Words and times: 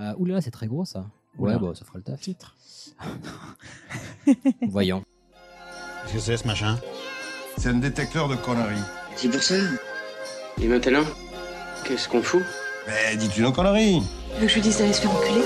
Euh, 0.00 0.14
oulala, 0.16 0.40
c'est 0.40 0.50
très 0.50 0.66
gros 0.66 0.84
ça. 0.84 1.06
Ouais, 1.38 1.50
Oula. 1.50 1.58
bon, 1.58 1.74
ça 1.74 1.84
fera 1.84 1.98
le 1.98 2.04
taf. 2.04 2.20
Titre. 2.20 2.56
Voyons. 4.68 5.02
Qu'est-ce 6.04 6.14
que 6.14 6.20
c'est 6.20 6.36
ce 6.38 6.46
machin? 6.46 6.78
C'est 7.58 7.68
un 7.68 7.74
détecteur 7.74 8.28
de 8.28 8.36
conneries. 8.36 8.80
C'est 9.16 9.28
pour 9.28 9.42
ça. 9.42 9.54
Et 10.60 10.66
maintenant, 10.68 11.04
qu'est-ce 11.84 12.08
qu'on 12.08 12.22
fout? 12.22 12.42
Mais 12.86 13.16
dis-tu 13.16 13.42
nos 13.42 13.52
conneries 13.52 14.00
Tu 14.34 14.40
veux 14.40 14.46
que 14.46 14.48
je 14.48 14.54
lui 14.54 14.62
dise 14.62 14.78
d'aller 14.78 14.92
se 14.92 15.02
faire 15.02 15.10
enculer? 15.10 15.42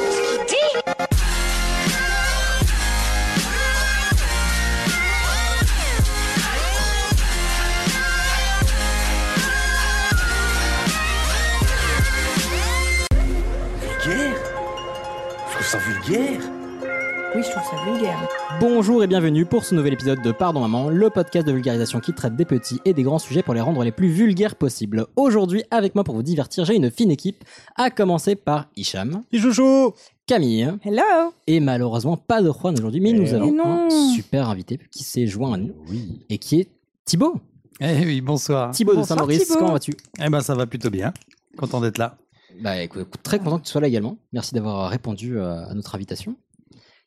Bonjour 18.60 19.02
et 19.02 19.06
bienvenue 19.06 19.44
pour 19.46 19.64
ce 19.64 19.74
nouvel 19.74 19.92
épisode 19.94 20.22
de 20.22 20.30
Pardon 20.32 20.60
Maman, 20.60 20.88
le 20.88 21.10
podcast 21.10 21.46
de 21.46 21.52
vulgarisation 21.52 22.00
qui 22.00 22.12
traite 22.12 22.36
des 22.36 22.44
petits 22.44 22.80
et 22.84 22.92
des 22.94 23.02
grands 23.02 23.18
sujets 23.18 23.42
pour 23.42 23.54
les 23.54 23.60
rendre 23.60 23.82
les 23.84 23.92
plus 23.92 24.08
vulgaires 24.08 24.56
possibles. 24.56 25.06
Aujourd'hui, 25.16 25.64
avec 25.70 25.94
moi 25.94 26.04
pour 26.04 26.14
vous 26.14 26.22
divertir, 26.22 26.64
j'ai 26.64 26.76
une 26.76 26.90
fine 26.90 27.10
équipe, 27.10 27.44
à 27.76 27.90
commencer 27.90 28.36
par 28.36 28.66
Hicham, 28.76 29.22
Les 29.32 29.38
chouchous 29.40 29.92
Camille, 30.26 30.70
Hello 30.84 31.32
et 31.46 31.60
malheureusement 31.60 32.16
pas 32.16 32.42
de 32.42 32.50
Juan 32.50 32.74
aujourd'hui, 32.78 33.00
mais 33.00 33.12
nous 33.12 33.26
Eh 33.26 33.34
avons 33.34 33.52
non. 33.52 33.86
un 33.86 33.90
super 34.14 34.48
invité 34.48 34.78
qui 34.90 35.02
s'est 35.02 35.26
joint 35.26 35.54
à 35.54 35.56
nous, 35.56 35.74
Oui. 35.88 36.20
et 36.30 36.38
qui 36.38 36.60
est 36.60 36.68
Thibaut. 37.04 37.36
Eh 37.80 38.04
oui, 38.04 38.20
bonsoir. 38.20 38.70
Thibaut 38.70 38.92
de 38.92 38.98
Bonsoir, 38.98 39.18
Saint-Maurice, 39.18 39.44
Thibaut. 39.46 39.58
comment 39.58 39.72
vas-tu? 39.72 39.92
Eh 40.24 40.30
ben 40.30 40.40
ça 40.40 40.54
va 40.54 40.66
plutôt 40.66 40.90
bien. 40.90 41.12
Content 41.58 41.80
d'être 41.80 41.98
là. 41.98 42.16
Bah 42.62 42.80
écoute, 42.82 43.02
écoute, 43.02 43.20
très 43.24 43.38
content 43.40 43.58
que 43.58 43.64
tu 43.64 43.72
sois 43.72 43.80
là 43.80 43.88
également. 43.88 44.16
Merci 44.32 44.54
d'avoir 44.54 44.88
répondu 44.88 45.36
euh, 45.38 45.66
à 45.68 45.74
notre 45.74 45.94
invitation. 45.96 46.36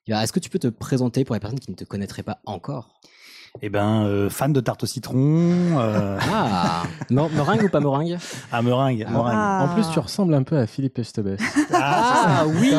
Bah, 0.08 0.24
Est-ce 0.24 0.32
que 0.34 0.40
tu 0.40 0.50
peux 0.50 0.60
te 0.60 0.68
présenter 0.68 1.26
pour 1.26 1.36
les 1.36 1.40
personnes 1.40 1.60
qui 1.60 1.72
ne 1.72 1.76
te 1.76 1.84
connaîtraient 1.84 2.24
pas 2.24 2.40
encore? 2.46 2.90
Eh 3.62 3.70
ben, 3.70 4.04
euh, 4.05 4.30
fan 4.30 4.54
de 4.54 4.60
tarte 4.62 4.84
au 4.84 4.86
citron, 4.86 5.18
euh, 5.80 6.18
Ah 6.32 6.84
Meringue 7.10 7.64
ou 7.64 7.70
pas 7.70 7.80
meringue? 7.80 8.18
À 8.52 8.62
meringue, 8.62 9.05
Ah. 9.08 9.12
meringue. 9.12 9.34
Ah. 9.36 9.68
En 9.70 9.74
plus, 9.74 9.90
tu 9.91 9.99
ressembles 9.99 10.34
un 10.36 10.44
peu 10.44 10.58
à 10.60 10.68
Philippe 10.68 10.99
Estebès. 10.99 11.38
Ah 11.74 12.46
oui 12.48 12.72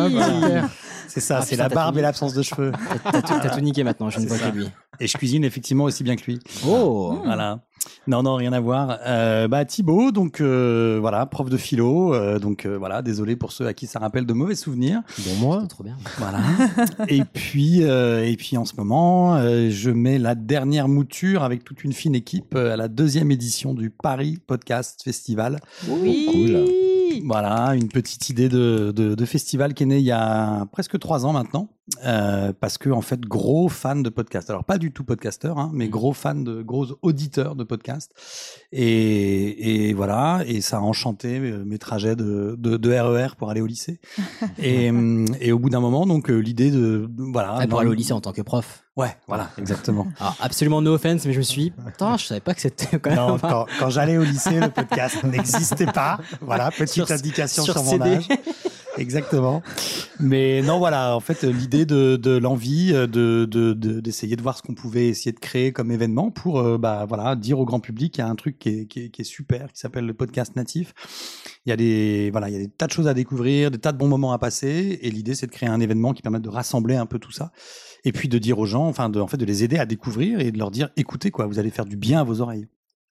C'est 1.09 1.21
ça, 1.21 1.39
Ah, 1.39 1.43
c'est 1.43 1.57
putain, 1.57 1.63
la 1.65 1.69
barbe 1.75 1.95
tout- 1.95 1.99
et 1.99 2.03
l'absence 2.03 2.35
de 2.35 2.43
cheveux. 2.43 2.73
T'as 3.03 3.23
tout, 3.51 3.61
niqué 3.61 3.83
maintenant, 3.83 4.09
je 4.11 4.21
ne 4.21 4.27
vois 4.27 4.39
que 4.39 4.55
lui. 4.57 4.69
Et 5.01 5.07
je 5.09 5.17
cuisine 5.17 5.43
effectivement 5.45 5.85
aussi 5.85 6.05
bien 6.05 6.17
que 6.17 6.25
lui. 6.27 6.39
Oh 6.67 7.19
Voilà. 7.25 7.61
Non, 8.07 8.23
non, 8.23 8.37
rien 8.37 8.53
à 8.53 8.61
voir. 8.61 8.99
Euh, 9.07 9.49
bah 9.49 9.65
Thibaut, 9.65 10.13
donc 10.13 10.41
euh, 10.41 10.99
voilà, 11.01 11.27
prof 11.27 11.51
de 11.51 11.57
philo. 11.57 12.15
euh, 12.15 12.39
donc 12.39 12.65
euh, 12.65 12.79
voilà, 12.79 13.03
désolé 13.03 13.37
pour 13.37 13.53
ceux 13.53 13.67
à 13.67 13.75
qui 13.75 13.87
ça 13.87 13.99
rappelle 13.99 14.25
de 14.27 14.33
mauvais 14.33 14.55
souvenirs. 14.55 15.03
Bon, 15.19 15.35
moi, 15.41 15.59
C'est 15.63 15.69
trop 15.69 15.85
bien. 15.85 15.97
Voilà. 16.17 16.41
et 17.09 17.23
puis, 17.25 17.83
euh, 17.83 18.25
et 18.27 18.37
puis 18.37 18.57
en 18.57 18.65
ce 18.65 18.75
moment, 18.77 19.37
euh, 19.37 19.69
je 19.71 19.91
mets 19.91 20.19
la 20.19 20.35
dernière 20.35 20.89
mouture 20.89 21.43
avec 21.43 21.65
toute 21.65 21.85
une 21.85 21.93
fine 21.93 22.15
équipe 22.15 22.55
à 22.55 22.77
la 22.77 22.89
deuxième 22.89 23.31
édition 23.31 23.75
du 23.75 23.91
Paris 23.91 24.39
Podcast 24.47 25.03
Festival. 25.05 25.61
Oui 25.89 27.23
Voilà, 27.27 27.75
une 27.75 27.89
petite 27.89 28.29
idée 28.31 28.49
de, 28.49 28.93
de, 28.95 29.15
de 29.15 29.25
festival 29.25 29.75
qui 29.75 29.83
est 29.83 29.87
née 29.87 29.99
il 29.99 30.05
y 30.05 30.13
a 30.13 30.67
presque 30.73 30.99
trois 30.99 31.27
ans 31.27 31.33
maintenant. 31.33 31.69
Euh, 32.05 32.53
parce 32.61 32.77
que 32.79 32.91
en 32.91 33.01
fait 33.01 33.21
gros 33.21 33.69
fan 33.69 34.03
de 34.03 34.11
podcast 34.11 34.51
alors 34.51 34.65
pas 34.65 34.77
du 34.79 34.93
tout 34.93 35.05
podcasteur 35.05 35.59
hein, 35.59 35.71
mais 35.73 35.89
gros 35.89 36.13
fan 36.13 36.45
de 36.45 36.61
gros 36.63 36.87
auditeurs 37.03 37.55
de 37.57 37.65
podcast 37.65 38.13
et, 38.73 39.89
et 39.89 39.95
voilà 39.95 40.43
et 40.47 40.61
ça 40.61 40.79
a 40.79 40.81
enchanté 40.81 41.39
euh, 41.39 41.65
mes 41.65 41.79
trajets 41.79 42.15
de, 42.17 42.55
de, 42.59 42.77
de 42.77 42.91
RER 42.93 43.29
pour 43.39 43.51
aller 43.51 43.61
au 43.63 43.67
lycée 43.67 44.01
et, 44.59 44.91
hum, 44.91 45.25
et 45.41 45.51
au 45.53 45.59
bout 45.59 45.71
d'un 45.71 45.81
moment 45.81 46.07
donc 46.07 46.31
euh, 46.31 46.37
l'idée 46.39 46.71
de, 46.71 47.09
voilà 47.17 47.57
Ah, 47.59 47.67
pour 47.67 47.81
aller 47.81 47.89
au 47.91 47.95
lycée 47.95 48.13
en 48.13 48.21
tant 48.21 48.33
que 48.33 48.43
prof. 48.43 48.85
ouais 48.97 49.17
voilà 49.27 49.51
exactement 49.59 50.07
Alors, 50.21 50.37
absolument 50.41 50.83
no 50.83 50.95
offense, 50.95 51.25
mais 51.25 51.33
je 51.33 51.39
me 51.39 51.43
suis 51.43 51.63
dit, 51.63 51.71
putain, 51.87 52.17
je 52.19 52.27
savais 52.27 52.41
pas 52.41 52.53
que 52.55 52.61
c'était 52.61 52.99
quand 52.99 53.11
même. 53.11 53.19
non, 53.19 53.39
quand, 53.39 53.67
quand 53.79 53.91
j'allais 53.91 54.19
au 54.19 54.25
lycée, 54.25 54.61
le 54.61 54.69
podcast 54.71 55.23
n'existait 55.25 55.87
pas. 55.87 56.19
Voilà, 56.41 56.71
petite 56.71 57.07
Sur- 57.07 57.11
indication 57.13 57.63
sur 57.65 57.75
sur, 57.75 57.83
mon 57.85 57.91
CD. 57.93 58.05
âge. 58.17 58.29
Exactement. 58.99 59.63
Mais 60.19 60.61
non, 60.63 60.79
voilà, 60.79 61.15
en 61.15 61.21
fait, 61.21 61.45
l'idée 61.45 61.87
de, 61.87 62.17
de 62.17 62.37
l'envie 62.37 62.93
euh, 62.93 63.07
de, 63.07 63.47
de, 63.49 63.73
de- 63.73 64.01
d'essayer 64.01 64.35
de 64.35 64.43
voir 64.43 64.59
ce 64.59 64.63
qu'on 64.63 64.75
pouvait 64.75 65.07
essayer 65.09 65.33
de 65.33 65.39
créer 65.39 65.73
comme 65.73 65.93
événement 65.93 66.31
pour, 66.31 66.59
euh, 66.59 66.79
bah, 66.79 67.07
voilà, 67.09 67.37
dire 67.37 67.61
au 67.61 67.65
grand 67.65 67.81
public 67.81 68.13
qu'il 68.15 68.25
y 68.25 68.27
a 68.27 68.31
un 68.31 68.35
truc 68.35 68.59
qui 68.59 68.69
est, 68.71 68.87
qui 68.87 69.05
est, 69.05 69.09
qui 69.11 69.23
est 69.23 69.25
super, 69.25 69.73
qui 69.73 69.79
s'appelle 69.79 70.05
le 70.05 70.15
podcast 70.15 70.57
natif. 70.57 70.93
Il 71.65 71.71
y 71.71 71.73
a 71.73 71.77
des, 71.77 72.31
voilà, 72.33 72.49
il 72.49 72.53
y 72.53 72.57
a 72.57 72.61
des 72.61 72.69
tas 72.69 72.87
de 72.87 72.93
choses 72.93 73.07
à 73.07 73.15
découvrir, 73.15 73.71
des 73.71 73.79
tas 73.79 73.93
de 73.93 73.99
bons 73.99 74.09
moments 74.09 74.33
à 74.33 74.39
passer. 74.39 74.99
Et 75.03 75.11
l'idée, 75.11 75.35
c'est 75.35 75.47
de 75.47 75.53
créer 75.53 75.69
un 75.69 75.81
événement 75.81 76.13
qui 76.13 76.23
permette 76.23 76.43
de 76.43 76.49
rassembler 76.49 76.97
un 76.97 77.07
peu 77.07 77.19
tout 77.19 77.33
ça. 77.33 77.53
Et 78.05 78.13
puis 78.13 78.29
de 78.29 78.39
dire 78.39 78.59
aux 78.59 78.67
gens, 78.67 78.87
enfin, 78.87 79.09
de, 79.11 79.21
en 79.21 79.27
fait, 79.29 79.37
de 79.37 79.45
les 79.45 79.65
aider 79.65 79.79
à 79.79 79.87
découvrir 79.87 80.41
et 80.41 80.51
de 80.51 80.59
leur 80.59 80.71
dire, 80.71 80.89
écoutez, 80.97 81.31
quoi, 81.31 81.47
vous 81.47 81.59
allez 81.59 81.71
faire 81.71 81.85
du 81.87 81.97
bien 81.97 82.21
à 82.21 82.25
vos 82.25 82.41
oreilles. 82.41 82.67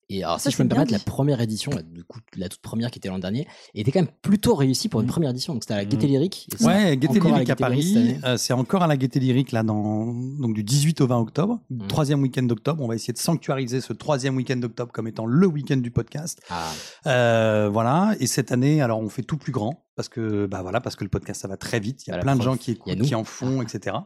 Et 0.09 0.23
alors, 0.23 0.39
Ça, 0.39 0.49
si 0.49 0.53
je 0.53 0.57
peux 0.57 0.63
me 0.63 0.69
permettre, 0.69 0.93
la 0.93 0.99
première 0.99 1.41
édition, 1.41 1.69
la, 1.75 1.81
du 1.81 2.03
coup, 2.05 2.19
la 2.37 2.47
toute 2.47 2.61
première 2.61 2.91
qui 2.91 2.99
était 2.99 3.09
l'an 3.09 3.19
dernier, 3.19 3.45
était 3.75 3.91
quand 3.91 3.99
même 3.99 4.11
plutôt 4.21 4.55
réussie 4.55 4.87
pour 4.87 5.01
une 5.01 5.05
Mhm. 5.07 5.11
première 5.11 5.29
édition. 5.31 5.53
Donc 5.53 5.63
c'était 5.63 5.73
à 5.73 5.77
la 5.77 5.83
Mhm. 5.83 5.89
Gaieté 5.89 6.07
Lyrique. 6.07 6.47
Ouais, 6.61 6.95
Gaieté 6.95 7.17
encore 7.19 7.33
à 7.33 7.37
la 7.39 7.43
Lyrique 7.43 7.49
à 7.49 7.55
Gaieté 7.55 7.69
Lyrique 7.75 7.93
cette 7.93 8.21
Paris. 8.21 8.33
Euh, 8.33 8.37
c'est 8.37 8.53
encore 8.53 8.83
à 8.83 8.87
la 8.87 8.95
Gaieté 8.95 9.19
Lyrique 9.19 9.51
là, 9.51 9.63
dans 9.63 10.05
donc 10.13 10.53
du 10.53 10.63
18 10.63 11.01
au 11.01 11.07
20 11.07 11.17
octobre, 11.19 11.59
Mhm. 11.69 11.87
troisième 11.87 12.21
week-end 12.21 12.43
d'octobre. 12.43 12.81
On 12.83 12.87
va 12.87 12.95
essayer 12.95 13.11
de 13.13 13.17
sanctuariser 13.17 13.81
ce 13.81 13.91
troisième 13.91 14.37
week-end 14.37 14.55
d'octobre 14.57 14.91
comme 14.93 15.07
étant 15.09 15.25
le 15.25 15.45
week-end 15.47 15.77
du 15.77 15.91
podcast. 15.91 16.41
Ah, 16.49 16.71
Euh, 17.07 17.69
voilà. 17.71 18.15
Et 18.21 18.27
cette 18.27 18.51
année, 18.53 18.81
alors 18.81 18.99
on 19.01 19.09
fait 19.09 19.23
tout 19.23 19.37
plus 19.37 19.51
grand 19.51 19.83
parce 19.97 20.09
que 20.09 20.45
bah 20.45 20.61
voilà 20.61 20.79
parce 20.79 20.95
que 20.95 21.03
le 21.03 21.09
podcast 21.09 21.41
ça 21.41 21.47
va 21.47 21.57
très 21.57 21.79
vite. 21.79 22.05
Il 22.05 22.11
y 22.11 22.13
a 22.13 22.19
plein 22.19 22.35
de 22.35 22.41
gens 22.43 22.55
qui 22.55 22.71
écoutent, 22.71 23.01
qui 23.01 23.15
en 23.15 23.23
font, 23.23 23.63
etc. 23.63 23.97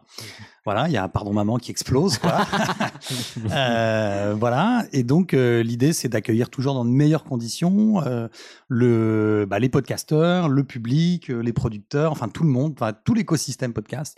Voilà, 0.64 0.88
il 0.88 0.94
y 0.94 0.98
a 0.98 1.08
pardon 1.10 1.34
maman 1.34 1.58
qui 1.58 1.70
explose 1.70 2.18
quoi. 2.18 2.40
Euh, 3.52 4.36
voilà. 4.38 4.86
Et 4.94 5.04
donc 5.04 5.34
euh, 5.34 5.64
l'idée 5.64 5.92
c'est 5.92 6.08
d'accueillir 6.08 6.50
toujours 6.50 6.74
dans 6.74 6.86
de 6.86 6.90
meilleures 6.90 7.24
conditions 7.24 8.02
euh, 8.06 8.28
le 8.70 9.46
bah, 9.50 9.60
les 9.60 9.68
podcasteurs, 9.70 10.48
le 10.48 10.64
public, 10.64 11.28
les 11.28 11.52
producteurs, 11.52 12.12
enfin 12.12 12.30
tout 12.30 12.44
le 12.44 12.50
monde, 12.50 12.74
enfin 12.74 12.94
tout 12.94 13.14
l'écosystème 13.14 13.74
podcast. 13.74 14.18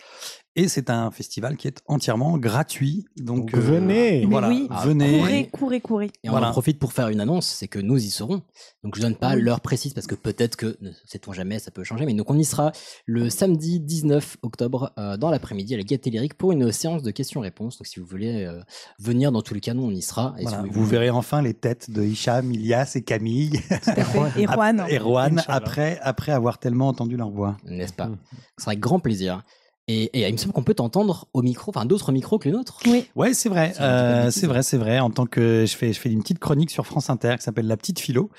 Et 0.55 0.67
c'est 0.67 0.91
un 0.91 1.09
festival 1.09 1.57
qui 1.57 1.67
est 1.67 1.81
entièrement 1.87 2.37
gratuit. 2.37 3.05
Donc, 3.17 3.51
Donc, 3.51 3.55
venez. 3.59 4.19
Mais 4.21 4.25
voilà, 4.27 4.49
oui, 4.49 4.67
venez. 4.85 5.17
Courez, 5.19 5.49
courez, 5.51 5.81
courez. 5.81 6.11
Et 6.23 6.29
on 6.29 6.33
Voilà. 6.33 6.49
en 6.49 6.51
profite 6.51 6.77
pour 6.77 6.93
faire 6.93 7.07
une 7.09 7.19
annonce, 7.21 7.47
c'est 7.47 7.67
que 7.67 7.79
nous 7.79 7.97
y 7.97 8.09
serons. 8.11 8.43
Donc 8.83 8.95
je 8.95 9.01
donne 9.01 9.15
pas 9.15 9.33
Oui. 9.33 9.41
l'heure 9.41 9.61
précise 9.61 9.95
parce 9.95 10.05
que 10.05 10.13
peut-être 10.13 10.55
que, 10.55 10.77
ne 10.81 10.91
sait-on 11.05 11.33
jamais, 11.33 11.57
ça 11.57 11.71
peut 11.71 11.83
changer. 11.83 12.05
Mais 12.05 12.13
donc 12.13 12.29
on 12.29 12.37
y 12.37 12.45
sera 12.45 12.71
le 13.07 13.31
samedi 13.31 13.79
19 13.79 14.37
octobre 14.43 14.91
euh, 14.99 15.17
dans 15.17 15.31
l'après-midi 15.31 15.73
à 15.73 15.77
la 15.77 15.83
Gaieté 15.83 16.11
Lyrique 16.11 16.35
pour 16.35 16.51
une 16.51 16.71
séance 16.71 17.01
de 17.01 17.09
questions-réponses. 17.09 17.79
Donc 17.79 17.87
si 17.87 17.99
vous 17.99 18.05
voulez 18.05 18.45
euh, 18.45 18.61
venir 18.99 19.31
dans 19.31 19.41
tous 19.41 19.55
les 19.55 19.59
cas, 19.61 19.73
nous 19.73 19.83
on 19.83 19.91
y 19.91 20.03
sera. 20.03 20.35
Et 20.37 20.41
si 20.41 20.47
Voilà, 20.49 20.63
vous, 20.63 20.71
vous 20.71 20.85
verrez 20.85 21.09
enfin 21.09 21.41
les 21.41 21.55
têtes 21.55 21.89
de 21.89 22.03
Hicham, 22.03 22.51
Ilias 22.51 22.91
et 22.93 23.01
Camille 23.01 23.59
Tout 23.69 23.89
à 23.89 24.03
fait. 24.03 24.19
Et 24.41 24.45
Juan. 24.45 24.85
et 24.87 24.97
Inch'Allah. 24.99 25.43
après, 25.47 25.99
après 26.03 26.31
avoir 26.31 26.59
tellement 26.59 26.89
entendu 26.89 27.17
leur 27.17 27.31
voix. 27.31 27.57
N'est-ce 27.65 27.93
pas? 27.93 28.11
Ce 28.57 28.63
sera 28.65 28.71
avec 28.73 28.79
grand 28.81 28.99
plaisir. 28.99 29.41
Et, 29.89 30.03
et 30.17 30.25
il 30.29 30.31
me 30.31 30.37
semble 30.37 30.53
qu'on 30.53 30.63
peut 30.63 30.73
t'entendre 30.75 31.27
au 31.33 31.41
micro, 31.41 31.69
enfin 31.75 31.85
d'autres 31.85 32.13
micros 32.13 32.39
que 32.39 32.47
les 32.47 32.53
nôtres. 32.55 32.79
Oui. 32.87 33.05
Ouais, 33.17 33.33
c'est 33.33 33.49
vrai, 33.49 33.73
euh, 33.81 34.31
c'est 34.31 34.47
vrai, 34.47 34.63
c'est 34.63 34.77
vrai. 34.77 34.99
En 35.01 35.09
tant 35.09 35.25
que 35.25 35.65
je 35.67 35.75
fais, 35.75 35.91
je 35.91 35.99
fais 35.99 36.09
une 36.09 36.21
petite 36.21 36.39
chronique 36.39 36.71
sur 36.71 36.85
France 36.85 37.09
Inter 37.09 37.35
qui 37.37 37.43
s'appelle 37.43 37.67
La 37.67 37.75
Petite 37.75 37.99
Philo, 37.99 38.29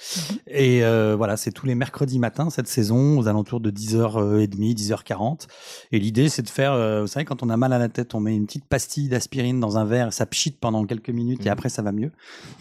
et 0.46 0.82
euh, 0.84 1.14
voilà, 1.16 1.36
c'est 1.36 1.50
tous 1.52 1.66
les 1.66 1.74
mercredis 1.74 2.18
matins 2.18 2.48
cette 2.48 2.66
saison 2.66 3.18
aux 3.18 3.28
alentours 3.28 3.60
de 3.60 3.70
10h30, 3.70 4.46
10h40. 4.48 5.46
Et 5.92 5.98
l'idée, 5.98 6.30
c'est 6.30 6.40
de 6.42 6.48
faire, 6.48 6.72
euh, 6.72 7.02
vous 7.02 7.08
savez, 7.08 7.26
quand 7.26 7.42
on 7.42 7.50
a 7.50 7.56
mal 7.58 7.74
à 7.74 7.78
la 7.78 7.90
tête, 7.90 8.14
on 8.14 8.20
met 8.20 8.34
une 8.34 8.46
petite 8.46 8.64
pastille 8.64 9.10
d'aspirine 9.10 9.60
dans 9.60 9.76
un 9.76 9.84
verre, 9.84 10.14
ça 10.14 10.24
pchite 10.24 10.58
pendant 10.58 10.84
quelques 10.86 11.10
minutes 11.10 11.42
et 11.42 11.50
Mhm. 11.50 11.52
après 11.52 11.68
ça 11.68 11.82
va 11.82 11.92
mieux. 11.92 12.12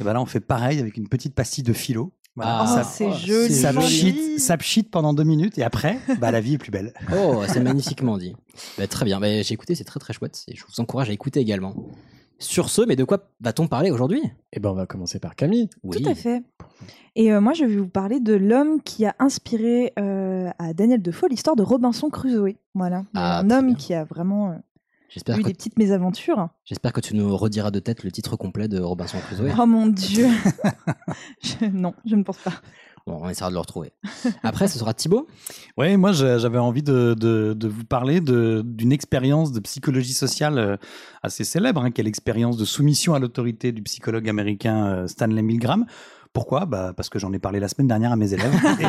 Et 0.01 0.03
ben 0.03 0.11
là, 0.11 0.22
on 0.22 0.25
fait 0.25 0.41
pareil 0.41 0.79
avec 0.79 0.97
une 0.97 1.07
petite 1.07 1.33
pastille 1.35 1.63
de 1.63 1.72
philo. 1.73 2.11
Voilà, 2.35 2.61
Ah, 2.61 2.83
ça, 2.83 3.05
oh, 3.05 3.13
joli. 3.13 3.53
ça 3.53 3.71
joli. 3.71 3.85
pchite, 3.85 4.39
ça 4.39 4.57
pchite 4.57 4.89
pendant 4.89 5.13
deux 5.13 5.23
minutes 5.23 5.57
et 5.59 5.63
après, 5.63 5.99
bah 6.19 6.31
la 6.31 6.41
vie 6.41 6.55
est 6.55 6.57
plus 6.57 6.71
belle. 6.71 6.94
Oh, 7.16 7.44
c'est 7.47 7.59
magnifiquement 7.61 8.17
dit. 8.17 8.35
Bah, 8.78 8.87
très 8.87 9.05
bien. 9.05 9.19
Bah, 9.19 9.41
j'ai 9.41 9.53
écouté, 9.53 9.75
c'est 9.75 9.84
très 9.84 9.99
très 9.99 10.13
chouette. 10.13 10.43
Et 10.47 10.55
je 10.55 10.63
vous 10.67 10.79
encourage 10.81 11.09
à 11.09 11.13
écouter 11.13 11.40
également. 11.40 11.75
Sur 12.40 12.69
ce, 12.69 12.81
mais 12.81 12.96
de 12.96 13.03
quoi 13.03 13.19
va-t-on 13.40 13.67
parler 13.67 13.91
aujourd'hui? 13.91 14.22
Eh 14.52 14.59
ben, 14.59 14.72
on 14.72 14.73
va 14.73 14.85
commencer 14.87 15.19
par 15.19 15.35
Camille. 15.35 15.69
Oui. 15.84 16.02
Tout 16.02 16.09
à 16.09 16.16
fait. 16.16 16.43
Et 17.16 17.31
euh, 17.31 17.40
moi, 17.40 17.53
je 17.53 17.63
vais 17.63 17.78
vous 17.78 17.87
parler 17.87 18.19
de 18.19 18.34
l'homme 18.34 18.81
qui 18.81 19.05
a 19.05 19.16
inspiré 19.19 19.93
euh, 19.99 20.49
à 20.59 20.73
Daniel 20.73 21.02
Defoe 21.02 21.28
l'histoire 21.29 21.55
de 21.55 21.63
Robinson 21.63 22.09
Crusoe. 22.09 22.55
Voilà. 22.73 23.03
Ah, 23.13 23.40
un 23.40 23.52
homme 23.52 23.67
bien. 23.67 23.75
qui 23.75 23.93
a 23.93 24.03
vraiment 24.03 24.49
euh, 24.49 24.55
J'espère 25.13 25.37
eu 25.37 25.41
que, 25.43 25.47
des 25.47 25.53
petites 25.53 25.77
mésaventures. 25.77 26.49
j'espère 26.65 26.91
que 26.93 27.01
tu 27.01 27.15
nous 27.15 27.35
rediras 27.37 27.71
de 27.71 27.79
tête 27.79 28.03
le 28.03 28.11
titre 28.11 28.35
complet 28.35 28.67
de 28.67 28.79
Robinson 28.81 29.17
Crusoe. 29.19 29.51
Oh 29.59 29.65
mon 29.65 29.87
dieu. 29.87 30.27
Je- 31.41 31.65
Non, 31.65 31.93
je 32.05 32.15
ne 32.15 32.23
pense 32.23 32.37
pas. 32.39 32.53
Bon, 33.05 33.19
on 33.21 33.29
essaiera 33.29 33.49
de 33.49 33.53
le 33.55 33.59
retrouver. 33.59 33.91
Après, 34.43 34.67
ce 34.69 34.79
sera 34.79 34.93
Thibaut. 34.93 35.27
Ouais, 35.77 35.97
moi 35.97 36.11
j'avais 36.13 36.57
envie 36.59 36.83
de, 36.83 37.15
de, 37.19 37.53
de 37.53 37.67
vous 37.67 37.83
parler 37.83 38.21
d'une 38.21 38.91
expérience 38.91 39.51
de 39.51 39.59
psychologie 39.59 40.13
sociale 40.13 40.57
euh, 40.57 40.77
assez 41.23 41.43
célèbre, 41.43 41.81
hein, 41.83 41.91
qui 41.91 41.99
est 42.01 42.03
l'expérience 42.03 42.57
de 42.57 42.63
soumission 42.65 43.13
à 43.13 43.19
l'autorité 43.19 43.71
du 43.71 43.81
psychologue 43.83 44.29
américain 44.29 44.85
euh, 44.85 45.07
Stanley 45.07 45.41
Milgram. 45.41 45.85
Pourquoi? 46.34 46.66
Bah, 46.66 46.94
Parce 46.97 47.09
que 47.09 47.20
j'en 47.20 47.32
ai 47.32 47.38
parlé 47.40 47.59
la 47.59 47.68
semaine 47.68 47.88
dernière 47.88 48.12
à 48.12 48.16
mes 48.16 48.34
élèves. 48.34 48.52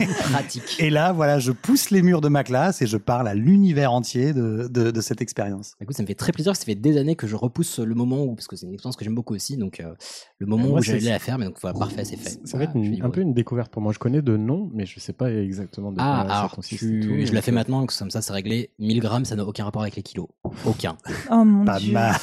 et, 0.00 0.06
Pratique. 0.32 0.76
et 0.78 0.88
là, 0.90 1.12
voilà, 1.12 1.38
je 1.38 1.52
pousse 1.52 1.90
les 1.90 2.00
murs 2.00 2.22
de 2.22 2.28
ma 2.28 2.42
classe 2.42 2.80
et 2.80 2.86
je 2.86 2.96
parle 2.96 3.28
à 3.28 3.34
l'univers 3.34 3.92
entier 3.92 4.32
de, 4.32 4.66
de, 4.70 4.90
de 4.90 5.00
cette 5.02 5.20
expérience. 5.20 5.74
Écoute, 5.80 5.94
ça 5.96 6.02
me 6.02 6.06
fait 6.06 6.14
très 6.14 6.32
plaisir. 6.32 6.56
Ça 6.56 6.64
fait 6.64 6.74
des 6.74 6.96
années 6.96 7.16
que 7.16 7.26
je 7.26 7.36
repousse 7.36 7.78
le 7.80 7.94
moment 7.94 8.22
où, 8.24 8.34
parce 8.34 8.46
que 8.46 8.56
c'est 8.56 8.66
une 8.66 8.72
expérience 8.72 8.96
que 8.96 9.04
j'aime 9.04 9.14
beaucoup 9.14 9.34
aussi, 9.34 9.56
donc 9.58 9.80
euh, 9.80 9.92
le 10.38 10.46
moment 10.46 10.68
Moi, 10.68 10.78
où 10.78 10.82
j'allais 10.82 11.00
la 11.00 11.18
faire, 11.18 11.36
mais 11.38 11.44
donc 11.46 11.56
voilà, 11.60 11.78
parfait, 11.78 12.04
c'est 12.04 12.16
fait. 12.16 12.38
Ça 12.44 12.56
va 12.56 12.64
être 12.64 12.72
un 13.02 13.10
peu 13.10 13.20
une 13.20 13.34
découverte 13.34 13.70
pour 13.70 13.82
moi. 13.82 13.92
Je 13.92 13.98
connais 13.98 14.22
de 14.22 14.36
nom, 14.38 14.70
mais 14.72 14.86
je 14.86 14.98
sais 15.00 15.12
pas 15.12 15.30
exactement 15.30 15.92
de 15.92 15.98
Ah, 16.00 16.22
quoi 16.24 16.30
ça 16.32 16.38
alors 16.40 16.50
consiste. 16.52 16.78
tu- 16.80 17.00
et 17.02 17.06
tout, 17.06 17.26
je 17.26 17.34
la 17.34 17.42
fais 17.42 17.50
euh, 17.50 17.54
maintenant, 17.56 17.84
que 17.84 17.96
comme 17.98 18.10
ça 18.10 18.22
c'est 18.22 18.32
réglé. 18.32 18.70
1000 18.78 19.00
grammes, 19.00 19.26
ça 19.26 19.36
n'a 19.36 19.44
aucun 19.44 19.64
rapport 19.64 19.82
avec 19.82 19.96
les 19.96 20.02
kilos. 20.02 20.28
Aucun. 20.64 20.96
Oh 21.30 21.44
mon 21.44 21.66
Pas 21.66 21.78
dieu. 21.78 21.92
mal. 21.92 22.14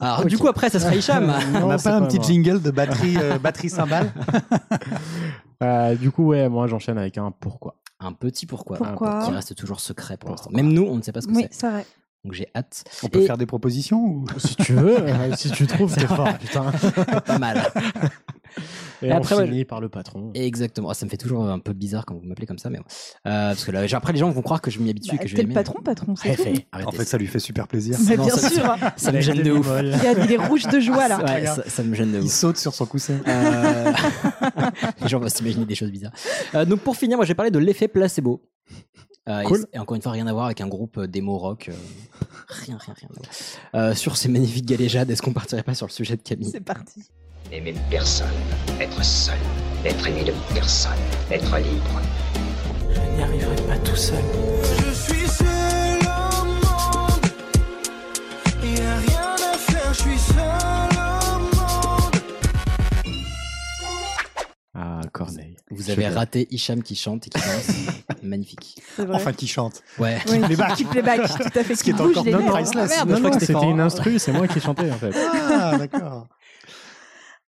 Alors 0.00 0.24
du 0.26 0.36
coup, 0.36 0.48
après, 0.48 0.68
ça 0.68 0.80
sera 0.80 0.94
Hicham. 0.96 1.26
Non, 1.52 1.62
On 1.62 1.68
n'a 1.68 1.78
pas 1.78 1.94
un 1.96 2.06
petit 2.06 2.20
jingle 2.20 2.60
de 2.60 2.70
batterie, 2.72 3.16
euh, 3.18 3.38
batterie 3.38 3.67
Euh, 5.60 5.96
du 5.96 6.12
coup, 6.12 6.28
ouais, 6.28 6.48
moi 6.48 6.68
j'enchaîne 6.68 6.98
avec 6.98 7.18
un 7.18 7.32
pourquoi. 7.32 7.74
Un 7.98 8.12
petit 8.12 8.46
pourquoi. 8.46 8.76
Pourquoi 8.76 9.24
Qui 9.24 9.32
reste 9.32 9.56
toujours 9.56 9.80
secret 9.80 10.16
pour 10.16 10.30
l'instant. 10.30 10.50
Même 10.52 10.72
nous, 10.72 10.84
on 10.84 10.94
ne 10.94 11.02
sait 11.02 11.10
pas 11.10 11.20
ce 11.20 11.26
que 11.26 11.32
Oui, 11.32 11.48
c'est. 11.50 11.60
c'est 11.62 11.70
vrai. 11.70 11.84
Donc 12.22 12.32
j'ai 12.34 12.46
hâte. 12.54 12.84
On 13.02 13.08
peut 13.08 13.22
Et- 13.22 13.26
faire 13.26 13.36
des 13.38 13.46
propositions 13.46 14.04
ou... 14.04 14.24
Si 14.38 14.54
tu 14.54 14.72
veux, 14.74 15.00
euh, 15.00 15.34
si 15.34 15.50
tu 15.50 15.66
trouves, 15.66 15.92
t'es 15.96 16.06
fort, 16.06 16.32
putain. 16.38 16.70
Pas 17.26 17.38
mal. 17.38 17.72
Et, 19.02 19.06
Et 19.06 19.12
après, 19.12 19.34
on 19.34 19.38
ouais, 19.38 19.46
finit 19.46 19.64
par 19.64 19.80
le 19.80 19.88
patron. 19.88 20.30
Exactement. 20.34 20.90
Ah, 20.90 20.94
ça 20.94 21.04
me 21.06 21.10
fait 21.10 21.16
toujours 21.16 21.48
un 21.48 21.58
peu 21.58 21.72
bizarre 21.72 22.04
quand 22.06 22.14
vous 22.14 22.26
m'appelez 22.26 22.46
comme 22.46 22.58
ça, 22.58 22.70
mais 22.70 22.78
bon. 22.78 22.84
Euh, 23.26 23.48
parce 23.50 23.64
que 23.64 23.70
là, 23.70 23.84
après 23.92 24.12
les 24.12 24.18
gens 24.18 24.30
vont 24.30 24.42
croire 24.42 24.60
que 24.60 24.70
je 24.70 24.78
m'y 24.80 24.90
habitue 24.90 25.14
et 25.14 25.18
Bah, 25.18 25.22
que 25.24 25.28
je 25.28 25.36
le 25.36 25.48
patron, 25.52 25.80
patron, 25.82 26.16
c'est 26.16 26.34
tout. 26.34 26.42
Arrêtez, 26.42 26.66
arrêtez. 26.72 26.88
En 26.88 26.92
fait, 26.92 27.04
ça 27.04 27.18
lui 27.18 27.26
fait 27.26 27.38
super 27.38 27.68
plaisir. 27.68 27.96
Mais 28.08 28.16
Non, 28.16 28.24
bien 28.26 28.36
ça- 28.36 28.50
sûr. 28.50 28.76
Ça 28.96 29.12
me 29.12 29.20
gêne 29.20 29.42
de 29.42 29.52
ouf. 29.52 29.68
Il, 29.80 29.88
y 29.88 29.92
a- 30.06 30.24
il 30.24 30.32
est 30.32 30.36
rouge 30.36 30.66
de 30.66 30.80
joie 30.80 31.08
là. 31.08 31.22
Ouais, 31.24 31.46
ça, 31.46 31.62
ça 31.68 31.82
me 31.82 31.94
gêne 31.94 32.12
de 32.12 32.18
Il 32.18 32.24
ouf. 32.24 32.32
saute 32.32 32.56
sur 32.56 32.74
son 32.74 32.86
coussin. 32.86 33.20
Euh, 33.26 33.92
Les 35.02 35.08
gens 35.08 35.20
vont 35.20 35.28
s'imaginer 35.28 35.64
des 35.64 35.74
choses 35.74 35.90
bizarres. 35.90 36.12
Euh, 36.54 36.64
donc 36.64 36.80
pour 36.80 36.96
finir, 36.96 37.16
moi 37.16 37.24
j'ai 37.26 37.34
parlé 37.34 37.50
de 37.50 37.58
l'effet 37.58 37.88
placebo. 37.88 38.42
Euh, 39.28 39.40
et 39.40 39.44
Cool. 39.44 39.66
Et, 39.74 39.78
encore 39.78 39.94
une 39.94 40.00
fois, 40.02 40.12
rien 40.12 40.26
à 40.26 40.32
voir 40.32 40.46
avec 40.46 40.60
un 40.62 40.68
groupe 40.68 40.98
démo 41.04 41.36
rock. 41.36 41.68
euh, 41.68 41.74
rien, 42.48 42.78
rien, 42.78 42.94
rien. 42.98 43.08
à 43.10 43.12
voir. 43.18 43.90
Euh, 43.90 43.94
sur 43.94 44.16
ces 44.16 44.28
magnifiques 44.28 44.64
galéjades, 44.66 45.10
est-ce 45.10 45.20
qu'on 45.20 45.34
partirait 45.34 45.62
pas 45.62 45.74
sur 45.74 45.86
le 45.86 45.92
sujet 45.92 46.16
de 46.16 46.22
Camille? 46.22 46.48
C'est 46.50 46.60
parti. 46.64 47.02
N'aimer 47.50 47.74
personne, 47.90 48.26
être 48.78 49.02
seul, 49.02 49.38
n'être 49.82 50.06
aimé 50.06 50.22
de 50.24 50.32
personne, 50.54 50.92
être 51.30 51.56
libre. 51.58 52.00
Je 52.90 53.00
n'y 53.16 53.22
arriverai 53.22 53.56
pas 53.66 53.78
tout 53.78 53.96
seul. 53.96 54.22
Je 54.62 54.92
suis 54.92 55.26
seul 55.28 55.98
au 56.02 56.44
monde. 56.44 57.26
Y 58.62 58.80
a 58.80 58.96
rien 58.98 59.34
à 59.34 59.56
faire, 59.56 59.94
je 59.94 60.00
suis 60.00 60.18
seul 60.18 60.36
au 60.98 61.38
monde. 61.38 62.16
Ah, 64.74 65.00
Corneille. 65.12 65.56
Vous 65.70 65.90
avez 65.90 66.08
raté 66.08 66.46
Hicham 66.50 66.82
qui 66.82 66.94
chante 66.94 67.26
et 67.26 67.30
qui 67.30 67.38
danse. 67.40 67.70
Magnifique. 68.22 68.82
Enfin, 69.10 69.32
qui 69.32 69.46
chante. 69.46 69.82
Ouais. 69.98 70.18
Oui, 70.28 70.38
playback. 70.40 70.74
qui 70.74 70.84
playback, 70.84 71.20
tout 71.28 71.58
à 71.58 71.64
fait. 71.64 71.74
Ce 71.76 71.82
qui 71.82 71.90
est 71.90 72.00
encore 72.00 72.24
les 72.24 72.32
non 72.32 72.44
priceless. 72.46 72.92
Ah, 72.92 73.04
merde. 73.04 73.08
Non, 73.08 73.14
je 73.14 73.20
crois 73.20 73.30
non, 73.30 73.38
que 73.38 73.46
c'était 73.46 73.66
une 73.70 73.80
instru, 73.80 74.18
c'est 74.18 74.32
moi 74.32 74.46
qui 74.46 74.60
chantais 74.60 74.90
en 74.90 74.96
fait. 74.96 75.14
Ah, 75.14 75.78
d'accord. 75.78 76.26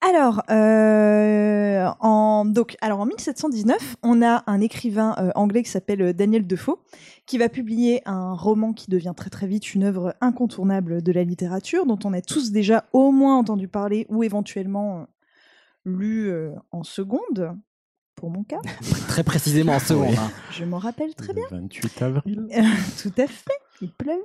Alors, 0.02 0.44
euh, 0.50 1.88
en, 2.00 2.46
donc, 2.46 2.78
alors 2.80 3.02
en 3.02 3.06
1719, 3.06 3.98
on 4.02 4.22
a 4.22 4.44
un 4.48 4.62
écrivain 4.62 5.14
euh, 5.20 5.32
anglais 5.36 5.62
qui 5.62 5.70
s'appelle 5.70 6.02
euh, 6.02 6.14
Daniel 6.14 6.48
Defoe, 6.48 6.80
qui 7.26 7.38
va 7.38 7.50
publier 7.50 8.02
un 8.06 8.34
roman 8.34 8.74
qui 8.74 8.90
devient 8.90 9.14
très 9.16 9.30
très 9.30 9.46
vite 9.46 9.76
une 9.76 9.84
œuvre 9.84 10.16
incontournable 10.22 11.04
de 11.04 11.12
la 11.12 11.24
littérature, 11.24 11.86
dont 11.86 12.00
on 12.06 12.14
a 12.14 12.22
tous 12.22 12.52
déjà 12.52 12.86
au 12.94 13.12
moins 13.12 13.38
entendu 13.38 13.68
parler 13.68 14.06
ou 14.10 14.24
éventuellement 14.24 15.02
euh, 15.02 15.06
lu 15.86 16.30
euh, 16.30 16.52
en 16.72 16.84
seconde, 16.84 17.56
pour 18.16 18.30
mon 18.30 18.44
cas. 18.44 18.62
Très 19.10 19.24
précisément 19.24 19.74
en 19.74 19.80
seconde. 19.80 20.16
Hein. 20.18 20.32
Je 20.52 20.66
m'en 20.66 20.80
rappelle 20.80 21.14
très 21.14 21.34
bien. 21.34 21.46
Le 21.52 21.58
28 21.58 22.02
avril. 22.02 22.48
Tout 23.02 23.14
à 23.18 23.28
fait, 23.28 23.60
il 23.82 23.92
pleuvait. 23.92 24.18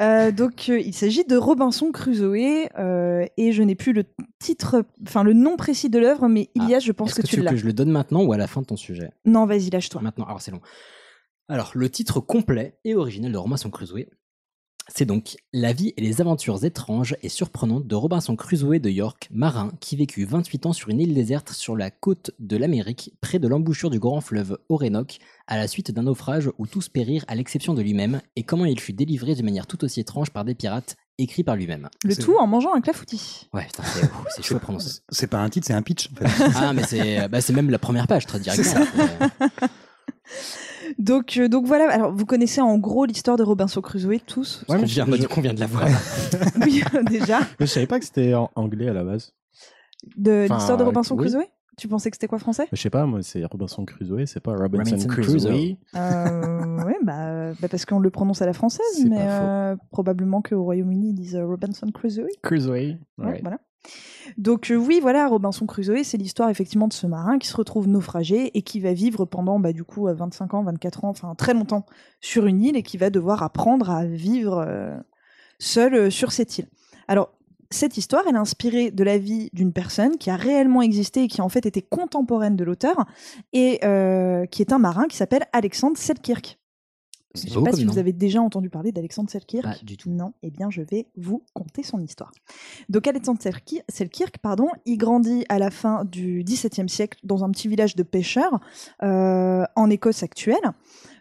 Euh, 0.00 0.30
donc, 0.32 0.68
euh, 0.68 0.80
il 0.80 0.94
s'agit 0.94 1.24
de 1.24 1.36
Robinson 1.36 1.90
Crusoe, 1.92 2.68
euh, 2.78 3.26
et 3.36 3.52
je 3.52 3.62
n'ai 3.62 3.74
plus 3.74 3.92
le 3.92 4.04
titre, 4.38 4.84
enfin 5.06 5.22
le 5.22 5.32
nom 5.32 5.56
précis 5.56 5.90
de 5.90 5.98
l'œuvre, 5.98 6.28
mais 6.28 6.50
Ilias, 6.54 6.80
je 6.80 6.92
pense 6.92 7.14
que, 7.14 7.22
que 7.22 7.26
tu 7.26 7.36
tu 7.36 7.42
l'as. 7.42 7.50
que 7.50 7.56
je 7.56 7.66
le 7.66 7.72
donne 7.72 7.90
maintenant 7.90 8.22
ou 8.22 8.32
à 8.32 8.36
la 8.36 8.46
fin 8.46 8.60
de 8.60 8.66
ton 8.66 8.76
sujet? 8.76 9.10
Non, 9.24 9.46
vas-y, 9.46 9.70
lâche-toi. 9.70 10.00
Maintenant, 10.02 10.24
alors 10.24 10.40
c'est 10.40 10.50
long. 10.50 10.60
Alors, 11.48 11.72
le 11.74 11.90
titre 11.90 12.20
complet 12.20 12.78
et 12.84 12.94
original 12.94 13.30
de 13.30 13.36
Robinson 13.36 13.70
Crusoe, 13.70 14.06
c'est 14.88 15.06
donc 15.06 15.36
La 15.52 15.72
vie 15.72 15.94
et 15.96 16.02
les 16.02 16.20
aventures 16.20 16.64
étranges 16.64 17.16
et 17.22 17.28
surprenantes 17.28 17.86
de 17.86 17.94
Robinson 17.94 18.36
Crusoe 18.36 18.78
de 18.78 18.90
York, 18.90 19.28
marin 19.30 19.70
qui 19.80 19.96
vécut 19.96 20.24
28 20.24 20.66
ans 20.66 20.72
sur 20.72 20.90
une 20.90 21.00
île 21.00 21.14
déserte 21.14 21.52
sur 21.52 21.76
la 21.76 21.90
côte 21.90 22.32
de 22.38 22.56
l'Amérique, 22.56 23.12
près 23.20 23.38
de 23.38 23.48
l'embouchure 23.48 23.90
du 23.90 23.98
grand 23.98 24.20
fleuve 24.20 24.58
Orénoque, 24.68 25.18
à 25.46 25.56
la 25.56 25.68
suite 25.68 25.90
d'un 25.90 26.02
naufrage 26.02 26.50
où 26.58 26.66
tous 26.66 26.88
périrent 26.88 27.24
à 27.28 27.34
l'exception 27.34 27.74
de 27.74 27.82
lui-même, 27.82 28.20
et 28.36 28.42
comment 28.42 28.64
il 28.64 28.80
fut 28.80 28.92
délivré 28.92 29.34
de 29.34 29.42
manière 29.42 29.66
tout 29.66 29.84
aussi 29.84 30.00
étrange 30.00 30.30
par 30.30 30.44
des 30.44 30.54
pirates, 30.54 30.96
écrit 31.18 31.44
par 31.44 31.56
lui-même. 31.56 31.88
Le 32.02 32.16
tout 32.16 32.36
en 32.36 32.46
mangeant 32.46 32.74
un 32.74 32.80
clafoutis. 32.80 33.48
Ouais, 33.52 33.66
putain, 33.66 33.82
c'est 33.84 34.04
ouf, 34.04 34.26
c'est 34.34 34.42
chaud 34.42 34.56
à 34.56 34.60
prononcer. 34.60 35.00
C'est 35.10 35.26
pas 35.26 35.38
un 35.38 35.48
titre, 35.50 35.66
c'est 35.66 35.74
un 35.74 35.82
pitch. 35.82 36.10
En 36.12 36.26
fait. 36.26 36.44
Ah, 36.56 36.72
mais 36.72 36.82
c'est 36.84 37.28
bah, 37.28 37.40
c'est 37.40 37.52
même 37.52 37.70
la 37.70 37.78
première 37.78 38.06
page, 38.06 38.26
très 38.26 38.40
directement. 38.40 38.84
Euh, 38.98 39.48
Donc, 40.98 41.36
euh, 41.36 41.48
donc 41.48 41.66
voilà, 41.66 41.90
alors 41.90 42.12
vous 42.12 42.26
connaissez 42.26 42.60
en 42.60 42.78
gros 42.78 43.04
l'histoire 43.04 43.36
de 43.36 43.42
Robinson 43.42 43.80
Crusoe 43.80 44.18
tous 44.26 44.64
du 44.68 45.28
coup, 45.28 45.38
on 45.38 45.40
vient 45.40 45.54
de 45.54 45.60
la 45.60 45.66
voir. 45.66 45.88
Oui, 46.60 46.82
déjà. 47.08 47.40
Mais 47.58 47.66
je 47.66 47.72
savais 47.72 47.86
pas 47.86 47.98
que 47.98 48.04
c'était 48.04 48.34
en 48.34 48.50
anglais 48.54 48.88
à 48.88 48.92
la 48.92 49.02
base. 49.04 49.32
De 50.16 50.44
Enfin, 50.44 50.56
l'histoire 50.56 50.78
de 50.78 50.84
Robinson 50.84 51.14
oui. 51.16 51.22
Crusoe? 51.22 51.44
Tu 51.76 51.88
pensais 51.88 52.10
que 52.10 52.16
c'était 52.16 52.28
quoi 52.28 52.38
français? 52.38 52.66
Je 52.72 52.80
sais 52.80 52.90
pas, 52.90 53.04
moi 53.06 53.22
c'est 53.22 53.44
Robinson 53.44 53.84
Crusoe, 53.84 54.26
c'est 54.26 54.40
pas 54.40 54.54
Robinson, 54.54 54.92
Robinson 54.92 55.08
Crusoe. 55.08 55.38
Crusoe. 55.38 55.76
euh, 55.96 56.76
bah, 57.04 57.26
euh, 57.28 57.54
bah, 57.60 57.68
parce 57.68 57.84
qu'on 57.84 57.98
le 57.98 58.10
prononce 58.10 58.42
à 58.42 58.46
la 58.46 58.52
française, 58.52 59.04
mais 59.08 59.18
euh, 59.20 59.76
probablement 59.90 60.42
qu'au 60.42 60.62
Royaume-Uni 60.62 61.10
ils 61.10 61.14
disent 61.14 61.36
euh, 61.36 61.46
Robinson 61.46 61.90
Crusoe. 61.92 62.28
Crusoe. 62.42 62.96
Ouais, 63.18 63.40
voilà. 63.42 63.58
Donc 64.38 64.70
euh, 64.70 64.76
oui, 64.76 64.98
voilà, 65.02 65.26
Robinson 65.28 65.66
Crusoe, 65.66 66.02
c'est 66.04 66.16
l'histoire 66.16 66.48
effectivement 66.48 66.88
de 66.88 66.92
ce 66.94 67.06
marin 67.06 67.38
qui 67.38 67.48
se 67.48 67.56
retrouve 67.56 67.86
naufragé 67.88 68.56
et 68.56 68.62
qui 68.62 68.80
va 68.80 68.94
vivre 68.94 69.24
pendant 69.26 69.58
bah, 69.58 69.72
du 69.72 69.84
coup 69.84 70.08
euh, 70.08 70.14
25 70.14 70.54
ans, 70.54 70.62
24 70.62 71.04
ans, 71.04 71.08
enfin 71.10 71.34
très 71.34 71.52
longtemps 71.52 71.84
sur 72.20 72.46
une 72.46 72.62
île 72.62 72.76
et 72.76 72.82
qui 72.82 72.96
va 72.96 73.10
devoir 73.10 73.42
apprendre 73.42 73.90
à 73.90 74.06
vivre 74.06 74.64
euh, 74.66 74.96
seul 75.58 75.94
euh, 75.94 76.10
sur 76.10 76.32
cette 76.32 76.56
île. 76.58 76.66
Alors 77.08 77.32
cette 77.70 77.96
histoire, 77.96 78.24
elle 78.28 78.34
est 78.34 78.38
inspirée 78.38 78.90
de 78.90 79.04
la 79.04 79.18
vie 79.18 79.50
d'une 79.52 79.72
personne 79.72 80.16
qui 80.18 80.30
a 80.30 80.36
réellement 80.36 80.82
existé 80.82 81.24
et 81.24 81.28
qui 81.28 81.40
en 81.40 81.48
fait 81.48 81.66
était 81.66 81.82
contemporaine 81.82 82.56
de 82.56 82.64
l'auteur 82.64 83.04
et 83.52 83.80
euh, 83.84 84.46
qui 84.46 84.62
est 84.62 84.72
un 84.72 84.78
marin 84.78 85.06
qui 85.06 85.16
s'appelle 85.16 85.44
Alexandre 85.52 85.96
Selkirk. 85.96 86.58
Je 87.34 87.46
ne 87.46 87.50
sais 87.50 87.62
pas 87.62 87.72
si 87.72 87.84
vous 87.84 87.98
avez 87.98 88.12
déjà 88.12 88.40
entendu 88.40 88.70
parler 88.70 88.92
d'Alexandre 88.92 89.28
Selkirk. 89.28 89.64
Pas 89.64 89.74
du 89.82 89.96
tout. 89.96 90.08
Non, 90.08 90.34
eh 90.44 90.50
bien 90.50 90.70
je 90.70 90.82
vais 90.82 91.08
vous 91.16 91.42
conter 91.52 91.82
son 91.82 92.00
histoire. 92.00 92.30
Donc 92.88 93.08
Alexandre 93.08 93.42
Selkirk, 93.42 93.84
Selkirk, 93.88 94.38
pardon, 94.38 94.68
il 94.86 94.98
grandit 94.98 95.44
à 95.48 95.58
la 95.58 95.72
fin 95.72 96.04
du 96.04 96.44
XVIIe 96.44 96.88
siècle 96.88 97.18
dans 97.24 97.42
un 97.42 97.50
petit 97.50 97.66
village 97.66 97.96
de 97.96 98.04
pêcheurs 98.04 98.60
euh, 99.02 99.64
en 99.74 99.90
Écosse 99.90 100.22
actuelle. 100.22 100.62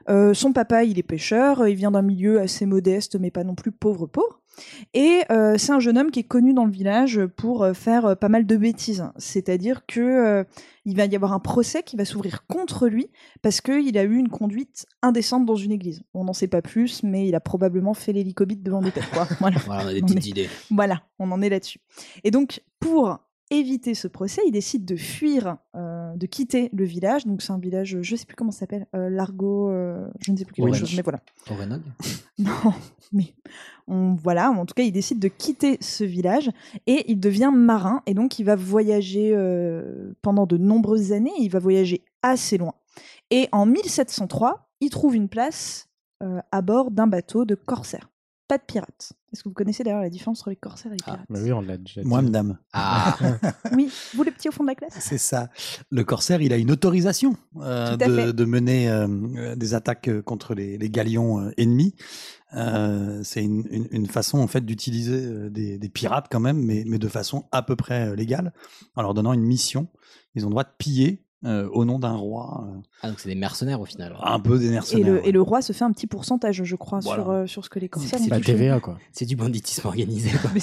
Euh, 0.10 0.34
son 0.34 0.54
papa, 0.54 0.84
il 0.84 1.00
est 1.00 1.04
pêcheur, 1.04 1.68
il 1.68 1.76
vient 1.76 1.92
d'un 1.92 2.02
milieu 2.02 2.40
assez 2.40 2.66
modeste, 2.66 3.18
mais 3.20 3.32
pas 3.32 3.44
non 3.44 3.56
plus 3.56 3.72
pauvre 3.72 4.06
pauvre. 4.08 4.40
Et 4.94 5.22
euh, 5.32 5.58
c'est 5.58 5.72
un 5.72 5.80
jeune 5.80 5.98
homme 5.98 6.12
qui 6.12 6.20
est 6.20 6.24
connu 6.28 6.54
dans 6.54 6.66
le 6.66 6.72
village 6.72 7.20
pour 7.38 7.64
euh, 7.64 7.74
faire 7.74 8.06
euh, 8.06 8.16
pas 8.16 8.30
mal 8.30 8.46
de 8.46 8.56
bêtises. 8.56 9.04
C'est-à-dire 9.18 9.84
que 9.88 10.00
euh, 10.00 10.44
il 10.86 10.96
va 10.96 11.06
y 11.06 11.16
avoir 11.16 11.34
un 11.34 11.40
procès 11.40 11.82
qui 11.82 11.96
va 11.96 12.06
s'ouvrir 12.06 12.46
contre 12.46 12.88
lui 12.88 13.08
parce 13.42 13.62
qu'il 13.62 13.98
a 13.98 14.04
eu 14.04 14.16
une 14.16 14.30
conduite 14.30 14.86
indécente 15.02 15.48
dans 15.48 15.56
une 15.56 15.72
église. 15.72 16.04
On 16.14 16.26
n'en 16.26 16.34
sait 16.34 16.48
pas 16.48 16.62
plus, 16.62 17.02
mais 17.02 17.28
il 17.28 17.34
a 17.34 17.40
probablement 17.40 17.96
fait 17.96 18.14
l'hélicobite 18.14 18.62
devant 18.62 18.82
des 18.84 18.92
têtes. 18.92 19.10
Quoi. 19.12 19.28
Voilà. 19.40 19.58
Voilà, 19.66 19.86
on 19.86 19.88
a 19.88 19.94
des 19.94 20.02
petites 20.02 20.18
est- 20.28 20.30
idées. 20.30 20.50
Voilà, 20.70 21.02
on 21.18 21.32
en 21.32 21.42
est 21.42 21.50
là-dessus. 21.50 21.80
Et 22.24 22.30
donc, 22.30 22.62
pour 22.80 23.18
éviter 23.54 23.94
ce 23.94 24.08
procès, 24.08 24.42
il 24.46 24.52
décide 24.52 24.86
de 24.86 24.96
fuir, 24.96 25.58
euh, 25.76 26.16
de 26.16 26.26
quitter 26.26 26.70
le 26.74 26.84
village. 26.84 27.26
Donc, 27.26 27.42
c'est 27.42 27.52
un 27.52 27.60
village, 27.60 27.98
je 28.02 28.14
ne 28.14 28.18
sais 28.18 28.26
plus 28.26 28.36
comment 28.36 28.52
ça 28.52 28.60
s'appelle, 28.60 28.88
euh, 28.96 29.10
Largo, 29.10 29.70
euh, 29.70 30.08
je 30.20 30.32
ne 30.32 30.38
sais 30.38 30.46
plus 30.46 30.62
Orange. 30.62 30.80
chose, 30.80 30.96
mais 30.96 31.02
voilà. 31.02 31.20
Orenog? 31.50 31.82
Non, 32.40 32.74
mais 33.12 33.36
on, 33.88 34.16
voilà, 34.16 34.50
en 34.50 34.66
tout 34.66 34.74
cas, 34.74 34.82
il 34.82 34.92
décide 34.92 35.20
de 35.20 35.28
quitter 35.28 35.78
ce 35.82 36.04
village 36.04 36.50
et 36.88 37.06
il 37.12 37.20
devient 37.20 37.52
marin. 37.54 38.02
Et 38.08 38.16
donc, 38.16 38.40
il 38.40 38.44
va 38.44 38.56
voyager 38.56 39.38
pendant 40.24 40.48
de 40.48 40.58
nombreuses 40.58 41.12
années. 41.12 41.32
Il 41.38 41.50
va 41.50 41.60
voyager 41.60 42.04
assez 42.24 42.58
loin. 42.58 42.74
Et 43.30 43.50
en 43.52 43.68
1703, 43.68 44.68
il 44.82 44.90
trouve 44.90 45.16
une 45.16 45.30
place 45.30 45.90
à 46.52 46.62
bord 46.64 46.90
d'un 46.90 47.06
bateau 47.06 47.46
de 47.46 47.54
corsaires. 47.54 48.10
Pas 48.54 48.58
de 48.60 48.64
pirates. 48.64 49.14
Est-ce 49.32 49.42
que 49.44 49.50
vous 49.50 49.56
connaissez 49.56 49.84
d'ailleurs 49.84 50.02
la 50.02 50.10
différence 50.10 50.42
entre 50.42 50.52
les 50.52 50.56
corsaires 50.56 50.92
et 50.92 50.96
les 50.96 51.04
pirates 51.04 51.26
Bah 51.30 51.40
oui, 51.42 51.52
on 51.52 51.62
l'a 51.62 51.78
déjà 51.78 52.02
dit. 52.02 52.08
Moi, 52.08 52.22
madame. 52.22 52.58
Ah, 52.72 53.18
Oui, 53.74 53.92
vous 54.14 54.24
les 54.24 54.32
petits 54.32 54.50
au 54.50 54.52
fond 54.52 54.64
de 54.64 54.70
la 54.70 54.76
classe 54.76 54.94
C'est 55.00 55.18
ça. 55.18 55.50
Le 55.90 56.04
corsaire, 56.04 56.42
il 56.42 56.54
a 56.54 56.58
une 56.58 56.70
autorisation 56.72 57.36
euh, 57.62 57.98
de, 57.98 58.32
de 58.32 58.46
mener 58.46 58.90
euh, 58.90 59.08
euh, 59.38 59.56
des 59.56 59.74
attaques 59.74 60.22
contre 60.22 60.54
les, 60.54 60.78
les 60.78 60.90
galions 60.90 61.40
euh, 61.40 61.52
ennemis. 61.58 61.96
Euh, 62.56 63.22
c'est 63.24 63.44
une, 63.44 63.66
une- 63.72 63.88
une 63.90 64.06
façon 64.06 64.38
en 64.38 64.48
fait 64.48 64.64
d'utiliser 64.64 65.50
des, 65.50 65.80
des 65.80 65.90
pirates 65.90 66.28
quand 66.30 66.40
même, 66.40 66.62
mais, 66.64 66.84
mais 66.86 67.00
de 67.00 67.08
façon 67.08 67.46
à 67.52 67.64
peu 67.64 67.76
près 67.76 68.16
légale, 68.16 68.54
en 68.96 69.02
leur 69.02 69.14
donnant 69.16 69.34
une 69.34 69.42
mission. 69.44 69.88
Ils 70.36 70.46
ont 70.46 70.50
le 70.50 70.54
droit 70.54 70.64
de 70.64 70.70
piller 70.78 71.24
euh, 71.46 71.68
au 71.74 71.86
nom 71.86 72.00
d'un 72.00 72.16
roi, 72.16 72.66
euh, 72.68 72.80
Ah, 73.02 73.10
donc 73.10 73.20
c'est 73.20 73.30
des 73.30 73.36
mercenaires 73.36 73.82
au 73.82 73.86
final. 73.86 74.16
un 74.24 74.40
peu 74.40 74.58
des 74.60 74.68
et 74.68 74.72
mercenaires. 74.72 75.06
le, 75.08 75.14
ouais. 75.16 75.28
et 75.28 75.32
le 75.32 75.42
roi 75.42 75.62
se 75.62 75.74
fait 75.74 75.84
un 75.84 75.92
petit 75.92 76.08
pourcentage, 76.08 76.64
je 76.64 76.76
crois, 76.76 77.00
Voilà. 77.02 77.22
sur, 77.24 77.32
euh, 77.32 77.46
sur 77.48 77.66
ce 77.66 77.70
que 77.70 77.80
les 77.80 77.90
corsaires 77.90 78.20
C'est 78.20 78.30
La. 78.30 78.40
TVA, 78.40 78.80
quoi. 78.80 78.98
C'est 79.12 79.26
du 79.26 79.36
banditisme 79.36 79.88
organisé. 79.88 80.30
quoi. 80.40 80.50
Mais, 80.54 80.62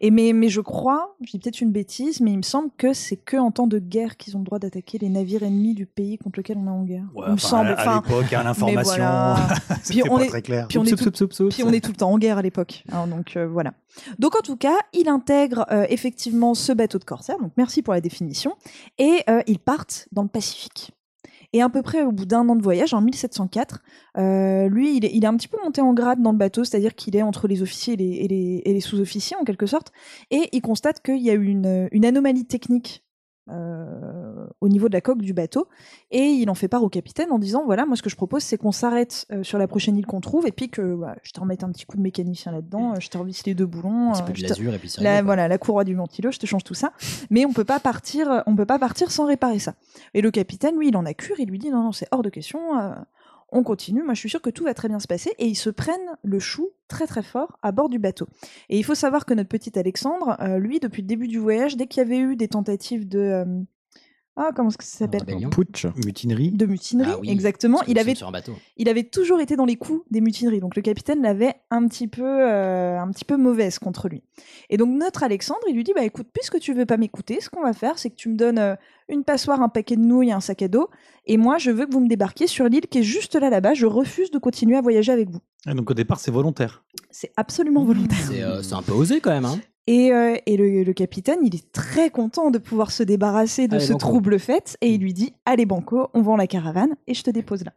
et 0.00 0.10
mais, 0.10 0.32
mais 0.32 0.48
je 0.48 0.60
crois, 0.60 1.16
je 1.24 1.30
dis 1.32 1.38
peut-être 1.38 1.60
une 1.60 1.72
bêtise, 1.72 2.20
mais 2.20 2.30
il 2.32 2.36
me 2.38 2.42
semble 2.42 2.70
que 2.76 2.92
c'est 2.92 3.16
que 3.16 3.36
en 3.36 3.50
temps 3.50 3.66
de 3.66 3.78
guerre 3.78 4.16
qu'ils 4.16 4.36
ont 4.36 4.40
le 4.40 4.44
droit 4.44 4.58
d'attaquer 4.58 4.98
les 4.98 5.08
navires 5.08 5.42
ennemis 5.42 5.74
du 5.74 5.86
pays 5.86 6.18
contre 6.18 6.38
lequel 6.38 6.58
on 6.58 6.66
est 6.66 6.70
en 6.70 6.84
guerre. 6.84 7.04
Ouais, 7.14 7.24
il 7.28 7.32
me 7.32 7.38
semble. 7.38 7.74
à, 7.76 7.94
l'époque, 7.96 8.32
à 8.32 8.42
l'information, 8.44 8.94
voilà. 8.96 9.48
c'était 9.82 10.08
on 10.10 10.16
pas 10.18 10.24
est- 10.24 10.28
très 10.28 10.42
clair. 10.42 10.66
puis 10.68 10.78
on 10.78 10.84
est 10.84 10.94
tout- 10.96 11.10
Puis 11.50 11.64
on 11.64 11.72
est 11.72 11.84
le 11.86 11.92
temps 11.94 12.10
en 12.12 12.18
guerre 12.18 12.38
à 12.38 12.42
l'époque. 12.42 12.84
hein, 12.92 13.06
donc 13.08 13.36
euh, 13.36 13.46
voilà. 13.48 13.72
Donc 14.18 14.36
en 14.36 14.40
tout 14.42 14.56
cas, 14.56 14.76
il 14.92 15.08
intègre 15.08 15.64
euh, 15.72 15.86
effectivement 15.88 16.54
ce 16.54 16.72
bateau 16.72 16.98
de 16.98 17.04
corsaire. 17.04 17.38
Donc 17.40 17.52
merci 17.56 17.82
pour 17.82 17.94
la 17.94 18.00
définition. 18.00 18.52
Et 18.98 19.22
euh, 19.28 19.40
ils 19.46 19.58
partent 19.58 19.87
dans 20.12 20.22
le 20.22 20.28
Pacifique. 20.28 20.92
Et 21.54 21.62
à 21.62 21.68
peu 21.70 21.80
près 21.82 22.02
au 22.02 22.12
bout 22.12 22.26
d'un 22.26 22.46
an 22.48 22.56
de 22.56 22.62
voyage, 22.62 22.92
en 22.92 23.00
1704, 23.00 23.80
euh, 24.18 24.68
lui, 24.68 24.96
il 24.96 25.04
est, 25.04 25.26
un 25.26 25.36
petit 25.36 25.48
peu 25.48 25.56
monté 25.62 25.80
en 25.80 25.94
grade 25.94 26.20
dans 26.20 26.32
le 26.32 26.36
bateau, 26.36 26.64
c'est-à-dire 26.64 26.94
qu'il 26.94 27.16
est 27.16 27.22
entre 27.22 27.48
les 27.48 27.62
officiers 27.62 27.94
et 27.94 28.28
les, 28.28 28.80
sous-officiers 28.80 29.36
en 29.40 29.44
quelque 29.44 29.66
sorte. 29.66 29.90
Et 30.30 30.50
il 30.52 30.60
constate 30.60 31.00
qu'il 31.00 31.22
y 31.22 31.30
a 31.30 31.34
eu 31.34 31.46
une, 31.46 31.88
une 31.90 32.04
anomalie 32.04 32.44
technique 32.44 33.02
euh, 33.50 34.46
au 34.60 34.68
niveau 34.68 34.88
de 34.88 34.94
la 34.94 35.00
coque 35.00 35.22
du 35.22 35.32
bateau. 35.32 35.68
Et 36.10 36.24
il 36.24 36.48
en 36.50 36.54
fait 36.54 36.68
part 36.68 36.82
au 36.82 36.88
capitaine 36.88 37.30
en 37.30 37.38
disant 37.38 37.64
voilà, 37.64 37.86
moi 37.86 37.96
ce 37.96 38.02
que 38.02 38.10
je 38.10 38.16
propose, 38.16 38.42
c'est 38.42 38.56
qu'on 38.58 38.72
s'arrête 38.72 39.26
euh, 39.32 39.42
sur 39.42 39.58
la 39.58 39.66
prochaine 39.68 39.96
île 39.96 40.06
qu'on 40.06 40.20
trouve 40.20 40.46
et 40.46 40.52
puis 40.52 40.68
que 40.70 40.94
bah, 40.94 41.16
je 41.22 41.32
te 41.32 41.40
remette 41.40 41.64
un 41.64 41.70
petit 41.70 41.84
coup 41.86 41.96
de 41.96 42.02
mécanicien 42.02 42.52
là-dedans, 42.52 42.92
euh, 42.92 43.00
je 43.00 43.08
te 43.08 43.18
revisse 43.18 43.44
les 43.46 43.54
deux 43.54 43.66
boulons. 43.66 44.10
Un 44.10 44.12
petit 44.12 44.22
peu 44.22 44.32
de 44.32 44.36
je 44.38 44.42
te- 44.44 44.48
l'azur 44.48 44.74
et 44.74 44.78
puis 44.78 44.90
la, 45.00 45.22
voilà, 45.22 45.48
la 45.48 45.58
courroie 45.58 45.84
du 45.84 45.94
ventilo, 45.94 46.30
je 46.30 46.38
te 46.38 46.46
change 46.46 46.64
tout 46.64 46.74
ça. 46.74 46.92
Mais 47.30 47.44
on 47.46 47.52
peut 47.52 47.64
pas 47.64 47.80
partir, 47.80 48.42
on 48.46 48.56
peut 48.56 48.66
pas 48.66 48.78
partir 48.78 49.10
sans 49.10 49.26
réparer 49.26 49.58
ça. 49.58 49.74
Et 50.14 50.20
le 50.22 50.30
capitaine, 50.30 50.76
lui, 50.78 50.88
il 50.88 50.96
en 50.96 51.04
a 51.06 51.14
cure, 51.14 51.36
il 51.38 51.48
lui 51.48 51.58
dit 51.58 51.70
non, 51.70 51.82
non, 51.82 51.92
c'est 51.92 52.06
hors 52.10 52.22
de 52.22 52.30
question. 52.30 52.58
On 53.50 53.62
continue, 53.62 54.02
moi 54.02 54.14
je 54.14 54.20
suis 54.20 54.28
sûr 54.28 54.42
que 54.42 54.50
tout 54.50 54.64
va 54.64 54.74
très 54.74 54.88
bien 54.88 55.00
se 55.00 55.06
passer. 55.06 55.32
Et 55.38 55.46
ils 55.46 55.54
se 55.56 55.70
prennent 55.70 56.16
le 56.22 56.38
chou 56.38 56.70
très 56.88 57.06
très 57.06 57.22
fort 57.22 57.58
à 57.62 57.72
bord 57.72 57.88
du 57.88 57.98
bateau. 57.98 58.26
Et 58.68 58.78
il 58.78 58.84
faut 58.84 58.94
savoir 58.94 59.26
que 59.26 59.34
notre 59.34 59.48
petit 59.48 59.78
Alexandre, 59.78 60.36
euh, 60.40 60.58
lui, 60.58 60.80
depuis 60.80 61.02
le 61.02 61.08
début 61.08 61.28
du 61.28 61.38
voyage, 61.38 61.76
dès 61.76 61.86
qu'il 61.86 62.02
y 62.02 62.06
avait 62.06 62.18
eu 62.18 62.36
des 62.36 62.48
tentatives 62.48 63.08
de... 63.08 63.18
euh, 63.18 63.62
ah, 64.40 64.50
comment 64.54 64.68
est-ce 64.68 64.78
que 64.78 64.84
ça 64.84 64.98
s'appelle? 64.98 65.22
Rébellion. 65.26 65.50
Putsch. 65.50 65.86
Mutinerie. 66.04 66.52
De 66.52 66.64
mutinerie, 66.64 67.10
Ah 67.12 67.18
oui, 67.20 67.28
exactement. 67.28 67.78
Parce 67.78 67.86
que 67.86 67.90
Il 67.90 67.98
avait 67.98 68.10
sommes 68.10 68.16
sur 68.16 68.28
un 68.28 68.32
bateau. 68.32 68.52
il 68.76 68.88
avait 68.88 69.02
toujours 69.02 69.40
été 69.40 69.56
dans 69.56 69.64
les 69.64 69.74
coups 69.76 70.02
des 70.12 70.20
mutineries. 70.20 70.60
Donc 70.60 70.76
le 70.76 70.82
capitaine 70.82 71.22
l'avait 71.22 71.54
un 71.70 71.86
petit 71.88 72.06
peu, 72.06 72.22
euh, 72.24 73.00
un 73.00 73.10
petit 73.10 73.24
peu 73.24 73.36
mauvaise 73.36 73.78
contre 73.80 74.08
lui. 74.08 74.22
Et 74.70 74.76
donc 74.76 74.90
notre 74.96 75.24
Alexandre, 75.24 75.60
il 75.68 75.74
lui 75.74 75.82
dit 75.82 75.92
bah 75.94 76.04
écoute, 76.04 76.28
puisque 76.32 76.60
tu 76.60 76.72
veux 76.72 76.86
pas 76.86 76.96
m'écouter, 76.96 77.40
ce 77.40 77.50
qu'on 77.50 77.62
va 77.62 77.72
faire, 77.72 77.98
c'est 77.98 78.10
que 78.10 78.14
tu 78.16 78.28
me 78.28 78.36
donnes 78.36 78.58
euh, 78.58 78.76
une 79.08 79.24
passoire, 79.24 79.60
un 79.60 79.68
paquet 79.68 79.96
de 79.96 80.02
nouilles, 80.02 80.28
et 80.28 80.32
un 80.32 80.40
sac 80.40 80.62
à 80.62 80.68
dos, 80.68 80.88
et 81.26 81.36
moi 81.36 81.58
je 81.58 81.70
veux 81.70 81.86
que 81.86 81.92
vous 81.92 82.00
me 82.00 82.08
débarquiez 82.08 82.46
sur 82.46 82.66
l'île 82.68 82.86
qui 82.88 82.98
est 82.98 83.02
juste 83.02 83.34
là 83.34 83.50
là-bas. 83.50 83.74
Je 83.74 83.86
refuse 83.86 84.30
de 84.30 84.38
continuer 84.38 84.76
à 84.76 84.80
voyager 84.80 85.10
avec 85.12 85.30
vous. 85.30 85.40
Et 85.68 85.74
donc 85.74 85.90
au 85.90 85.94
départ, 85.94 86.20
c'est 86.20 86.30
volontaire. 86.30 86.84
C'est 87.10 87.32
absolument 87.36 87.84
volontaire. 87.84 88.18
C'est 88.28 88.42
euh, 88.42 88.62
c'est 88.62 88.74
un 88.74 88.82
peu 88.82 88.92
osé 88.92 89.20
quand 89.20 89.30
même. 89.30 89.44
Hein. 89.46 89.58
Et, 89.90 90.12
euh, 90.12 90.36
et 90.44 90.58
le, 90.58 90.82
le 90.82 90.92
capitaine, 90.92 91.38
il 91.42 91.54
est 91.54 91.72
très 91.72 92.10
content 92.10 92.50
de 92.50 92.58
pouvoir 92.58 92.90
se 92.90 93.02
débarrasser 93.02 93.68
de 93.68 93.76
Allez, 93.76 93.84
ce 93.86 93.92
banco. 93.92 94.00
trouble 94.00 94.38
fait, 94.38 94.76
et 94.82 94.90
il 94.90 95.00
lui 95.00 95.14
dit 95.14 95.32
allez 95.46 95.64
banco, 95.64 96.08
on 96.12 96.20
vend 96.20 96.36
la 96.36 96.46
caravane 96.46 96.94
et 97.06 97.14
je 97.14 97.22
te 97.22 97.30
dépose 97.30 97.64
là. 97.64 97.72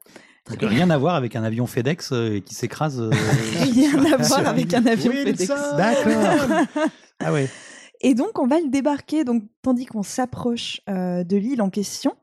Donc, 0.50 0.60
rien 0.62 0.90
à 0.90 0.98
voir 0.98 1.16
avec 1.16 1.38
un 1.38 1.44
avion 1.46 1.68
FedEx 1.68 2.12
euh, 2.12 2.40
qui 2.42 2.54
s'écrase. 2.54 3.00
euh, 3.00 3.12
Rien 3.62 4.04
à 4.12 4.18
voir 4.18 4.46
avec 4.46 4.74
un 4.74 4.86
avion 4.88 5.12
Wilson. 5.14 5.32
FedEx. 5.46 5.48
D'accord. 5.78 6.66
ah 7.22 7.32
ouais. 7.32 7.48
Et 8.02 8.14
donc, 8.16 8.40
on 8.40 8.48
va 8.48 8.60
le 8.60 8.68
débarquer. 8.68 9.24
Donc, 9.24 9.44
tandis 9.62 9.86
qu'on 9.86 10.04
s'approche 10.04 10.82
euh, 10.90 11.24
de 11.24 11.38
l'île 11.38 11.62
en 11.62 11.70
question, 11.70 12.14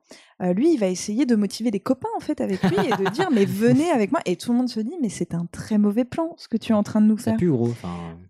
euh, 0.40 0.52
lui, 0.52 0.73
il 0.73 0.78
va 0.78 0.87
essayer 0.87 1.26
de 1.26 1.35
motiver 1.35 1.71
des 1.71 1.80
copains 1.80 2.09
en 2.16 2.21
fait 2.21 2.40
avec 2.40 2.62
lui 2.62 2.76
et 2.76 2.90
de 2.90 3.11
dire 3.11 3.28
mais 3.33 3.45
venez 3.47 3.90
avec 3.90 4.12
moi. 4.12 4.21
Et 4.25 4.37
tout 4.37 4.52
le 4.52 4.59
monde 4.59 4.68
se 4.68 4.80
dit 4.80 4.95
mais 5.00 5.09
c'est 5.09 5.35
un 5.35 5.47
très 5.50 5.78
mauvais 5.78 6.04
plan 6.04 6.35
ce 6.37 6.49
que 6.49 6.57
tu 6.57 6.73
es 6.73 6.75
en 6.75 6.83
train 6.83 7.00
de 7.00 7.07
nous 7.07 7.16
faire. 7.16 7.37
gros. 7.37 7.73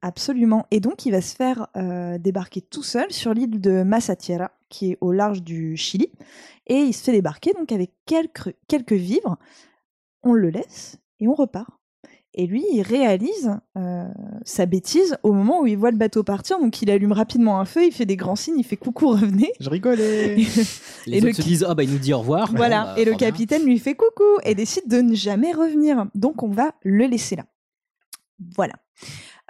Absolument. 0.02 0.66
Et 0.70 0.80
donc, 0.80 1.06
il 1.06 1.12
va 1.12 1.20
se 1.20 1.34
faire 1.34 1.68
euh, 1.76 2.18
débarquer 2.18 2.62
tout 2.62 2.82
seul 2.82 3.10
sur 3.12 3.34
l'île 3.34 3.60
de 3.60 3.82
Masatiera, 3.82 4.52
qui 4.68 4.92
est 4.92 4.98
au 5.00 5.12
large 5.12 5.42
du 5.42 5.76
Chili. 5.76 6.10
Et 6.66 6.76
il 6.76 6.92
se 6.92 7.04
fait 7.04 7.12
débarquer 7.12 7.52
donc 7.52 7.72
avec 7.72 7.92
quelques, 8.06 8.54
quelques 8.68 8.92
vivres. 8.92 9.36
On 10.22 10.32
le 10.32 10.50
laisse 10.50 10.98
et 11.20 11.28
on 11.28 11.34
repart. 11.34 11.77
Et 12.40 12.47
lui, 12.47 12.64
il 12.73 12.83
réalise 12.83 13.59
euh, 13.76 14.04
sa 14.45 14.64
bêtise 14.64 15.18
au 15.25 15.33
moment 15.33 15.62
où 15.62 15.66
il 15.66 15.76
voit 15.76 15.90
le 15.90 15.97
bateau 15.97 16.23
partir. 16.23 16.61
Donc, 16.61 16.80
il 16.80 16.88
allume 16.88 17.11
rapidement 17.11 17.59
un 17.59 17.64
feu, 17.64 17.85
il 17.85 17.90
fait 17.90 18.07
des 18.07 18.14
grands 18.14 18.37
signes, 18.37 18.59
il 18.59 18.64
fait 18.64 18.76
coucou, 18.76 19.09
revenez. 19.09 19.50
Je 19.59 19.68
rigolais. 19.68 20.37
les 21.07 21.18
Et 21.18 21.21
le 21.21 21.30
autres 21.30 21.38
se 21.38 21.42
disent 21.42 21.66
ah 21.68 21.75
bah 21.75 21.83
il 21.83 21.90
nous 21.90 21.99
dit 21.99 22.14
au 22.14 22.21
revoir. 22.21 22.52
Voilà, 22.54 22.85
bah, 22.85 22.95
et 22.97 23.04
le 23.04 23.14
capitaine 23.16 23.64
lui 23.64 23.80
fait 23.80 23.97
coucou 23.97 24.38
et 24.45 24.54
décide 24.54 24.87
de 24.87 25.00
ne 25.00 25.16
jamais 25.16 25.52
revenir. 25.52 26.07
Donc 26.14 26.45
on 26.45 26.49
va 26.49 26.75
le 26.85 27.07
laisser 27.07 27.35
là. 27.35 27.45
Voilà. 28.54 28.75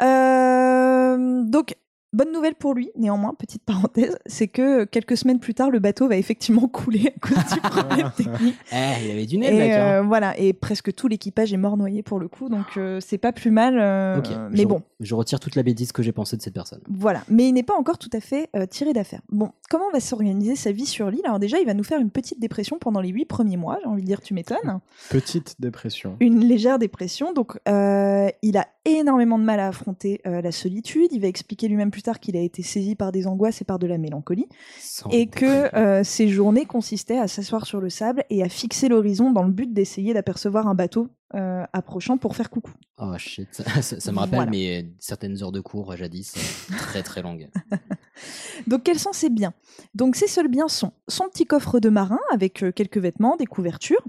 Euh, 0.00 1.42
donc, 1.44 1.74
bonne 2.12 2.32
nouvelle 2.32 2.54
pour 2.54 2.74
lui, 2.74 2.90
néanmoins, 2.96 3.34
petite 3.34 3.62
parenthèse, 3.64 4.18
c'est 4.26 4.48
que 4.48 4.84
quelques 4.84 5.16
semaines 5.16 5.38
plus 5.40 5.54
tard, 5.54 5.70
le 5.70 5.78
bateau 5.78 6.08
va 6.08 6.16
effectivement 6.16 6.66
couler 6.68 7.12
à 7.14 7.18
cause 7.20 7.52
du 7.54 7.60
problème 7.60 8.10
technique. 8.16 8.54
Eh, 8.72 9.04
il 9.04 9.10
avait 9.10 9.26
du 9.26 9.38
nez 9.38 9.46
Et 9.54 9.72
hein. 9.72 10.00
euh, 10.00 10.02
voilà, 10.02 10.38
et 10.38 10.52
presque 10.52 10.92
tout 10.94 11.08
l'équipage 11.08 11.52
est 11.52 11.56
mort 11.58 11.76
noyé 11.76 12.02
pour 12.02 12.18
le 12.18 12.28
coup, 12.28 12.48
donc 12.48 12.66
euh, 12.76 13.00
c'est 13.00 13.18
pas 13.18 13.32
plus 13.32 13.50
mal. 13.50 13.78
euh, 13.78 14.20
mais 14.50 14.58
je- 14.62 14.66
bon, 14.66 14.82
Je 15.00 15.14
retire 15.14 15.40
toute 15.40 15.54
la 15.56 15.62
bêtise 15.62 15.92
que 15.92 16.02
j'ai 16.02 16.12
pensée 16.12 16.36
de 16.36 16.42
cette 16.42 16.54
personne. 16.54 16.80
voilà, 16.88 17.22
mais 17.28 17.48
il 17.48 17.52
n'est 17.52 17.62
pas 17.62 17.76
encore 17.76 17.98
tout 17.98 18.10
à 18.12 18.20
fait 18.20 18.48
euh, 18.56 18.66
tiré 18.66 18.92
d'affaire. 18.92 19.20
Bon, 19.30 19.50
comment 19.70 19.90
va 19.92 20.00
s'organiser 20.00 20.56
sa 20.56 20.72
vie 20.72 20.86
sur 20.86 21.10
l'île? 21.10 21.22
Alors 21.24 21.38
déjà, 21.38 21.58
il 21.58 21.66
va 21.66 21.74
nous 21.74 21.84
faire 21.84 22.00
une 22.00 22.10
petite 22.10 22.40
dépression 22.40 22.78
pendant 22.78 23.00
les 23.00 23.08
huit 23.10 23.24
premiers 23.26 23.56
mois, 23.56 23.78
j'ai 23.82 23.88
envie 23.88 24.02
de 24.02 24.06
dire, 24.06 24.20
tu 24.20 24.34
m'étonnes. 24.34 24.80
Petite 25.10 25.56
dépression. 25.60 26.16
Une 26.20 26.40
légère 26.44 26.78
dépression, 26.78 27.32
donc 27.32 27.58
euh, 27.68 28.28
il 28.42 28.56
a 28.56 28.66
énormément 28.84 29.38
de 29.38 29.44
mal 29.44 29.60
à 29.60 29.68
affronter 29.68 30.20
euh, 30.26 30.40
la 30.40 30.52
solitude. 30.52 31.08
Il 31.12 31.20
va 31.20 31.28
expliquer 31.28 31.68
lui-même 31.68 31.90
plus 31.98 32.04
tard 32.04 32.20
qu'il 32.20 32.36
a 32.36 32.40
été 32.40 32.62
saisi 32.62 32.94
par 32.94 33.10
des 33.10 33.26
angoisses 33.26 33.60
et 33.60 33.64
par 33.64 33.80
de 33.80 33.88
la 33.88 33.98
mélancolie, 33.98 34.46
Sans 34.78 35.10
et 35.10 35.26
que 35.26 35.74
euh, 35.74 36.04
ses 36.04 36.28
journées 36.28 36.64
consistaient 36.64 37.18
à 37.18 37.26
s'asseoir 37.26 37.66
sur 37.66 37.80
le 37.80 37.90
sable 37.90 38.22
et 38.30 38.44
à 38.44 38.48
fixer 38.48 38.88
l'horizon 38.88 39.32
dans 39.32 39.42
le 39.42 39.50
but 39.50 39.72
d'essayer 39.72 40.14
d'apercevoir 40.14 40.68
un 40.68 40.76
bateau 40.76 41.08
euh, 41.34 41.64
approchant 41.72 42.16
pour 42.16 42.36
faire 42.36 42.50
coucou. 42.50 42.70
Oh 42.98 43.18
shit, 43.18 43.48
ça, 43.82 44.12
me 44.12 44.18
rappelle 44.18 44.36
Voilà. 44.36 44.50
mes 44.52 44.92
certaines 45.00 45.42
heures 45.42 45.50
de 45.50 45.60
cours 45.60 45.96
jadis 45.96 46.36
euh, 46.36 46.76
très 46.76 47.02
très 47.02 47.20
longues. 47.20 47.48
Donc 48.68 48.84
quels 48.84 49.00
sont 49.00 49.12
ses 49.12 49.28
biens? 49.28 49.54
Donc 49.96 50.14
ses 50.14 50.28
seuls 50.28 50.46
biens 50.46 50.68
sont 50.68 50.92
son 51.08 51.28
petit 51.28 51.46
coffre 51.46 51.80
de 51.80 51.88
marin 51.88 52.20
avec 52.32 52.62
euh, 52.62 52.70
quelques 52.70 52.98
vêtements, 52.98 53.34
des 53.34 53.46
couvertures. 53.46 54.04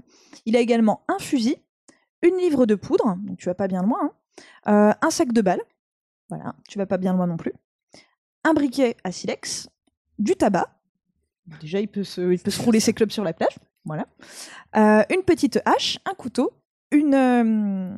Il 0.46 0.54
a 0.54 0.60
également 0.60 1.02
un 1.08 1.18
fusil, 1.18 1.56
une 2.22 2.36
livre 2.36 2.66
de 2.66 2.76
poudre, 2.76 3.16
donc 3.26 3.38
tu 3.38 3.46
vas 3.46 3.54
pas 3.54 3.66
bien 3.66 3.82
loin, 3.82 3.98
hein. 4.00 4.12
Euh, 4.68 4.92
un 5.02 5.10
sac 5.10 5.32
de 5.32 5.42
balles, 5.42 5.60
voilà, 6.30 6.54
tu 6.68 6.78
vas 6.78 6.86
pas 6.86 6.96
bien 6.96 7.12
loin 7.12 7.26
non 7.26 7.36
plus, 7.36 7.52
un 8.44 8.54
briquet 8.54 8.96
à 9.04 9.12
silex, 9.12 9.68
du 10.18 10.34
tabac, 10.36 10.68
déjà 11.60 11.80
il 11.80 11.88
peut 11.88 12.04
se, 12.04 12.32
il 12.32 12.38
peut 12.38 12.50
se 12.50 12.62
rouler 12.62 12.80
ses 12.80 12.92
clubs 12.92 13.10
sur 13.10 13.24
la 13.24 13.32
plage, 13.32 13.56
voilà, 13.84 14.06
Euh, 14.76 15.02
une 15.10 15.22
petite 15.22 15.60
hache, 15.64 15.98
un 16.04 16.14
couteau, 16.14 16.52
une... 16.92 17.14
euh, 17.14 17.96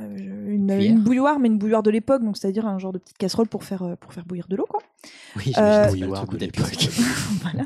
euh, 0.00 0.16
une, 0.48 1.00
bouilloire, 1.02 1.38
mais 1.38 1.48
une 1.48 1.58
bouilloire 1.58 1.82
de 1.82 1.90
l'époque, 1.90 2.22
donc 2.24 2.36
c'est-à-dire 2.38 2.66
un 2.66 2.78
genre 2.78 2.92
de 2.92 2.98
petite 2.98 3.18
casserole 3.18 3.46
pour 3.46 3.62
faire, 3.62 3.96
pour 4.00 4.12
faire 4.14 4.24
bouillir 4.24 4.48
de 4.48 4.56
l'eau, 4.56 4.66
quoi. 4.68 4.80
Oui, 5.36 5.52
Euh, 5.58 5.88
Bouilloire 5.88 6.26
de 6.26 6.36
l'époque. 6.38 6.88
Voilà. 7.42 7.64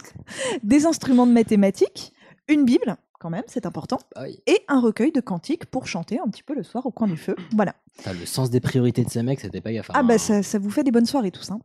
Des 0.62 0.86
instruments 0.86 1.26
de 1.26 1.32
mathématiques, 1.32 2.12
une 2.48 2.64
Bible, 2.64 2.96
quand 3.18 3.30
même, 3.30 3.44
c'est 3.46 3.66
important, 3.66 3.98
Ah 4.14 4.24
oui. 4.24 4.40
et 4.46 4.58
un 4.68 4.80
recueil 4.80 5.12
de 5.12 5.20
cantiques 5.20 5.66
pour 5.66 5.86
chanter 5.86 6.18
un 6.18 6.28
petit 6.28 6.42
peu 6.42 6.54
le 6.54 6.62
soir 6.62 6.86
au 6.86 6.90
coin 6.90 7.06
du 7.06 7.16
feu. 7.16 7.36
Voilà. 7.54 7.74
Le 8.06 8.26
sens 8.26 8.50
des 8.50 8.60
priorités 8.60 9.04
de 9.04 9.10
ces 9.10 9.22
mecs, 9.22 9.40
c'était 9.40 9.60
pas 9.60 9.72
gaffe. 9.72 9.90
Ah 9.94 10.00
hein. 10.00 10.04
bah 10.04 10.18
ça, 10.18 10.42
ça 10.42 10.58
vous 10.58 10.70
fait 10.70 10.84
des 10.84 10.90
bonnes 10.90 11.06
soirées 11.06 11.30
tous. 11.30 11.50
Hein. 11.50 11.60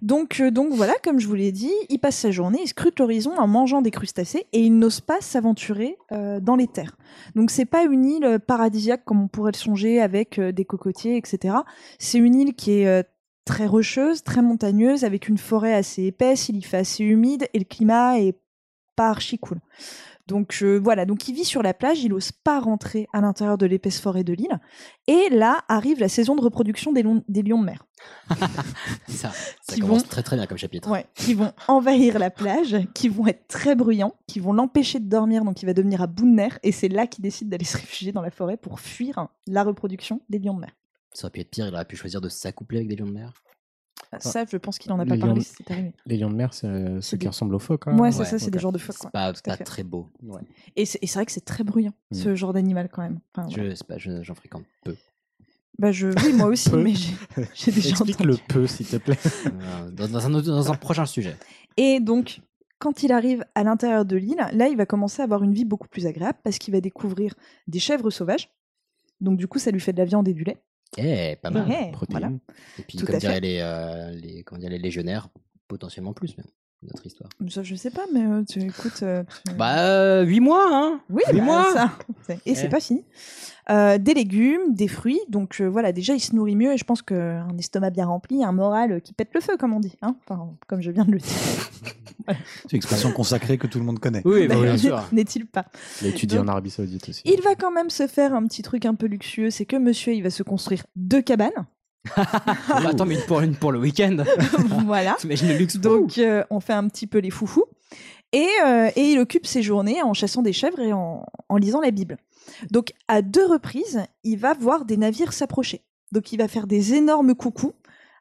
Donc, 0.00 0.40
euh, 0.40 0.50
donc 0.50 0.72
voilà, 0.72 0.94
comme 1.04 1.20
je 1.20 1.26
vous 1.26 1.34
l'ai 1.34 1.52
dit, 1.52 1.72
il 1.90 1.98
passe 1.98 2.16
sa 2.16 2.30
journée, 2.30 2.60
il 2.62 2.68
scrute 2.68 2.98
l'horizon 2.98 3.36
en 3.36 3.46
mangeant 3.46 3.82
des 3.82 3.90
crustacés 3.90 4.46
et 4.52 4.60
il 4.60 4.78
n'ose 4.78 5.00
pas 5.00 5.20
s'aventurer 5.20 5.98
euh, 6.12 6.40
dans 6.40 6.56
les 6.56 6.66
terres. 6.66 6.96
Donc 7.34 7.50
c'est 7.50 7.66
pas 7.66 7.84
une 7.84 8.04
île 8.04 8.38
paradisiaque 8.46 9.04
comme 9.04 9.22
on 9.22 9.28
pourrait 9.28 9.52
le 9.52 9.58
songer 9.58 10.00
avec 10.00 10.38
euh, 10.38 10.52
des 10.52 10.64
cocotiers, 10.64 11.16
etc. 11.16 11.56
C'est 11.98 12.18
une 12.18 12.34
île 12.34 12.54
qui 12.54 12.72
est 12.72 12.86
euh, 12.86 13.02
très 13.44 13.66
rocheuse, 13.66 14.22
très 14.22 14.42
montagneuse, 14.42 15.04
avec 15.04 15.28
une 15.28 15.38
forêt 15.38 15.74
assez 15.74 16.04
épaisse, 16.04 16.48
il 16.48 16.56
y 16.56 16.62
fait 16.62 16.78
assez 16.78 17.04
humide 17.04 17.48
et 17.52 17.58
le 17.58 17.64
climat 17.64 18.18
est 18.18 18.38
pas 18.96 19.10
archi 19.10 19.38
cool. 19.38 19.60
Donc 20.26 20.58
euh, 20.62 20.80
voilà, 20.82 21.04
donc 21.04 21.28
il 21.28 21.34
vit 21.34 21.44
sur 21.44 21.62
la 21.62 21.72
plage, 21.72 22.02
il 22.02 22.12
ose 22.12 22.32
pas 22.32 22.58
rentrer 22.58 23.06
à 23.12 23.20
l'intérieur 23.20 23.56
de 23.58 23.66
l'épaisse 23.66 24.00
forêt 24.00 24.24
de 24.24 24.32
l'île. 24.32 24.58
Et 25.06 25.28
là 25.30 25.60
arrive 25.68 26.00
la 26.00 26.08
saison 26.08 26.34
de 26.34 26.40
reproduction 26.42 26.92
des, 26.92 27.02
lions- 27.04 27.22
des 27.28 27.42
lions 27.42 27.60
de 27.60 27.64
mer. 27.66 27.84
Ça, 29.08 29.30
ça 29.62 29.76
commence 29.80 30.02
vont- 30.02 30.08
très 30.08 30.22
très 30.22 30.36
bien 30.36 30.46
comme 30.46 30.58
chapitre. 30.58 30.90
Ouais, 30.90 31.06
qui 31.14 31.34
vont 31.34 31.52
envahir 31.68 32.18
la 32.18 32.30
plage, 32.30 32.76
qui 32.94 33.08
vont 33.08 33.26
être 33.26 33.46
très 33.48 33.74
bruyants, 33.74 34.14
qui 34.26 34.40
vont 34.40 34.52
l'empêcher 34.52 35.00
de 35.00 35.08
dormir, 35.08 35.44
donc 35.44 35.62
il 35.62 35.66
va 35.66 35.72
devenir 35.74 36.02
à 36.02 36.06
bout 36.06 36.24
de 36.24 36.30
nerfs, 36.34 36.58
et 36.62 36.72
c'est 36.72 36.88
là 36.88 37.06
qu'il 37.06 37.22
décide 37.22 37.48
d'aller 37.48 37.64
se 37.64 37.76
réfugier 37.76 38.12
dans 38.12 38.22
la 38.22 38.30
forêt 38.30 38.56
pour 38.56 38.80
fuir 38.80 39.28
la 39.46 39.62
reproduction 39.62 40.20
des 40.28 40.38
lions 40.38 40.54
de 40.54 40.60
mer. 40.60 40.72
Ça 41.12 41.24
aurait 41.26 41.30
pu 41.32 41.40
être 41.40 41.50
pire, 41.50 41.66
il 41.68 41.74
aurait 41.74 41.84
pu 41.86 41.96
choisir 41.96 42.20
de 42.20 42.28
s'accoupler 42.28 42.78
avec 42.78 42.88
des 42.88 42.96
lions 42.96 43.06
de 43.06 43.12
mer. 43.12 43.32
Ça, 44.20 44.44
je 44.50 44.56
pense 44.56 44.78
qu'il 44.78 44.90
en 44.92 44.98
a 44.98 45.06
pas 45.06 45.14
Les 45.14 45.20
parlé, 45.20 45.40
lions- 45.40 45.46
arrivé. 45.70 45.92
Les 46.06 46.16
lions 46.16 46.30
de 46.30 46.34
mer, 46.36 46.52
c'est 46.54 47.00
ceux 47.00 47.16
qui 47.16 47.26
ressemblent 47.28 47.54
aux 47.54 47.58
phoques. 47.60 47.86
hein. 47.86 47.98
Ouais, 47.98 48.12
c'est 48.12 48.20
Ouais, 48.20 48.24
ça, 48.24 48.38
c'est 48.38 48.50
des 48.50 48.58
genres 48.58 48.72
de 48.72 48.78
phoques. 48.78 48.96
C'est 49.00 49.10
pas, 49.10 49.32
pas 49.32 49.56
très 49.56 49.82
beau. 49.82 50.08
Et 50.76 50.84
c'est 50.86 50.98
et 51.02 51.06
c'est 51.06 51.18
vrai 51.18 51.26
que 51.26 51.32
c'est 51.32 51.44
très 51.44 51.64
bruyant, 51.64 51.92
Mm. 52.10 52.14
ce 52.14 52.34
genre 52.34 52.52
d'animal 52.52 52.88
quand 52.92 53.02
même. 53.02 53.20
Enfin. 53.34 53.48
Je 53.48 53.74
sais 53.74 53.84
pas, 53.84 53.98
je- 53.98 54.22
j'en 54.22 54.34
fréquente 54.34 54.64
peu. 54.84 54.94
Bah 55.78 55.92
je, 55.92 56.08
oui, 56.24 56.32
moi 56.32 56.46
aussi, 56.46 56.70
Peu. 56.70 56.82
mais 56.82 56.94
j'ai 56.94 57.12
j'ai 57.54 57.70
déjà 57.72 57.90
Explique 57.90 58.16
entendu. 58.20 58.30
le 58.30 58.36
peu, 58.48 58.66
s'il 58.66 58.86
te 58.86 58.96
plaît. 58.96 59.18
Euh, 59.46 59.90
dans, 59.90 60.08
dans 60.08 60.26
un 60.26 60.32
autre- 60.34 60.46
dans 60.48 60.72
un 60.72 60.74
prochain 60.76 61.04
sujet. 61.06 61.36
Et 61.76 62.00
donc, 62.00 62.40
quand 62.78 63.02
il 63.02 63.12
arrive 63.12 63.44
à 63.54 63.62
l'intérieur 63.64 64.04
de 64.06 64.16
l'île, 64.16 64.46
là, 64.52 64.68
il 64.68 64.76
va 64.76 64.86
commencer 64.86 65.20
à 65.20 65.24
avoir 65.24 65.42
une 65.42 65.52
vie 65.52 65.64
beaucoup 65.66 65.88
plus 65.88 66.06
agréable 66.06 66.38
parce 66.44 66.58
qu'il 66.58 66.72
va 66.72 66.80
découvrir 66.80 67.34
des 67.68 67.78
chèvres 67.78 68.10
sauvages. 68.10 68.50
Donc, 69.20 69.38
du 69.38 69.46
coup, 69.48 69.58
ça 69.58 69.70
lui 69.70 69.80
fait 69.80 69.92
de 69.92 69.98
la 69.98 70.04
viande 70.06 70.28
et 70.28 70.34
du 70.34 70.44
lait. 70.44 70.62
Eh, 70.98 71.36
pas 71.36 71.50
mal. 71.50 71.66
Eh, 71.70 71.92
Protéines. 71.92 72.18
voilà. 72.20 72.32
Et 72.78 72.82
puis, 72.82 72.98
Tout 72.98 73.06
comme 73.06 73.18
diraient 73.18 73.40
les, 73.40 73.58
euh, 73.60 74.10
les, 74.12 74.42
comment 74.44 74.58
dire, 74.60 74.70
les 74.70 74.78
légionnaires, 74.78 75.28
potentiellement 75.68 76.12
plus 76.12 76.36
même. 76.36 76.46
Notre 76.82 77.06
histoire. 77.06 77.30
Ça, 77.48 77.62
je 77.62 77.74
sais 77.74 77.90
pas, 77.90 78.04
mais 78.12 78.24
euh, 78.24 78.44
tu 78.48 78.60
écoutes. 78.62 79.02
euh, 79.02 79.24
tu- 79.46 79.54
Bah, 79.54 80.20
8 80.22 80.40
mois, 80.40 80.68
hein 80.70 81.00
oui, 81.10 81.22
huit 81.32 81.38
bah, 81.38 81.44
mois. 81.44 81.72
ça. 81.72 81.92
Et 82.46 82.54
c'est 82.54 82.66
Eh. 82.66 82.68
pas 82.68 82.80
fini. 82.80 83.02
Euh, 83.68 83.98
des 83.98 84.14
légumes, 84.14 84.74
des 84.74 84.86
fruits. 84.86 85.20
Donc, 85.28 85.60
euh, 85.60 85.66
voilà, 85.66 85.92
déjà, 85.92 86.14
il 86.14 86.20
se 86.20 86.34
nourrit 86.34 86.54
mieux 86.54 86.72
et 86.72 86.76
je 86.76 86.84
pense 86.84 87.02
qu'un 87.02 87.48
estomac 87.58 87.90
bien 87.90 88.06
rempli, 88.06 88.44
un 88.44 88.52
moral 88.52 89.00
qui 89.00 89.12
pète 89.12 89.30
le 89.34 89.40
feu, 89.40 89.56
comme 89.58 89.74
on 89.74 89.80
dit. 89.80 89.96
Hein 90.02 90.14
enfin, 90.28 90.50
comme 90.68 90.80
je 90.80 90.90
viens 90.90 91.04
de 91.04 91.12
le 91.12 91.18
dire. 91.18 91.32
C'est 92.28 92.72
une 92.72 92.76
expression 92.76 93.12
consacrée 93.12 93.58
que 93.58 93.66
tout 93.66 93.78
le 93.78 93.84
monde 93.84 93.98
connaît. 93.98 94.22
Oui, 94.24 94.46
bah, 94.46 94.56
bien 94.60 94.76
sûr. 94.76 95.02
N'est-il 95.12 95.46
pas? 95.46 95.66
Il 96.00 96.08
a 96.08 96.10
étudié 96.10 96.38
en 96.38 96.48
Arabie 96.48 96.70
Saoudite 96.70 97.08
aussi. 97.08 97.22
Il 97.24 97.40
va 97.42 97.54
quand 97.54 97.70
même 97.70 97.90
se 97.90 98.06
faire 98.06 98.34
un 98.34 98.44
petit 98.46 98.62
truc 98.62 98.84
un 98.84 98.94
peu 98.94 99.06
luxueux, 99.06 99.50
c'est 99.50 99.66
que 99.66 99.76
monsieur, 99.76 100.12
il 100.12 100.22
va 100.22 100.30
se 100.30 100.42
construire 100.42 100.84
deux 100.94 101.22
cabanes. 101.22 101.66
Attends, 102.68 103.04
mais 103.04 103.16
une 103.16 103.22
pour, 103.22 103.40
une 103.40 103.56
pour 103.56 103.72
le 103.72 103.80
week-end. 103.80 104.18
voilà. 104.84 105.16
T'imagines 105.18 105.48
le 105.48 105.56
luxe 105.56 105.76
Donc, 105.76 106.18
euh, 106.18 106.44
on 106.50 106.60
fait 106.60 106.72
un 106.72 106.86
petit 106.88 107.08
peu 107.08 107.18
les 107.18 107.30
foufous. 107.30 107.64
Et, 108.32 108.48
euh, 108.64 108.90
et 108.96 109.12
il 109.12 109.18
occupe 109.18 109.46
ses 109.46 109.62
journées 109.62 110.02
en 110.02 110.12
chassant 110.12 110.42
des 110.42 110.52
chèvres 110.52 110.80
et 110.80 110.92
en, 110.92 111.24
en 111.48 111.56
lisant 111.56 111.80
la 111.80 111.90
Bible. 111.90 112.16
Donc, 112.70 112.92
à 113.08 113.22
deux 113.22 113.46
reprises, 113.46 114.02
il 114.24 114.38
va 114.38 114.54
voir 114.54 114.84
des 114.84 114.96
navires 114.96 115.32
s'approcher. 115.32 115.82
Donc, 116.12 116.32
il 116.32 116.38
va 116.38 116.48
faire 116.48 116.66
des 116.66 116.94
énormes 116.94 117.34
coucous, 117.34 117.72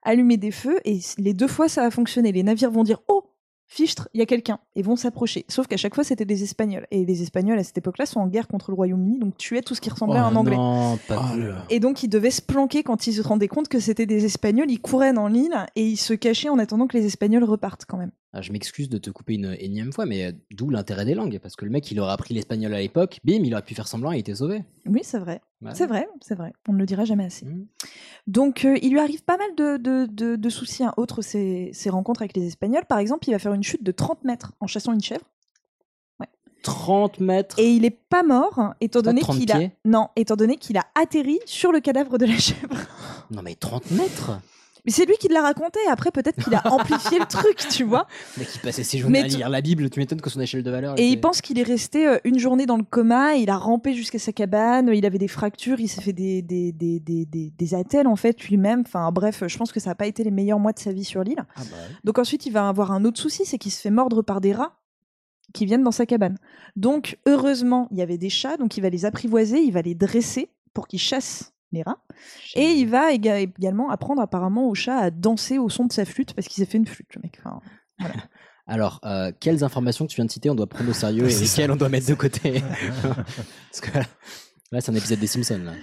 allumer 0.04 0.38
des 0.38 0.52
feux, 0.52 0.80
et 0.86 1.00
les 1.18 1.34
deux 1.34 1.48
fois, 1.48 1.70
ça 1.70 1.82
va 1.82 1.92
fonctionner. 1.92 2.32
Les 2.32 2.44
navires 2.44 2.72
vont 2.72 2.84
dire 2.84 3.02
Oh, 3.08 3.24
fichtre, 3.68 4.10
il 4.14 4.20
y 4.20 4.24
a 4.24 4.26
quelqu'un, 4.26 4.60
et 4.76 4.82
vont 4.82 4.96
s'approcher. 4.96 5.46
Sauf 5.48 5.68
qu'à 5.68 5.78
chaque 5.78 5.96
fois, 5.96 6.04
c'était 6.04 6.26
des 6.26 6.44
Espagnols. 6.44 6.88
Et 6.92 7.06
les 7.06 7.22
Espagnols, 7.22 7.60
à 7.60 7.64
cette 7.64 7.78
époque-là, 7.78 8.06
sont 8.06 8.20
en 8.20 8.28
guerre 8.28 8.48
contre 8.48 8.72
le 8.72 8.76
Royaume-Uni, 8.76 9.20
donc 9.20 9.38
tuaient 9.38 9.62
tout 9.62 9.76
ce 9.76 9.82
qui 9.82 9.90
ressemblait 9.90 10.20
à 10.20 10.26
un 10.26 10.36
Oh 10.36 10.40
Anglais. 10.40 10.56
Non, 10.56 10.98
pas 11.08 11.32
Oh. 11.36 11.54
Et 11.70 11.80
donc, 11.80 12.04
ils 12.04 12.10
devaient 12.10 12.32
se 12.32 12.42
planquer 12.42 12.84
quand 12.84 13.08
ils 13.08 13.14
se 13.14 13.22
rendaient 13.22 13.48
compte 13.48 13.68
que 13.68 13.80
c'était 13.80 14.06
des 14.06 14.26
Espagnols. 14.26 14.70
Ils 14.70 14.82
couraient 14.82 15.14
dans 15.14 15.28
l'île 15.28 15.66
et 15.76 15.86
ils 15.86 15.98
se 15.98 16.14
cachaient 16.14 16.50
en 16.50 16.60
attendant 16.60 16.88
que 16.88 16.98
les 16.98 17.06
Espagnols 17.06 17.44
repartent 17.44 17.86
quand 17.88 17.98
même. 17.98 18.12
Ah, 18.38 18.42
je 18.42 18.52
m'excuse 18.52 18.90
de 18.90 18.98
te 18.98 19.10
couper 19.10 19.36
une 19.36 19.56
énième 19.60 19.94
fois, 19.94 20.06
mais 20.06 20.26
euh, 20.26 20.32
d'où 20.52 20.70
l'intérêt 20.70 21.06
des 21.06 21.14
langues 21.14 21.40
Parce 21.42 21.56
que 21.56 21.64
le 21.64 21.72
mec, 21.72 21.90
il 21.90 22.00
aurait 22.02 22.12
appris 22.12 22.34
l'espagnol 22.34 22.74
à 22.74 22.80
l'époque, 22.82 23.20
bim, 23.24 23.40
il 23.46 23.54
aurait 23.54 23.64
pu 23.64 23.76
faire 23.76 23.88
semblant 23.88 24.12
et 24.12 24.18
il 24.18 24.20
était 24.20 24.36
sauvé. 24.36 24.62
Oui, 24.86 25.00
c'est 25.04 25.20
vrai. 25.20 25.40
Ouais. 25.62 25.72
C'est 25.74 25.88
vrai, 25.88 26.06
c'est 26.20 26.36
vrai. 26.36 26.52
On 26.68 26.74
ne 26.74 26.78
le 26.80 26.86
dira 26.86 27.06
jamais 27.06 27.24
assez. 27.24 27.46
Mhm. 27.46 27.66
Donc, 28.28 28.66
euh, 28.66 28.78
il 28.82 28.92
lui 28.92 29.00
arrive 29.00 29.24
pas 29.24 29.38
mal 29.38 29.56
de, 29.56 29.78
de, 29.78 30.06
de- 30.12 30.36
de 30.36 30.50
soucis. 30.50 30.84
hein. 30.84 30.94
Autre, 30.98 31.22
ses, 31.22 31.70
ses 31.72 31.90
rencontres 31.90 32.22
avec 32.24 32.36
les 32.36 32.46
Espagnols. 32.46 32.84
Par 32.90 33.00
exemple, 33.00 33.28
il 33.30 33.32
va 33.32 33.40
faire 33.40 33.54
une 33.54 33.64
chute 33.64 33.84
de 33.84 33.92
30 33.94 34.26
mètres 34.26 34.52
en 34.60 34.68
chassant 34.68 34.92
une 34.92 35.02
chèvre. 35.02 35.24
30 36.64 37.20
mètres? 37.20 37.60
Et 37.60 37.70
il 37.76 37.86
est 37.86 37.92
pas 38.10 38.24
mort, 38.24 38.58
hein, 38.58 38.74
étant 38.82 39.02
donné 39.04 39.22
30 39.22 39.38
qu'il 39.38 39.52
a... 39.52 39.60
Non, 39.86 40.08
étant 40.16 40.36
donné 40.36 40.58
qu'il 40.58 40.78
a 40.78 40.86
atterri 41.00 41.40
sur 41.46 41.72
le 41.72 41.80
cadavre 41.80 42.18
de 42.18 42.26
la 42.26 42.36
chèvre. 42.40 42.76
Non, 43.30 43.44
mais 43.44 43.54
30 43.54 43.92
mètres? 43.92 44.40
Mais 44.86 44.92
c'est 44.92 45.06
lui 45.06 45.16
qui 45.20 45.28
l'a 45.28 45.42
raconté. 45.42 45.80
Après, 45.90 46.12
peut-être 46.12 46.44
qu'il 46.44 46.54
a 46.56 46.62
amplifié 46.72 47.20
le 47.20 47.26
truc, 47.26 47.58
tu 47.70 47.84
vois. 47.84 48.08
Mec, 48.38 48.48
il 48.56 48.62
passait 48.62 48.84
ses 48.84 49.00
journées 49.00 49.20
Mais 49.22 49.26
à 49.26 49.30
tu- 49.30 49.38
lire 49.38 49.50
la 49.50 49.62
Bible, 49.62 49.90
tu 49.90 50.00
m'étonnes 50.00 50.22
que 50.22 50.30
son 50.30 50.40
échelle 50.42 50.64
de 50.64 50.72
valeur. 50.72 50.94
Et 51.00 51.08
il 51.08 51.20
pense 51.20 51.42
qu'il 51.42 51.60
est 51.60 51.64
resté 51.64 52.08
euh, 52.08 52.18
une 52.24 52.38
journée 52.40 52.66
dans 52.66 52.78
le 52.78 52.84
coma, 52.84 53.36
il 53.36 53.50
a 53.50 53.58
rampé 53.58 53.94
jusqu'à 53.94 54.20
sa 54.20 54.32
cabane, 54.32 54.92
il 54.94 55.06
avait 55.06 55.18
des 55.18 55.28
fractures, 55.28 55.80
il 55.80 55.88
s'est 55.88 56.02
fait 56.02 56.14
des, 56.14 56.42
des, 56.42 56.72
des, 56.72 57.00
des, 57.00 57.26
des, 57.26 57.52
des 57.58 57.74
attelles 57.74 58.08
en 58.08 58.16
fait 58.16 58.44
lui-même. 58.48 58.82
Enfin 58.86 59.12
bref, 59.12 59.44
je 59.48 59.58
pense 59.58 59.72
que 59.72 59.80
ça 59.80 59.90
n'a 59.92 59.96
pas 59.96 60.08
été 60.08 60.24
les 60.24 60.32
meilleurs 60.32 60.60
mois 60.60 60.72
de 60.74 60.80
sa 60.80 60.92
vie 60.92 61.04
sur 61.06 61.24
l'île. 61.24 61.40
Ah 61.56 61.62
bah 61.62 61.64
ouais. 61.64 61.96
Donc 62.04 62.20
ensuite, 62.20 62.46
il 62.46 62.52
va 62.52 62.68
avoir 62.70 62.92
un 62.92 63.06
autre 63.06 63.20
souci, 63.20 63.44
c'est 63.46 63.58
qu'il 63.58 63.72
se 63.72 63.82
fait 63.82 63.90
mordre 63.92 64.22
par 64.22 64.40
des 64.42 64.54
rats 64.54 64.78
qui 65.54 65.66
viennent 65.66 65.84
dans 65.84 65.92
sa 65.92 66.06
cabane. 66.06 66.38
Donc 66.76 67.18
heureusement, 67.28 67.88
il 67.92 67.98
y 67.98 68.02
avait 68.02 68.18
des 68.18 68.30
chats, 68.30 68.58
donc 68.58 68.78
il 68.78 68.82
va 68.82 68.90
les 68.90 69.06
apprivoiser, 69.06 69.60
il 69.62 69.72
va 69.72 69.82
les 69.82 69.96
dresser 69.96 70.50
pour 70.74 70.88
qu'ils 70.88 71.00
chassent 71.00 71.54
les 71.72 71.84
rats. 71.84 72.00
Et 72.56 72.66
il 72.72 72.88
va 72.90 73.12
éga- 73.12 73.38
également 73.40 73.90
apprendre 73.90 74.22
apparemment 74.22 74.68
au 74.70 74.76
chat 74.76 74.98
à 74.98 75.12
danser 75.12 75.58
au 75.58 75.70
son 75.70 75.86
de 75.86 75.92
sa 75.94 76.06
flûte 76.06 76.34
parce 76.34 76.48
qu'il 76.48 76.64
s'est 76.64 76.70
fait 76.70 76.78
une 76.78 76.88
flûte, 76.88 77.08
le 77.16 77.22
mec. 77.24 77.40
Enfin, 77.44 77.60
Alors, 78.68 79.00
euh, 79.06 79.32
quelles 79.40 79.64
informations 79.64 80.06
que 80.06 80.12
tu 80.12 80.16
viens 80.16 80.26
de 80.26 80.32
citer, 80.32 80.50
on 80.50 80.56
doit 80.56 80.68
prendre 80.68 80.90
au 80.90 80.94
sérieux 80.94 81.26
et 81.28 81.30
C'est 81.30 81.46
ça. 81.46 81.62
lesquelles 81.62 81.72
on 81.72 81.76
doit 81.76 81.90
mettre 81.90 82.08
de 82.08 82.16
côté 82.16 82.64
Parce 83.04 83.82
que 83.82 83.98
là, 83.98 84.04
là, 84.72 84.82
c'est 84.82 84.92
un 84.92 84.96
épisode 84.96 85.20
des 85.20 85.28
Simpsons. 85.28 85.62
Là. 85.64 85.74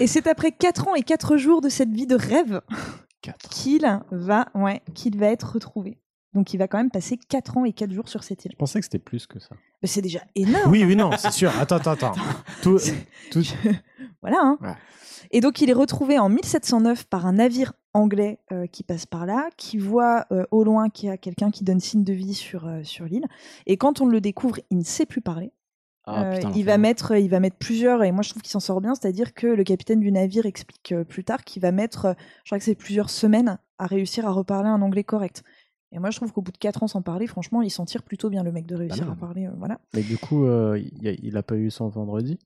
Et 0.00 0.06
c'est 0.08 0.26
après 0.26 0.50
4 0.52 0.88
ans 0.88 0.94
et 0.94 1.02
4 1.02 1.36
jours 1.36 1.60
de 1.60 1.68
cette 1.68 1.90
vie 1.90 2.06
de 2.06 2.16
rêve 2.16 2.60
qu'il 3.50 3.86
va, 4.10 4.48
ouais, 4.56 4.82
qu'il 4.94 5.16
va 5.18 5.26
être 5.28 5.52
retrouvé. 5.52 6.00
Donc 6.34 6.54
il 6.54 6.56
va 6.58 6.66
quand 6.68 6.78
même 6.78 6.90
passer 6.90 7.18
4 7.28 7.58
ans 7.58 7.64
et 7.64 7.72
4 7.72 7.92
jours 7.92 8.08
sur 8.08 8.24
cette 8.24 8.44
île. 8.44 8.52
Je 8.52 8.56
pensais 8.56 8.78
que 8.80 8.84
c'était 8.84 8.98
plus 8.98 9.26
que 9.26 9.38
ça. 9.38 9.54
Mais 9.82 9.88
c'est 9.88 10.00
déjà 10.02 10.20
énorme. 10.34 10.70
Oui, 10.70 10.84
oui, 10.84 10.96
non, 10.96 11.10
c'est 11.18 11.30
sûr. 11.32 11.50
Attends, 11.60 11.76
attends, 11.76 11.92
attends. 11.92 12.14
Tout, 12.62 12.78
tout... 13.30 13.42
Voilà. 14.22 14.38
hein. 14.40 14.58
Ouais. 14.60 14.74
Et 15.30 15.40
donc 15.40 15.60
il 15.60 15.70
est 15.70 15.74
retrouvé 15.74 16.18
en 16.18 16.28
1709 16.28 17.04
par 17.04 17.26
un 17.26 17.34
navire 17.34 17.72
anglais 17.94 18.38
euh, 18.52 18.66
qui 18.66 18.82
passe 18.82 19.06
par 19.06 19.26
là, 19.26 19.48
qui 19.56 19.78
voit 19.78 20.26
euh, 20.32 20.44
au 20.50 20.64
loin 20.64 20.88
qu'il 20.90 21.08
y 21.08 21.12
a 21.12 21.16
quelqu'un 21.16 21.50
qui 21.50 21.64
donne 21.64 21.80
signe 21.80 22.04
de 22.04 22.12
vie 22.12 22.34
sur, 22.34 22.66
euh, 22.66 22.82
sur 22.82 23.04
l'île. 23.06 23.26
Et 23.66 23.76
quand 23.76 24.00
on 24.00 24.06
le 24.06 24.20
découvre, 24.20 24.58
il 24.70 24.78
ne 24.78 24.84
sait 24.84 25.06
plus 25.06 25.20
parler. 25.20 25.52
Ah, 26.04 26.24
Euh, 26.24 26.34
putain, 26.36 26.52
il, 26.56 26.64
va 26.64 26.78
mettre, 26.78 27.16
il 27.16 27.28
va 27.28 27.38
mettre 27.38 27.56
plusieurs, 27.56 28.02
et 28.02 28.10
moi 28.10 28.22
je 28.22 28.30
trouve 28.30 28.42
qu'il 28.42 28.50
s'en 28.50 28.58
sort 28.60 28.80
bien, 28.80 28.94
c'est-à-dire 28.94 29.34
que 29.34 29.46
le 29.46 29.62
capitaine 29.62 30.00
du 30.00 30.10
navire 30.10 30.46
explique 30.46 30.90
euh, 30.92 31.04
plus 31.04 31.22
tard 31.22 31.44
qu'il 31.44 31.62
va 31.62 31.70
mettre, 31.70 32.06
euh, 32.06 32.12
je 32.44 32.48
crois 32.48 32.58
que 32.58 32.64
c'est 32.64 32.74
plusieurs 32.74 33.08
semaines, 33.08 33.58
à 33.78 33.86
réussir 33.86 34.26
à 34.26 34.32
reparler 34.32 34.68
un 34.68 34.82
anglais 34.82 35.04
correct. 35.04 35.44
Et 35.92 35.98
moi 35.98 36.10
je 36.10 36.16
trouve 36.16 36.32
qu'au 36.32 36.40
bout 36.42 36.52
de 36.52 36.58
4 36.58 36.82
ans 36.82 36.88
sans 36.88 37.02
parler, 37.02 37.26
franchement, 37.26 37.62
il 37.62 37.70
s'en 37.70 37.84
tire 37.84 38.02
plutôt 38.02 38.30
bien 38.30 38.42
le 38.42 38.50
mec 38.52 38.66
de 38.66 38.74
réussir 38.74 39.04
mal. 39.06 39.12
à 39.12 39.16
parler. 39.16 39.46
euh, 39.46 39.50
voilà. 39.58 39.78
Mais 39.94 40.02
du 40.02 40.16
coup, 40.18 40.44
euh, 40.46 40.80
il, 41.00 41.06
a, 41.08 41.12
il 41.22 41.36
a 41.36 41.42
pas 41.42 41.56
eu 41.56 41.70
son 41.70 41.88
vendredi? 41.88 42.38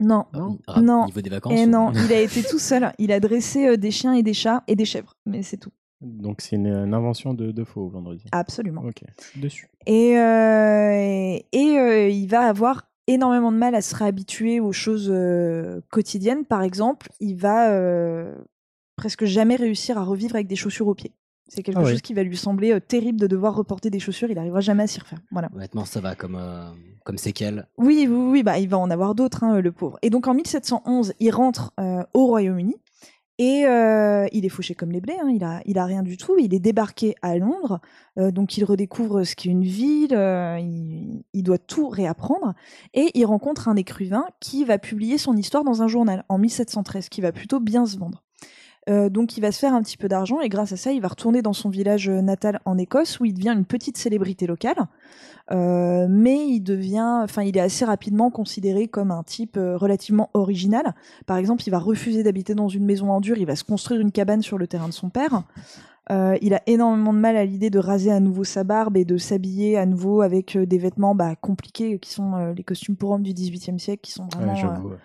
Non, 0.00 0.26
Non, 0.32 0.58
Ah, 0.68 0.80
non. 0.80 1.06
Niveau 1.06 1.20
des 1.20 1.30
vacances 1.30 1.58
et 1.58 1.64
ou- 1.66 1.70
non, 1.70 1.90
il 1.92 2.12
a 2.12 2.20
été 2.20 2.42
tout 2.48 2.58
seul. 2.60 2.92
Il 2.98 3.10
a 3.10 3.18
dressé 3.20 3.66
euh, 3.66 3.76
des 3.76 3.90
chiens 3.90 4.12
et 4.12 4.22
des 4.22 4.34
chats 4.34 4.62
et 4.68 4.76
des 4.76 4.84
chèvres, 4.84 5.14
mais 5.26 5.42
c'est 5.42 5.56
tout. 5.56 5.72
Donc 6.00 6.40
c'est 6.42 6.54
une, 6.54 6.68
une 6.68 6.94
invention 6.94 7.34
de, 7.34 7.50
de 7.50 7.64
faux 7.64 7.88
vendredi. 7.88 8.24
Absolument. 8.30 8.82
Ok, 8.84 9.02
dessus. 9.36 9.68
Et, 9.86 10.16
euh, 10.18 10.92
et, 10.92 11.46
et, 11.52 11.78
euh, 11.78 12.08
il 12.08 12.26
va 12.28 12.42
avoir 12.42 12.88
énormément 13.08 13.50
de 13.50 13.56
mal 13.56 13.74
à 13.74 13.80
se 13.82 13.96
réhabituer 13.96 14.60
aux 14.60 14.70
choses 14.72 15.08
euh, 15.10 15.80
quotidiennes. 15.90 16.44
Par 16.44 16.62
exemple, 16.62 17.08
il 17.18 17.34
va 17.34 17.72
euh, 17.72 18.36
presque 18.94 19.24
jamais 19.24 19.56
réussir 19.56 19.98
à 19.98 20.04
revivre 20.04 20.36
avec 20.36 20.46
des 20.46 20.54
chaussures 20.56 20.86
aux 20.86 20.94
pieds. 20.94 21.12
C'est 21.48 21.62
quelque 21.62 21.78
Ah 21.78 21.82
ouais. 21.82 21.90
chose 21.92 22.02
qui 22.02 22.14
va 22.14 22.22
lui 22.22 22.36
sembler 22.36 22.72
euh, 22.72 22.80
terrible 22.80 23.18
de 23.18 23.26
devoir 23.26 23.54
reporter 23.54 23.90
des 23.90 23.98
chaussures. 24.00 24.28
Il 24.30 24.34
n'arrivera 24.36 24.60
jamais 24.60 24.82
à 24.82 24.86
s'y 24.86 25.00
refaire. 25.00 25.20
Voilà. 25.30 25.48
Honnêtement, 25.54 25.84
ça 25.84 26.00
va 26.00 26.14
comme, 26.14 26.36
euh, 26.36 26.70
comme 27.04 27.18
séquelle. 27.18 27.66
Oui, 27.78 28.06
oui, 28.08 28.16
oui, 28.30 28.42
bah, 28.42 28.58
il 28.58 28.68
va 28.68 28.78
en 28.78 28.90
avoir 28.90 29.14
d'autres, 29.14 29.44
hein, 29.44 29.60
le 29.60 29.72
pauvre. 29.72 29.98
Et 30.02 30.10
donc 30.10 30.26
en 30.28 30.34
1711, 30.34 31.14
il 31.20 31.30
rentre 31.30 31.72
euh, 31.80 32.02
au 32.14 32.26
Royaume-Uni 32.26 32.76
et 33.40 33.66
euh, 33.66 34.26
il 34.32 34.44
est 34.44 34.48
fauché 34.48 34.74
comme 34.74 34.90
les 34.90 35.00
blés. 35.00 35.16
hein, 35.22 35.30
il 35.30 35.44
a, 35.44 35.60
il 35.64 35.78
a 35.78 35.84
rien 35.84 36.02
du 36.02 36.16
tout. 36.16 36.34
Il 36.40 36.52
est 36.54 36.58
débarqué 36.58 37.14
à 37.22 37.38
Londres, 37.38 37.80
euh, 38.18 38.30
donc 38.32 38.58
il 38.58 38.64
redécouvre 38.64 39.24
ce 39.24 39.36
qu'est 39.36 39.48
une 39.48 39.62
ville. 39.62 40.12
euh, 40.12 40.58
il, 40.60 41.22
il 41.32 41.42
doit 41.44 41.58
tout 41.58 41.88
réapprendre 41.88 42.54
et 42.94 43.10
il 43.14 43.24
rencontre 43.26 43.68
un 43.68 43.76
écrivain 43.76 44.24
qui 44.40 44.64
va 44.64 44.78
publier 44.78 45.18
son 45.18 45.36
histoire 45.36 45.62
dans 45.64 45.82
un 45.82 45.88
journal 45.88 46.24
en 46.28 46.36
1713, 46.36 47.08
qui 47.08 47.20
va 47.20 47.30
plutôt 47.32 47.60
bien 47.60 47.86
se 47.86 47.96
vendre. 47.96 48.24
Euh, 48.88 49.08
donc 49.08 49.36
il 49.36 49.40
va 49.40 49.52
se 49.52 49.58
faire 49.58 49.74
un 49.74 49.82
petit 49.82 49.96
peu 49.96 50.08
d'argent 50.08 50.40
et 50.40 50.48
grâce 50.48 50.72
à 50.72 50.76
ça, 50.76 50.92
il 50.92 51.00
va 51.00 51.08
retourner 51.08 51.42
dans 51.42 51.52
son 51.52 51.68
village 51.68 52.08
euh, 52.08 52.22
natal 52.22 52.60
en 52.64 52.78
Écosse 52.78 53.20
où 53.20 53.24
il 53.24 53.34
devient 53.34 53.54
une 53.56 53.64
petite 53.64 53.98
célébrité 53.98 54.46
locale. 54.46 54.86
Euh, 55.50 56.06
mais 56.10 56.46
il 56.46 56.60
devient, 56.60 57.20
enfin, 57.22 57.42
il 57.42 57.56
est 57.56 57.60
assez 57.60 57.84
rapidement 57.84 58.30
considéré 58.30 58.86
comme 58.86 59.10
un 59.10 59.22
type 59.22 59.56
euh, 59.56 59.76
relativement 59.76 60.30
original. 60.34 60.94
Par 61.26 61.36
exemple, 61.38 61.62
il 61.66 61.70
va 61.70 61.78
refuser 61.78 62.22
d'habiter 62.22 62.54
dans 62.54 62.68
une 62.68 62.84
maison 62.84 63.10
en 63.10 63.20
dur, 63.20 63.38
il 63.38 63.46
va 63.46 63.56
se 63.56 63.64
construire 63.64 64.00
une 64.00 64.12
cabane 64.12 64.42
sur 64.42 64.58
le 64.58 64.66
terrain 64.66 64.88
de 64.88 64.92
son 64.92 65.08
père. 65.08 65.44
Euh, 66.10 66.36
il 66.40 66.54
a 66.54 66.62
énormément 66.66 67.12
de 67.12 67.18
mal 67.18 67.36
à 67.36 67.44
l'idée 67.44 67.70
de 67.70 67.78
raser 67.78 68.10
à 68.10 68.20
nouveau 68.20 68.44
sa 68.44 68.64
barbe 68.64 68.96
et 68.96 69.04
de 69.04 69.18
s'habiller 69.18 69.76
à 69.76 69.84
nouveau 69.84 70.22
avec 70.22 70.56
des 70.56 70.78
vêtements 70.78 71.14
bah, 71.14 71.36
compliqués 71.36 71.98
qui 71.98 72.10
sont 72.10 72.52
les 72.56 72.64
costumes 72.64 72.96
pour 72.96 73.10
hommes 73.10 73.22
du 73.22 73.34
XVIIIe 73.34 73.78
siècle 73.78 74.00
qui 74.02 74.12
sont 74.12 74.26
vraiment. 74.34 74.54
Ouais. 74.54 74.96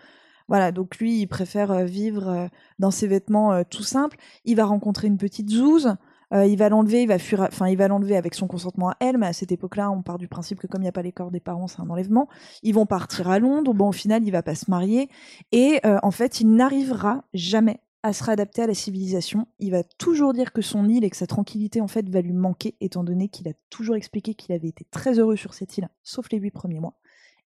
Voilà, 0.47 0.71
donc 0.71 0.97
lui, 0.97 1.21
il 1.21 1.27
préfère 1.27 1.71
euh, 1.71 1.83
vivre 1.85 2.27
euh, 2.27 2.47
dans 2.79 2.91
ses 2.91 3.07
vêtements 3.07 3.53
euh, 3.53 3.63
tout 3.69 3.83
simples. 3.83 4.17
Il 4.45 4.55
va 4.55 4.65
rencontrer 4.65 5.07
une 5.07 5.17
petite 5.17 5.49
zouze. 5.49 5.95
il 6.31 6.57
va 6.57 6.67
l'enlever, 6.69 7.03
il 7.03 7.07
va 7.07 7.19
fuir, 7.19 7.41
enfin 7.41 7.67
il 7.67 7.77
va 7.77 7.87
l'enlever 7.87 8.17
avec 8.17 8.33
son 8.33 8.47
consentement 8.47 8.89
à 8.89 8.97
elle, 8.99 9.19
mais 9.19 9.27
à 9.27 9.33
cette 9.33 9.51
époque-là, 9.51 9.91
on 9.91 10.01
part 10.01 10.17
du 10.17 10.27
principe 10.27 10.59
que 10.59 10.65
comme 10.65 10.81
il 10.81 10.85
n'y 10.85 10.89
a 10.89 10.93
pas 10.93 11.03
les 11.03 11.11
corps 11.11 11.29
des 11.29 11.39
parents, 11.39 11.67
c'est 11.67 11.79
un 11.79 11.89
enlèvement. 11.89 12.27
Ils 12.63 12.73
vont 12.73 12.87
partir 12.87 13.29
à 13.29 13.37
Londres. 13.37 13.73
Bon, 13.75 13.89
au 13.89 13.91
final, 13.91 14.23
il 14.23 14.31
va 14.31 14.41
pas 14.41 14.55
se 14.55 14.71
marier 14.71 15.09
et 15.51 15.79
en 15.83 16.09
fait, 16.09 16.41
il 16.41 16.49
n'arrivera 16.55 17.23
jamais 17.35 17.81
à 18.01 18.13
se 18.13 18.23
réadapter 18.23 18.63
à 18.63 18.67
la 18.67 18.73
civilisation. 18.73 19.47
Il 19.59 19.71
va 19.71 19.83
toujours 19.83 20.33
dire 20.33 20.51
que 20.53 20.61
son 20.61 20.89
île 20.89 21.03
et 21.03 21.09
que 21.09 21.17
sa 21.17 21.27
tranquillité 21.27 21.81
en 21.81 21.87
fait 21.87 22.09
va 22.09 22.21
lui 22.21 22.33
manquer, 22.33 22.75
étant 22.81 23.03
donné 23.03 23.29
qu'il 23.29 23.47
a 23.47 23.53
toujours 23.69 23.95
expliqué 23.95 24.33
qu'il 24.33 24.53
avait 24.53 24.67
été 24.67 24.85
très 24.91 25.19
heureux 25.19 25.37
sur 25.37 25.53
cette 25.53 25.77
île, 25.77 25.87
sauf 26.01 26.29
les 26.31 26.39
huit 26.39 26.51
premiers 26.51 26.79
mois. 26.79 26.95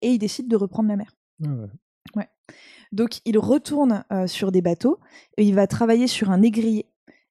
Et 0.00 0.10
il 0.10 0.18
décide 0.18 0.48
de 0.48 0.56
reprendre 0.56 0.88
la 0.88 0.96
mer. 0.96 1.12
Ouais. 1.40 1.68
Ouais. 2.14 2.28
Donc 2.92 3.20
il 3.24 3.38
retourne 3.38 4.04
euh, 4.12 4.26
sur 4.26 4.52
des 4.52 4.62
bateaux 4.62 4.98
et 5.36 5.44
il 5.44 5.54
va 5.54 5.66
travailler 5.66 6.06
sur 6.06 6.30
un 6.30 6.38
négrier. 6.38 6.86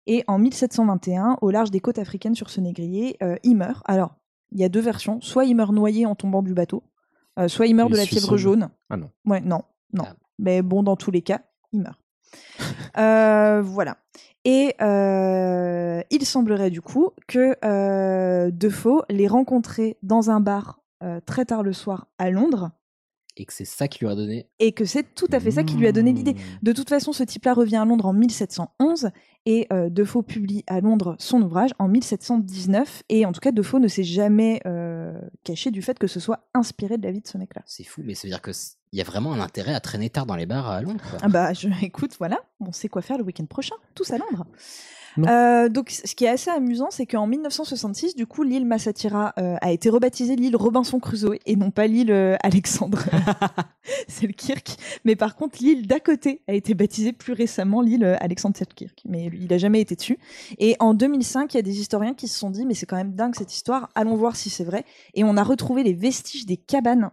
Et 0.07 0.23
en 0.27 0.38
1721, 0.38 1.38
au 1.41 1.49
large 1.49 1.71
des 1.71 1.79
côtes 1.79 1.97
africaines 1.97 2.35
sur 2.35 2.49
ce 2.49 2.61
négrier, 2.61 3.17
euh, 3.23 3.38
il 3.43 3.55
meurt. 3.55 3.81
Alors, 3.85 4.15
il 4.51 4.59
y 4.59 4.63
a 4.63 4.69
deux 4.69 4.81
versions. 4.81 5.19
Soit 5.21 5.45
il 5.45 5.55
meurt 5.55 5.73
noyé 5.73 6.05
en 6.05 6.13
tombant 6.13 6.43
du 6.43 6.53
bateau, 6.53 6.83
euh, 7.39 7.47
soit 7.47 7.65
il 7.65 7.75
meurt 7.75 7.89
Il 7.89 7.93
de 7.93 7.97
la 7.97 8.03
suicide. 8.03 8.21
fièvre 8.21 8.38
jaune. 8.38 8.69
Ah 8.89 8.97
non. 8.97 9.09
Ouais, 9.25 9.41
non, 9.41 9.63
non. 9.93 10.03
Ah. 10.07 10.15
Mais 10.38 10.61
bon, 10.61 10.83
dans 10.83 10.95
tous 10.95 11.09
les 11.09 11.21
cas, 11.21 11.41
il 11.71 11.81
meurt. 11.81 11.99
Voilà. 13.63 13.97
Et 14.43 14.75
il 14.79 16.25
semblerait 16.25 16.69
du 16.69 16.81
coup 16.81 17.09
que 17.27 17.55
Defoe 18.51 19.03
les 19.09 19.27
rencontrait 19.27 19.97
dans 20.03 20.29
un 20.29 20.39
bar 20.39 20.81
très 21.25 21.45
tard 21.45 21.63
le 21.63 21.73
soir 21.73 22.07
à 22.19 22.29
Londres 22.29 22.71
Et 23.37 23.45
que 23.45 23.53
c'est 23.53 23.65
ça 23.65 23.87
qui 23.87 23.99
lui 23.99 24.07
a 24.07 24.15
donné. 24.15 24.47
et 24.59 24.71
que 24.71 24.85
c'est 24.85 25.13
tout 25.13 25.27
à 25.31 25.39
fait 25.39 25.51
ça 25.51 25.63
qui 25.63 25.75
lui 25.75 25.87
a 25.87 25.91
donné 25.91 26.13
l'idée. 26.13 26.35
De 26.63 26.71
toute 26.71 26.89
façon, 26.89 27.11
ce 27.11 27.23
type-là 27.23 27.53
revient 27.53 27.75
à 27.75 27.85
Londres 27.85 28.05
en 28.05 28.13
1711 28.13 29.09
et 29.45 29.67
euh, 29.71 29.89
Defoe 29.89 30.23
publie 30.23 30.63
à 30.67 30.79
Londres 30.79 31.15
son 31.19 31.41
ouvrage 31.41 31.71
en 31.77 31.87
1719. 31.87 33.03
Et 33.09 33.25
en 33.25 33.31
tout 33.31 33.41
cas, 33.41 33.51
Defoe 33.51 33.79
ne 33.79 33.87
s'est 33.87 34.03
jamais 34.03 34.61
euh, 34.65 35.19
caché 35.43 35.69
du 35.71 35.81
fait 35.81 35.99
que 35.99 36.07
ce 36.07 36.19
soit 36.19 36.47
inspiré 36.53 36.97
de 36.97 37.03
la 37.03 37.11
vie 37.11 37.21
de 37.21 37.27
ce 37.27 37.37
mec-là. 37.37 37.61
C'est 37.65 37.83
fou, 37.83 38.01
mais 38.05 38.15
ça 38.15 38.27
veut 38.27 38.31
dire 38.31 38.41
qu'il 38.41 38.53
y 38.93 39.01
a 39.01 39.03
vraiment 39.03 39.33
un 39.33 39.39
intérêt 39.39 39.73
à 39.73 39.79
traîner 39.79 40.09
tard 40.09 40.25
dans 40.25 40.35
les 40.35 40.45
bars 40.45 40.69
à 40.69 40.81
Londres. 40.81 41.03
quoi. 41.09 41.19
Ah 41.21 41.27
bah, 41.27 41.53
je, 41.53 41.67
écoute, 41.83 42.15
voilà, 42.17 42.39
on 42.59 42.71
sait 42.71 42.87
quoi 42.87 43.01
faire 43.01 43.17
le 43.17 43.23
week-end 43.23 43.45
prochain, 43.45 43.75
tous 43.93 44.11
à 44.11 44.17
Londres. 44.17 44.45
Euh, 45.17 45.69
donc, 45.69 45.91
ce 45.91 46.13
qui 46.15 46.25
est 46.25 46.30
assez 46.30 46.49
amusant, 46.49 46.88
c'est 46.91 47.06
qu'en 47.06 47.28
1966, 47.28 48.15
du 48.15 48.25
coup, 48.28 48.43
l'île 48.43 48.65
Massatira 48.65 49.34
euh, 49.39 49.56
a 49.62 49.71
été 49.71 49.89
rebaptisée 49.89 50.36
l'île 50.36 50.56
Robinson 50.56 50.99
Crusoe 50.99 51.38
et 51.45 51.56
non 51.56 51.71
pas 51.71 51.88
l'île 51.88 52.12
euh, 52.12 52.36
Alexandre. 52.43 52.99
c'est 54.08 54.28
le 54.28 54.34
Kirk. 54.34 54.75
Mais 55.06 55.15
par 55.15 55.36
contre, 55.36 55.58
l'île 55.62 55.88
d'à 55.88 55.99
côté 55.99 56.41
a 56.47 56.54
été 56.54 56.73
baptisée 56.73 57.13
plus 57.13 57.34
récemment 57.34 57.82
l'île 57.82 58.04
euh, 58.04 58.15
Alexandre 58.19 58.58
Selkirk. 58.58 59.01
Mais 59.06 59.30
il 59.34 59.47
n'a 59.47 59.58
jamais 59.58 59.82
été 59.82 59.95
dessus. 59.95 60.17
Et 60.60 60.75
en 60.80 60.93
2005, 60.93 61.54
il 61.54 61.58
y 61.58 61.60
a 61.60 61.63
des 61.63 61.80
historiens 61.80 62.13
qui 62.13 62.28
se 62.28 62.38
sont 62.38 62.49
dit, 62.49 62.65
mais 62.65 62.73
c'est 62.73 62.86
quand 62.86 62.97
même 62.97 63.13
dingue 63.13 63.36
cette 63.36 63.54
histoire, 63.54 63.89
allons 63.95 64.15
voir 64.15 64.36
si 64.36 64.49
c'est 64.49 64.65
vrai. 64.65 64.84
Et 65.13 65.23
on 65.23 65.38
a 65.38 65.43
retrouvé 65.43 65.84
les 65.84 65.93
vestiges 65.93 66.45
des 66.45 66.58
cabanes 66.58 67.12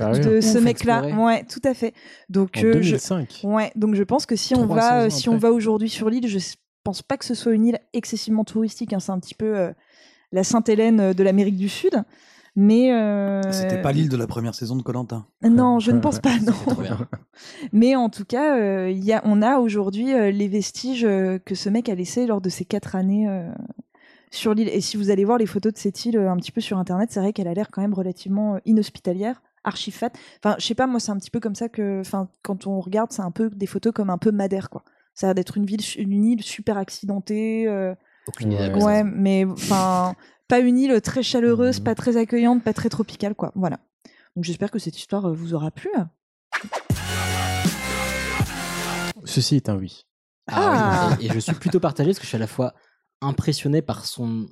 de 0.00 0.38
Ouf, 0.38 0.44
ce 0.44 0.58
mec-là. 0.58 1.06
Ouais, 1.16 1.44
tout 1.44 1.60
à 1.64 1.74
fait. 1.74 1.94
Donc, 2.28 2.56
En 2.56 2.64
euh, 2.64 2.72
je- 2.82 2.90
2005. 2.90 3.40
Ouais, 3.44 3.70
donc 3.76 3.94
je 3.94 4.02
pense 4.02 4.26
que 4.26 4.34
si 4.34 4.54
on 4.54 4.64
300 4.64 4.74
va, 4.74 5.10
si 5.10 5.28
on 5.28 5.36
va 5.36 5.52
aujourd'hui 5.52 5.88
sur 5.88 6.10
l'île, 6.10 6.26
je 6.26 6.38
pense 6.86 7.02
pas 7.02 7.16
que 7.16 7.24
ce 7.24 7.34
soit 7.34 7.52
une 7.52 7.66
île 7.66 7.78
excessivement 7.92 8.44
touristique. 8.44 8.92
hein, 8.92 9.00
c'est 9.00 9.12
un 9.12 9.18
petit 9.20 9.34
peu 9.34 9.56
euh, 9.56 9.72
la 10.32 10.44
Sainte-Hélène 10.44 11.00
euh, 11.00 11.12
de 11.14 11.22
l'Amérique 11.22 11.56
du 11.56 11.68
Sud. 11.68 12.02
Mais 12.58 12.90
euh, 12.94 13.42
C'était 13.52 13.82
pas 13.82 13.92
l'île 13.92 14.08
de 14.08 14.16
la 14.16 14.26
première 14.26 14.54
saison 14.54 14.76
de 14.76 14.82
Colantin. 14.82 15.26
Non, 15.42 15.78
je 15.78 15.90
ne 15.90 16.00
pense 16.00 16.20
pas. 16.26 16.38
Non. 16.38 16.52
Trop 16.52 16.80
bien. 16.80 17.06
Mais 17.72 17.94
en 17.96 18.08
tout 18.08 18.24
cas, 18.24 18.56
euh, 18.58 18.90
il 18.90 19.04
y 19.04 19.12
a, 19.12 19.20
on 19.26 19.42
a 19.42 19.58
aujourd'hui 19.58 20.14
euh, 20.14 20.30
les 20.30 20.48
vestiges 20.48 21.04
euh, 21.04 21.38
que 21.38 21.54
ce 21.54 21.68
mec 21.68 21.88
a 21.90 21.94
laissés 21.94 22.26
lors 22.26 22.40
de 22.40 22.48
ses 22.48 22.64
quatre 22.64 22.96
années 22.96 23.28
euh, 23.28 23.50
sur 24.30 24.54
l'île. 24.54 24.70
Et 24.70 24.80
si 24.80 24.96
vous 24.96 25.10
allez 25.10 25.26
voir 25.26 25.36
les 25.36 25.44
photos 25.46 25.74
de 25.74 25.78
cette 25.78 26.06
île 26.06 26.16
euh, 26.16 26.30
un 26.30 26.36
petit 26.36 26.52
peu 26.52 26.62
sur 26.62 26.78
internet, 26.78 27.10
c'est 27.12 27.20
vrai 27.20 27.34
qu'elle 27.34 27.48
a 27.48 27.52
l'air 27.52 27.68
quand 27.70 27.82
même 27.82 27.92
relativement 27.92 28.58
inhospitalière, 28.64 29.42
archi 29.64 29.90
fat. 29.90 30.12
Enfin, 30.42 30.56
je 30.58 30.64
sais 30.64 30.74
pas, 30.74 30.86
moi, 30.86 30.98
c'est 30.98 31.12
un 31.12 31.18
petit 31.18 31.30
peu 31.30 31.40
comme 31.40 31.54
ça 31.56 31.68
que, 31.68 32.00
enfin, 32.00 32.28
quand 32.42 32.66
on 32.66 32.80
regarde, 32.80 33.12
c'est 33.12 33.20
un 33.22 33.32
peu 33.32 33.50
des 33.50 33.66
photos 33.66 33.92
comme 33.92 34.08
un 34.08 34.18
peu 34.18 34.30
Madère, 34.30 34.70
quoi. 34.70 34.82
Ça 35.16 35.26
a 35.26 35.28
l'air 35.30 35.34
d'être 35.34 35.56
une 35.56 35.64
ville, 35.66 35.80
une 35.98 36.24
île 36.24 36.42
super 36.42 36.76
accidentée. 36.78 37.66
euh, 37.66 37.94
Aucune 38.28 38.52
idée 38.52 38.68
Ouais. 38.74 38.84
ouais, 38.84 39.02
mais 39.04 39.44
enfin, 39.46 40.14
pas 40.46 40.58
une 40.60 40.78
île 40.78 41.00
très 41.00 41.22
chaleureuse, 41.22 41.78
Mhm. 41.78 41.84
pas 41.84 41.94
très 41.94 42.16
accueillante, 42.16 42.62
pas 42.62 42.72
très 42.74 42.88
tropicale, 42.90 43.34
quoi. 43.34 43.50
Voilà. 43.54 43.80
Donc 44.36 44.44
j'espère 44.44 44.70
que 44.70 44.78
cette 44.78 44.98
histoire 44.98 45.24
euh, 45.26 45.32
vous 45.32 45.54
aura 45.54 45.70
plu. 45.70 45.88
Ceci 49.24 49.56
est 49.56 49.68
un 49.68 49.76
oui. 49.76 50.06
Ah 50.48 51.16
oui, 51.18 51.24
et, 51.24 51.28
et 51.28 51.32
je 51.34 51.38
suis 51.40 51.54
plutôt 51.54 51.80
partagé 51.80 52.10
parce 52.10 52.18
que 52.18 52.24
je 52.24 52.28
suis 52.28 52.36
à 52.36 52.40
la 52.40 52.46
fois 52.46 52.74
impressionné 53.20 53.82
par 53.82 54.04
son 54.04 54.46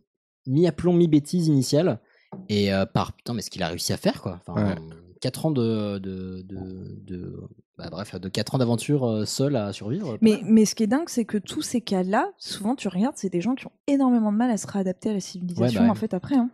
mi-aplomb, 0.47 0.93
mi-bêtise 0.95 1.47
initiale 1.47 2.01
et 2.49 2.73
euh, 2.73 2.85
par 2.87 3.13
putain, 3.13 3.35
mais 3.35 3.43
ce 3.43 3.51
qu'il 3.51 3.63
a 3.63 3.69
réussi 3.69 3.93
à 3.93 3.97
faire 3.97 4.21
quoi. 4.21 4.41
Enfin, 4.47 4.71
Ouais. 4.71 4.75
4 5.21 5.47
ans 5.47 5.51
de, 5.53 5.99
de, 5.99 6.43
de, 6.43 6.97
de- 7.03 7.49
bah, 7.77 7.89
bref, 7.91 8.15
de 8.15 8.29
4 8.29 8.55
ans 8.55 8.59
d'aventure 8.59 9.05
euh, 9.05 9.25
seul 9.25 9.57
à 9.57 9.73
survivre. 9.73 10.17
Mais, 10.21 10.65
ce 10.65 10.75
qui 10.75 10.85
est 10.85 10.87
dingue, 10.87 11.09
c'est 11.09 11.25
que 11.25 11.39
tous 11.39 11.63
ces 11.63 11.81
cas-là, 11.81 12.31
souvent 12.39 12.75
tu 12.77 12.89
regardes, 12.89 13.17
c'est 13.17 13.31
des 13.31 13.41
gens 13.41 13.55
qui 13.55 13.67
ont 13.67 13.73
énormément 13.87 14.33
de 14.33 14.37
mal 14.37 14.51
à 14.51 14.57
se 14.57 14.67
réadapter 14.67 15.11
à 15.11 15.15
la 15.15 15.21
civilisation, 15.21 15.81
Ouais, 15.81 15.87
bah 15.87 15.93
en 15.93 15.95
fait, 15.95 16.15
après. 16.15 16.37
hein. 16.37 16.51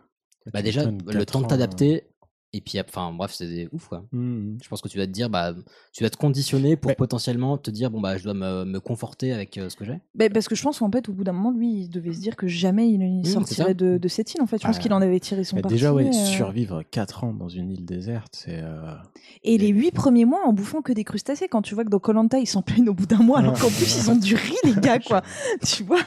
Bah, 0.51 0.61
déjà, 0.63 0.85
le 0.85 1.25
temps 1.25 1.41
de 1.41 1.47
t'adapter, 1.47 2.07
et 2.53 2.59
puis 2.61 2.79
enfin 2.81 3.13
bref, 3.13 3.31
c'est 3.33 3.47
des- 3.47 3.69
ouf 3.71 3.87
quoi. 3.87 4.03
Hmm. 4.11 4.57
Je 4.61 4.67
pense 4.67 4.81
que 4.81 4.87
tu 4.89 4.97
dois 4.97 5.05
te 5.07 5.11
dire, 5.11 5.29
bah, 5.29 5.53
tu 5.93 6.03
dois 6.03 6.09
te 6.09 6.17
conditionner 6.17 6.75
pour 6.75 6.89
Ouais. 6.89 6.95
potentiellement 6.95 7.57
te 7.57 7.71
dire, 7.71 7.89
bon 7.91 8.01
bah, 8.01 8.17
je 8.17 8.23
dois 8.25 8.33
me, 8.33 8.65
me 8.65 8.79
conforter 8.79 9.31
avec 9.33 9.57
euh, 9.57 9.69
ce 9.69 9.75
que 9.75 9.85
j'ai. 9.85 9.99
Bah, 10.15 10.29
parce 10.29 10.47
que 10.47 10.55
je 10.55 10.61
pense 10.63 10.79
qu'en 10.79 10.91
fait, 10.91 11.07
au 11.09 11.13
bout 11.13 11.23
d'un 11.23 11.31
moment, 11.31 11.51
lui, 11.51 11.83
il 11.83 11.89
devait 11.89 12.13
se 12.13 12.19
dire 12.19 12.35
que 12.35 12.47
jamais 12.47 12.89
il 12.89 12.99
ne 12.99 13.23
c'est 13.23 13.31
sortirait 13.31 13.73
de, 13.73 13.97
de 13.97 14.07
cette 14.07 14.33
île. 14.33 14.41
En 14.41 14.47
fait, 14.47 14.57
je 14.61 14.67
pense 14.67 14.79
qu'il 14.79 14.91
en 14.93 15.01
avait 15.01 15.19
tiré 15.19 15.43
son 15.43 15.55
Mais 15.55 15.61
parti. 15.61 15.75
déjà, 15.75 15.93
ouais, 15.93 16.07
euh, 16.07 16.11
survivre 16.11 16.83
4 16.83 17.23
ans 17.23 17.33
dans 17.33 17.49
une 17.49 17.71
île 17.71 17.85
déserte, 17.85 18.35
c'est. 18.35 18.59
euh, 18.61 18.95
Et 19.43 19.57
les 19.57 19.69
huit 19.69 19.91
premiers 19.91 20.25
mois 20.25 20.41
en 20.45 20.53
bouffant 20.53 20.81
que 20.81 20.91
des 20.93 21.03
crustacés, 21.03 21.47
quand 21.47 21.61
tu 21.61 21.73
vois 21.75 21.85
que 21.85 21.89
dans 21.89 21.99
Colanta 21.99 22.37
ils 22.39 22.47
s'en 22.47 22.61
plaignent 22.61 22.89
au 22.89 22.93
bout 22.93 23.05
d'un 23.05 23.23
mois, 23.23 23.39
alors 23.39 23.57
qu'en 23.59 23.69
plus 23.69 23.95
ils 23.97 24.11
ont 24.11 24.15
du 24.17 24.35
riz, 24.35 24.55
les 24.65 24.73
gars, 24.75 24.99
quoi. 24.99 25.21
tu 25.65 25.83
vois? 25.83 26.01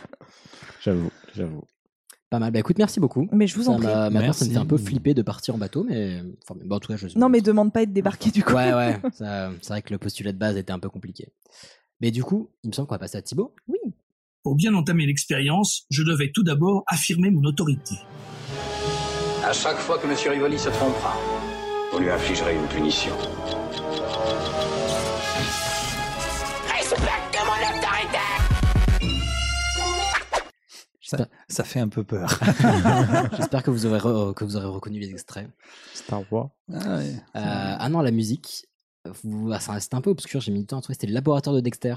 J'avoue, 0.83 1.11
j'avoue. 1.35 1.63
Pas 2.31 2.39
mal. 2.39 2.51
Bah 2.53 2.59
écoute, 2.59 2.79
merci 2.79 3.01
beaucoup. 3.01 3.29
Mais 3.33 3.47
je 3.47 3.55
vous 3.55 3.69
en 3.69 3.77
prie. 3.77 3.87
m'a- 3.87 4.11
Maintenant, 4.11 4.33
ça 4.33 4.45
me 4.45 4.51
fait 4.51 4.57
un 4.57 4.65
peu 4.67 4.75
Merci. 4.77 4.87
flipper 4.87 5.15
de 5.15 5.23
partir 5.23 5.55
en 5.55 5.59
bateau, 5.59 5.85
mais 5.89 6.21
enfin, 6.43 6.59
bon, 6.65 6.77
en 6.77 6.81
tout 6.81 6.89
cas, 6.93 6.97
je. 6.97 7.07
Non, 7.19 7.29
mais 7.29 7.41
demande 7.41 7.73
pas 7.73 7.83
être 7.83 7.93
débarqué 7.93 8.31
du 8.31 8.43
coup. 8.43 8.55
Ouais, 8.55 8.73
ouais. 8.75 8.99
ça- 9.13 9.51
C'est 9.61 9.69
vrai 9.69 9.83
que 9.83 9.93
le 9.93 9.99
postulat 9.99 10.33
de 10.33 10.39
base 10.39 10.57
était 10.57 10.73
un 10.73 10.79
peu 10.79 10.89
compliqué. 10.89 11.29
Mais 12.01 12.11
du 12.11 12.25
coup, 12.25 12.51
il 12.65 12.69
me 12.71 12.73
semble 12.75 12.89
qu'on 12.89 12.95
va 12.95 12.99
passer 12.99 13.19
à 13.19 13.23
Thibaut. 13.23 13.55
Oui. 13.69 13.79
Pour 14.43 14.57
bien 14.57 14.75
entamer 14.75 15.07
l'expérience, 15.07 15.87
je 15.91 16.03
devais 16.03 16.31
tout 16.35 16.43
d'abord 16.43 16.83
affirmer 16.87 17.31
mon 17.31 17.45
autorité. 17.45 17.95
À 19.45 19.53
chaque 19.53 19.77
fois 19.79 19.99
que 19.99 20.07
M. 20.07 20.15
Rivoli 20.33 20.59
se 20.59 20.69
trompera, 20.71 21.15
vous 21.93 21.99
lui 22.01 22.11
infligerez 22.11 22.55
une 22.57 22.67
punition. 22.67 23.13
Ça, 31.19 31.29
ça 31.49 31.65
fait 31.65 31.81
un 31.81 31.89
peu 31.89 32.05
peur. 32.05 32.39
J'espère 33.37 33.63
que 33.63 33.71
vous 33.71 33.87
aurez 33.87 33.99
re- 33.99 34.35
que 34.35 34.45
vous 34.45 34.57
aurez 34.57 34.67
reconnu 34.67 34.99
les 34.99 35.11
extraits. 35.11 35.49
Star 35.95 36.23
Wars. 36.33 36.51
Ah 36.73 36.97
ouais. 36.99 37.15
Euh, 37.37 37.77
ah 37.79 37.89
non, 37.89 38.01
la 38.01 38.11
musique. 38.11 38.67
Vous- 39.23 39.51
ah, 39.53 39.61
ça- 39.61 39.79
C'était 39.81 39.97
un 39.97 40.01
peu 40.01 40.11
obscur. 40.11 40.41
J'ai 40.41 40.53
mis 40.53 40.61
du 40.61 40.67
temps 40.67 40.79
à 40.79 40.81
trouver. 40.81 40.95
C'était 40.95 41.07
le 41.09 41.15
laboratoire 41.15 41.55
de 41.55 41.61
Dexter. 41.61 41.95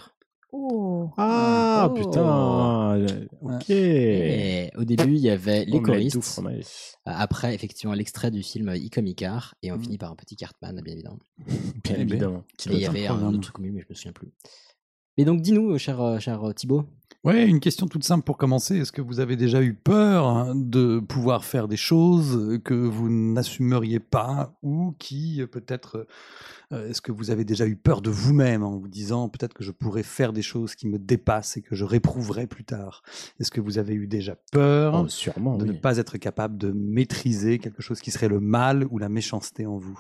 Oh. 0.54 1.10
Ah, 1.18 1.90
Oh. 1.90 1.94
putain. 1.94 3.06
Ok. 3.42 3.70
Et 3.70 4.72
au 4.78 4.84
début, 4.86 5.14
il 5.16 5.20
y 5.20 5.30
avait 5.30 5.66
les 5.66 5.82
choristes. 5.82 6.40
Euh, 6.40 6.62
Après, 7.06 7.54
effectivement, 7.54 7.94
l'extrait 7.94 8.32
du 8.32 8.44
film 8.44 8.70
Icomicar. 8.74 9.56
Et 9.62 9.72
on 9.72 9.78
Mm. 9.78 9.82
finit 9.84 9.98
par 9.98 10.12
un 10.12 10.16
petit 10.16 10.36
Cartman, 10.36 10.82
bien 10.82 10.94
évidemment. 10.94 11.20
Bien 11.84 11.96
Eh 12.00 12.06
ben, 12.06 12.10
évidemment. 12.12 12.44
Et 12.70 12.74
il 12.74 12.80
y 12.80 12.86
avait 12.86 13.08
un 13.08 13.22
autre 13.28 13.40
truc 13.52 13.60
mais 13.60 13.70
je 13.82 13.86
me 13.90 13.94
souviens 13.96 14.14
plus. 14.14 14.32
Mais 15.18 15.26
donc, 15.26 15.42
dis-nous, 15.42 15.72
euh, 15.72 15.78
cher, 15.78 16.20
cher 16.22 16.42
Thibaut. 16.56 16.86
Ouais, 17.24 17.46
une 17.46 17.60
question 17.60 17.88
toute 17.88 18.04
simple 18.06 18.24
pour 18.24 18.38
commencer. 18.38 18.78
Est-ce 18.78 18.92
que 18.94 19.02
vous 19.02 19.20
avez 19.20 19.36
déjà 19.36 19.62
eu 19.62 19.74
peur 19.74 20.28
hein, 20.28 20.54
de 20.56 21.00
pouvoir 21.00 21.44
faire 21.44 21.68
des 21.68 21.76
choses 21.76 22.60
que 22.64 22.74
vous 22.74 23.10
n'assumeriez 23.10 24.00
pas 24.00 24.54
ou 24.62 24.96
qui 24.98 25.42
euh, 25.42 25.48
peut-être 25.48 26.08
euh, 26.72 26.90
est-ce 26.90 27.02
que 27.02 27.12
vous 27.12 27.30
avez 27.32 27.44
déjà 27.44 27.66
eu 27.68 27.76
peur 27.76 28.02
de 28.02 28.10
vous-même 28.10 28.64
en 28.64 28.78
vous 28.78 28.88
disant 28.88 29.28
peut-être 29.30 29.54
que 29.54 29.64
je 29.64 29.72
pourrais 29.72 30.04
faire 30.04 30.32
des 30.32 30.42
choses 30.42 30.76
qui 30.76 30.88
me 30.88 31.00
dépassent 31.00 31.58
et 31.58 31.62
que 31.62 31.76
je 31.76 31.84
réprouverai 31.84 32.48
plus 32.48 32.64
tard? 32.64 33.02
Est-ce 33.40 33.52
que 33.52 33.60
vous 33.62 33.78
avez 33.78 33.94
eu 33.96 34.08
déjà 34.08 34.38
peur 34.54 34.94
Oh, 35.04 35.08
sûrement, 35.10 35.58
de 35.58 35.64
oui. 35.66 35.72
ne 35.72 35.76
pas 35.78 35.98
être 35.98 36.18
capable 36.18 36.58
de 36.58 36.72
maîtriser 36.72 37.58
quelque 37.60 37.82
chose 37.82 38.00
qui 38.00 38.12
serait 38.12 38.30
le 38.30 38.40
mal 38.40 38.86
ou 38.90 39.00
la 39.00 39.10
méchanceté 39.10 39.66
en 39.66 39.78
vous? 39.78 40.00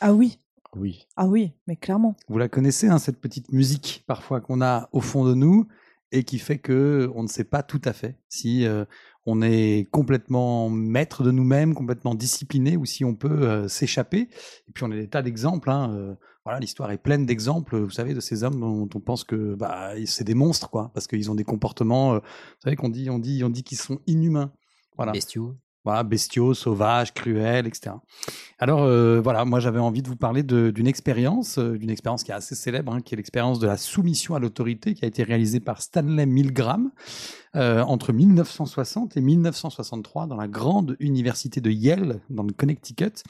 Ah 0.00 0.12
oui. 0.12 0.40
Oui. 0.74 1.06
Ah 1.16 1.26
oui, 1.26 1.52
mais 1.66 1.76
clairement. 1.76 2.16
Vous 2.28 2.38
la 2.38 2.48
connaissez, 2.48 2.88
hein, 2.88 2.98
cette 2.98 3.20
petite 3.20 3.52
musique 3.52 4.02
parfois 4.08 4.40
qu'on 4.40 4.60
a 4.60 4.88
au 4.92 5.00
fond 5.00 5.24
de 5.24 5.34
nous? 5.34 5.68
Et 6.12 6.24
qui 6.24 6.38
fait 6.38 6.58
que 6.58 7.10
on 7.14 7.22
ne 7.22 7.28
sait 7.28 7.44
pas 7.44 7.62
tout 7.62 7.80
à 7.84 7.92
fait 7.92 8.18
si 8.28 8.64
euh, 8.66 8.84
on 9.26 9.42
est 9.42 9.86
complètement 9.90 10.70
maître 10.70 11.22
de 11.22 11.30
nous-mêmes, 11.30 11.74
complètement 11.74 12.14
discipliné, 12.14 12.76
ou 12.76 12.86
si 12.86 13.04
on 13.04 13.14
peut 13.14 13.42
euh, 13.42 13.68
s'échapper. 13.68 14.28
Et 14.68 14.72
puis 14.72 14.84
on 14.84 14.90
a 14.90 14.96
des 14.96 15.08
tas 15.08 15.22
d'exemples. 15.22 15.68
hein, 15.70 15.92
euh, 15.94 16.14
voilà, 16.44 16.60
l'histoire 16.60 16.90
est 16.90 16.98
pleine 16.98 17.26
d'exemples, 17.26 17.78
vous 17.78 17.90
savez, 17.90 18.14
de 18.14 18.20
ces 18.20 18.42
hommes 18.42 18.58
dont 18.58 18.88
on 18.94 19.00
pense 19.00 19.24
que 19.24 19.54
bah, 19.54 19.92
c'est 20.06 20.24
des 20.24 20.34
monstres, 20.34 20.70
quoi, 20.70 20.90
parce 20.94 21.06
qu'ils 21.06 21.30
ont 21.30 21.34
des 21.34 21.44
comportements. 21.44 22.14
vous 22.14 22.20
savez 22.64 22.76
qu'on 22.76 22.88
dit, 22.88 23.10
on 23.10 23.18
dit, 23.18 23.44
on 23.44 23.50
dit 23.50 23.62
qu'ils 23.62 23.76
sont 23.76 24.00
inhumains. 24.06 24.50
Voilà. 24.96 25.12
Bestiaux, 26.04 26.54
sauvages, 26.54 27.14
cruels, 27.14 27.66
etc. 27.66 27.92
Alors 28.58 28.82
euh, 28.82 29.20
voilà, 29.22 29.44
moi 29.44 29.60
j'avais 29.60 29.78
envie 29.78 30.02
de 30.02 30.08
vous 30.08 30.16
parler 30.16 30.42
d'une 30.42 30.86
expérience, 30.86 31.58
euh, 31.58 31.78
d'une 31.78 31.90
expérience 31.90 32.24
qui 32.24 32.32
est 32.32 32.34
assez 32.34 32.54
célèbre, 32.54 32.92
hein, 32.92 33.00
qui 33.00 33.14
est 33.14 33.16
l'expérience 33.16 33.60
de 33.60 33.66
la 33.66 33.76
soumission 33.76 34.34
à 34.34 34.40
l'autorité, 34.40 34.94
qui 34.94 35.04
a 35.04 35.08
été 35.08 35.22
réalisée 35.22 35.60
par 35.60 35.80
Stanley 35.80 36.26
Milgram 36.26 36.90
euh, 37.54 37.82
entre 37.82 38.12
1960 38.12 39.16
et 39.16 39.20
1963 39.20 40.26
dans 40.26 40.36
la 40.36 40.48
grande 40.48 40.96
université 40.98 41.60
de 41.60 41.70
Yale, 41.70 42.20
dans 42.30 42.42
le 42.42 42.52
Connecticut. 42.52 43.22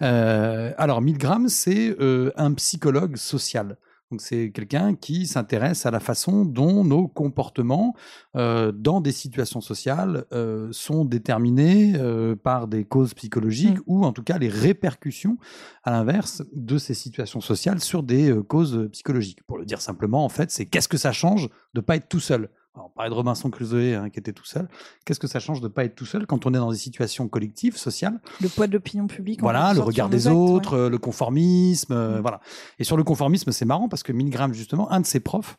Alors 0.00 1.00
Milgram, 1.02 1.48
c'est 1.48 1.94
un 2.36 2.54
psychologue 2.54 3.16
social. 3.16 3.76
Donc 4.10 4.22
c'est 4.22 4.50
quelqu'un 4.50 4.96
qui 4.96 5.26
s'intéresse 5.26 5.86
à 5.86 5.92
la 5.92 6.00
façon 6.00 6.44
dont 6.44 6.82
nos 6.82 7.06
comportements 7.06 7.94
euh, 8.34 8.72
dans 8.72 9.00
des 9.00 9.12
situations 9.12 9.60
sociales 9.60 10.24
euh, 10.32 10.68
sont 10.72 11.04
déterminés 11.04 11.94
euh, 11.96 12.34
par 12.34 12.66
des 12.66 12.84
causes 12.84 13.14
psychologiques 13.14 13.78
ou 13.86 14.04
en 14.04 14.12
tout 14.12 14.24
cas 14.24 14.38
les 14.38 14.48
répercussions 14.48 15.38
à 15.84 15.92
l'inverse 15.92 16.42
de 16.52 16.76
ces 16.76 16.94
situations 16.94 17.40
sociales 17.40 17.78
sur 17.78 18.02
des 18.02 18.36
causes 18.48 18.88
psychologiques. 18.90 19.44
Pour 19.44 19.58
le 19.58 19.64
dire 19.64 19.80
simplement, 19.80 20.24
en 20.24 20.28
fait, 20.28 20.50
c'est 20.50 20.66
qu'est-ce 20.66 20.88
que 20.88 20.98
ça 20.98 21.12
change 21.12 21.48
de 21.74 21.80
pas 21.80 21.94
être 21.94 22.08
tout 22.08 22.20
seul? 22.20 22.48
Alors, 22.74 22.86
on 22.86 22.90
parlait 22.90 23.10
de 23.10 23.14
Robinson 23.14 23.50
Crusoe 23.50 23.96
hein, 23.96 24.10
qui 24.10 24.20
était 24.20 24.32
tout 24.32 24.44
seul. 24.44 24.68
Qu'est-ce 25.04 25.18
que 25.18 25.26
ça 25.26 25.40
change 25.40 25.60
de 25.60 25.66
pas 25.66 25.84
être 25.84 25.96
tout 25.96 26.06
seul 26.06 26.26
quand 26.26 26.46
on 26.46 26.54
est 26.54 26.58
dans 26.58 26.70
des 26.70 26.78
situations 26.78 27.28
collectives, 27.28 27.76
sociales? 27.76 28.20
Le 28.40 28.48
poids 28.48 28.68
de 28.68 28.72
l'opinion 28.72 29.08
publique. 29.08 29.40
voilà, 29.40 29.74
le 29.74 29.80
regard 29.80 30.08
des 30.08 30.28
actes, 30.28 30.36
autres, 30.36 30.88
le 30.88 30.98
conformisme, 30.98 31.92
euh, 31.92 32.20
voilà. 32.20 32.40
Et 32.78 32.84
sur 32.84 32.96
le 32.96 33.02
conformisme, 33.02 33.50
c'est 33.50 33.64
marrant 33.64 33.88
parce 33.88 34.04
que 34.04 34.12
Milgram, 34.12 34.54
justement, 34.54 34.90
un 34.92 35.00
de 35.00 35.06
ses 35.06 35.18
profs, 35.18 35.58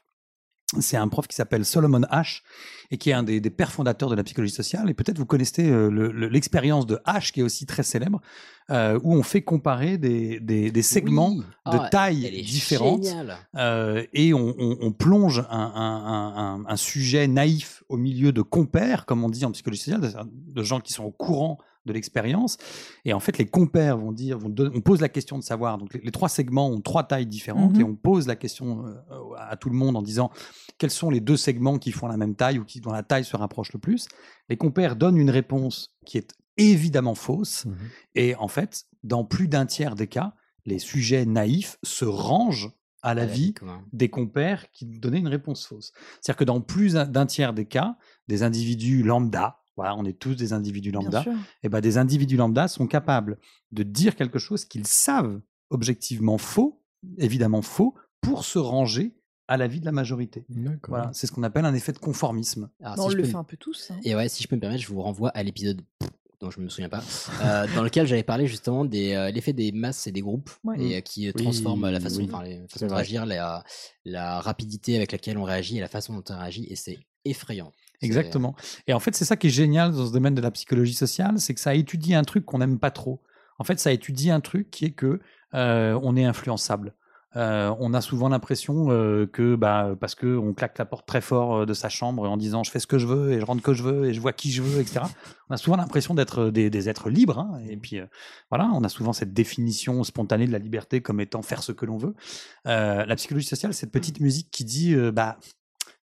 c'est 0.80 0.98
un 0.98 1.08
prof 1.08 1.28
qui 1.28 1.36
s'appelle 1.36 1.66
Solomon 1.66 2.02
H 2.12 2.42
et 2.92 2.98
qui 2.98 3.10
est 3.10 3.14
un 3.14 3.24
des, 3.24 3.42
des 3.42 3.50
pères 3.50 3.72
fondateurs 3.72 4.10
de 4.10 4.16
la 4.16 4.24
psychologie 4.24 4.54
sociale. 4.54 4.90
Et 4.90 4.94
peut-être 4.94 5.18
vous 5.18 5.26
connaissez 5.26 5.70
euh, 5.70 5.90
le- 5.90 6.12
le- 6.12 6.28
l'expérience 6.30 6.86
de 6.86 7.00
H 7.06 7.32
qui 7.32 7.42
est 7.42 7.44
aussi 7.44 7.66
très 7.66 7.84
célèbre, 7.84 8.22
euh, 8.70 9.00
où 9.04 9.14
on 9.14 9.24
fait 9.24 9.42
comparer 9.42 9.98
des, 9.98 10.40
des- 10.40 10.72
des 10.72 10.82
segments 10.82 11.32
Oui. 11.32 11.40
de 11.74 11.78
Ah, 11.78 11.90
taille 11.90 12.26
elle 12.26 12.36
est 12.36 12.42
différentes 12.42 13.06
euh, 13.58 14.04
et 14.14 14.34
on, 14.34 14.56
on- 14.58 14.78
on 14.82 14.92
plonge 14.92 15.40
un, 15.50 15.58
un- 15.60 16.06
un- 16.06 16.36
un- 16.38 16.66
un 16.68 16.76
sujet 16.78 17.28
naïf 17.28 17.84
au 17.90 17.98
milieu 17.98 18.32
de 18.32 18.42
compères, 18.42 19.06
comme 19.06 19.24
on 19.24 19.30
dit 19.30 19.44
en 19.46 19.52
psychologie 19.52 19.82
sociale, 19.82 20.02
de, 20.02 20.54
de 20.54 20.64
gens 20.64 20.80
qui 20.80 20.94
sont 20.94 21.04
au 21.04 21.12
courant 21.12 21.58
de 21.86 21.94
l'expérience. 21.94 22.58
Et 23.06 23.14
en 23.14 23.20
fait, 23.20 23.38
les 23.38 23.46
compères 23.48 23.98
vont 23.98 24.12
dire, 24.12 24.38
vont 24.38 24.54
on 24.60 24.82
pose 24.82 25.02
la 25.02 25.10
question 25.10 25.38
de 25.38 25.44
savoir. 25.44 25.78
Donc, 25.78 25.94
les, 25.94 26.02
les 26.02 26.12
trois 26.12 26.30
segments 26.30 26.70
ont 26.70 26.82
trois 26.82 27.04
tailles 27.04 27.26
différentes 27.26 27.74
Mhm. 27.74 27.82
et 27.82 27.84
on 27.84 27.96
pose 27.96 28.28
la 28.28 28.36
question 28.36 28.86
euh, 28.86 29.16
à 29.38 29.58
tout 29.58 29.70
le 29.70 29.76
monde 29.76 29.96
en 29.98 30.02
disant 30.02 30.30
quels 30.78 30.92
sont 30.92 31.10
les 31.10 31.20
deux 31.20 31.38
segments 31.38 31.78
qui 31.80 31.92
font 31.92 32.08
la 32.08 32.18
même 32.18 32.36
taille 32.36 32.60
ou 32.60 32.66
qui 32.66 32.82
dont 32.82 32.92
la 32.92 33.04
taille 33.04 33.26
se 33.26 33.36
rapproche 33.36 33.74
le 33.74 33.80
plus? 33.80 34.08
Les 34.50 34.58
compères 34.58 34.96
donnent 34.96 35.18
une 35.18 35.30
réponse 35.32 35.96
qui 36.06 36.18
est 36.18 36.34
évidemment 36.58 37.16
fausse. 37.16 37.66
Et 38.16 38.36
en 38.36 38.48
fait, 38.48 38.86
dans 39.04 39.24
plus 39.24 39.48
d'un 39.48 39.66
tiers 39.66 39.96
des 39.96 40.08
cas, 40.08 40.34
les 40.66 40.78
sujets 40.80 41.26
naïfs 41.26 41.78
se 41.82 42.06
rangent 42.06 42.72
à 43.02 43.16
la 43.16 43.26
vie 43.26 43.56
des 43.94 44.10
compères 44.10 44.70
qui 44.72 44.86
donnaient 44.86 45.18
une 45.20 45.28
réponse 45.28 45.66
fausse. 45.66 45.92
C'est-à-dire 46.22 46.38
que 46.38 46.44
dans 46.44 46.62
plus 46.62 46.94
d'un 46.94 47.26
tiers 47.26 47.54
des 47.54 47.66
cas, 47.66 47.98
des 48.28 48.44
individus 48.44 49.02
lambda, 49.02 49.61
voilà, 49.82 49.96
on 49.96 50.06
est 50.06 50.18
tous 50.18 50.36
des 50.36 50.54
individus 50.54 50.92
lambda, 50.92 51.26
et 51.64 51.70
ben 51.70 51.82
des 51.82 51.98
individus 51.98 52.38
lambda 52.38 52.68
sont 52.68 52.88
capables 52.88 53.38
de 53.72 53.84
dire 53.84 54.16
quelque 54.16 54.40
chose 54.40 54.66
qu'ils 54.66 54.88
savent 54.88 55.42
objectivement 55.70 56.38
faux, 56.38 56.82
évidemment 57.18 57.62
faux, 57.62 57.96
pour 58.22 58.46
se 58.46 58.60
ranger 58.60 59.16
à 59.48 59.58
l'avis 59.58 59.80
de 59.80 59.86
la 59.86 59.92
majorité. 59.92 60.46
Voilà, 60.88 61.10
c'est 61.14 61.28
ce 61.28 61.32
qu'on 61.32 61.44
appelle 61.44 61.66
un 61.66 61.74
effet 61.74 61.92
de 61.92 61.98
conformisme. 61.98 62.70
Alors, 62.82 62.96
si 62.96 63.02
on 63.02 63.10
je 63.10 63.18
le 63.18 63.24
peux 63.24 63.30
fait 63.30 63.36
un 63.36 63.44
peu 63.44 63.58
tous. 63.58 63.92
hein. 63.92 64.00
Et 64.04 64.16
ouais, 64.16 64.30
si 64.30 64.44
je 64.44 64.48
peux 64.48 64.56
me 64.56 64.62
permettre, 64.62 64.82
je 64.84 64.88
vous 64.88 65.02
renvoie 65.02 65.30
à 65.30 65.44
l'épisode 65.44 65.82
dont 66.40 66.50
je 66.50 66.60
me 66.60 66.70
souviens 66.70 66.90
pas, 66.90 67.04
euh, 67.44 67.68
dans 67.76 67.84
lequel 67.84 68.08
j'avais 68.08 68.24
parlé 68.24 68.48
justement 68.48 68.84
de 68.84 69.30
l'effet 69.32 69.54
des 69.54 69.72
masses 69.72 70.08
et 70.08 70.12
des 70.12 70.22
groupes 70.22 70.50
Ouais. 70.64 70.82
et 70.84 70.98
euh, 70.98 71.02
qui 71.02 71.28
euh, 71.28 71.32
Oui, 71.36 71.44
transforment 71.44 71.90
la 71.92 72.00
façon, 72.00 72.22
oui. 72.22 72.28
de 72.28 72.86
réagir, 72.94 73.26
la, 73.28 73.64
la 74.06 74.40
rapidité 74.42 74.96
avec 74.96 75.12
laquelle 75.12 75.38
on 75.38 75.44
réagit 75.44 75.78
et 75.78 75.82
la 75.82 75.88
façon 75.88 76.16
dont 76.16 76.24
on 76.30 76.38
réagit, 76.40 76.66
et 76.70 76.76
c'est 76.76 76.98
effrayant. 77.26 77.72
Exactement. 78.02 78.56
Et 78.88 78.94
en 78.94 79.00
fait, 79.00 79.16
c'est 79.16 79.26
ça 79.26 79.36
qui 79.36 79.48
est 79.48 79.52
génial 79.52 79.92
dans 79.92 80.06
ce 80.08 80.12
domaine 80.12 80.36
de 80.36 80.42
la 80.42 80.52
psychologie 80.52 80.94
sociale, 80.94 81.40
c'est 81.40 81.54
que 81.54 81.60
ça 81.60 81.76
étudie 81.76 82.16
un 82.16 82.24
truc 82.24 82.46
qu'on 82.46 82.58
n'aime 82.60 82.80
pas 82.80 82.92
trop. 82.92 83.22
En 83.60 83.64
fait, 83.64 83.80
ça 83.80 83.92
étudie 83.92 84.32
un 84.32 84.40
truc 84.40 84.72
qui 84.72 84.86
est 84.86 84.92
que 84.92 85.20
euh, 85.54 86.00
on 86.02 86.16
est 86.16 86.26
influençable. 86.26 86.96
Euh, 87.38 87.74
on 87.80 87.94
a 87.94 88.02
souvent 88.02 88.28
l'impression 88.28 88.88
euh, 88.90 89.26
que 89.26 89.56
bah, 89.56 89.96
parce 89.98 90.16
que 90.16 90.36
on 90.36 90.54
claque 90.54 90.78
la 90.78 90.84
porte 90.84 91.08
très 91.08 91.22
fort 91.22 91.66
de 91.66 91.74
sa 91.74 91.88
chambre 91.88 92.28
en 92.28 92.36
disant 92.36 92.64
je 92.64 92.72
fais 92.72 92.80
ce 92.80 92.88
que 92.88 92.98
je 92.98 93.08
veux 93.08 93.32
et 93.32 93.40
je 93.40 93.46
rentre 93.46 93.62
que 93.62 93.74
je 93.74 93.84
veux 93.84 94.10
et 94.10 94.14
je 94.14 94.20
vois 94.20 94.34
qui 94.34 94.52
je 94.52 94.62
veux, 94.62 94.82
etc. 94.82 95.02
On 95.50 95.54
a 95.54 95.58
souvent 95.58 95.78
l'impression 95.78 96.14
d'être 96.14 96.50
des, 96.50 96.70
des 96.70 96.90
êtres 96.90 97.10
libres. 97.10 97.40
hein. 97.40 97.62
et 97.70 97.78
puis 97.78 98.02
voilà, 98.50 98.70
on 98.74 98.84
a 98.84 98.90
souvent 98.90 99.14
cette 99.14 99.32
définition 99.32 100.04
spontanée 100.04 100.48
de 100.48 100.52
la 100.52 100.60
liberté 100.60 101.02
comme 101.02 101.22
étant 101.22 101.42
faire 101.42 101.64
ce 101.64 101.72
que 101.72 101.86
l'on 101.86 101.98
veut. 101.98 102.16
La 102.66 103.16
psychologie 103.16 103.48
sociale, 103.48 103.74
c'est 103.74 103.82
cette 103.82 103.92
petite 103.92 104.20
musique 104.20 104.50
qui 104.52 104.66
dit 104.66 104.96
bah 105.14 105.38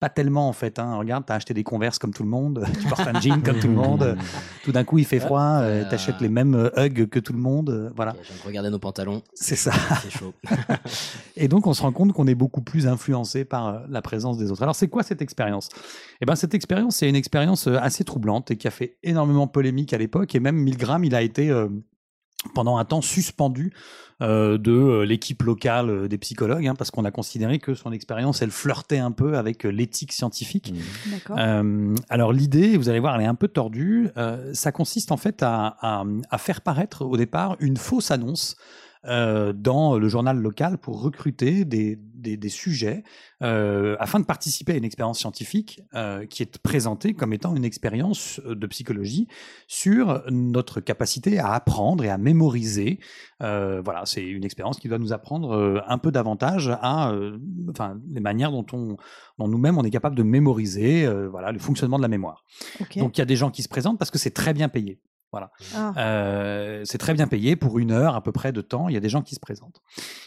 pas 0.01 0.09
tellement 0.09 0.49
en 0.49 0.53
fait. 0.53 0.79
Hein. 0.79 0.97
Regarde, 0.97 1.25
t'as 1.27 1.35
acheté 1.37 1.55
des 1.55 1.63
converses 1.63 1.99
comme 1.99 2.13
tout 2.13 2.23
le 2.23 2.29
monde, 2.29 2.67
tu 2.81 2.89
portes 2.89 3.07
un 3.07 3.21
jean 3.21 3.43
comme 3.43 3.61
tout 3.61 3.69
le 3.69 3.75
monde. 3.75 4.17
Tout 4.65 4.73
d'un 4.73 4.85
coup, 4.85 4.99
il 4.99 5.05
fait 5.07 5.21
froid, 5.21 5.61
euh, 5.61 5.89
t'achètes 5.89 6.21
les 6.21 6.29
mêmes 6.29 6.55
euh, 6.55 6.69
hugs 6.77 7.09
que 7.09 7.19
tout 7.19 7.33
le 7.33 7.39
monde. 7.39 7.71
euh, 7.71 7.91
voilà. 7.97 8.15
Je 8.23 8.29
viens 8.29 8.37
de 8.43 8.47
regarder 8.47 8.71
nos 8.71 8.79
pantalons. 8.79 9.23
C'est 9.35 9.57
ça. 9.57 9.73
C'est 10.03 10.11
chaud. 10.11 10.35
Et 11.37 11.49
donc, 11.49 11.67
on 11.67 11.73
se 11.73 11.81
rend 11.83 11.93
compte 11.93 12.13
qu'on 12.13 12.27
est 12.27 12.35
beaucoup 12.35 12.61
plus 12.61 12.87
influencé 12.87 13.45
par 13.45 13.69
euh, 13.69 13.79
la 13.89 14.03
présence 14.03 14.37
des 14.37 14.51
autres. 14.51 14.63
Alors, 14.63 14.75
c'est 14.75 14.89
quoi 14.89 15.03
cette 15.03 15.23
expérience? 15.23 15.69
Eh 16.21 16.27
ben, 16.27 16.37
cette 16.37 16.55
expérience, 16.55 16.97
c'est 16.97 17.09
une 17.09 17.17
expérience 17.17 17.67
assez 17.67 18.05
troublante 18.05 18.51
et 18.51 18.57
qui 18.57 18.69
a 18.69 18.71
fait 18.71 18.99
énormément 19.03 19.47
polémique 19.47 19.93
à 19.95 19.99
l'époque. 19.99 20.35
Et 20.35 20.41
même 20.41 20.57
Milgram, 20.57 21.03
il 21.05 21.15
a 21.15 21.23
été 21.23 21.51
euh, 21.51 21.69
pendant 22.55 22.79
un 22.79 22.85
temps 22.85 23.03
suspendu 23.03 23.73
euh, 24.23 24.59
de 24.59 24.73
euh, 24.73 25.03
l'équipe 25.05 25.43
locale 25.43 25.89
euh, 25.91 26.09
des 26.09 26.19
psychologues, 26.19 26.67
hein, 26.67 26.75
parce 26.75 26.91
qu'on 26.91 27.05
a 27.05 27.11
considéré 27.11 27.59
que 27.59 27.75
son 27.75 27.91
expérience, 27.93 28.43
elle 28.43 28.51
flirtait 28.51 28.99
un 28.99 29.13
peu 29.13 29.37
avec 29.39 29.65
euh, 29.65 29.71
l'éthique 29.71 30.13
scientifique. 30.13 30.73
Euh, 31.39 31.95
alors 32.11 32.33
l'idée, 32.33 32.77
vous 32.77 32.89
allez 32.91 33.01
voir, 33.01 33.15
elle 33.17 33.23
est 33.23 33.27
un 33.27 33.35
peu 33.35 33.49
tordue. 33.49 34.09
Euh, 34.17 34.51
ça 34.53 34.73
consiste 34.73 35.11
en 35.13 35.17
fait 35.17 35.43
à, 35.43 35.77
à- 35.81 36.05
à 36.31 36.39
faire 36.39 36.61
paraître 36.61 37.03
au 37.05 37.17
départ 37.17 37.57
une 37.61 37.77
fausse 37.79 38.11
annonce 38.11 38.57
euh, 39.07 39.53
dans 39.53 39.99
le 39.99 40.09
journal 40.09 40.39
local 40.39 40.77
pour 40.79 41.01
recruter 41.03 41.65
des, 41.65 41.97
des- 41.97 42.37
des 42.37 42.49
sujets 42.51 43.03
euh, 43.43 43.97
afin 43.99 44.21
de 44.21 44.27
participer 44.27 44.73
à 44.73 44.77
une 44.77 44.85
expérience 44.85 45.19
scientifique 45.19 45.81
euh, 45.95 46.27
qui 46.27 46.43
est 46.43 46.59
présentée 46.59 47.15
comme 47.15 47.33
étant 47.33 47.57
une 47.57 47.65
expérience 47.65 48.41
de 48.45 48.67
psychologie 48.67 49.27
sur 49.67 50.23
notre 50.31 50.81
capacité 50.81 51.39
à 51.39 51.53
apprendre 51.55 52.05
et 52.05 52.11
à 52.11 52.19
mémoriser. 52.19 52.99
Voilà, 53.41 54.03
c'est 54.05 54.23
une 54.25 54.45
expérience 54.45 54.79
qui 54.79 54.89
doit 54.89 54.99
nous 54.99 55.13
apprendre 55.15 55.83
un 55.87 55.99
peu 55.99 56.11
davantage 56.13 56.69
à, 56.83 57.15
enfin, 57.71 57.99
les 58.09 58.21
manières 58.21 58.51
dont 58.53 58.67
on, 58.73 58.97
dont 59.39 59.49
nous-mêmes 59.49 59.79
on 59.79 59.83
est 59.85 59.91
capable 59.91 60.17
de 60.17 60.23
mémoriser, 60.23 61.09
voilà, 61.31 61.53
le 61.53 61.59
fonctionnement 61.59 61.97
de 61.97 62.03
la 62.03 62.09
mémoire. 62.09 62.45
Donc 63.01 63.17
il 63.17 63.21
y 63.21 63.23
a 63.23 63.27
des 63.27 63.37
gens 63.37 63.51
qui 63.51 63.63
se 63.63 63.69
présentent 63.69 63.99
parce 63.99 64.11
que 64.11 64.19
c'est 64.19 64.31
très 64.35 64.53
bien 64.53 64.69
payé. 64.69 65.01
Voilà. 65.33 65.51
Ah. 65.75 65.93
Euh, 65.97 66.83
c'est 66.85 66.99
très 66.99 67.15
bien 67.15 67.27
payé 67.27 67.57
pour 67.57 67.79
une 67.79 67.93
heure 67.93 68.15
à 68.15 68.23
peu 68.23 68.33
près 68.33 68.53
de 68.53 68.61
temps. 68.61 68.89
Il 68.89 68.95
y 68.95 68.97
a 68.97 69.01
des 69.01 69.09
gens 69.09 69.23
qui 69.23 69.35
se 69.35 69.41
présentent. 69.41 69.81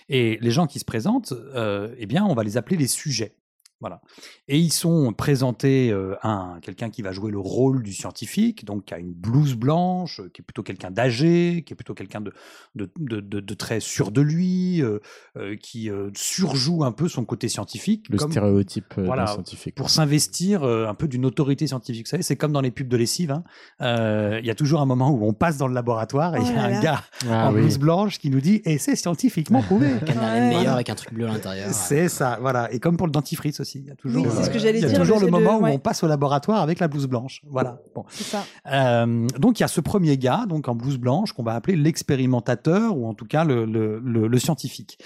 Et 0.10 0.38
les 0.42 0.52
gens 0.52 0.68
qui 0.68 0.80
se 0.80 0.86
présentent, 0.86 1.34
euh, 1.34 1.94
eh 1.98 2.06
bien, 2.06 2.24
on 2.26 2.34
va 2.34 2.44
les 2.44 2.58
appeler 2.58 2.78
les 2.78 2.88
sujets. 2.88 3.36
Voilà. 3.80 4.00
Et 4.48 4.58
ils 4.58 4.72
sont 4.72 5.12
présentés 5.12 5.92
euh, 5.92 6.16
à 6.22 6.30
un- 6.30 6.60
quelqu'un 6.62 6.90
qui 6.90 7.02
va 7.02 7.12
jouer 7.12 7.32
le 7.32 7.40
rôle 7.40 7.84
du 7.84 7.92
scientifique, 7.94 8.64
donc 8.64 8.86
qui 8.86 8.94
a 8.94 8.98
une 9.00 9.12
blouse 9.14 9.56
blanche, 9.56 10.22
euh, 10.22 10.30
qui 10.34 10.42
est 10.42 10.46
plutôt 10.46 10.64
quelqu'un 10.64 10.90
d'âgé, 10.90 11.64
qui 11.66 11.74
est 11.74 11.76
plutôt 11.76 11.94
quelqu'un 11.94 12.22
de, 12.22 12.32
de, 12.76 12.90
de, 12.98 13.20
de- 13.20 13.40
de 13.42 13.54
très 13.56 13.82
sûr 13.82 14.12
de 14.12 14.22
lui, 14.22 14.82
euh, 14.82 15.00
euh, 15.38 15.58
qui 15.58 15.90
euh, 15.90 16.10
surjoue 16.16 16.86
un 16.86 16.94
peu 16.94 17.10
son 17.10 17.26
côté 17.26 17.50
scientifique. 17.50 18.06
Le 18.10 18.18
comme- 18.18 18.32
stéréotype 18.32 18.94
euh, 19.00 19.04
voilà, 19.06 19.28
scientifique. 19.28 19.76
pour 19.76 19.90
s'investir 19.90 20.64
euh, 20.64 20.88
un 20.88 20.94
peu 20.96 21.10
d'une 21.10 21.26
autorité 21.26 21.68
scientifique. 21.68 22.06
Vous 22.06 22.12
savez, 22.12 22.24
c'est 22.24 22.38
comme 22.38 22.54
dans 22.54 22.62
les 22.62 22.72
pubs 22.72 22.88
de 22.88 22.96
lessive. 22.98 23.32
hein. 23.32 23.44
Euh, 23.82 24.40
Il 24.42 24.46
y 24.46 24.52
a 24.52 24.56
toujours 24.56 24.80
un 24.80 24.86
moment 24.86 25.12
où 25.12 25.26
on 25.28 25.34
passe 25.34 25.58
dans 25.58 25.68
le 25.68 25.74
laboratoire 25.74 26.36
et 26.38 26.40
il 26.40 26.48
y 26.48 26.52
Oh 26.56 26.60
a 26.60 26.70
là 26.70 26.78
un 26.78 26.82
gars 26.82 27.04
Ah 27.30 27.50
en 27.50 27.54
oui. 27.54 27.62
blouse 27.62 27.80
blanche 27.80 28.18
qui 28.20 28.30
nous 28.30 28.40
dit 28.42 28.62
et 28.64 28.78
c'est 28.78 28.96
scientifiquement 28.96 29.62
prouvé. 29.64 29.90
Canard 30.06 30.24
Ouais. 30.36 30.50
meilleur 30.56 30.76
avec 30.76 30.90
un 30.90 30.96
truc 30.96 31.14
bleu 31.14 31.26
à 31.28 31.34
l'intérieur. 31.34 31.70
C'est 31.74 32.08
ça, 32.08 32.38
voilà. 32.40 32.72
Et 32.72 32.80
comme 32.80 32.96
pour 32.96 33.08
le 33.08 33.12
dentifrice 33.12 33.60
aussi. 33.60 33.73
Aussi. 33.74 33.80
Il 33.84 33.88
y 33.88 33.92
a 33.92 33.96
toujours, 33.96 34.26
Oui, 34.26 34.44
ce 34.44 34.50
que 34.50 34.60
j'allais 34.60 34.80
il 34.80 34.84
y 34.84 34.86
a 34.86 34.90
dire, 34.90 35.00
toujours 35.00 35.20
le- 35.20 35.28
moment 35.28 35.60
ouais. 35.60 35.72
où 35.72 35.76
on 35.76 35.80
passe 35.80 36.04
au 36.04 36.08
laboratoire 36.08 36.62
avec 36.62 36.80
la 36.80 36.88
blouse 36.88 37.08
blanche. 37.08 37.42
Voilà. 37.50 37.80
Bon. 37.96 38.06
C'est 38.10 38.24
ça. 38.24 38.46
Euh, 38.72 39.28
donc 39.40 39.60
il 39.60 39.64
y 39.64 39.66
a 39.66 39.68
ce 39.68 39.82
premier 39.82 40.18
gars, 40.18 40.46
donc 40.48 40.68
en 40.68 40.76
blouse 40.76 40.98
blanche, 40.98 41.34
qu'on 41.34 41.44
va 41.44 41.54
appeler 41.56 41.76
l'expérimentateur 41.76 42.98
ou 42.98 43.08
en 43.08 43.14
tout 43.14 43.26
cas 43.26 43.44
le, 43.44 43.66
le, 43.66 44.00
le- 44.00 44.28
le 44.28 44.40
scientifique. 44.40 44.98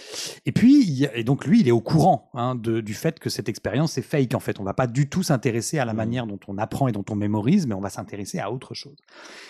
Et 0.46 0.52
puis 0.52 0.82
il 0.84 0.94
y 0.94 1.06
a- 1.06 1.16
et 1.16 1.24
donc 1.24 1.46
lui, 1.46 1.62
il 1.62 1.68
est 1.68 1.72
au 1.72 1.82
courant 1.82 2.30
hein, 2.34 2.56
de- 2.56 2.82
du 2.82 2.94
fait 2.94 3.20
que 3.20 3.30
cette 3.30 3.50
expérience 3.50 3.98
est 3.98 4.02
fake. 4.02 4.34
En 4.36 4.40
fait, 4.40 4.60
on 4.60 4.64
va 4.64 4.74
pas 4.74 4.88
du 4.88 5.10
tout 5.10 5.24
s'intéresser 5.24 5.80
à 5.80 5.86
la 5.86 5.94
manière 5.94 6.28
dont 6.28 6.40
on 6.48 6.58
apprend 6.58 6.88
et 6.88 6.92
dont 6.92 7.06
on 7.10 7.16
mémorise, 7.16 7.68
mais 7.68 7.74
on 7.76 7.82
va 7.82 7.90
s'intéresser 7.90 8.40
à 8.40 8.52
autre 8.52 8.74
chose. 8.74 8.96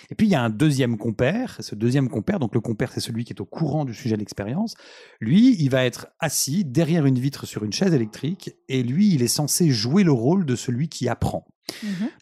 Et 0.10 0.16
puis 0.16 0.28
il 0.28 0.30
y 0.32 0.36
a 0.36 0.42
un 0.44 0.50
deuxième 0.50 0.98
compère. 0.98 1.58
Ce 1.60 1.76
deuxième 1.76 2.10
compère, 2.10 2.40
donc 2.40 2.54
le 2.54 2.62
compère, 2.62 2.92
c'est 2.92 3.00
celui 3.00 3.26
qui 3.26 3.34
est 3.34 3.42
au 3.42 3.46
courant 3.46 3.86
du 3.86 3.94
sujet 3.94 4.16
de 4.16 4.20
l'expérience. 4.20 4.76
Lui, 5.20 5.56
il 5.60 5.70
va 5.70 5.86
être 5.86 6.08
assis 6.20 6.64
derrière 6.66 7.06
une 7.06 7.20
vitre 7.20 7.46
sur 7.46 7.64
une 7.64 7.74
chaise 7.74 7.94
électrique, 7.94 8.56
et 8.70 8.84
lui, 8.84 8.97
il 9.06 9.22
est 9.22 9.28
censé 9.28 9.70
jouer 9.70 10.04
le 10.04 10.12
rôle 10.12 10.46
de 10.46 10.56
celui 10.56 10.90
qui 10.90 11.08
apprend. 11.08 11.46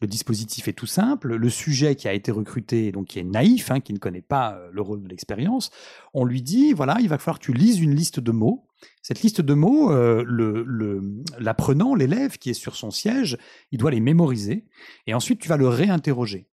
Le 0.02 0.08
dispositif 0.08 0.68
est 0.68 0.74
tout 0.74 0.88
simple. 0.88 1.36
Le 1.36 1.50
sujet 1.50 1.96
qui 1.96 2.08
a 2.08 2.14
été 2.14 2.32
recruté, 2.32 2.92
donc 2.92 3.08
qui 3.08 3.20
est 3.20 3.24
naïf, 3.24 3.70
hein, 3.70 3.80
qui 3.80 3.94
ne 3.94 4.00
connaît 4.00 4.22
pas 4.24 4.56
euh, 4.56 4.70
le 4.74 4.82
rôle 4.82 5.04
de 5.04 5.08
l'expérience, 5.08 5.70
on 6.16 6.26
lui 6.26 6.42
dit 6.42 6.74
voilà, 6.74 6.98
il 7.00 7.08
va 7.10 7.18
falloir 7.20 7.38
que 7.40 7.46
tu 7.46 7.54
lises 7.54 7.80
une 7.80 7.94
liste 7.96 8.20
de 8.20 8.32
mots. 8.32 8.68
Cette 9.04 9.22
liste 9.22 9.42
de 9.42 9.54
mots, 9.54 9.92
euh, 9.92 10.24
le- 10.28 10.64
le- 10.68 11.24
l'apprenant, 11.40 11.94
l'élève 11.96 12.38
qui 12.40 12.50
est 12.50 12.54
sur 12.56 12.76
son 12.76 12.90
siège, 12.92 13.38
il 13.72 13.78
doit 13.78 13.92
les 13.92 14.00
mémoriser. 14.00 14.66
Et 15.08 15.14
ensuite, 15.14 15.40
tu 15.40 15.48
vas 15.48 15.58
le 15.58 15.68
réinterroger. 15.68 16.48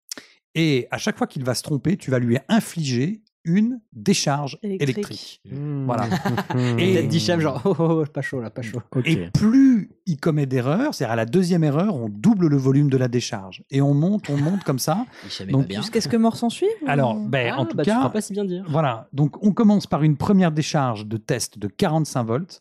Et 0.57 0.89
à 0.91 0.99
chaque 0.99 1.17
fois 1.17 1.29
qu'il 1.29 1.45
va 1.45 1.55
se 1.55 1.63
tromper, 1.63 1.97
tu 1.97 2.11
vas 2.11 2.19
lui 2.19 2.39
infliger 2.49 3.23
une 3.45 3.81
décharge 3.93 4.59
Électrique. 4.63 4.97
électrique. 4.99 5.41
Mmh. 5.51 5.85
Voilà. 5.87 6.07
Et 6.79 6.95
peut-être 6.95 7.09
dit 7.09 7.21
chef 7.21 7.41
genre 7.41 7.61
oh, 7.65 7.75
oh, 7.79 8.03
oh, 8.03 8.05
pas 8.13 8.21
chaud 8.23 8.41
là, 8.41 8.51
pas 8.51 8.63
chaud. 8.63 8.81
Et 9.05 9.29
plus 9.33 9.91
il 10.07 10.19
commet 10.19 10.47
d'erreurs, 10.47 10.95
c'est-à-dire 10.95 11.13
à 11.13 11.17
la 11.17 11.27
deuxième 11.27 11.65
erreur, 11.65 11.95
on 11.95 12.09
double 12.09 12.49
le 12.49 12.57
volume 12.57 12.91
de 12.91 12.97
la 12.97 13.09
décharge. 13.09 13.63
Et 13.71 13.81
on 13.81 13.95
monte, 13.95 14.29
on 14.31 14.37
monte 14.37 14.65
comme 14.65 14.79
ça. 14.79 15.07
Donc. 15.51 15.71
Jusqu'à 15.73 16.01
ce 16.01 16.09
que 16.09 16.17
mort 16.17 16.37
s'en 16.37 16.51
suive 16.51 16.69
Alors, 16.87 17.17
ou- 17.17 17.29
ben, 17.29 17.53
Ah, 17.57 17.61
en 17.61 17.67
tout 17.67 17.77
bah, 17.77 17.85
tu 17.85 17.91
cas, 17.91 17.97
feras 17.99 18.11
pas 18.11 18.21
si 18.21 18.33
bien 18.33 18.45
dire. 18.45 18.65
voilà. 18.69 19.09
Donc, 19.13 19.43
on 19.45 19.53
commence 19.53 19.87
par 19.87 20.03
une 20.03 20.17
première 20.17 20.53
décharge 20.53 21.07
de 21.07 21.17
test 21.17 21.59
de 21.59 21.69
45 21.69 22.23
volts. 22.25 22.61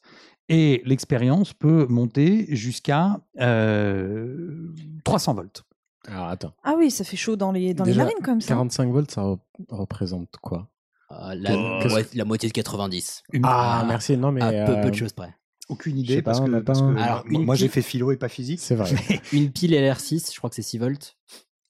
Et 0.51 0.81
l'expérience 0.85 1.53
peut 1.53 1.85
monter 1.89 2.47
jusqu'à 2.55 3.19
euh, 3.39 4.71
300 5.03 5.33
volts. 5.35 5.63
Alors 6.07 6.27
attends. 6.27 6.53
Ah 6.63 6.75
oui, 6.77 6.91
ça 6.91 7.03
fait 7.03 7.17
chaud 7.17 7.35
dans 7.35 7.51
les, 7.51 7.73
dans 7.73 7.83
les 7.83 7.93
marines 7.93 8.21
comme 8.23 8.41
ça. 8.41 8.49
45 8.49 8.91
volts, 8.91 9.12
ça 9.12 9.21
rep- 9.23 9.39
représente 9.69 10.29
quoi? 10.41 10.67
Euh, 11.12 11.35
la, 11.35 11.55
Oh. 11.55 11.88
mo- 11.89 11.97
la 12.13 12.25
moitié 12.25 12.47
de 12.49 12.53
90. 12.53 13.23
Ah, 13.43 13.83
merci. 13.88 14.15
Non, 14.17 14.31
mais. 14.31 14.41
À 14.41 14.65
peu, 14.65 14.73
peu 14.73 14.88
euh, 14.88 14.89
de 14.89 14.95
choses 14.95 15.13
près. 15.13 15.35
Aucune 15.67 15.97
idée 15.97 16.21
pas, 16.21 16.31
parce 16.31 16.39
que, 16.41 16.59
parce 16.59 16.81
Alors, 16.81 17.23
moi, 17.27 17.55
j'ai 17.55 17.67
fait 17.67 17.81
philo 17.81 18.12
et 18.12 18.17
pas 18.17 18.29
physique. 18.29 18.59
C'est 18.59 18.75
vrai. 18.75 18.89
Une 19.33 19.51
pile 19.51 19.73
LR6, 19.73 20.31
je 20.33 20.38
crois 20.38 20.49
que 20.49 20.55
c'est 20.55 20.62
6 20.63 20.77
volts. 20.79 21.15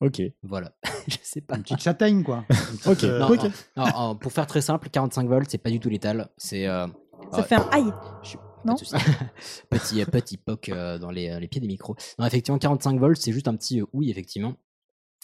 ok. 0.02 0.22
Voilà. 0.44 0.72
je 1.08 1.18
sais 1.24 1.42
pas. 1.42 1.56
Une 1.58 1.64
petite 1.64 1.82
châtaigne, 1.82 2.24
quoi. 2.24 2.46
Petite, 2.50 2.88
Ok. 2.88 3.04
euh, 3.06 3.20
Non, 3.20 3.28
Ok. 3.30 3.40
non, 3.78 3.86
non, 3.88 4.16
pour 4.16 4.32
faire 4.32 4.48
très 4.48 4.62
simple, 4.62 4.90
45 4.90 5.28
volts, 5.28 5.50
c'est 5.50 5.58
pas 5.58 5.70
du 5.72 5.80
tout 5.80 5.90
létal. 5.90 6.30
C'est. 6.38 6.68
euh, 6.68 6.88
Ça 7.32 7.38
ouais, 7.40 7.44
fait 7.44 7.56
un 7.56 7.68
aïe. 7.72 7.92
je- 8.24 8.38
Non 8.66 8.74
de 8.74 8.80
souci. 8.80 8.94
petit, 9.70 10.06
petit 10.06 10.38
poc 10.38 10.70
euh, 10.70 10.98
dans 11.00 11.12
les, 11.12 11.40
les 11.40 11.48
pieds 11.48 11.62
des 11.62 11.68
micros. 11.68 11.96
Non, 12.18 12.26
effectivement, 12.26 12.60
45 12.60 13.00
volts, 13.00 13.20
c'est 13.22 13.32
juste 13.32 13.48
un 13.48 13.56
petit 13.56 13.82
euh, 13.82 13.86
oui, 13.94 14.10
effectivement. 14.10 14.56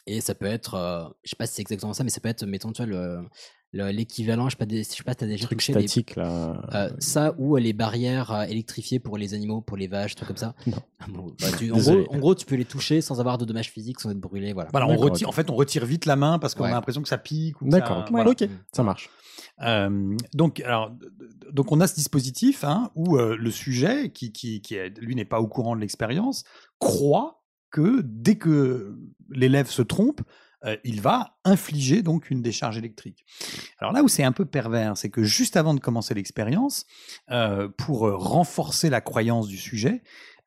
Et 0.07 0.21
ça 0.21 0.35
peut 0.35 0.45
être, 0.45 0.75
euh, 0.75 1.03
je 1.23 1.31
sais 1.31 1.35
pas 1.35 1.47
si 1.47 1.55
c'est 1.55 1.61
exactement 1.61 1.93
ça, 1.93 2.03
mais 2.03 2.09
ça 2.11 2.21
peut 2.21 2.29
être, 2.29 2.45
mettons, 2.45 2.71
tu 2.71 2.83
vois, 2.83 2.85
le- 2.85 3.27
l'équivalent, 3.75 4.45
je 4.49 4.51
sais 4.51 4.57
pas, 4.57 4.65
des- 4.65 4.83
je 4.83 4.89
sais 4.89 5.03
pas, 5.03 5.11
si 5.11 5.17
t'as 5.17 5.25
déjà 5.27 5.45
Truc 5.45 5.59
touché 5.59 5.73
les- 5.73 5.87
statique 5.87 6.15
là. 6.15 6.61
euh, 6.73 6.89
ça 6.99 7.33
ou 7.37 7.55
euh, 7.55 7.59
les 7.59 7.73
barrières 7.73 8.31
euh, 8.31 8.43
électrifiées 8.43 8.99
pour 8.99 9.17
les 9.17 9.33
animaux, 9.33 9.61
pour 9.61 9.77
les 9.77 9.87
vaches, 9.87 10.15
trucs 10.15 10.27
comme 10.27 10.37
ça. 10.37 10.55
Non. 10.67 10.77
Bon, 11.09 11.35
bah, 11.39 11.47
tu- 11.57 11.71
en, 11.71 11.77
gros, 11.77 12.05
en 12.09 12.17
gros, 12.19 12.35
tu 12.35 12.45
peux 12.45 12.55
les 12.55 12.65
toucher 12.65 13.01
sans 13.01 13.19
avoir 13.19 13.37
de 13.37 13.45
dommages 13.45 13.69
physiques, 13.71 13.99
sans 13.99 14.11
être 14.11 14.19
brûlé. 14.19 14.53
Voilà. 14.53 14.69
Voilà, 14.71 14.87
on 14.87 14.95
retire, 14.97 15.29
en 15.29 15.33
fait, 15.33 15.49
on 15.49 15.55
retire 15.55 15.85
vite 15.85 16.05
la 16.05 16.15
main 16.15 16.39
parce 16.39 16.55
qu'on 16.55 16.63
Ouais. 16.63 16.69
a 16.71 16.73
l'impression 16.73 17.01
que 17.01 17.09
ça 17.09 17.17
pique. 17.17 17.55
D'accord. 17.61 17.97
ça- 17.97 18.03
ok. 18.03 18.11
voilà. 18.11 18.29
Ok. 18.31 18.47
Ça 18.71 18.83
marche. 18.83 19.09
Euh, 19.61 20.15
donc, 20.33 20.59
alors, 20.61 20.91
donc 21.51 21.71
on 21.71 21.79
a 21.81 21.87
ce 21.87 21.95
dispositif 21.95 22.63
hein, 22.63 22.91
où 22.95 23.17
euh, 23.17 23.35
le 23.37 23.51
sujet, 23.51 24.09
qui, 24.09 24.31
qui, 24.31 24.61
qui 24.61 24.75
est- 24.75 24.97
lui 24.99 25.15
n'est 25.15 25.25
pas 25.25 25.39
au 25.41 25.47
courant 25.47 25.75
de 25.75 25.81
l'expérience, 25.81 26.43
croit 26.79 27.41
que 27.71 28.01
dès 28.03 28.35
que 28.35 28.95
l'élève 29.29 29.69
se 29.69 29.81
trompe, 29.81 30.21
euh, 30.63 30.77
il 30.83 31.01
va 31.01 31.35
infliger 31.43 32.01
donc 32.01 32.29
une 32.31 32.41
décharge 32.41 32.77
électrique. 32.77 33.25
Alors 33.79 33.93
là 33.93 34.03
où 34.03 34.07
c'est 34.07 34.23
un 34.23 34.31
peu 34.31 34.45
pervers, 34.45 34.97
c'est 34.97 35.09
que 35.09 35.23
juste 35.23 35.57
avant 35.57 35.73
de 35.73 35.79
commencer 35.79 36.13
l'expérience, 36.13 36.85
euh, 37.31 37.67
pour 37.77 38.07
euh, 38.07 38.15
renforcer 38.15 38.89
la 38.89 39.01
croyance 39.01 39.47
du 39.47 39.57
sujet, 39.57 40.01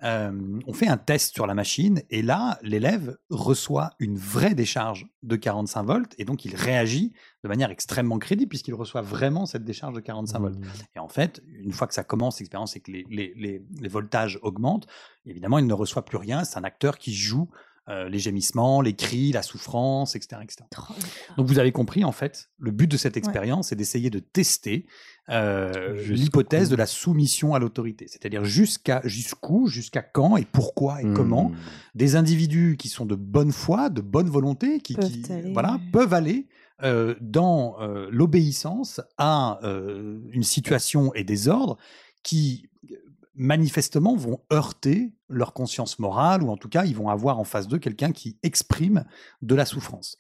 euh, 0.05 0.31
on 0.69 0.73
fait 0.73 0.87
un 0.87 0.97
test 0.97 1.35
sur 1.35 1.49
la 1.49 1.55
machine 1.55 2.03
et 2.09 2.23
là, 2.23 2.61
l'élève 2.63 3.17
reçoit 3.31 3.91
une 3.99 4.17
vraie 4.17 4.55
décharge 4.55 5.07
de 5.25 5.35
45 5.35 5.83
volts 5.83 6.15
et 6.19 6.25
donc 6.25 6.45
il 6.45 6.55
réagit 6.55 7.13
de 7.43 7.49
manière 7.49 7.71
extrêmement 7.73 8.19
crédible 8.21 8.49
puisqu'il 8.49 8.75
reçoit 8.75 9.03
vraiment 9.03 9.45
cette 9.45 9.65
décharge 9.65 9.95
de 9.95 10.01
45 10.01 10.39
volts. 10.39 10.59
Et 10.95 11.01
en 11.01 11.09
fait, 11.09 11.43
une 11.49 11.73
fois 11.73 11.89
que 11.89 11.95
ça 11.95 12.05
commence 12.05 12.39
l'expérience 12.39 12.77
et 12.77 12.81
que 12.81 12.93
les, 12.93 13.05
les- 13.11 13.33
les- 13.37 13.63
les 13.81 13.89
voltages 13.89 14.39
augmentent, 14.43 14.87
évidemment, 15.27 15.59
il 15.59 15.67
ne 15.67 15.75
reçoit 15.75 16.05
plus 16.05 16.17
rien. 16.19 16.45
C'est 16.45 16.59
un 16.61 16.65
acteur 16.65 16.97
qui 16.99 17.13
joue 17.13 17.49
euh, 17.89 18.09
les 18.09 18.19
gémissements, 18.19 18.81
les 18.83 18.95
cris, 18.95 19.33
la 19.33 19.43
souffrance, 19.43 20.15
etc., 20.15 20.43
etc. 20.43 20.65
Donc 21.37 21.47
vous 21.47 21.59
avez 21.59 21.73
compris, 21.73 22.05
en 22.05 22.13
fait, 22.13 22.51
le 22.59 22.71
but 22.71 22.87
de 22.91 22.97
cette 22.97 23.17
expérience, 23.17 23.69
c'est 23.69 23.77
d'essayer 23.77 24.11
de 24.11 24.19
tester 24.19 24.87
euh, 25.31 25.95
l'hypothèse 26.09 26.69
de 26.71 26.77
la 26.77 26.87
soumission 26.87 27.55
à 27.55 27.59
l'autorité. 27.59 28.07
C'est-à-dire 28.09 28.45
jusqu'à 28.45 29.01
jusqu'où, 29.05 29.67
jusqu'à 29.69 30.03
quand 30.03 30.37
et 30.37 30.45
pourquoi 30.45 31.03
et 31.03 31.05
Hmm. 31.05 31.15
comment 31.15 31.53
des 31.95 32.17
individus 32.17 32.77
qui 32.79 32.89
sont 32.89 33.07
de 33.07 33.15
bonne 33.15 33.53
foi, 33.53 33.89
de 33.91 34.01
bonne 34.01 34.29
volonté, 34.29 34.81
qui, 34.81 34.95
Peuvent 34.95 35.11
qui, 35.11 35.33
aller- 35.33 35.53
voilà, 35.53 35.79
peuvent 35.93 36.15
aller 36.15 36.47
euh, 36.83 37.15
dans 37.21 37.77
euh, 37.81 38.09
l'obéissance 38.11 39.01
à 39.19 39.59
euh, 39.65 40.19
une 40.33 40.45
situation 40.45 41.13
et 41.15 41.25
des 41.25 41.49
ordres 41.49 41.77
qui 42.23 42.69
manifestement 43.39 44.17
vont 44.17 44.41
heurter 44.53 45.13
leur 45.29 45.53
conscience 45.55 45.99
morale 45.99 46.43
ou 46.43 46.51
en 46.51 46.57
tout 46.57 46.69
cas 46.69 46.85
ils 46.85 46.97
vont 46.97 47.09
avoir 47.09 47.39
en 47.39 47.45
face 47.45 47.69
d'eux 47.69 47.79
quelqu'un 47.79 48.13
qui 48.13 48.37
exprime 48.43 49.05
de 49.41 49.55
la 49.55 49.65
souffrance. 49.65 50.19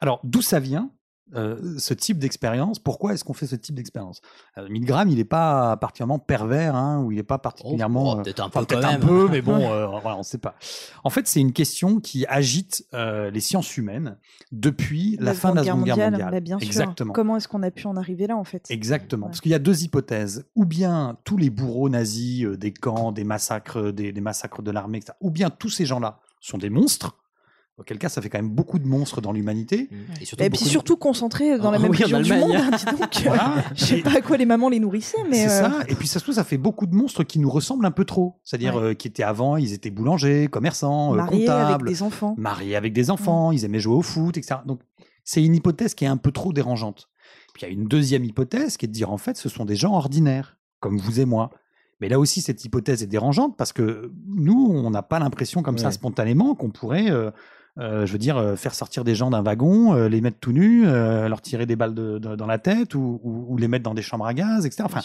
Alors 0.00 0.20
d'où 0.24 0.42
ça 0.42 0.58
vient? 0.58 0.90
Euh, 1.34 1.78
ce 1.78 1.94
type 1.94 2.18
d'expérience 2.18 2.78
Pourquoi 2.78 3.14
est-ce 3.14 3.24
qu'on 3.24 3.32
fait 3.32 3.46
ce 3.46 3.56
type 3.56 3.74
d'expérience? 3.74 4.20
Euh, 4.58 4.68
Milgram, 4.68 5.08
il 5.08 5.16
n'est 5.16 5.24
pas 5.24 5.76
particulièrement 5.78 6.18
pervers, 6.18 6.74
hein, 6.74 7.00
ou 7.02 7.12
il 7.12 7.16
n'est 7.16 7.22
pas 7.22 7.38
particulièrement... 7.38 8.12
oh, 8.12 8.18
euh, 8.18 8.22
peut-être 8.22 8.40
un 8.40 8.50
peu 8.50 8.58
enfin, 8.58 8.66
quand 8.66 8.76
peut-être 8.76 8.88
un 8.88 8.98
même. 8.98 9.08
peu, 9.08 9.28
mais 9.30 9.42
bon, 9.42 9.70
euh, 9.70 9.86
voilà, 9.86 10.16
on 10.16 10.18
ne 10.18 10.24
sait 10.24 10.38
pas. 10.38 10.54
En 11.02 11.10
fait, 11.10 11.26
c'est 11.26 11.40
une 11.40 11.52
question 11.52 12.00
qui 12.00 12.26
agite 12.26 12.86
euh, 12.94 13.30
les 13.30 13.40
sciences 13.40 13.76
humaines 13.76 14.16
depuis 14.52 15.16
la, 15.20 15.34
fin 15.34 15.50
de 15.52 15.56
la 15.56 15.64
Seconde 15.64 15.84
Guerre 15.84 16.10
mondiale. 16.10 16.30
bah, 16.30 16.40
bien 16.40 16.58
sûr. 16.58 16.66
Exactement. 16.66 17.12
Comment 17.12 17.36
est-ce 17.36 17.48
qu'on 17.48 17.62
a 17.62 17.70
pu 17.70 17.86
en 17.86 17.96
arriver 17.96 18.26
là 18.26 18.36
en 18.36 18.44
fait? 18.44 18.66
Exactement. 18.70 19.26
Ouais. 19.26 19.30
Parce 19.30 19.40
qu'il 19.40 19.50
y 19.50 19.54
a 19.54 19.58
deux 19.58 19.82
hypothèses. 19.82 20.46
Ou 20.54 20.66
bien 20.66 21.16
tous 21.24 21.36
les 21.36 21.50
bourreaux 21.50 21.88
nazis 21.88 22.44
euh, 22.44 22.56
des 22.56 22.72
camps, 22.72 23.12
des 23.12 23.24
massacres, 23.24 23.92
des, 23.92 24.12
des 24.12 24.20
massacres 24.20 24.62
de 24.62 24.70
l'armée, 24.70 24.98
etc. 24.98 25.14
Ou 25.20 25.30
bien 25.30 25.50
tous 25.50 25.70
ces 25.70 25.86
gens-là 25.86 26.20
sont 26.40 26.58
des 26.58 26.70
monstres. 26.70 27.16
Auquel 27.76 27.98
cas, 27.98 28.08
ça 28.08 28.22
fait 28.22 28.28
quand 28.28 28.38
même 28.38 28.50
beaucoup 28.50 28.78
de 28.78 28.86
monstres 28.86 29.20
dans 29.20 29.32
l'humanité. 29.32 29.88
Et 30.20 30.24
surtout, 30.24 30.44
Et 30.44 30.48
beaucoup 30.48 30.58
puis 30.58 30.66
de- 30.66 30.70
surtout 30.70 30.96
concentrés 30.96 31.58
dans 31.58 31.72
la 31.72 31.78
Ah 31.78 31.80
même 31.80 31.90
oui, 31.90 31.98
en 31.98 32.02
région 32.18 32.20
du 32.20 32.32
monde. 32.32 32.52
hein, 32.54 32.70
dis 32.76 32.84
donc. 32.84 33.16
Voilà. 33.24 33.64
Je 33.74 33.84
sais 33.84 33.98
Et- 33.98 34.02
pas 34.02 34.16
à 34.18 34.20
quoi 34.20 34.36
les 34.36 34.46
mamans 34.46 34.68
les 34.68 34.78
nourrissaient, 34.78 35.24
mais 35.28 35.48
C'est 35.48 35.64
euh, 35.64 35.70
ça. 35.70 35.72
Et 35.88 35.96
puis 35.96 36.06
ça 36.06 36.20
se 36.20 36.24
trouve, 36.24 36.36
ça 36.36 36.44
fait 36.44 36.56
beaucoup 36.56 36.86
de 36.86 36.94
monstres 36.94 37.24
qui 37.24 37.40
nous 37.40 37.50
ressemblent 37.50 37.84
un 37.84 37.90
peu 37.90 38.04
trop. 38.04 38.38
C'est-à-dire 38.44 38.76
Ouais. 38.76 38.82
euh, 38.82 38.94
qui 38.94 39.08
étaient 39.08 39.24
avant, 39.24 39.56
ils 39.56 39.72
étaient 39.72 39.90
boulangers, 39.90 40.46
commerçants, 40.46 41.14
euh, 41.14 41.16
mariés 41.16 41.48
avec 41.48 41.64
comptables, 41.66 41.88
des 41.88 42.02
enfants. 42.04 42.34
mariés 42.38 42.76
avec 42.76 42.92
des 42.92 43.10
enfants, 43.10 43.50
ils 43.50 43.64
aimaient 43.64 43.80
jouer 43.80 43.96
au 43.96 44.02
foot, 44.02 44.36
etc. 44.36 44.60
Donc 44.66 44.80
c'est 45.24 45.42
une 45.42 45.56
hypothèse 45.56 45.94
qui 45.94 46.04
est 46.04 46.08
un 46.08 46.16
peu 46.16 46.30
trop 46.30 46.52
dérangeante. 46.52 47.08
Puis 47.54 47.62
il 47.62 47.68
y 47.68 47.68
a 47.70 47.72
une 47.72 47.86
deuxième 47.88 48.24
hypothèse 48.24 48.76
qui 48.76 48.84
est 48.86 48.88
de 48.88 48.92
dire 48.92 49.10
en 49.10 49.18
fait 49.18 49.36
ce 49.36 49.48
sont 49.48 49.64
des 49.64 49.74
gens 49.76 49.94
ordinaires, 49.94 50.58
comme 50.78 50.96
vous 50.98 51.18
et 51.18 51.24
moi. 51.24 51.50
Mais 52.00 52.08
là 52.08 52.20
aussi 52.20 52.40
cette 52.40 52.64
hypothèse 52.64 53.02
est 53.02 53.06
dérangeante 53.08 53.56
parce 53.56 53.72
que 53.72 54.12
nous 54.28 54.68
on 54.72 54.90
n'a 54.90 55.02
pas 55.02 55.18
l'impression 55.18 55.62
comme 55.62 55.78
ça 55.78 55.90
spontanément 55.90 56.54
qu'on 56.54 56.70
pourrait, 56.70 57.10
euh, 57.10 57.30
je 57.76 58.12
veux 58.12 58.18
dire, 58.18 58.36
euh, 58.36 58.54
faire 58.54 58.72
sortir 58.74 59.02
des 59.02 59.14
gens 59.16 59.30
d'un 59.30 59.42
wagon, 59.42 59.94
euh, 59.94 60.08
les 60.08 60.20
mettre 60.20 60.38
tout 60.38 60.52
nus, 60.52 60.86
euh, 60.86 61.28
leur 61.28 61.42
tirer 61.42 61.66
des 61.66 61.74
balles 61.74 61.94
de- 61.94 62.18
de- 62.18 62.36
dans 62.36 62.46
la 62.46 62.58
tête 62.58 62.94
ou, 62.94 63.20
ou- 63.24 63.46
ou 63.48 63.56
les 63.56 63.66
mettre 63.66 63.82
dans 63.82 63.94
des 63.94 64.02
chambres 64.02 64.26
à 64.26 64.32
gaz, 64.34 64.64
etc. 64.64 64.82
Enfin, 64.84 65.00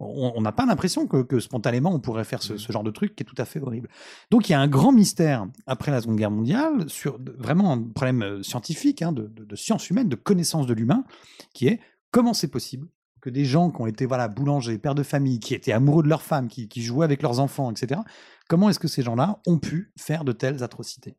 on 0.00 0.40
n'a 0.40 0.52
pas 0.52 0.64
l'impression 0.66 1.06
que, 1.06 1.22
que 1.22 1.38
spontanément 1.38 1.94
on 1.94 2.00
pourrait 2.00 2.24
faire 2.24 2.42
ce, 2.42 2.56
ce 2.56 2.72
genre 2.72 2.82
de 2.82 2.90
truc 2.90 3.14
qui 3.14 3.22
est 3.22 3.26
tout 3.26 3.34
à 3.38 3.44
fait 3.44 3.60
horrible. 3.60 3.88
Donc 4.30 4.48
il 4.48 4.52
y 4.52 4.54
a 4.54 4.60
un 4.60 4.68
grand 4.68 4.90
mystère 4.92 5.46
après 5.66 5.90
la 5.90 6.00
Seconde 6.00 6.16
Guerre 6.16 6.30
mondiale 6.30 6.88
sur 6.88 7.18
vraiment 7.38 7.72
un 7.72 7.82
problème 7.82 8.22
euh, 8.22 8.42
scientifique, 8.42 9.02
hein, 9.02 9.12
de, 9.12 9.22
de, 9.28 9.44
de 9.44 9.56
science 9.56 9.90
humaine, 9.90 10.08
de 10.08 10.16
connaissance 10.16 10.66
de 10.66 10.72
l'humain, 10.74 11.04
qui 11.52 11.68
est 11.68 11.78
comment 12.10 12.32
c'est 12.34 12.48
possible 12.48 12.88
que 13.20 13.30
des 13.30 13.44
gens 13.44 13.70
qui 13.70 13.80
ont 13.82 13.86
été 13.86 14.04
voilà 14.06 14.28
boulangers, 14.28 14.76
pères 14.78 14.94
de 14.94 15.02
famille, 15.02 15.40
qui 15.40 15.54
étaient 15.54 15.72
amoureux 15.72 16.02
de 16.02 16.08
leurs 16.08 16.22
femmes, 16.22 16.48
qui, 16.48 16.68
qui 16.68 16.82
jouaient 16.82 17.04
avec 17.04 17.22
leurs 17.22 17.40
enfants, 17.40 17.70
etc. 17.70 18.00
Comment 18.48 18.68
est-ce 18.70 18.78
que 18.78 18.88
ces 18.88 19.02
gens-là 19.02 19.40
ont 19.46 19.58
pu 19.58 19.92
faire 19.96 20.24
de 20.24 20.32
telles 20.32 20.62
atrocités? 20.62 21.16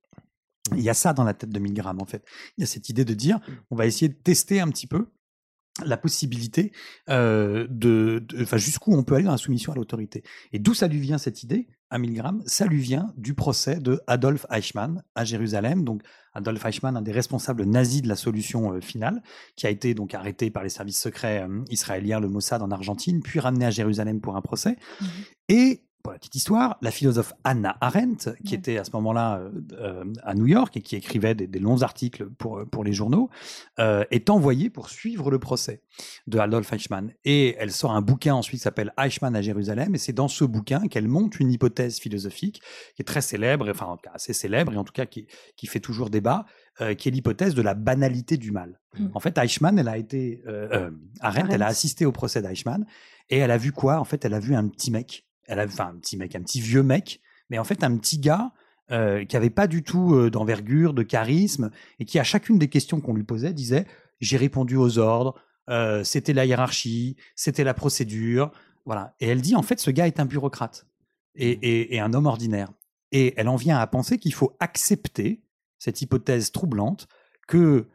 Il 0.74 0.82
y 0.82 0.90
a 0.90 0.94
ça 0.96 1.14
dans 1.14 1.24
la 1.24 1.34
tête 1.34 1.50
de 1.52 1.60
Milgram 1.60 2.02
en 2.02 2.06
fait. 2.06 2.24
Il 2.58 2.62
y 2.62 2.64
a 2.64 2.68
cette 2.68 2.90
idée 2.90 3.06
de 3.06 3.14
dire 3.14 3.40
on 3.70 3.76
va 3.76 3.86
essayer 3.86 4.10
de 4.10 4.16
tester 4.16 4.60
un 4.62 4.68
petit 4.70 4.88
peu 4.88 5.08
la 5.86 5.98
possibilité 5.98 6.72
euh, 7.10 7.68
de, 7.70 8.24
de- 8.26 8.44
enfin 8.44 8.56
jusqu'où 8.58 8.94
on 8.96 9.04
peut 9.04 9.16
aller 9.16 9.26
dans 9.26 9.32
la 9.32 9.38
soumission 9.38 9.74
à 9.74 9.76
l'autorité. 9.76 10.24
Et 10.54 10.60
d'où 10.60 10.74
ça 10.74 10.88
lui 10.88 11.00
vient 11.00 11.18
cette 11.18 11.44
idée? 11.44 11.68
À 11.92 12.00
1000 12.00 12.14
grammes, 12.16 12.42
ça 12.48 12.66
lui 12.66 12.80
vient 12.82 13.14
du 13.16 13.36
procès 13.36 13.76
de 13.80 14.02
Adolf 14.08 14.46
Eichmann 14.50 15.04
à 15.14 15.24
Jérusalem. 15.24 15.84
Donc, 15.84 16.02
Adolf 16.34 16.66
Eichmann, 16.66 16.98
un 16.98 17.02
des 17.02 17.12
responsables 17.12 17.64
nazis 17.64 18.02
de 18.02 18.08
la 18.08 18.16
solution 18.16 18.74
euh, 18.74 18.82
finale, 18.82 19.22
qui 19.56 19.68
a 19.68 19.70
été 19.70 19.94
donc 19.94 20.14
arrêté 20.16 20.50
par 20.50 20.64
les 20.64 20.70
services 20.70 21.00
secrets 21.00 21.44
euh, 21.48 21.62
israéliens, 21.70 22.20
le 22.20 22.28
Mossad 22.28 22.62
en 22.64 22.72
Argentine, 22.72 23.22
puis 23.22 23.40
ramené 23.40 23.66
à 23.66 23.70
Jérusalem 23.70 24.20
pour 24.20 24.36
un 24.36 24.42
procès. 24.42 24.78
Et 25.48 25.84
pour 26.06 26.12
la 26.12 26.20
petite 26.20 26.36
histoire, 26.36 26.78
la 26.84 26.92
philosophe 26.92 27.34
Anna 27.44 27.78
Arendt, 27.82 28.30
qui 28.46 28.54
était 28.54 28.78
à 28.78 28.84
ce 28.84 28.92
moment-là 28.94 29.40
euh, 29.40 29.50
euh, 29.72 30.14
à 30.22 30.36
New 30.36 30.46
York 30.46 30.78
et 30.78 30.82
qui 30.84 30.96
écrivait 30.96 31.34
des, 31.34 31.48
des 31.48 31.58
longs 31.58 31.82
articles 31.82 32.30
pour, 32.30 32.64
pour 32.70 32.84
les 32.84 32.94
journaux, 32.94 33.32
euh, 33.80 34.04
est 34.12 34.30
envoyée 34.30 34.70
pour 34.70 34.92
suivre 34.92 35.32
le 35.32 35.40
procès 35.40 35.82
de 36.28 36.38
Adolf 36.38 36.72
Eichmann. 36.72 37.12
Et 37.24 37.56
elle 37.58 37.72
sort 37.72 37.92
un 37.92 38.04
bouquin 38.04 38.36
ensuite 38.36 38.60
qui 38.60 38.64
s'appelle 38.64 38.94
Eichmann 39.00 39.36
à 39.36 39.42
Jérusalem, 39.42 39.96
et 39.96 39.98
c'est 39.98 40.14
dans 40.14 40.28
ce 40.28 40.46
bouquin 40.46 40.88
qu'elle 40.88 41.08
monte 41.08 41.40
une 41.40 41.52
hypothèse 41.52 41.98
philosophique 41.98 42.62
qui 42.96 43.02
est 43.02 43.06
très 43.06 43.22
célèbre, 43.22 43.68
enfin 43.68 43.98
assez 44.14 44.34
célèbre, 44.34 44.74
et 44.74 44.78
en 44.78 44.84
tout 44.84 44.94
cas 44.94 45.08
qui, 45.08 45.26
qui 45.56 45.66
fait 45.66 45.80
toujours 45.80 46.12
débat, 46.12 46.46
euh, 46.82 46.94
qui 46.94 47.10
est 47.10 47.12
l'hypothèse 47.12 47.56
de 47.56 47.64
la 47.64 47.74
banalité 47.74 48.38
du 48.38 48.52
mal. 48.52 48.80
En 49.16 49.20
fait, 49.20 49.40
Eichmann, 49.40 49.80
elle 49.80 49.88
a 49.88 49.98
été, 49.98 50.44
euh, 50.46 50.70
euh, 50.72 50.92
Arendt, 51.20 51.52
elle 51.52 51.64
a 51.64 51.68
assisté 51.68 52.06
au 52.06 52.12
procès 52.12 52.44
d'Eichmann, 52.44 52.86
et 53.32 53.40
elle 53.40 53.50
a 53.50 53.58
vu 53.58 53.72
quoi? 53.72 54.00
En 54.00 54.06
fait, 54.06 54.24
elle 54.24 54.36
a 54.36 54.40
vu 54.40 54.54
un 54.54 54.68
petit 54.68 54.92
mec, 54.92 55.26
elle 55.48 55.60
a, 55.60 55.66
enfin 55.66 55.90
un 55.94 55.98
petit 56.00 56.18
mec, 56.18 56.36
un 56.36 56.42
petit 56.42 56.62
vieux 56.62 56.84
mec, 56.84 57.22
mais 57.50 57.60
en 57.60 57.64
fait 57.64 57.84
un 57.84 57.96
petit 57.98 58.20
gars 58.20 58.52
euh, 58.92 59.26
qui 59.26 59.36
avait 59.36 59.50
pas 59.50 59.68
du 59.68 59.84
tout 59.84 60.14
euh, 60.16 60.30
d'envergure, 60.30 60.94
de 60.94 61.04
charisme, 61.04 61.72
et 62.00 62.06
qui 62.06 62.20
à 62.20 62.24
chacune 62.24 62.58
des 62.60 62.68
questions 62.70 63.02
qu'on 63.02 63.14
lui 63.14 63.24
posait 63.24 63.54
disait 63.54 63.86
j'ai 64.22 64.38
répondu 64.38 64.76
aux 64.78 64.98
ordres, 64.98 65.36
euh, 65.70 66.04
c'était 66.04 66.34
la 66.34 66.46
hiérarchie, 66.46 67.18
c'était 67.36 67.64
la 67.64 67.74
procédure, 67.74 68.52
voilà. 68.86 69.16
Et 69.20 69.28
elle 69.28 69.42
dit 69.42 69.56
en 69.56 69.62
fait 69.64 69.80
ce 69.80 69.92
gars 69.92 70.08
est 70.08 70.20
un 70.20 70.26
bureaucrate 70.26 70.86
et, 71.36 71.50
et- 71.52 71.96
et 71.96 72.00
un 72.00 72.14
homme 72.14 72.28
ordinaire. 72.28 72.72
Et 73.12 73.34
elle 73.38 73.48
en 73.50 73.56
vient 73.56 73.78
à 73.78 73.88
penser 73.88 74.18
qu'il 74.18 74.34
faut 74.34 74.56
accepter 74.60 75.42
cette 75.80 76.02
hypothèse 76.02 76.52
troublante 76.52 77.08
que 77.48 77.88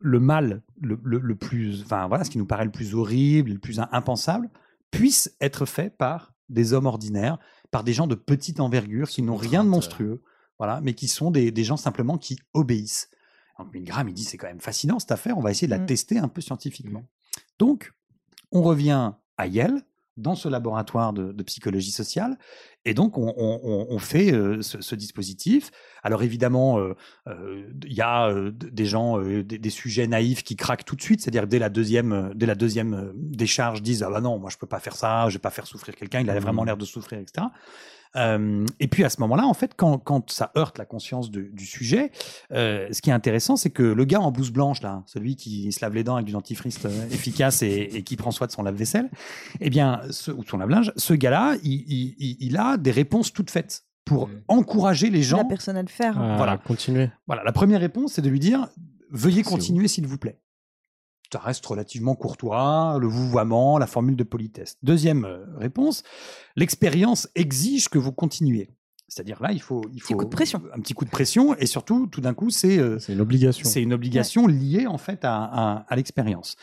le 0.00 0.20
mal 0.20 0.62
le, 0.80 0.98
le- 1.04 1.18
le 1.20 1.34
plus, 1.36 1.82
enfin 1.82 2.08
voilà, 2.08 2.24
ce 2.24 2.30
qui 2.30 2.38
nous 2.38 2.46
paraît 2.46 2.64
le 2.64 2.70
plus 2.72 2.94
horrible, 2.94 3.50
le 3.52 3.58
plus 3.58 3.78
impensable, 3.92 4.48
puisse 4.90 5.36
être 5.40 5.66
fait 5.66 5.90
par 5.96 6.32
des 6.48 6.72
hommes 6.72 6.86
ordinaires, 6.86 7.38
par 7.70 7.84
des 7.84 7.92
gens 7.92 8.06
de 8.06 8.14
petite 8.14 8.60
envergure 8.60 9.08
qui 9.08 9.22
n'ont 9.22 9.36
rien 9.36 9.64
de 9.64 9.68
monstrueux, 9.68 10.22
voilà, 10.58 10.80
mais 10.80 10.94
qui 10.94 11.08
sont 11.08 11.30
des, 11.30 11.50
des 11.50 11.64
gens 11.64 11.76
simplement 11.76 12.18
qui 12.18 12.38
obéissent. 12.54 13.10
Donc 13.58 13.72
Milgram, 13.74 14.08
il 14.08 14.14
dit 14.14 14.24
c'est 14.24 14.36
quand 14.36 14.46
même 14.46 14.60
fascinant 14.60 14.98
cette 14.98 15.12
affaire, 15.12 15.36
on 15.36 15.40
va 15.40 15.50
essayer 15.50 15.66
de 15.66 15.72
la 15.72 15.78
Mm. 15.80 15.86
tester 15.86 16.18
un 16.18 16.28
peu 16.28 16.40
scientifiquement. 16.40 17.04
Donc, 17.58 17.92
on 18.52 18.62
revient 18.62 19.12
à 19.36 19.46
Yale, 19.46 19.82
dans 20.18 20.34
ce 20.34 20.48
laboratoire 20.48 21.12
de, 21.12 21.32
de 21.32 21.42
psychologie 21.42 21.90
sociale, 21.92 22.36
et 22.84 22.94
donc 22.94 23.16
on, 23.18 23.32
on- 23.36 23.60
on- 23.62 23.86
on 23.90 23.98
fait 23.98 24.32
euh, 24.32 24.60
ce, 24.62 24.80
ce 24.80 24.94
dispositif. 24.94 25.70
Alors 26.02 26.22
évidemment, 26.22 26.78
euh, 26.78 26.94
euh, 27.26 27.64
il 27.86 27.92
y 27.92 28.00
a 28.02 28.28
euh, 28.28 28.50
des 28.52 28.84
gens, 28.86 29.18
euh, 29.20 29.42
des, 29.42 29.58
des 29.58 29.70
sujets 29.70 30.06
naïfs 30.06 30.42
qui 30.42 30.56
craquent 30.56 30.84
tout 30.84 30.96
de 30.96 31.02
suite, 31.02 31.20
c'est-à-dire 31.20 31.46
dès 31.46 31.58
la 31.58 31.68
deuxième, 31.70 32.12
euh, 32.12 32.30
dès 32.34 32.46
la 32.46 32.54
deuxième 32.54 32.94
euh, 32.94 33.12
décharge, 33.14 33.82
disent 33.82 34.02
ah 34.02 34.10
bah 34.10 34.20
non, 34.20 34.38
moi 34.38 34.50
je 34.50 34.56
peux 34.58 34.66
pas 34.66 34.80
faire 34.80 34.96
ça, 34.96 35.28
je 35.28 35.34
vais 35.34 35.40
pas 35.40 35.50
faire 35.50 35.66
souffrir 35.66 35.94
quelqu'un, 35.96 36.20
il 36.20 36.28
a 36.30 36.38
vraiment 36.40 36.64
l'air 36.64 36.76
de 36.76 36.84
souffrir, 36.84 37.18
etc. 37.18 37.46
Euh, 38.16 38.64
et 38.80 38.88
puis 38.88 39.04
à 39.04 39.10
ce 39.10 39.20
moment-là, 39.20 39.44
en 39.46 39.54
fait, 39.54 39.72
quand, 39.76 39.98
quand 39.98 40.30
ça 40.30 40.50
heurte 40.56 40.78
la 40.78 40.84
conscience 40.84 41.30
de- 41.30 41.42
du 41.52 41.66
sujet, 41.66 42.10
euh, 42.52 42.88
ce 42.90 43.00
qui 43.02 43.10
est 43.10 43.12
intéressant, 43.12 43.56
c'est 43.56 43.70
que 43.70 43.82
le 43.82 44.04
gars 44.04 44.20
en 44.20 44.30
blouse 44.32 44.50
blanche, 44.50 44.82
là, 44.82 45.02
celui 45.06 45.36
qui 45.36 45.70
se 45.72 45.80
lave 45.84 45.94
les 45.94 46.04
dents 46.04 46.14
avec 46.14 46.26
du 46.26 46.32
dentifrice 46.32 46.78
euh, 46.84 47.08
efficace 47.10 47.62
et, 47.62 47.90
et 47.92 48.02
qui 48.02 48.16
prend 48.16 48.30
soin 48.30 48.46
de 48.46 48.52
son 48.52 48.62
lave-vaisselle, 48.62 49.10
eh 49.60 49.70
bien, 49.70 50.00
ce, 50.10 50.30
ou 50.30 50.42
de 50.42 50.48
son 50.48 50.58
lave-linge, 50.58 50.92
ce 50.96 51.12
gars-là, 51.14 51.56
il, 51.62 51.84
il- 51.88 52.14
il- 52.18 52.36
il 52.40 52.56
a 52.56 52.76
des 52.76 52.90
réponses 52.90 53.32
toutes 53.32 53.50
faites 53.50 53.84
pour 54.04 54.28
encourager 54.48 55.10
les 55.10 55.22
gens. 55.22 55.36
La 55.38 55.44
personne 55.44 55.76
à 55.76 55.82
le 55.82 55.88
faire. 55.88 56.14
Ah, 56.18 56.36
Voilà. 56.38 56.56
Continuer. 56.56 57.10
Voilà, 57.26 57.42
la 57.44 57.52
première 57.52 57.80
réponse, 57.80 58.14
c'est 58.14 58.22
de 58.22 58.30
lui 58.30 58.40
dire 58.40 58.68
veuillez 59.10 59.42
continuer, 59.42 59.86
s'il 59.88 60.06
vous 60.06 60.18
plaît. 60.18 60.38
Ça 61.32 61.38
reste 61.40 61.64
relativement 61.66 62.14
courtois, 62.14 62.96
le 63.00 63.06
vouvoiement, 63.06 63.78
la 63.78 63.86
formule 63.86 64.16
de 64.16 64.24
politesse. 64.24 64.76
Deuxième 64.82 65.24
euh, 65.26 65.44
réponse 65.58 66.02
l'expérience 66.56 67.28
exige 67.34 67.88
que 67.88 67.98
vous 67.98 68.12
continuiez. 68.12 68.70
C'est-à-dire 69.08 69.40
là, 69.42 69.52
il 69.52 69.60
faut, 69.62 69.82
il 69.94 70.00
faut 70.02 70.16
coup 70.16 70.24
de 70.24 70.30
pression. 70.30 70.62
un 70.74 70.80
petit 70.80 70.92
coup 70.94 71.04
de 71.06 71.10
pression 71.10 71.54
et 71.56 71.64
surtout, 71.66 72.06
tout 72.08 72.20
d'un 72.20 72.34
coup, 72.34 72.50
c'est 72.50 72.78
euh, 72.78 72.98
C'est 72.98 73.12
une 73.14 73.20
obligation. 73.22 73.66
c'est 73.68 73.82
une 73.82 73.92
obligation 73.94 74.46
liée 74.46 74.86
en 74.86 74.98
fait 74.98 75.24
à, 75.24 75.44
à- 75.44 75.86
à 75.88 75.96
l'expérience. 75.96 76.56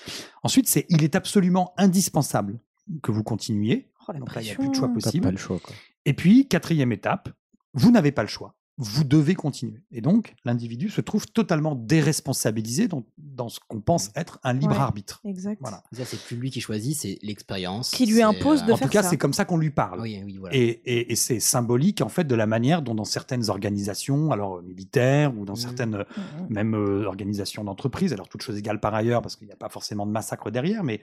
Ensuite, 0.43 0.67
c'est 0.67 0.85
il 0.89 1.03
est 1.03 1.15
absolument 1.15 1.73
indispensable 1.77 2.59
que 3.01 3.11
vous 3.11 3.23
continuiez. 3.23 3.89
Oh, 4.07 4.13
Donc 4.13 4.35
là, 4.35 4.41
il 4.41 4.45
n'y 4.45 4.51
a 4.51 4.55
plus 4.55 4.69
de 4.69 4.75
choix 4.75 4.89
possible. 4.89 5.23
pas 5.23 5.31
le 5.31 5.37
choix. 5.37 5.59
Quoi. 5.59 5.73
Et 6.05 6.13
puis, 6.13 6.47
quatrième 6.47 6.91
étape, 6.91 7.29
vous 7.73 7.89
n'avez 7.91 8.11
pas 8.11 8.21
le 8.21 8.27
choix. 8.29 8.55
Vous 8.77 9.03
devez 9.05 9.35
continuer. 9.35 9.79
Et 9.91 10.01
donc, 10.01 10.33
l'individu 10.43 10.89
se 10.89 10.99
trouve 10.99 11.25
totalement 11.27 11.75
déresponsabilisé 11.75 12.87
dans, 12.87 13.03
dans 13.17 13.49
ce 13.49 13.59
qu'on 13.67 13.79
pense 13.81 14.11
être 14.15 14.39
un 14.43 14.53
libre 14.53 14.73
Ouais, 14.73 14.79
arbitre. 14.81 15.21
Exact. 15.25 15.59
Voilà. 15.61 15.83
C'est 15.93 16.19
plus 16.25 16.35
lui 16.37 16.51
qui 16.51 16.59
choisit, 16.61 16.95
c'est 16.95 17.17
l'expérience. 17.21 17.91
Qui 17.91 18.05
lui 18.05 18.21
impose 18.21 18.63
de 18.65 18.71
euh, 18.71 18.73
En 18.73 18.77
tout 18.77 18.83
faire 18.83 18.89
cas, 18.89 19.03
c'est 19.03 19.17
comme 19.17 19.33
ça 19.33 19.45
qu'on 19.45 19.57
lui 19.57 19.69
parle. 19.69 20.01
Oui, 20.01 20.21
oui, 20.25 20.37
voilà. 20.39 20.55
Et, 20.55 20.81
et- 20.85 21.11
et 21.11 21.15
c'est 21.15 21.39
symbolique 21.39 22.01
en 22.01 22.09
fait 22.09 22.25
de 22.25 22.35
la 22.35 22.47
manière 22.47 22.81
dont 22.81 22.95
dans 22.95 23.05
certaines 23.05 23.49
organisations, 23.49 24.31
alors 24.31 24.57
euh, 24.57 24.61
militaires 24.61 25.33
ou 25.37 25.45
dans 25.45 25.53
Mhm. 25.53 25.59
certaines 25.59 25.95
euh, 25.95 26.03
Mhm. 26.17 26.47
même 26.49 26.73
euh, 26.75 27.05
organisations 27.05 27.63
d'entreprise, 27.63 28.11
alors 28.13 28.27
toutes 28.27 28.41
choses 28.41 28.57
égales 28.57 28.79
par 28.79 28.93
ailleurs 28.93 29.21
parce 29.21 29.35
qu'il 29.35 29.47
n'y 29.47 29.53
a 29.53 29.57
pas 29.57 29.69
forcément 29.69 30.05
de 30.05 30.11
massacre 30.11 30.51
derrière, 30.51 30.83
mais 30.83 30.99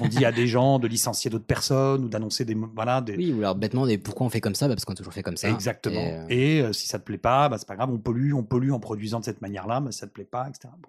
on 0.00 0.08
dit 0.08 0.24
à 0.24 0.32
des 0.32 0.46
gens 0.46 0.78
de 0.78 0.86
licencier 0.88 1.30
d'autres 1.30 1.44
personnes 1.44 2.04
ou 2.04 2.08
d'annoncer 2.08 2.44
des 2.44 2.54
voilà 2.54 3.00
des, 3.00 3.16
Oui, 3.16 3.32
ou 3.32 3.38
alors 3.38 3.54
bêtement, 3.56 3.84
mais 3.84 3.98
pourquoi 3.98 4.26
on 4.26 4.30
fait 4.30 4.40
comme 4.40 4.54
ça 4.54 4.68
Bah, 4.68 4.74
Parce 4.74 4.84
qu'on 4.84 4.92
a 4.92 4.96
toujours 4.96 5.12
fait 5.12 5.22
comme 5.22 5.36
ça. 5.36 5.48
Exactement. 5.50 6.00
Et, 6.00 6.12
euh, 6.12 6.26
Et, 6.30 6.60
euh, 6.62 6.72
si 6.72 6.86
ça 6.88 6.98
te 6.98 7.04
plaît 7.10 7.18
pas, 7.18 7.48
bah, 7.48 7.58
c'est 7.58 7.68
pas 7.68 7.76
grave, 7.76 7.90
on 7.90 7.98
pollue, 7.98 8.32
on 8.32 8.42
pollue 8.42 8.70
en 8.70 8.80
produisant 8.80 9.20
de 9.20 9.24
cette 9.24 9.42
manière-là, 9.42 9.80
mais 9.80 9.92
ça 9.92 10.06
te 10.06 10.12
plaît 10.12 10.24
pas, 10.24 10.48
etc. 10.48 10.68
Bon. 10.80 10.88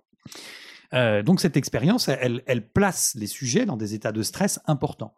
Euh, 0.94 1.24
donc 1.24 1.40
cette 1.40 1.58
expérience, 1.58 2.10
elle, 2.10 2.44
elle 2.48 2.68
place 2.68 3.16
les 3.16 3.28
sujets 3.28 3.66
dans 3.66 3.78
des 3.78 3.94
états 3.94 4.12
de 4.12 4.24
stress 4.24 4.60
importants. 4.68 5.16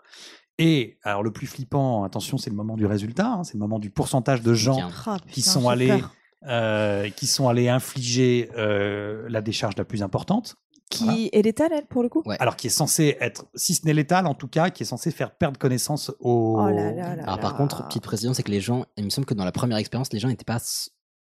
Et 0.60 1.00
alors 1.04 1.24
le 1.24 1.32
plus 1.32 1.48
flippant, 1.48 2.04
attention, 2.04 2.38
c'est 2.38 2.50
le 2.50 2.56
moment 2.56 2.76
du 2.76 2.86
résultat, 2.86 3.28
hein, 3.28 3.44
c'est 3.44 3.56
le 3.56 3.60
moment 3.60 3.80
du 3.80 3.90
pourcentage 3.90 4.42
de 4.42 4.54
gens 4.54 4.76
Tiens. 4.76 4.92
Ah, 5.08 5.18
qui 5.28 5.42
putain, 5.42 5.52
sont 5.52 5.70
allés, 5.70 6.04
euh, 6.46 7.10
qui 7.10 7.26
sont 7.26 7.48
allés 7.48 7.70
infliger 7.70 8.52
euh, 8.56 9.26
la 9.30 9.42
décharge 9.42 9.76
la 9.78 9.86
plus 9.86 10.04
importante. 10.04 10.58
Qui 10.90 11.06
Voilà. 11.06 11.20
est 11.32 11.42
létale, 11.42 11.72
elle, 11.74 11.86
pour 11.88 12.04
le 12.04 12.10
coup? 12.10 12.22
Ouais. 12.26 12.36
Alors 12.40 12.56
qui 12.56 12.68
est 12.68 12.70
censé 12.70 13.18
être, 13.20 13.46
si 13.56 13.74
ce 13.74 13.86
n'est 13.86 13.94
létal, 13.94 14.28
en 14.28 14.36
tout 14.36 14.48
cas, 14.48 14.70
qui 14.70 14.84
est 14.84 14.86
censé 14.86 15.10
faire 15.12 15.36
perdre 15.36 15.58
connaissance 15.58 16.12
aux. 16.20 16.58
Oh 16.60 16.70
là 16.70 16.92
là 16.92 17.16
là 17.16 17.24
Alors 17.24 17.40
par 17.40 17.54
là. 17.54 17.58
contre, 17.58 17.88
petite 17.88 18.04
précision, 18.04 18.34
c'est 18.34 18.44
que 18.44 18.52
les 18.52 18.62
gens, 18.62 18.86
il 18.98 19.04
me 19.06 19.10
semble 19.10 19.26
que 19.26 19.34
dans 19.34 19.46
la 19.46 19.52
première 19.52 19.78
expérience, 19.78 20.14
les 20.14 20.20
gens 20.20 20.28
n'étaient 20.28 20.44
pas 20.44 20.60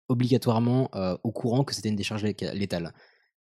obligatoirement 0.10 0.90
euh, 0.96 1.18
au 1.24 1.32
courant 1.32 1.64
que 1.64 1.74
c'était 1.74 1.90
une 1.90 1.96
décharge 1.96 2.24
lé- 2.24 2.36
létale. 2.54 2.94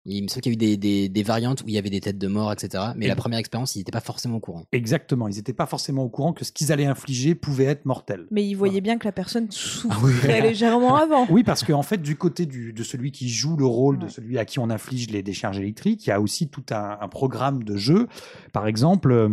Il 0.04 0.22
me 0.22 0.28
semble 0.28 0.40
qu'il 0.42 0.52
y 0.52 0.54
a 0.54 0.54
eu 0.54 0.56
des, 0.56 0.76
des- 0.76 1.08
des 1.08 1.22
variantes 1.22 1.62
où 1.62 1.64
il 1.68 1.74
y 1.74 1.78
avait 1.78 1.90
des 1.90 2.00
têtes 2.00 2.16
de 2.18 2.28
mort, 2.28 2.50
etc. 2.52 2.84
Mais 2.96 3.06
Et- 3.06 3.08
la 3.08 3.16
première 3.16 3.38
expérience, 3.38 3.74
ils 3.74 3.78
n'étaient 3.78 3.92
pas 3.92 4.00
forcément 4.00 4.36
au 4.36 4.40
courant. 4.40 4.64
Exactement, 4.72 5.28
ils 5.28 5.36
n'étaient 5.36 5.52
pas 5.52 5.66
forcément 5.66 6.02
au 6.04 6.08
courant 6.08 6.32
que 6.32 6.44
ce 6.44 6.52
qu'ils 6.52 6.72
allaient 6.72 6.86
infliger 6.86 7.34
pouvait 7.34 7.64
être 7.64 7.84
mortel. 7.84 8.26
Mais 8.30 8.46
il 8.46 8.54
voyait 8.54 8.80
bien 8.80 8.96
que 8.98 9.04
la 9.04 9.12
personne 9.12 9.48
Ah 9.50 9.54
souffrait 9.54 10.40
légèrement 10.42 10.96
avant. 10.96 11.26
Oui, 11.30 11.44
parce 11.44 11.62
qu'en 11.64 11.82
fait, 11.82 12.00
du 12.00 12.16
côté 12.16 12.46
du, 12.46 12.72
de 12.72 12.82
celui 12.82 13.12
qui 13.12 13.28
joue 13.28 13.56
le 13.56 13.66
rôle 13.66 13.98
de 13.98 14.08
celui 14.08 14.38
à 14.38 14.44
qui 14.44 14.58
on 14.58 14.70
inflige 14.70 15.10
les 15.10 15.22
décharges 15.22 15.58
électriques, 15.58 16.06
il 16.06 16.10
y 16.10 16.12
a 16.12 16.20
aussi 16.20 16.48
tout 16.48 16.64
un, 16.70 16.96
un 17.00 17.08
programme 17.08 17.64
de 17.64 17.76
jeu. 17.76 18.06
Par 18.52 18.66
exemple, 18.66 19.12
euh, 19.12 19.28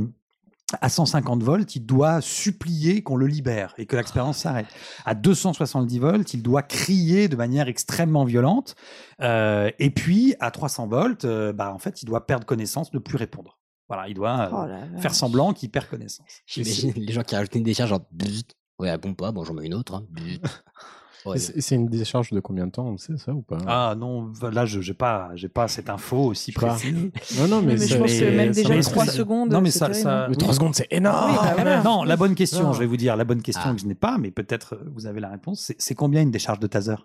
à 0.82 0.90
150 0.90 1.44
volts, 1.44 1.76
il 1.76 1.86
doit 1.86 2.22
supplier 2.22 3.04
qu'on 3.04 3.16
le 3.18 3.28
libère 3.28 3.74
et 3.78 3.86
que 3.86 3.96
l'expérience 3.96 4.40
s'arrête. 4.40 4.68
À 5.06 5.14
270 5.14 6.00
volts, 6.00 6.34
il 6.34 6.42
doit 6.42 6.64
crier 6.64 7.28
de 7.28 7.36
manière 7.36 7.68
extrêmement 7.68 8.26
violente. 8.26 8.76
Euh, 9.22 9.70
et 9.80 9.92
puis, 9.92 10.36
à 10.40 10.50
300 10.52 10.88
volts, 10.88 11.26
euh, 11.26 11.54
bah, 11.54 11.72
en 11.74 11.78
fait, 11.78 12.02
il 12.02 12.06
doit 12.06 12.26
perdre 12.26 12.46
connaissance, 12.46 12.94
ne 12.94 13.00
plus 13.00 13.18
répondre. 13.18 13.60
Voilà, 13.88 14.08
il 14.08 14.16
doit 14.16 14.50
euh, 14.52 14.88
Oh 14.96 15.00
faire 15.00 15.14
semblant 15.14 15.54
qu'il 15.54 15.70
perd 15.70 15.88
connaissance. 15.88 16.42
J'imagine 16.48 16.94
les 16.96 17.14
gens 17.14 17.22
qui 17.22 17.36
rajoutaient 17.36 17.60
une 17.60 17.66
décharge 17.66 17.90
genre. 17.92 18.02
Ouais, 18.80 18.90
elle 18.90 19.00
pompe 19.00 19.18
pas, 19.18 19.32
bon, 19.32 19.44
j'en 19.44 19.54
mets 19.54 19.66
une 19.66 19.76
autre. 19.76 19.94
hein. 19.94 20.06
Ouais, 21.26 21.38
C'est 21.40 21.76
une 21.76 21.88
décharge 21.88 22.32
de 22.32 22.40
combien 22.40 22.68
de 22.68 22.72
temps 22.72 22.86
On 22.88 22.98
sait 22.98 23.18
ça 23.18 23.34
ou 23.34 23.42
pas? 23.42 23.58
Ah 23.68 23.96
non, 23.98 24.32
là, 24.52 24.66
je 24.66 24.80
n'ai 24.80 24.94
pas, 24.94 25.32
j'ai 25.36 25.48
pas 25.50 25.68
cette 25.68 25.90
info 25.90 26.18
aussi 26.18 26.52
précise. 26.52 27.12
Non, 27.40 27.48
non, 27.48 27.62
mais, 27.62 27.76
Mais 27.78 27.88
je 27.88 27.98
pense 27.98 28.12
que 28.12 28.36
même 28.36 28.52
déjà 28.52 28.76
me- 28.76 28.82
3 28.84 29.06
ça- 29.06 29.12
secondes. 29.12 29.52
non, 29.52 29.62
mais 29.62 29.72
c'est 29.72 29.80
ça- 29.80 29.94
ça- 29.94 30.28
Mais 30.30 30.36
3 30.36 30.54
secondes, 30.54 30.76
c'est 30.76 30.88
énorme. 30.92 31.32
Oui, 31.32 31.38
bah 31.42 31.52
voilà. 31.56 31.84
Non, 31.84 32.04
la 32.04 32.16
bonne 32.16 32.36
question, 32.36 32.64
Non. 32.64 32.74
je 32.74 32.80
vais 32.80 32.86
vous 32.86 32.98
dire, 32.98 33.16
la 33.16 33.24
bonne 33.24 33.42
question 33.42 33.70
Ah. 33.72 33.74
que 33.74 33.82
je 33.82 33.86
n'ai 33.88 33.96
pas, 33.96 34.18
mais 34.18 34.32
peut-être 34.32 34.76
euh, 34.76 34.90
vous 34.94 35.08
avez 35.08 35.20
la 35.20 35.30
réponse. 35.30 35.72
C'est- 35.78 35.96
combien 35.96 36.22
une 36.22 36.32
décharge 36.32 36.60
de 36.60 36.68
taser? 36.68 36.96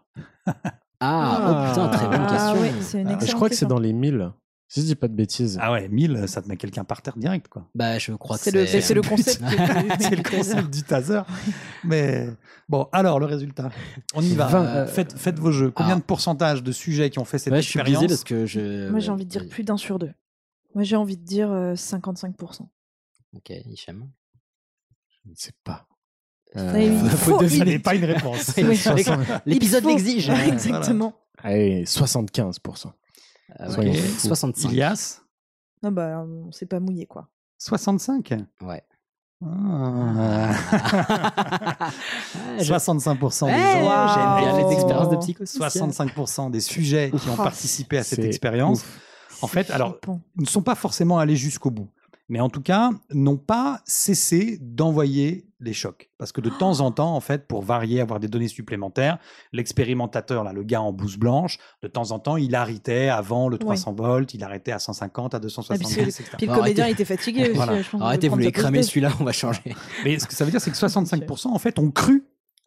Ah, 1.00 1.38
oh 1.40 1.70
putain, 1.70 1.88
très 1.88 2.06
bonne 2.08 2.26
Ah 2.28 2.30
question. 2.30 2.62
oui, 2.62 2.68
c'est 2.82 3.00
une 3.00 3.08
Ah, 3.08 3.18
Je 3.24 3.32
crois 3.34 3.48
que 3.48 3.54
c'est 3.54 3.66
dans 3.66 3.78
les 3.78 3.92
1000. 3.92 4.30
Si 4.72 4.82
je 4.82 4.86
dis 4.86 4.94
pas 4.94 5.08
de 5.08 5.14
bêtises. 5.14 5.58
Ah 5.60 5.72
ouais, 5.72 5.88
1000, 5.88 6.28
ça 6.28 6.42
te 6.42 6.48
met 6.48 6.56
quelqu'un 6.56 6.84
par 6.84 7.02
terre 7.02 7.16
direct, 7.16 7.48
quoi. 7.48 7.68
Bah, 7.74 7.98
je 7.98 8.12
crois 8.12 8.38
que 8.38 8.44
C'est 8.44 8.52
le, 8.52 8.66
c'est. 8.66 8.80
c'est 8.80 8.94
le 8.94 9.00
but. 9.00 9.08
concept. 9.08 9.42
C'est 10.00 10.14
le 10.14 10.22
concept 10.22 10.70
du 10.72 10.84
taser. 10.84 11.22
Mais 11.84 12.28
bon, 12.68 12.86
alors 12.92 13.18
le 13.18 13.26
résultat. 13.26 13.70
On 14.14 14.22
y 14.22 14.32
va. 14.36 14.54
Euh, 14.54 14.86
faites, 14.86 15.12
faites 15.18 15.40
vos 15.40 15.50
jeux. 15.50 15.72
Combien 15.72 15.96
de 15.96 16.02
pourcentage 16.02 16.62
de 16.62 16.70
sujets 16.70 17.10
qui 17.10 17.18
ont 17.18 17.24
fait 17.24 17.38
cette 17.38 17.52
Ouais, 17.52 17.60
je 17.62 17.68
suis 17.68 17.80
expérience 17.80 18.02
biaisé 18.04 18.14
parce 18.14 18.22
que 18.22 18.46
je. 18.46 18.88
Moi, 18.90 19.00
j'ai 19.00 19.10
envie 19.10 19.24
de 19.24 19.30
dire 19.30 19.48
plus 19.48 19.64
d'un 19.64 19.76
sur 19.76 19.98
deux. 19.98 20.12
Moi, 20.76 20.84
j'ai 20.84 20.94
envie 20.94 21.16
de 21.16 21.24
dire 21.24 21.50
euh, 21.50 21.74
55%. 21.74 22.60
Ok, 23.34 23.50
Hicham. 23.66 24.08
Je 25.24 25.30
ne 25.30 25.34
sais 25.34 25.52
pas. 25.64 25.88
Euh, 26.56 26.80
il 26.80 27.10
faut- 27.10 27.38
deviner. 27.38 27.58
Ça 27.58 27.64
n'est 27.64 27.78
pas 27.80 27.94
une 27.96 28.04
réponse. 28.04 28.56
L'épisode 29.46 29.84
l'exige. 29.84 30.30
Exactement. 30.30 31.14
Allez, 31.38 31.82
75%. 31.86 32.92
Ah, 33.58 33.66
ok. 33.68 33.74
Soyons 33.74 33.92
fous. 33.94 34.28
65. 34.28 34.68
Ah 34.68 34.72
Ilias 34.72 35.20
bah, 35.82 36.24
on 36.26 36.52
s'est 36.52 36.66
pas 36.66 36.78
mouillé, 36.80 37.06
quoi. 37.06 37.28
65 37.58 38.34
Ouais. 38.62 38.82
Ah. 39.42 40.52
je- 42.58 42.72
65% 42.72 43.46
des 43.46 43.52
Ouais, 43.52 43.80
gens. 43.82 44.08
J'aime 44.14 44.36
bien 44.44 44.68
les 44.68 44.74
expériences 44.74 45.08
de 45.10 45.16
psycho. 45.16 45.44
65% 45.44 46.50
des 46.50 46.60
sujets 46.60 47.10
qui 47.10 47.28
ont 47.30 47.34
Oh, 47.38 47.42
participé 47.42 47.98
à 47.98 48.02
cette 48.02 48.18
expérience, 48.24 48.80
ouf. 48.82 49.00
en 49.42 49.46
fait, 49.46 49.70
alors, 49.70 49.92
Flippant. 49.92 50.20
ne 50.36 50.44
sont 50.46 50.62
pas 50.62 50.74
forcément 50.74 51.18
allés 51.18 51.36
jusqu'au 51.36 51.70
bout. 51.70 51.88
Mais 52.28 52.40
en 52.40 52.48
tout 52.50 52.60
cas, 52.62 52.90
n'ont 53.12 53.38
pas 53.38 53.80
cessé 53.86 54.58
d'envoyer 54.60 55.46
des 55.60 55.72
chocs. 55.72 56.10
Parce 56.18 56.32
que 56.32 56.40
de 56.40 56.50
temps 56.50 56.80
en 56.80 56.90
temps, 56.90 57.14
en 57.14 57.20
fait, 57.20 57.46
pour 57.46 57.62
varier, 57.62 58.00
avoir 58.00 58.20
des 58.20 58.28
données 58.28 58.48
supplémentaires, 58.48 59.18
l'expérimentateur, 59.52 60.44
là, 60.44 60.52
le 60.52 60.62
gars 60.62 60.80
en 60.82 60.92
blouse 60.92 61.16
blanche, 61.16 61.58
de 61.82 61.88
temps 61.88 62.10
en 62.12 62.18
temps, 62.18 62.36
il 62.36 62.54
arrêtait 62.54 63.08
avant 63.08 63.48
le 63.48 63.58
300 63.58 63.92
volts, 63.94 64.32
il 64.34 64.42
arrêtait 64.42 64.72
à 64.72 64.78
150, 64.78 65.34
à 65.34 65.36
Ah, 65.36 65.40
270, 65.40 65.92
puis, 65.94 66.02
etc. 66.02 66.24
puis 66.38 66.46
le 66.46 66.54
comédien 66.54 66.86
était 66.86 67.04
fatigué 67.04 67.42
aussi. 67.44 67.52
Voilà. 67.52 67.82
je 67.82 67.90
pense, 67.90 68.00
de 68.00 68.04
Arrêtez, 68.06 68.28
vous 68.28 68.34
voulez 68.36 68.52
cramer 68.52 68.82
celui-là, 68.82 69.10
on 69.20 69.24
va 69.24 69.32
changer. 69.32 69.74
Mais 70.04 70.18
ce 70.18 70.26
que 70.26 70.34
ça 70.34 70.44
veut 70.44 70.50
dire, 70.50 70.60
c'est 70.60 70.70
que 70.70 70.76
65%, 70.80 71.48
en 71.48 71.58
fait, 71.58 71.78
ont 71.78 71.90
cru 71.90 72.24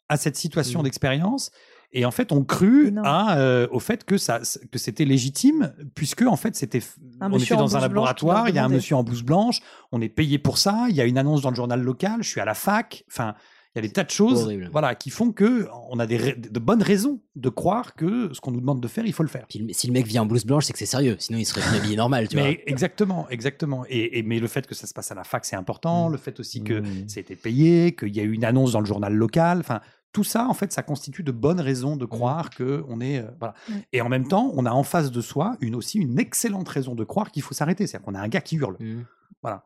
à 0.09 0.17
cette 0.17 0.35
situation 0.35 0.81
Mm. 0.81 0.83
d'expérience. 0.83 1.51
Et 1.95 2.05
en 2.05 2.11
fait, 2.11 2.31
ont 2.31 2.43
cru 2.43 2.87
Énorme. 2.87 3.05
à, 3.07 3.37
euh, 3.37 3.67
au 3.71 3.79
fait 3.79 4.03
que, 4.03 4.17
ça, 4.17 4.39
que 4.71 4.79
c'était 4.79 5.05
légitime, 5.05 5.73
puisque 5.95 6.23
en 6.23 6.35
fait, 6.35 6.55
c'était, 6.55 6.81
Un 7.21 7.27
on 7.27 7.35
monsieur 7.35 7.53
était 7.53 7.61
dans 7.63 7.77
un 7.77 7.81
laboratoire, 7.81 8.49
il 8.49 8.55
y 8.55 8.59
a 8.59 8.65
un 8.65 8.69
monsieur 8.69 8.95
en 8.95 9.03
blouse 9.03 9.23
blanche, 9.23 9.59
on 9.91 10.01
est 10.01 10.09
payé 10.09 10.39
pour 10.39 10.57
ça, 10.57 10.87
il 10.89 10.95
y 10.95 11.01
a 11.01 11.05
une 11.05 11.17
annonce 11.19 11.41
dans 11.43 11.51
le 11.51 11.55
journal 11.55 11.81
local, 11.81 12.17
je 12.23 12.29
suis 12.29 12.41
à 12.41 12.45
la 12.45 12.55
fac, 12.55 13.03
enfin, 13.11 13.35
il 13.75 13.79
y 13.79 13.85
a 13.85 13.87
des 13.87 13.91
tas 13.93 14.03
de 14.03 14.11
choses, 14.11 14.43
horrible. 14.43 14.69
voilà, 14.71 14.93
qui 14.93 15.09
font 15.09 15.31
que 15.31 15.67
on 15.89 15.97
a 15.99 16.05
des, 16.05 16.33
de 16.33 16.59
bonnes 16.59 16.83
raisons 16.83 17.21
de 17.35 17.49
croire 17.49 17.95
que 17.95 18.31
ce 18.31 18.39
qu'on 18.39 18.51
nous 18.51 18.59
demande 18.59 18.79
de 18.81 18.87
faire, 18.87 19.03
il 19.05 19.13
faut 19.13 19.23
le 19.23 19.29
faire. 19.29 19.45
Puis 19.49 19.65
si 19.71 19.87
le 19.87 19.93
mec 19.93 20.05
vient 20.05 20.21
en 20.21 20.25
blouse 20.27 20.45
blanche, 20.45 20.65
c'est 20.65 20.73
que 20.73 20.79
c'est 20.79 20.85
sérieux. 20.85 21.15
Sinon, 21.17 21.39
il 21.39 21.45
serait 21.45 21.61
habillé 21.75 21.95
normal, 21.95 22.27
tu 22.27 22.37
vois. 22.37 22.45
Mais 22.47 22.61
exactement, 22.67 23.27
exactement. 23.31 23.83
Et, 23.89 24.19
et- 24.19 24.23
mais 24.23 24.37
le 24.39 24.45
fait 24.47 24.67
que 24.67 24.75
ça 24.75 24.85
se 24.85 24.93
passe 24.93 25.11
à 25.11 25.15
la 25.15 25.23
fac, 25.23 25.43
c'est 25.45 25.55
important. 25.55 26.09
Mm. 26.09 26.11
Le 26.11 26.17
fait 26.19 26.39
aussi 26.39 26.61
que 26.63 26.81
Mm. 26.81 27.07
c'était 27.07 27.35
payé, 27.35 27.95
qu'il 27.95 28.15
y 28.15 28.19
a 28.19 28.23
eu 28.23 28.31
une 28.33 28.45
annonce 28.45 28.73
dans 28.73 28.79
le 28.79 28.85
journal 28.85 29.11
local. 29.13 29.57
Enfin, 29.61 29.79
tout 30.13 30.23
ça, 30.23 30.47
en 30.47 30.53
fait, 30.53 30.71
ça 30.71 30.83
constitue 30.83 31.23
de 31.23 31.31
bonnes 31.31 31.59
raisons 31.59 31.97
de 31.97 32.05
croire 32.05 32.49
que 32.49 32.85
on 32.87 33.01
est 33.01 33.19
euh, 33.19 33.27
voilà. 33.39 33.55
Mm. 33.67 33.73
Et 33.91 34.01
en 34.01 34.09
même 34.09 34.27
temps, 34.27 34.51
on 34.55 34.65
a 34.65 34.71
en 34.71 34.83
face 34.83 35.11
de 35.11 35.21
soi 35.21 35.57
une 35.59 35.75
aussi 35.75 35.99
une 35.99 36.19
excellente 36.19 36.69
raison 36.69 36.95
de 36.95 37.03
croire 37.03 37.31
qu'il 37.31 37.41
faut 37.41 37.53
s'arrêter. 37.53 37.87
C'est-à-dire 37.87 38.05
qu'on 38.05 38.15
a 38.15 38.21
un 38.21 38.29
gars 38.29 38.41
qui 38.41 38.55
hurle. 38.55 38.77
Mm. 38.79 39.01
Voilà. 39.43 39.65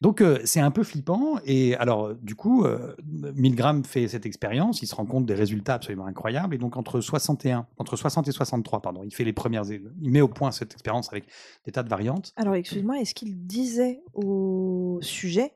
Donc 0.00 0.20
euh, 0.20 0.38
c'est 0.44 0.60
un 0.60 0.70
peu 0.70 0.84
flippant. 0.84 1.38
Et 1.44 1.74
alors, 1.76 2.06
euh, 2.06 2.18
du 2.22 2.36
coup, 2.36 2.64
euh, 2.64 2.94
Milgram 3.34 3.84
fait 3.84 4.06
cette 4.06 4.24
expérience. 4.24 4.82
Il 4.82 4.86
se 4.86 4.94
rend 4.94 5.04
compte 5.04 5.26
des 5.26 5.34
résultats 5.34 5.74
absolument 5.74 6.06
incroyables. 6.06 6.54
Et 6.54 6.58
donc 6.58 6.76
entre 6.76 7.00
61, 7.00 7.66
entre 7.76 7.96
60 7.96 8.28
et 8.28 8.32
63, 8.32 8.80
pardon, 8.80 9.02
il 9.04 9.12
fait 9.12 9.24
les 9.24 9.32
premières, 9.32 9.64
il 9.70 10.10
met 10.10 10.20
au 10.20 10.28
point 10.28 10.52
cette 10.52 10.72
expérience 10.72 11.08
avec 11.12 11.24
des 11.64 11.72
tas 11.72 11.82
de 11.82 11.88
variantes. 11.88 12.32
Alors, 12.36 12.54
excuse-moi, 12.54 13.00
est-ce 13.00 13.14
qu'il 13.14 13.46
disait 13.46 14.00
au 14.14 15.00
sujet, 15.02 15.52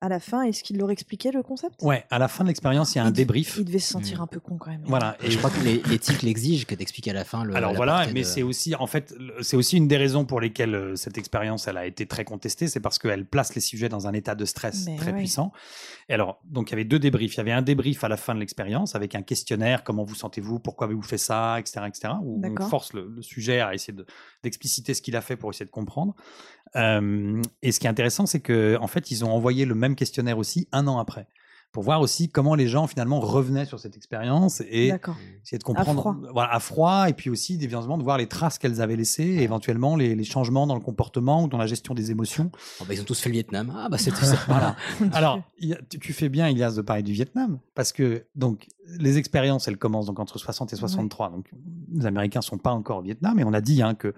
à 0.00 0.08
la 0.08 0.20
fin, 0.20 0.42
est-ce 0.42 0.62
qu'il 0.62 0.78
leur 0.78 0.90
expliquait 0.90 1.30
le 1.32 1.42
concept? 1.42 1.82
Ouais, 1.82 2.04
à 2.10 2.18
la 2.18 2.28
fin 2.28 2.44
de 2.44 2.48
l'expérience, 2.48 2.94
il 2.94 2.98
y 2.98 3.00
a 3.00 3.04
un 3.04 3.08
Il- 3.08 3.12
débrief. 3.12 3.56
Il 3.58 3.64
devait 3.64 3.78
se 3.78 3.90
sentir 3.92 4.18
Mm. 4.18 4.22
un 4.22 4.26
peu 4.26 4.40
con 4.40 4.56
quand 4.56 4.70
même. 4.70 4.82
Voilà. 4.86 5.16
Et 5.22 5.30
Je 5.30 5.38
crois 5.38 5.50
que 5.50 5.60
l'éthique 5.60 6.22
l'exige 6.22 6.66
que 6.66 6.74
t'expliques 6.74 7.08
à 7.08 7.12
la 7.12 7.24
fin 7.24 7.44
le. 7.44 7.54
alors 7.54 7.74
voilà, 7.74 8.06
mais 8.12 8.20
de- 8.20 8.26
c'est 8.26 8.42
aussi, 8.42 8.74
en 8.74 8.86
fait, 8.86 9.14
c'est 9.40 9.56
aussi 9.56 9.76
une 9.76 9.88
des 9.88 9.96
raisons 9.96 10.24
pour 10.24 10.40
lesquelles 10.40 10.74
euh, 10.74 10.96
cette 10.96 11.18
expérience, 11.18 11.66
elle 11.68 11.76
a 11.76 11.86
été 11.86 12.06
très 12.06 12.24
contestée, 12.24 12.68
c'est 12.68 12.80
parce 12.80 12.98
qu'elle 12.98 13.24
place 13.26 13.54
les 13.54 13.60
sujets 13.60 13.88
dans 13.88 14.06
un 14.06 14.12
état 14.12 14.34
de 14.34 14.44
stress 14.44 14.86
Mais 14.86 14.96
très 14.96 15.12
ouais. 15.12 15.18
puissant. 15.18 15.52
Et 16.08 16.14
alors, 16.14 16.40
donc 16.44 16.68
il 16.70 16.72
y 16.72 16.74
avait 16.74 16.84
deux 16.84 16.98
débriefs. 16.98 17.34
Il 17.34 17.38
y 17.38 17.40
avait 17.40 17.52
un 17.52 17.62
débrief 17.62 18.04
à 18.04 18.08
la 18.08 18.16
fin 18.16 18.34
de 18.34 18.40
l'expérience 18.40 18.94
avec 18.94 19.14
un 19.14 19.22
questionnaire, 19.22 19.82
comment 19.84 20.04
vous 20.04 20.14
sentez-vous, 20.14 20.58
pourquoi 20.60 20.86
avez-vous 20.86 21.02
fait 21.02 21.18
ça, 21.18 21.58
etc., 21.58 21.80
etc., 21.88 22.14
où 22.22 22.40
on 22.44 22.68
force 22.68 22.92
le, 22.92 23.08
le 23.08 23.22
sujet 23.22 23.60
à 23.60 23.74
essayer 23.74 23.92
de- 23.94 24.06
d'expliciter 24.42 24.94
ce 24.94 25.02
qu'il 25.02 25.16
a 25.16 25.20
fait 25.20 25.36
pour 25.36 25.50
essayer 25.50 25.66
de 25.66 25.70
comprendre. 25.70 26.14
Euh, 26.76 27.40
et 27.62 27.72
ce 27.72 27.80
qui 27.80 27.86
est 27.86 27.90
intéressant, 27.90 28.26
c'est 28.26 28.40
que 28.40 28.76
en 28.80 28.86
fait, 28.86 29.10
ils 29.10 29.24
ont 29.24 29.30
envoyé 29.32 29.64
le 29.64 29.74
même 29.74 29.94
questionnaire 29.96 30.38
aussi 30.38 30.68
un 30.72 30.86
an 30.86 30.98
après. 30.98 31.26
Pour 31.72 31.82
voir 31.82 32.00
aussi 32.00 32.30
comment 32.30 32.54
les 32.54 32.68
gens 32.68 32.86
finalement 32.86 33.20
revenaient 33.20 33.66
sur 33.66 33.78
cette 33.80 33.96
expérience 33.96 34.62
et 34.70 34.86
essayer 35.44 35.58
de 35.58 35.62
comprendre 35.64 36.00
froid. 36.00 36.16
voilà, 36.32 36.54
à 36.54 36.60
froid 36.60 37.06
et 37.08 37.12
puis 37.12 37.28
aussi 37.28 37.54
évidemment 37.56 37.98
de 37.98 38.02
voir 38.02 38.16
les 38.16 38.28
traces 38.28 38.56
qu'elles 38.58 38.80
avaient 38.80 38.96
laissées 38.96 39.24
et 39.24 39.42
éventuellement 39.42 39.94
les, 39.94 40.14
les 40.14 40.24
changements 40.24 40.66
dans 40.66 40.74
le 40.76 40.80
comportement 40.80 41.42
ou 41.44 41.48
dans 41.48 41.58
la 41.58 41.66
gestion 41.66 41.92
des 41.92 42.10
émotions. 42.10 42.50
Oh, 42.80 42.84
bah, 42.88 42.94
ils 42.94 43.00
ont 43.02 43.04
tous 43.04 43.20
fait 43.20 43.28
le 43.28 43.34
Vietnam. 43.34 43.74
Ah 43.76 43.88
bah 43.90 43.98
c'est 43.98 44.10
tout 44.10 44.24
ça. 44.24 44.38
Voilà. 44.46 44.76
Alors, 45.12 45.38
a- 45.38 45.82
tu 46.00 46.12
fais 46.14 46.30
bien, 46.30 46.48
Ilias, 46.48 46.72
de 46.76 46.80
parler 46.82 47.02
du 47.02 47.12
Vietnam, 47.12 47.58
parce 47.74 47.92
que 47.92 48.24
donc 48.36 48.68
les 48.98 49.18
expériences, 49.18 49.68
elles 49.68 49.76
commencent 49.78 50.06
donc 50.06 50.20
entre 50.20 50.38
60 50.38 50.72
et 50.72 50.76
63. 50.76 51.30
Donc, 51.30 51.50
les 51.92 52.06
Américains 52.06 52.40
sont 52.40 52.58
pas 52.58 52.70
encore 52.70 52.98
au 52.98 53.02
Vietnam, 53.02 53.38
et 53.38 53.44
on 53.44 53.52
a 53.52 53.60
dit 53.60 53.82
hein, 53.82 53.94
que 53.94 54.14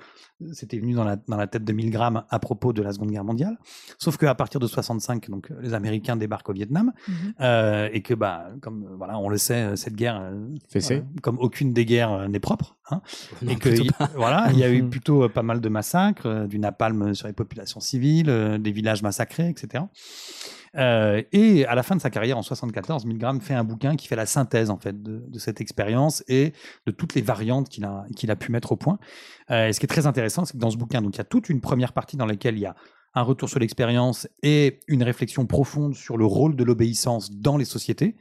c'était 0.52 0.78
venu 0.78 0.92
dans 0.92 1.04
la, 1.04 1.16
dans 1.16 1.36
la 1.36 1.46
tête 1.46 1.64
de 1.64 1.72
Milgram 1.72 2.24
à 2.28 2.38
propos 2.38 2.72
de 2.72 2.82
la 2.82 2.92
Seconde 2.92 3.10
Guerre 3.10 3.24
mondiale. 3.24 3.58
Sauf 3.98 4.16
qu'à 4.18 4.34
partir 4.34 4.60
de 4.60 4.66
65, 4.66 5.30
donc 5.30 5.50
les 5.60 5.74
Américains 5.74 6.16
débarquent 6.16 6.50
au 6.50 6.52
Vietnam, 6.52 6.92
Mhm. 7.08 7.14
euh, 7.40 7.88
et 7.92 8.02
que 8.02 8.14
bah, 8.14 8.50
comme 8.60 8.84
euh, 8.84 8.96
voilà, 8.96 9.18
on 9.18 9.28
le 9.28 9.38
sait, 9.38 9.62
euh, 9.62 9.76
cette 9.76 9.94
guerre, 9.96 10.20
euh, 10.20 10.46
comme 11.22 11.38
aucune 11.38 11.72
des 11.72 11.84
guerres 11.84 12.12
euh, 12.12 12.28
n'est 12.28 12.40
propre, 12.40 12.76
hein, 12.90 13.00
Non, 13.42 13.52
et 13.52 13.56
que 13.56 13.68
il- 13.70 13.90
voilà, 14.16 14.48
il 14.52 14.58
y 14.58 14.64
a 14.64 14.70
eu 14.70 14.82
Mhm. 14.82 14.90
plutôt 14.90 15.28
pas 15.28 15.42
mal 15.42 15.60
de 15.60 15.68
massacres, 15.68 16.26
euh, 16.26 16.46
du 16.46 16.58
napalm 16.58 17.14
sur 17.14 17.26
les 17.26 17.32
populations 17.32 17.80
civiles, 17.80 18.28
euh, 18.30 18.58
des 18.58 18.70
villages 18.72 19.02
massacrés, 19.02 19.48
etc. 19.48 19.84
Euh, 20.76 21.22
et 21.32 21.64
à 21.66 21.74
la 21.74 21.82
fin 21.82 21.96
de 21.96 22.00
sa 22.00 22.10
carrière, 22.10 22.36
en 22.38 22.42
74, 22.42 23.04
Milgram 23.06 23.40
fait 23.40 23.54
un 23.54 23.64
bouquin 23.64 23.96
qui 23.96 24.06
fait 24.06 24.16
la 24.16 24.26
synthèse 24.26 24.70
en 24.70 24.78
fait 24.78 25.02
de, 25.02 25.24
de 25.26 25.38
cette 25.38 25.60
expérience 25.60 26.22
et 26.28 26.52
de 26.86 26.92
toutes 26.92 27.14
les 27.14 27.22
variantes 27.22 27.68
qu'il 27.68 27.84
a, 27.84 28.04
qu'il 28.16 28.30
a 28.30 28.36
pu 28.36 28.52
mettre 28.52 28.72
au 28.72 28.76
point. 28.76 28.98
Euh, 29.50 29.68
et 29.68 29.72
ce 29.72 29.80
qui 29.80 29.86
est 29.86 29.88
très 29.88 30.06
intéressant, 30.06 30.44
c'est 30.44 30.54
que 30.54 30.58
dans 30.58 30.70
ce 30.70 30.76
bouquin, 30.76 31.02
donc 31.02 31.14
il 31.16 31.18
y 31.18 31.22
a 31.22 31.24
toute 31.24 31.48
une 31.48 31.60
première 31.60 31.92
partie 31.92 32.16
dans 32.16 32.26
laquelle 32.26 32.56
il 32.56 32.60
y 32.60 32.66
a 32.66 32.74
un 33.14 33.22
retour 33.22 33.48
sur 33.48 33.58
l'expérience 33.58 34.28
et 34.42 34.80
une 34.86 35.02
réflexion 35.02 35.46
profonde 35.46 35.94
sur 35.94 36.16
le 36.18 36.26
rôle 36.26 36.54
de 36.56 36.64
l'obéissance 36.64 37.30
dans 37.32 37.56
les 37.56 37.64
sociétés. 37.64 38.16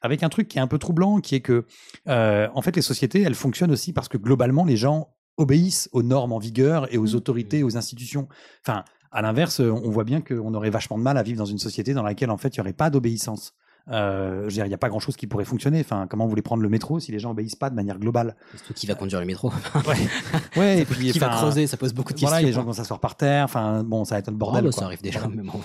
Avec 0.00 0.22
un 0.24 0.28
truc 0.28 0.48
qui 0.48 0.58
est 0.58 0.60
un 0.60 0.66
peu 0.66 0.78
troublant, 0.78 1.20
qui 1.20 1.36
est 1.36 1.40
que, 1.40 1.64
euh, 2.08 2.48
en 2.54 2.62
fait, 2.62 2.74
les 2.74 2.82
sociétés, 2.82 3.22
elles 3.22 3.36
fonctionnent 3.36 3.70
aussi 3.70 3.92
parce 3.92 4.08
que 4.08 4.16
globalement, 4.16 4.64
les 4.64 4.76
gens 4.76 5.14
obéissent 5.36 5.88
aux 5.92 6.02
normes 6.02 6.32
en 6.32 6.38
vigueur 6.38 6.92
et 6.92 6.98
aux 6.98 7.06
Mhm. 7.06 7.14
autorités, 7.14 7.62
aux 7.62 7.76
institutions. 7.76 8.26
Enfin, 8.66 8.84
à 9.12 9.22
l'inverse, 9.22 9.60
on 9.60 9.90
voit 9.90 10.04
bien 10.04 10.20
qu'on 10.20 10.54
aurait 10.54 10.70
vachement 10.70 10.98
de 10.98 11.02
mal 11.02 11.16
à 11.18 11.22
vivre 11.22 11.38
dans 11.38 11.44
une 11.44 11.58
société 11.58 11.94
dans 11.94 12.02
laquelle, 12.02 12.30
en 12.30 12.36
fait, 12.38 12.56
il 12.56 12.60
n'y 12.60 12.62
aurait 12.62 12.72
pas 12.72 12.90
d'obéissance. 12.90 13.52
Euh, 13.90 14.42
je 14.42 14.44
veux 14.44 14.50
dire, 14.52 14.64
il 14.64 14.68
n'y 14.68 14.74
a 14.74 14.78
pas 14.78 14.88
grand 14.88 15.00
chose 15.00 15.16
qui 15.16 15.26
pourrait 15.26 15.44
fonctionner. 15.44 15.80
Enfin, 15.80 16.06
comment 16.08 16.22
vous 16.24 16.30
voulez 16.30 16.40
prendre 16.42 16.62
le 16.62 16.68
métro 16.68 17.00
si 17.00 17.10
les 17.10 17.18
gens 17.18 17.32
obéissent 17.32 17.56
pas 17.56 17.68
de 17.68 17.74
manière 17.74 17.98
globale? 17.98 18.36
Surtout 18.54 18.74
qui 18.74 18.86
va 18.86 18.94
conduire 18.94 19.18
le 19.18 19.26
métro. 19.26 19.50
Ouais, 20.56 20.78
et 20.82 20.84
puis 20.84 21.10
qui 21.10 21.18
va 21.18 21.30
creuser, 21.30 21.66
ça 21.66 21.76
pose 21.76 21.92
beaucoup 21.92 22.12
de 22.12 22.20
Voilà, 22.20 22.36
questions. 22.36 22.46
les 22.46 22.52
gens 22.52 22.62
vont 22.62 22.72
s'asseoir 22.72 23.00
par 23.00 23.16
terre. 23.16 23.44
Enfin, 23.44 23.82
bon, 23.82 24.04
ça 24.04 24.14
va 24.14 24.18
être 24.20 24.28
un 24.28 24.32
Oh, 24.32 24.36
bordel. 24.36 24.62
bah, 24.64 24.70
quoi. 24.70 24.78
ça 24.78 24.84
arrive 24.86 25.02
déjà. 25.02 25.18
Voilà. 25.20 25.34
mais 25.34 25.42
bon. 25.42 25.60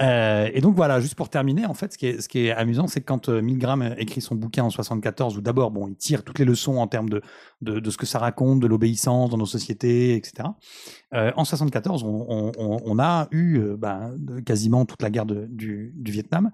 Euh, 0.00 0.48
et 0.54 0.60
donc 0.60 0.76
voilà, 0.76 0.98
juste 1.00 1.14
pour 1.14 1.28
terminer, 1.28 1.66
en 1.66 1.74
fait, 1.74 1.92
ce 1.92 1.98
qui 2.28 2.38
est, 2.46 2.50
amusant, 2.52 2.86
c'est 2.86 3.00
que 3.00 3.04
quand 3.06 3.28
euh, 3.28 3.42
Milgram 3.42 3.94
écrit 3.98 4.20
son 4.20 4.34
bouquin 4.34 4.64
en 4.64 4.70
74, 4.70 5.36
où 5.36 5.40
d'abord, 5.42 5.70
bon, 5.70 5.88
il 5.88 5.96
tire 5.96 6.24
toutes 6.24 6.38
les 6.38 6.44
leçons 6.46 6.78
en 6.78 6.86
termes 6.86 7.10
de, 7.10 7.20
ce 7.90 7.96
que 7.98 8.06
ça 8.06 8.18
raconte, 8.18 8.60
de 8.60 8.66
l'obéissance 8.66 9.30
dans 9.30 9.36
nos 9.36 9.46
sociétés, 9.46 10.14
etc. 10.16 10.48
Euh, 11.12 11.32
en 11.36 11.44
74, 11.44 12.02
on, 12.02 12.52
on- 12.56 12.98
a 12.98 13.28
eu 13.30 13.58
de- 13.58 14.40
quasiment 14.40 14.84
toute 14.86 15.02
la 15.02 15.10
guerre 15.10 15.26
du, 15.26 15.92
du 15.94 16.12
Vietnam, 16.12 16.50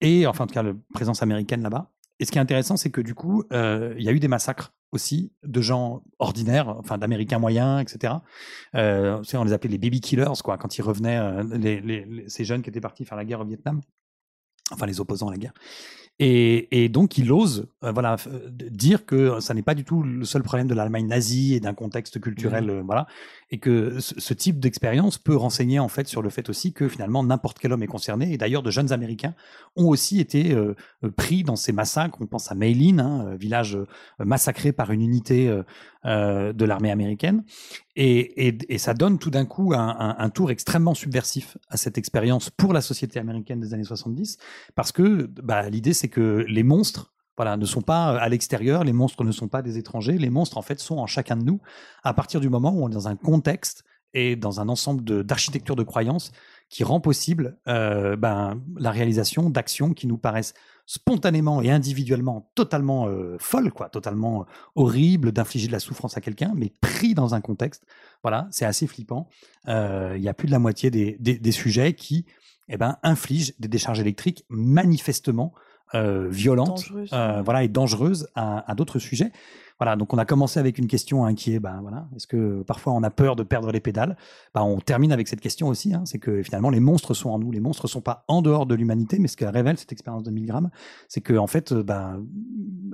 et 0.00 0.26
enfin, 0.26 0.44
en 0.44 0.46
tout 0.48 0.54
cas, 0.54 0.62
la 0.62 0.72
présence 0.92 1.22
américaine 1.22 1.62
là-bas. 1.62 1.90
Et 2.22 2.24
ce 2.24 2.30
qui 2.30 2.38
est 2.38 2.40
intéressant, 2.40 2.76
c'est 2.76 2.90
que 2.90 3.00
du 3.00 3.16
coup, 3.16 3.42
euh, 3.52 3.94
il 3.98 4.04
y 4.04 4.08
a 4.08 4.12
eu 4.12 4.20
des 4.20 4.28
massacres 4.28 4.72
aussi 4.92 5.32
de 5.42 5.60
gens 5.60 6.04
ordinaires, 6.20 6.68
enfin 6.78 6.96
d'Américains 6.96 7.40
moyens, 7.40 7.82
etc. 7.82 8.14
Euh, 8.76 9.20
on 9.34 9.42
les 9.42 9.52
appelait 9.52 9.70
les 9.70 9.78
baby 9.78 10.00
killers, 10.00 10.30
quoi, 10.44 10.56
quand 10.56 10.78
ils 10.78 10.82
revenaient, 10.82 11.18
euh, 11.18 11.42
les, 11.58 11.80
les- 11.80 12.04
les- 12.04 12.28
ces 12.28 12.44
jeunes 12.44 12.62
qui 12.62 12.70
étaient 12.70 12.80
partis 12.80 13.04
faire 13.04 13.16
la 13.18 13.24
guerre 13.24 13.40
au 13.40 13.44
Vietnam, 13.44 13.80
enfin 14.70 14.86
les 14.86 15.00
opposants 15.00 15.26
à 15.26 15.32
la 15.32 15.36
guerre. 15.38 15.52
Et, 16.20 16.84
et 16.84 16.88
donc, 16.88 17.18
il 17.18 17.32
ose 17.32 17.66
voilà, 17.80 18.14
dire 18.70 19.04
que 19.04 19.40
ça 19.40 19.52
n'est 19.54 19.62
pas 19.62 19.74
du 19.74 19.82
tout 19.84 20.04
le 20.04 20.24
seul 20.24 20.44
problème 20.44 20.68
de 20.68 20.74
l'Allemagne 20.74 21.08
nazie 21.08 21.54
et 21.54 21.60
d'un 21.60 21.74
contexte 21.74 22.20
culturel, 22.20 22.70
euh, 22.70 22.82
voilà, 22.84 23.08
et 23.52 23.58
que 23.58 24.00
ce, 24.00 24.32
type 24.32 24.58
d'expérience 24.58 25.18
peut 25.18 25.36
renseigner 25.36 25.78
en 25.78 25.88
fait 25.88 26.08
sur 26.08 26.22
le 26.22 26.30
fait 26.30 26.48
aussi 26.48 26.72
que 26.72 26.88
finalement 26.88 27.22
n'importe 27.22 27.58
quel 27.58 27.74
homme 27.74 27.82
est 27.82 27.86
concerné. 27.86 28.32
Et 28.32 28.38
d'ailleurs, 28.38 28.62
de 28.62 28.70
jeunes 28.70 28.92
Américains 28.92 29.34
ont 29.76 29.88
aussi 29.88 30.20
été 30.20 30.54
euh, 30.54 30.74
euh, 31.04 31.10
pris 31.10 31.44
dans 31.44 31.54
ces 31.54 31.72
massacres. 31.72 32.16
On 32.22 32.26
pense 32.26 32.50
à 32.50 32.54
Maylin, 32.54 32.98
hein, 32.98 33.26
euh, 33.26 33.36
village 33.36 33.76
massacré 34.18 34.72
par 34.72 34.90
une 34.90 35.02
unité 35.02 35.48
de 36.04 36.64
l'armée 36.64 36.90
américaine. 36.90 37.44
Et, 37.94 38.56
ça 38.78 38.94
donne 38.94 39.18
tout 39.18 39.30
d'un 39.30 39.44
coup 39.44 39.74
un 39.74 40.30
tour 40.30 40.50
extrêmement 40.50 40.94
subversif 40.94 41.58
à 41.68 41.76
cette 41.76 41.98
expérience 41.98 42.48
pour 42.48 42.72
la 42.72 42.80
société 42.80 43.18
américaine 43.18 43.60
des 43.60 43.74
années 43.74 43.84
70, 43.84 44.38
parce 44.74 44.92
que 44.92 45.28
bah, 45.42 45.68
l'idée 45.68 45.92
c'est 45.92 46.08
que 46.08 46.44
les 46.48 46.62
monstres 46.62 47.11
voilà, 47.36 47.56
ne 47.56 47.64
sont 47.64 47.80
pas 47.80 48.18
à 48.18 48.28
l'extérieur, 48.28 48.84
les 48.84 48.92
monstres 48.92 49.24
ne 49.24 49.32
sont 49.32 49.48
pas 49.48 49.62
des 49.62 49.78
étrangers, 49.78 50.18
les 50.18 50.30
monstres 50.30 50.58
en 50.58 50.62
fait 50.62 50.80
sont 50.80 50.98
en 50.98 51.06
chacun 51.06 51.36
de 51.36 51.44
nous 51.44 51.60
à 52.02 52.14
partir 52.14 52.40
du 52.40 52.48
moment 52.48 52.70
où 52.72 52.84
on 52.84 52.88
est 52.88 52.94
dans 52.94 53.08
un 53.08 53.16
contexte 53.16 53.84
et 54.14 54.36
dans 54.36 54.60
un 54.60 54.68
ensemble 54.68 55.04
de- 55.04 55.22
d'architecture 55.22 55.76
de, 55.76 55.82
croyances 55.82 56.32
qui 56.68 56.84
rend 56.84 57.00
possible 57.00 57.58
euh, 57.68 58.16
ben, 58.16 58.62
la 58.76 58.90
réalisation 58.90 59.50
d'actions 59.50 59.94
qui 59.94 60.06
nous 60.06 60.18
paraissent 60.18 60.54
spontanément 60.86 61.62
et 61.62 61.70
individuellement 61.70 62.50
totalement 62.54 63.06
euh, 63.08 63.36
folles, 63.38 63.72
quoi, 63.72 63.88
totalement 63.88 64.46
horribles, 64.74 65.32
d'infliger 65.32 65.66
de 65.66 65.72
la 65.72 65.80
souffrance 65.80 66.16
à 66.16 66.20
quelqu'un, 66.20 66.52
mais 66.54 66.72
pris 66.80 67.14
dans 67.14 67.34
un 67.34 67.40
contexte. 67.40 67.84
Voilà, 68.22 68.48
c'est 68.50 68.64
assez 68.64 68.86
flippant. 68.86 69.28
Euh, 69.68 70.14
Il 70.16 70.22
y 70.22 70.28
a 70.28 70.34
plus 70.34 70.46
de 70.46 70.52
la 70.52 70.58
moitié 70.58 70.90
des, 70.90 71.16
des, 71.20 71.38
des 71.38 71.52
sujets 71.52 71.94
qui 71.94 72.26
eh 72.68 72.76
ben, 72.76 72.96
infligent 73.02 73.52
des 73.58 73.68
décharges 73.68 74.00
électriques 74.00 74.44
manifestement 74.48 75.52
euh, 75.94 76.30
Dangereuses. 76.30 77.10
euh, 77.12 77.42
voilà, 77.42 77.62
et 77.64 77.68
dangereuses 77.68 78.28
à, 78.34 78.70
à 78.70 78.74
d'autres 78.74 78.98
sujets. 78.98 79.32
Voilà, 79.80 79.96
donc 79.96 80.14
on 80.14 80.18
a 80.18 80.24
commencé 80.24 80.60
avec 80.60 80.78
une 80.78 80.86
question 80.86 81.24
hein, 81.24 81.34
qui 81.34 81.54
est, 81.54 81.58
ben 81.58 81.80
voilà, 81.82 82.06
est-ce 82.14 82.28
que 82.28 82.62
parfois 82.62 82.92
on 82.92 83.02
a 83.02 83.10
peur 83.10 83.34
de 83.34 83.42
perdre 83.42 83.72
les 83.72 83.80
pédales? 83.80 84.16
Ben, 84.54 84.62
On 84.62 84.78
termine 84.78 85.10
avec 85.10 85.26
cette 85.26 85.40
question 85.40 85.66
aussi, 85.66 85.92
hein, 85.92 86.02
c'est 86.04 86.20
que 86.20 86.40
finalement 86.42 86.70
les 86.70 86.78
monstres 86.78 87.14
sont 87.14 87.30
en 87.30 87.38
nous, 87.40 87.50
les 87.50 87.58
monstres 87.58 87.88
sont 87.88 88.00
pas 88.00 88.24
en 88.28 88.42
dehors 88.42 88.66
de 88.66 88.76
l'humanité, 88.76 89.18
mais 89.18 89.26
ce 89.26 89.36
que 89.36 89.44
révèle 89.44 89.76
cette 89.78 89.90
expérience 89.90 90.22
de 90.22 90.30
Milgram, 90.30 90.70
c'est 91.08 91.20
que 91.20 91.34
en 91.34 91.48
fait, 91.48 91.72
ben, 91.74 92.24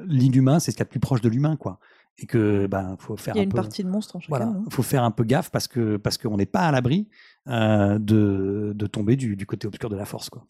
l'inhumain, 0.07 0.61
c'est 0.61 0.70
ce 0.70 0.76
qu'il 0.76 0.80
y 0.80 0.82
a 0.82 0.86
de 0.86 0.90
plus 0.90 1.01
proche 1.01 1.20
de 1.20 1.28
l'humain, 1.28 1.57
quoi. 1.57 1.78
Et 2.20 2.26
que 2.26 2.66
ben 2.66 2.96
faut 2.99 3.16
faire 3.16 3.34
Il 3.34 3.36
y 3.36 3.40
a 3.40 3.42
un 3.42 3.44
une 3.44 3.51
peu, 3.51 3.57
partie 3.57 3.84
de 3.84 3.88
monstre 3.90 4.16
en 4.16 4.20
chacun. 4.20 4.28
voilà, 4.30 4.53
faut 4.70 4.82
faire 4.82 5.05
un 5.05 5.11
peu 5.12 5.24
gaffe 5.24 5.51
parce 5.51 5.68
que 5.68 5.99
parce 5.99 6.16
qu'on 6.18 6.36
n'est 6.36 6.46
pas 6.46 6.61
à 6.62 6.72
l'abri 6.72 7.07
euh, 7.49 7.99
de, 7.99 8.72
de 8.74 8.86
tomber 8.86 9.14
du, 9.16 9.36
du 9.36 9.46
côté 9.46 9.68
obscur 9.68 9.88
de 9.90 9.96
la 9.96 10.05
force, 10.07 10.30
quoi. 10.30 10.44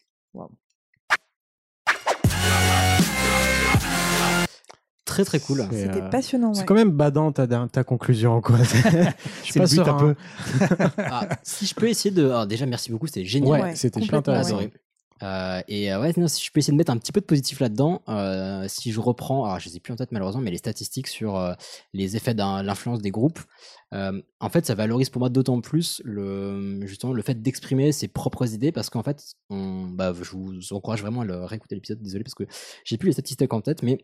Très 5.23 5.39
très 5.39 5.45
cool. 5.45 5.67
C'est, 5.71 5.83
C'était 5.83 6.01
euh, 6.01 6.09
passionnant. 6.09 6.53
C'est 6.53 6.61
ouais. 6.61 6.65
quand 6.65 6.75
même 6.75 6.91
badant 6.91 7.31
ta, 7.31 7.47
ta 7.47 7.83
conclusion, 7.83 8.41
quoi. 8.41 8.57
Je 8.63 8.63
suis 9.43 9.53
C'est 9.65 9.83
pas. 9.83 10.15
Ah, 10.97 11.27
si 11.43 11.65
je 11.65 11.75
peux 11.75 11.87
essayer 11.87 12.11
de. 12.13 12.25
alors 12.25 12.47
déjà, 12.47 12.65
merci 12.65 12.91
beaucoup, 12.91 13.07
c'était 13.07 13.25
génial. 13.25 13.51
Ouais, 13.51 13.61
Ouais, 13.61 13.75
c'était 13.75 14.01
super 14.01 14.19
intéressant. 14.19 14.59
Euh, 15.21 15.61
et 15.67 15.91
euh, 15.91 15.99
ouais, 15.99 16.13
non, 16.15 16.27
si 16.27 16.43
je 16.43 16.51
peux 16.51 16.59
essayer 16.59 16.71
de 16.71 16.77
mettre 16.77 16.91
un 16.91 16.97
petit 16.97 17.11
peu 17.11 17.19
de 17.19 17.25
positif 17.25 17.59
là-dedans, 17.59 18.01
euh, 18.07 18.65
si 18.67 18.91
je 18.91 18.99
reprends, 18.99 19.45
alors 19.45 19.59
je 19.59 19.67
les 19.67 19.77
ai 19.77 19.79
plus 19.79 19.91
en 19.91 19.97
tête 19.97 20.11
malheureusement, 20.11 20.41
mais 20.41 20.51
les 20.51 20.57
statistiques 20.57 21.07
sur 21.07 21.35
euh, 21.35 21.53
les 21.93 22.15
effets 22.15 22.33
de 22.33 22.63
l'influence 22.63 23.01
des 23.01 23.11
groupes, 23.11 23.39
euh, 23.93 24.21
en 24.39 24.49
fait, 24.49 24.65
ça 24.65 24.75
valorise 24.75 25.09
pour 25.09 25.19
moi 25.19 25.29
d'autant 25.29 25.59
plus 25.61 26.01
le 26.05 26.85
justement 26.85 27.11
le 27.11 27.21
fait 27.21 27.41
d'exprimer 27.41 27.91
ses 27.91 28.07
propres 28.07 28.53
idées 28.53 28.71
parce 28.71 28.89
qu'en 28.89 29.03
fait, 29.03 29.33
on, 29.49 29.87
bah, 29.87 30.13
je 30.13 30.31
vous 30.31 30.73
encourage 30.73 31.01
vraiment 31.01 31.21
à 31.21 31.25
le 31.25 31.43
réécouter 31.43 31.75
l'épisode. 31.75 32.01
Désolé 32.01 32.23
parce 32.23 32.35
que 32.35 32.45
j'ai 32.85 32.97
plus 32.97 33.07
les 33.07 33.13
statistiques 33.13 33.53
en 33.53 33.61
tête, 33.61 33.83
mais 33.83 33.97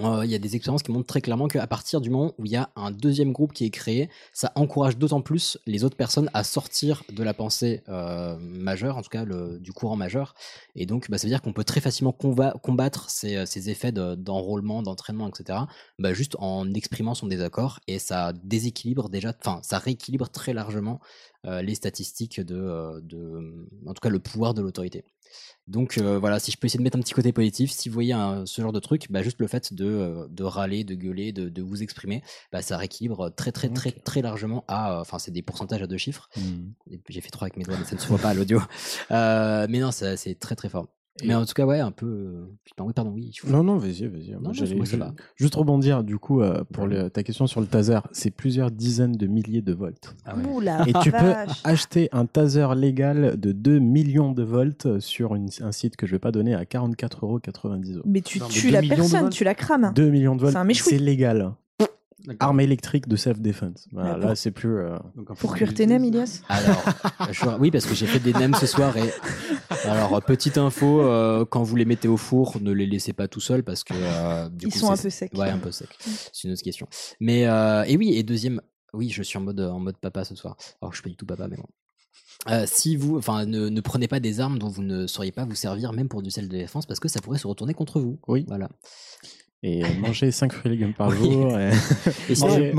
euh, 0.00 0.24
il 0.24 0.30
y 0.30 0.34
a 0.34 0.38
des 0.38 0.56
expériences 0.56 0.82
qui 0.82 0.90
montrent 0.90 1.06
très 1.06 1.20
clairement 1.20 1.46
qu'à 1.46 1.66
partir 1.68 2.00
du 2.00 2.10
moment 2.10 2.34
où 2.38 2.46
il 2.46 2.50
y 2.50 2.56
a 2.56 2.70
un 2.74 2.90
deuxième 2.90 3.30
groupe 3.32 3.52
qui 3.52 3.64
est 3.64 3.70
créé, 3.70 4.10
ça 4.32 4.50
encourage 4.56 4.98
d'autant 4.98 5.20
plus 5.20 5.56
les 5.66 5.84
autres 5.84 5.96
personnes 5.96 6.28
à 6.34 6.42
sortir 6.42 7.04
de 7.12 7.22
la 7.22 7.32
pensée 7.32 7.82
euh, 7.88 8.36
majeure, 8.40 8.96
en 8.96 9.02
tout 9.02 9.08
cas 9.08 9.24
du 9.24 9.72
courant 9.72 9.94
majeur. 9.94 10.34
Et 10.74 10.84
donc, 10.86 11.08
bah, 11.10 11.18
ça 11.18 11.28
veut 11.28 11.30
dire 11.30 11.42
qu'on 11.42 11.52
peut 11.52 11.62
très 11.62 11.80
facilement 11.80 12.10
comba- 12.10 12.58
combattre 12.60 13.08
ces, 13.08 13.36
euh, 13.36 13.44
effets 13.70 13.92
de- 13.92 14.16
d'enrôlement, 14.16 14.82
d'entraînement, 14.82 15.28
etc. 15.28 15.68
Bah, 16.00 16.12
juste 16.12 16.34
en 16.40 16.72
exprimant 16.74 17.14
son 17.14 17.28
désaccord. 17.28 17.78
Et 17.86 18.00
ça 18.00 18.32
déséquilibre 18.32 19.08
déjà, 19.08 19.32
enfin, 19.38 19.60
ça 19.62 19.78
rééquilibre 19.78 20.28
très 20.28 20.52
largement 20.54 21.00
les 21.46 21.74
statistiques 21.74 22.40
de, 22.40 22.56
en 23.86 23.92
tout 23.92 24.00
cas, 24.00 24.08
le 24.08 24.18
pouvoir 24.18 24.54
de 24.54 24.62
l'autorité. 24.62 25.04
Donc 25.66 25.96
euh, 25.98 26.18
voilà, 26.18 26.38
si 26.38 26.50
je 26.50 26.58
peux 26.58 26.66
essayer 26.66 26.78
de 26.78 26.82
mettre 26.84 26.96
un 26.98 27.00
petit 27.00 27.14
côté 27.14 27.32
positif, 27.32 27.70
si 27.72 27.88
vous 27.88 27.94
voyez 27.94 28.12
un- 28.12 28.44
ce 28.46 28.60
genre 28.60 28.72
de 28.72 28.80
truc, 28.80 29.06
bah, 29.10 29.22
juste 29.22 29.40
le 29.40 29.46
fait 29.46 29.72
de, 29.72 29.84
euh, 29.86 30.26
de 30.28 30.44
râler, 30.44 30.84
de 30.84 30.94
gueuler, 30.94 31.32
de, 31.32 31.48
de 31.48 31.62
vous 31.62 31.82
exprimer, 31.82 32.22
bah, 32.52 32.60
ça 32.62 32.76
rééquilibre 32.76 33.34
très 33.34 33.50
très 33.52 33.68
très 33.70 33.90
très 33.92 34.20
largement 34.22 34.64
à, 34.68 34.98
euh, 34.98 35.00
enfin 35.00 35.18
c'est 35.18 35.30
des 35.30 35.42
pourcentages 35.42 35.82
à 35.82 35.86
deux 35.86 35.96
chiffres. 35.98 36.28
Puis, 36.86 37.00
J'ai 37.08 37.20
fait 37.22 37.30
trois 37.30 37.46
avec 37.46 37.56
mes 37.56 37.64
doigts, 37.64 37.76
mais 37.78 37.84
ça 37.84 37.94
ne 37.96 38.00
se 38.00 38.06
voit 38.08 38.18
pas 38.18 38.30
à 38.30 38.34
l'audio. 38.34 38.60
Euh, 39.10 39.66
mais 39.70 39.78
non, 39.78 39.90
c'est 39.90 40.38
très 40.38 40.54
très 40.56 40.68
fort. 40.68 40.86
Et- 41.22 41.28
Mais 41.28 41.34
en 41.34 41.44
tout 41.46 41.52
cas, 41.54 41.64
ouais, 41.64 41.78
un 41.78 41.92
peu. 41.92 42.06
euh, 42.06 42.44
Putain, 42.64 42.84
oui, 42.84 42.92
pardon, 42.92 43.12
oui. 43.14 43.30
je- 43.32 43.48
Non, 43.50 43.62
non, 43.62 43.76
vas-y, 43.76 44.08
vas-y. 44.08 44.34
Juste 45.36 45.54
rebondir, 45.54 46.02
du 46.02 46.18
coup, 46.18 46.40
euh, 46.42 46.64
pour 46.72 46.86
le- 46.88 47.08
ta 47.08 47.22
question 47.22 47.46
sur 47.46 47.60
le 47.60 47.66
taser, 47.68 47.98
c'est 48.10 48.30
plusieurs 48.32 48.72
dizaines 48.72 49.12
de 49.16 49.26
milliers 49.28 49.62
de 49.62 49.72
volts. 49.72 50.14
Ah 50.24 50.34
ouais. 50.36 50.42
Ouh 50.44 50.60
la 50.60 50.82
Et 50.88 50.92
tu 51.02 51.12
peux 51.12 51.32
acheter 51.62 52.08
un 52.10 52.26
taser 52.26 52.66
légal 52.74 53.38
de 53.38 53.52
2 53.52 53.78
millions 53.78 54.32
de 54.32 54.42
volts 54.42 54.98
sur 54.98 55.36
une- 55.36 55.50
un 55.60 55.70
site 55.72 55.94
que 55.96 56.06
je 56.06 56.12
vais 56.12 56.18
pas 56.18 56.32
donner 56.32 56.54
à 56.54 56.64
44,90 56.64 57.94
euros. 57.96 58.04
Mais 58.06 58.20
tu 58.20 58.40
Non, 58.40 58.46
tues 58.48 58.70
la 58.70 58.82
personne, 58.82 59.30
tu 59.30 59.44
la 59.44 59.54
crames. 59.54 59.92
2 59.94 60.10
millions 60.10 60.34
de 60.34 60.40
volts, 60.42 60.56
c'est 60.74 60.98
légal. 60.98 61.52
Arme 62.40 62.60
électrique 62.60 63.06
de 63.08 63.16
self-defense. 63.16 63.86
Voilà, 63.92 64.16
là, 64.16 64.26
pour- 64.28 64.36
c'est 64.36 64.50
plus. 64.50 64.76
euh, 64.78 64.96
Pour 65.38 65.54
cuire 65.54 65.74
tes 65.74 65.86
nems, 65.86 66.04
Ilias 66.04 66.40
Alors, 66.48 66.82
je- 67.32 67.58
oui, 67.60 67.70
parce 67.70 67.84
que 67.86 67.94
j'ai 67.94 68.06
fait 68.06 68.18
des 68.20 68.32
nems 68.32 68.54
ce 68.54 68.66
soir 68.66 68.96
et. 68.96 69.10
Alors, 69.84 70.14
euh, 70.16 70.20
petite 70.20 70.56
info, 70.56 71.02
euh, 71.02 71.44
quand 71.44 71.62
vous 71.62 71.76
les 71.76 71.84
mettez 71.84 72.08
au 72.08 72.16
four, 72.16 72.58
ne 72.62 72.72
les 72.72 72.86
laissez 72.86 73.12
pas 73.12 73.28
tout 73.28 73.40
seuls 73.40 73.62
parce 73.62 73.84
que. 73.84 73.92
euh, 73.94 74.48
du 74.48 74.66
Ils 74.66 74.72
coup, 74.72 74.78
sont 74.78 74.90
un 74.90 74.96
c'est- 74.96 75.02
peu 75.04 75.10
secs. 75.10 75.32
Ouais, 75.34 75.50
un 75.50 75.58
peu 75.58 75.70
sec. 75.72 75.88
C'est 76.32 76.44
une 76.48 76.52
autre 76.52 76.62
question. 76.62 76.86
Mais, 77.20 77.46
euh, 77.46 77.82
et 77.84 77.96
oui, 77.96 78.14
et 78.16 78.22
deuxième, 78.22 78.60
oui, 78.94 79.10
je 79.10 79.22
suis 79.22 79.36
en 79.36 79.42
mode, 79.42 79.60
en 79.60 79.78
mode 79.80 79.98
papa 79.98 80.24
ce 80.24 80.34
soir. 80.34 80.56
Alors, 80.80 80.92
je 80.92 80.96
suis 80.98 81.02
pas 81.02 81.10
du 81.10 81.16
tout 81.16 81.26
papa, 81.26 81.48
mais 81.48 81.56
bon. 81.56 81.66
Euh, 82.50 82.64
si 82.66 82.96
vous, 82.96 83.16
enfin, 83.18 83.46
ne, 83.46 83.68
ne 83.68 83.80
prenez 83.80 84.08
pas 84.08 84.20
des 84.20 84.40
armes 84.40 84.58
dont 84.58 84.68
vous 84.68 84.82
ne 84.82 85.06
sauriez 85.06 85.32
pas 85.32 85.44
vous 85.44 85.54
servir, 85.54 85.92
même 85.92 86.08
pour 86.08 86.22
du 86.22 86.30
sel 86.30 86.48
de 86.48 86.56
défense, 86.56 86.84
parce 86.86 87.00
que 87.00 87.08
ça 87.08 87.20
pourrait 87.20 87.38
se 87.38 87.46
retourner 87.46 87.74
contre 87.74 88.00
vous. 88.00 88.18
Oui. 88.28 88.44
Voilà. 88.48 88.68
Et 89.66 89.82
euh, 89.82 89.88
manger 89.98 90.30
5 90.30 90.52
fruits 90.52 90.70
et 90.72 90.76
légumes 90.76 90.92
par 90.92 91.08
Oui. 91.08 91.16
jour. 91.16 91.58
et- 91.58 91.70
Manger, 92.38 92.72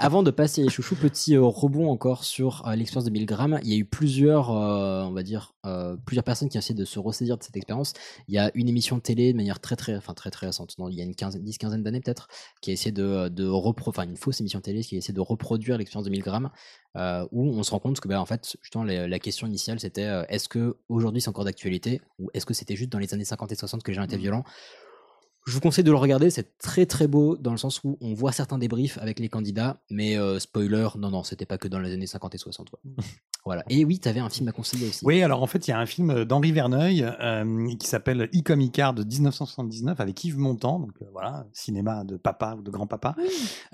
avant 0.00 0.22
de 0.24 0.30
passer 0.32 0.62
les 0.62 0.68
chouchous, 0.68 0.96
petit 0.96 1.36
euh, 1.36 1.42
rebond 1.42 1.88
encore 1.90 2.24
sur 2.24 2.66
euh, 2.66 2.74
l'expérience 2.74 3.04
de 3.04 3.10
1000 3.10 3.24
grammes. 3.26 3.60
Il 3.62 3.70
y 3.70 3.74
a 3.74 3.76
eu 3.76 3.84
plusieurs, 3.84 4.50
euh, 4.50 5.02
on 5.04 5.12
va 5.12 5.22
dire, 5.22 5.54
euh, 5.64 5.96
plusieurs 6.04 6.24
personnes 6.24 6.48
qui 6.48 6.58
ont 6.58 6.60
essayé 6.60 6.74
de 6.74 6.84
se 6.84 6.98
ressaisir 6.98 7.38
de 7.38 7.42
cette 7.44 7.56
expérience. 7.56 7.92
Il 8.26 8.34
y 8.34 8.38
a 8.38 8.50
une 8.54 8.68
émission 8.68 8.96
de 8.96 9.00
télé 9.02 9.32
de 9.32 9.36
manière 9.36 9.60
très 9.60 9.76
très, 9.76 9.94
enfin 9.96 10.12
très 10.12 10.30
très 10.32 10.46
récente, 10.46 10.76
non, 10.78 10.88
il 10.88 10.96
y 10.96 11.00
a 11.00 11.04
une 11.04 11.14
quinzaine, 11.14 11.44
dix 11.44 11.56
quinzaine 11.56 11.84
d'années 11.84 12.00
peut-être, 12.00 12.26
qui 12.60 12.70
a 12.70 12.72
essayé 12.72 12.90
de, 12.90 13.30
enfin 13.86 14.02
une 14.02 14.16
fausse 14.16 14.40
émission 14.40 14.58
de 14.58 14.64
télé 14.64 14.82
qui 14.82 14.96
a 14.96 14.98
essayé 14.98 15.14
de 15.14 15.20
reproduire 15.20 15.78
l'expérience 15.78 16.04
de 16.04 16.10
1000 16.10 16.22
grammes, 16.22 16.50
euh, 16.96 17.24
où 17.30 17.46
on 17.46 17.62
se 17.62 17.70
rend 17.70 17.78
compte 17.78 18.00
que 18.00 18.08
bah, 18.08 18.20
en 18.20 18.26
fait, 18.26 18.56
justement, 18.60 18.82
la, 18.82 19.06
la 19.06 19.18
question 19.20 19.46
initiale 19.46 19.78
c'était 19.78 20.08
est-ce 20.28 20.48
que 20.48 20.76
aujourd'hui 20.88 21.20
c'est 21.22 21.28
encore 21.28 21.44
d'actualité 21.44 22.00
ou 22.18 22.28
est-ce 22.34 22.44
que 22.44 22.54
c'était 22.54 22.74
juste 22.76 22.90
dans 22.90 22.98
les 22.98 23.14
années 23.14 23.24
50 23.24 23.52
et 23.52 23.54
60 23.54 23.84
que 23.84 23.90
les 23.92 23.94
gens 23.94 24.02
étaient 24.02 24.16
violents? 24.16 24.42
Je 25.46 25.52
vous 25.52 25.60
conseille 25.60 25.84
de 25.84 25.90
le 25.90 25.96
regarder, 25.96 26.30
c'est 26.30 26.56
très 26.58 26.86
très 26.86 27.08
beau 27.08 27.36
dans 27.36 27.50
le 27.50 27.56
sens 27.56 27.82
où 27.82 27.98
on 28.00 28.14
voit 28.14 28.32
certains 28.32 28.58
débriefs 28.58 28.98
avec 28.98 29.18
les 29.18 29.28
candidats, 29.28 29.80
mais 29.90 30.16
euh, 30.16 30.38
spoiler, 30.38 30.88
non, 30.98 31.10
non, 31.10 31.24
c'était 31.24 31.46
pas 31.46 31.58
que 31.58 31.68
dans 31.68 31.80
les 31.80 31.92
années 31.92 32.06
50 32.06 32.34
et 32.34 32.38
60. 32.38 32.72
ouais. 32.72 32.92
voilà. 33.44 33.64
Et 33.68 33.84
oui, 33.84 33.98
t'avais 33.98 34.20
un 34.20 34.28
film 34.28 34.48
à 34.48 34.52
conseiller 34.52 34.88
aussi. 34.88 35.04
Oui, 35.04 35.20
alors 35.22 35.42
en 35.42 35.46
fait, 35.48 35.66
il 35.66 35.70
y 35.70 35.74
a 35.74 35.78
un 35.78 35.86
film 35.86 36.24
d'Henri 36.24 36.52
Verneuil 36.52 37.02
euh, 37.02 37.74
qui 37.76 37.88
s'appelle 37.88 38.28
Icom 38.32 38.60
Icare 38.60 38.94
de 38.94 39.02
1979 39.02 39.98
avec 39.98 40.22
Yves 40.22 40.38
Montand, 40.38 40.78
donc 40.78 40.92
euh, 41.02 41.06
voilà, 41.10 41.46
cinéma 41.52 42.04
de 42.04 42.16
papa 42.16 42.54
ou 42.56 42.62
de 42.62 42.70
grand-papa, 42.70 43.16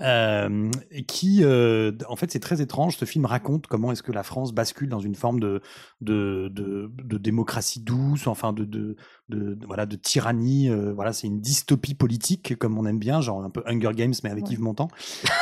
euh, 0.01 0.71
et 0.89 1.03
qui, 1.03 1.43
euh, 1.43 1.91
en 2.07 2.15
fait, 2.15 2.31
c'est 2.31 2.39
très 2.39 2.61
étrange. 2.61 2.97
Ce 2.97 3.05
film 3.05 3.25
raconte 3.25 3.67
comment 3.67 3.91
est-ce 3.91 4.03
que 4.03 4.11
la 4.11 4.23
France 4.23 4.53
bascule 4.53 4.89
dans 4.89 4.99
une 4.99 5.15
forme 5.15 5.39
de, 5.39 5.61
de, 6.01 6.49
de, 6.51 6.91
de 7.03 7.17
démocratie 7.19 7.81
douce, 7.81 8.25
enfin 8.25 8.53
de, 8.53 8.65
de, 8.65 8.95
de, 9.29 9.53
de- 9.55 9.65
voilà, 9.65 9.85
de 9.85 9.95
tyrannie. 9.95 10.69
euh, 10.69 10.91
voilà, 10.93 11.13
c'est 11.13 11.27
une 11.27 11.39
dystopie 11.39 11.93
politique, 11.95 12.57
comme 12.57 12.77
on 12.77 12.85
aime 12.85 12.99
bien, 12.99 13.21
genre 13.21 13.43
un 13.43 13.49
peu 13.49 13.63
Hunger 13.67 13.91
Games, 13.95 14.13
mais 14.23 14.29
avec 14.31 14.45
Ouais. 14.45 14.53
Yves 14.53 14.61
Montand. 14.61 14.89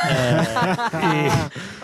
Euh, 0.09 0.41
et, 0.93 1.29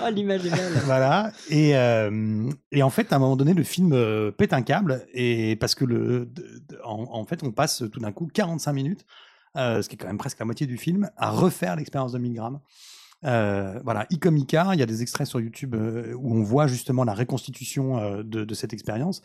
Ah, 0.02 0.12
l'image 0.12 0.46
est 0.46 0.50
belle. 0.52 0.74
voilà. 0.86 1.32
Et, 1.50 1.76
euh, 1.76 2.50
et 2.72 2.84
en 2.84 2.90
fait, 2.90 3.12
à 3.12 3.16
un 3.16 3.20
moment 3.20 3.36
donné, 3.36 3.54
le 3.54 3.64
film 3.64 3.96
pète 4.38 4.54
un 4.54 4.62
câble 4.62 5.06
et 5.14 5.56
parce 5.58 5.76
que 5.76 5.86
le, 5.86 6.26
de- 6.26 6.62
en, 6.84 7.06
en 7.12 7.26
fait, 7.26 7.44
on 7.44 7.52
passe 7.52 7.84
tout 7.92 8.00
d'un 8.00 8.12
coup 8.12 8.28
45 8.34 8.74
minutes, 8.74 9.06
ce 9.56 9.88
qui 9.88 9.96
est 9.96 9.98
quand 9.98 10.08
même 10.08 10.18
presque 10.18 10.40
la 10.40 10.46
moitié 10.46 10.68
du 10.68 10.78
film, 10.78 11.10
à 11.18 11.32
refaire 11.32 11.76
l'expérience 11.76 12.12
de 12.12 12.18
1000 12.20 12.34
grammes. 12.34 12.60
Euh, 13.26 13.80
voilà, 13.84 14.06
Icomica, 14.10 14.70
il 14.74 14.80
y 14.80 14.84
a 14.84 14.86
des 14.86 15.02
extraits 15.02 15.28
sur 15.28 15.40
YouTube 15.40 15.76
euh, 15.76 16.14
où 16.18 16.36
on 16.36 16.44
voit 16.44 16.68
justement 16.68 17.04
la 17.04 17.14
reconstitution 17.14 17.98
euh, 17.98 18.24
de, 18.24 18.44
de 18.44 18.54
cette 18.54 18.74
expérience. 18.74 19.22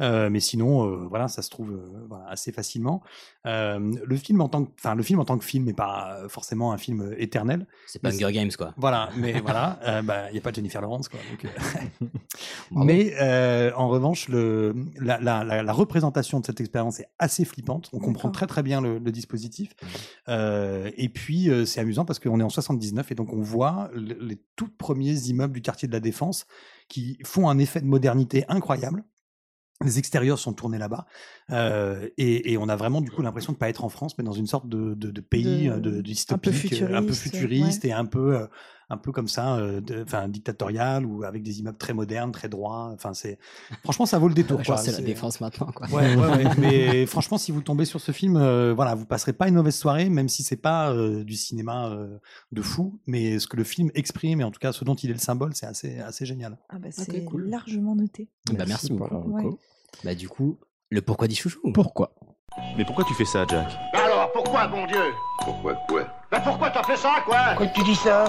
Euh, 0.00 0.30
mais 0.30 0.40
sinon, 0.40 1.06
voilà, 1.08 1.28
ça 1.28 1.42
se 1.42 1.50
trouve 1.50 1.78
voilà, 2.08 2.26
assez 2.28 2.52
facilement. 2.52 3.02
Euh, 3.46 3.92
le 4.04 4.16
film 4.16 4.40
en 4.40 4.48
tant 4.48 4.64
que, 4.64 4.70
enfin, 4.78 4.94
le 4.94 5.02
film 5.02 5.18
en 5.18 5.24
tant 5.24 5.36
que 5.36 5.44
film 5.44 5.64
n'est 5.64 5.72
pas 5.72 6.18
euh, 6.20 6.28
forcément 6.28 6.72
un 6.72 6.78
film 6.78 7.12
éternel. 7.18 7.66
C'est 7.88 8.00
pas 8.00 8.10
Hunger 8.14 8.32
Games, 8.32 8.50
quoi. 8.56 8.72
Voilà, 8.76 9.08
mais 9.16 9.32
voilà, 9.44 9.80
euh, 9.84 10.02
bah, 10.02 10.28
il 10.30 10.34
n'y 10.34 10.38
a 10.38 10.42
pas 10.42 10.52
Jennifer 10.52 10.80
Lawrence, 10.80 11.08
quoi. 11.08 11.18
donc, 11.30 11.44
euh, 11.44 12.06
mais 12.70 13.14
euh, 13.20 13.72
en 13.76 13.88
revanche, 13.88 14.28
le, 14.28 14.74
la, 15.00 15.18
la, 15.20 15.44
la, 15.44 15.62
la 15.62 15.72
représentation 15.72 16.40
de 16.40 16.46
cette 16.46 16.60
expérience 16.60 17.00
est 17.00 17.08
assez 17.18 17.44
flippante. 17.44 17.90
On 17.92 17.98
comprend 17.98 18.30
très 18.30 18.46
très 18.46 18.62
bien 18.62 18.80
le, 18.80 18.98
le 18.98 19.12
dispositif. 19.12 19.74
Euh, 20.28 20.90
et 20.96 21.08
puis 21.08 21.50
euh, 21.50 21.64
c'est 21.64 21.80
amusant 21.80 22.04
parce 22.04 22.18
qu'on 22.18 22.38
est 22.40 22.44
en 22.44 22.48
79 22.48 23.10
et 23.12 23.14
donc 23.14 23.32
on 23.32 23.40
voit 23.42 23.90
le- 23.94 24.16
les 24.20 24.40
tout 24.56 24.68
premiers 24.78 25.14
immeubles 25.28 25.52
du 25.54 25.62
quartier 25.62 25.88
de 25.88 25.92
la 25.92 26.00
Défense 26.00 26.46
qui 26.88 27.18
font 27.24 27.48
un 27.48 27.58
effet 27.58 27.80
de 27.80 27.86
modernité 27.86 28.44
incroyable. 28.48 29.04
Les 29.84 29.98
extérieurs 29.98 30.38
sont 30.38 30.52
tournés 30.52 30.78
là-bas 30.78 31.06
euh, 31.50 32.08
et, 32.18 32.52
et 32.52 32.58
on 32.58 32.68
a 32.68 32.76
vraiment 32.76 33.00
du 33.00 33.10
coup 33.10 33.22
l'impression 33.22 33.52
de 33.52 33.58
pas 33.58 33.68
être 33.68 33.84
en 33.84 33.88
France, 33.88 34.16
mais 34.18 34.24
dans 34.24 34.32
une 34.32 34.46
sorte 34.46 34.68
de, 34.68 34.94
de, 34.94 35.10
de 35.10 35.20
pays 35.20 35.66
De- 35.66 35.72
euh, 35.72 35.80
de, 35.80 35.90
un 35.90 35.92
peu 35.94 36.02
dystopique, 36.02 36.72
euh, 36.82 36.96
un 36.96 37.02
peu 37.02 37.12
futuriste, 37.14 37.22
futuriste 37.22 37.84
et 37.84 37.92
un 37.92 38.04
peu 38.04 38.36
euh, 38.36 38.46
un 38.90 38.98
peu 38.98 39.10
comme 39.10 39.28
ça, 39.28 39.56
euh, 39.56 39.80
enfin 40.02 40.28
dictatorial 40.28 41.06
ou 41.06 41.24
avec 41.24 41.42
des 41.42 41.60
immeubles 41.60 41.78
très 41.78 41.94
modernes, 41.94 42.30
très 42.30 42.50
droits. 42.50 42.90
Enfin, 42.92 43.14
c'est 43.14 43.38
franchement, 43.82 44.04
ça 44.04 44.18
vaut 44.18 44.28
le 44.28 44.34
détour. 44.34 44.60
C'est 44.76 44.92
la 44.92 45.00
défense 45.00 45.40
maintenant, 45.40 45.68
quoi. 45.74 45.86
Ouais, 45.88 46.14
ouais, 46.14 46.28
ouais. 46.28 46.54
Mais 46.58 47.06
franchement, 47.06 47.38
si 47.38 47.52
vous 47.52 47.62
tombez 47.62 47.86
sur 47.86 48.02
ce 48.02 48.12
film, 48.12 48.36
euh, 48.36 48.74
voilà, 48.74 48.94
vous 48.94 49.06
passerez 49.06 49.32
pas 49.32 49.48
une 49.48 49.54
mauvaise 49.54 49.76
soirée, 49.76 50.10
même 50.10 50.28
si 50.28 50.42
c'est 50.42 50.56
pas 50.56 50.92
euh, 50.92 51.24
du 51.24 51.36
cinéma 51.36 51.88
euh, 51.88 52.18
de 52.50 52.60
fou, 52.60 53.00
mais 53.06 53.38
ce 53.38 53.46
que 53.46 53.56
le 53.56 53.64
film 53.64 53.90
exprime 53.94 54.42
et 54.42 54.44
en 54.44 54.50
tout 54.50 54.60
cas 54.60 54.72
ce 54.72 54.84
dont 54.84 54.94
il 54.94 55.08
est 55.08 55.14
le 55.14 55.18
symbole, 55.20 55.54
c'est 55.54 55.66
assez, 55.66 55.98
assez 56.00 56.26
génial. 56.26 56.58
Ah 56.68 56.78
bah, 56.78 56.88
c'est 56.90 57.24
cool. 57.24 57.48
largement 57.48 57.96
noté. 57.96 58.28
Bah, 58.52 58.64
merci 58.68 58.92
beaucoup. 58.92 59.32
Bah, 60.04 60.14
du 60.14 60.28
coup, 60.28 60.58
le 60.90 61.00
pourquoi 61.00 61.28
dit 61.28 61.36
chouchou 61.36 61.60
Pourquoi? 61.72 62.12
Mais 62.76 62.84
pourquoi 62.84 63.04
tu 63.04 63.14
fais 63.14 63.24
ça, 63.24 63.44
Jack? 63.48 63.68
Alors, 63.94 64.32
pourquoi, 64.32 64.66
bon 64.66 64.84
Dieu? 64.86 65.14
Pourquoi 65.38 65.74
quoi? 65.88 66.02
Ben 66.30 66.40
pourquoi 66.40 66.70
t'as 66.70 66.82
fait 66.82 66.96
ça, 66.96 67.22
quoi? 67.24 67.38
Pourquoi 67.48 67.66
tu 67.68 67.82
dis 67.84 67.94
ça? 67.94 68.24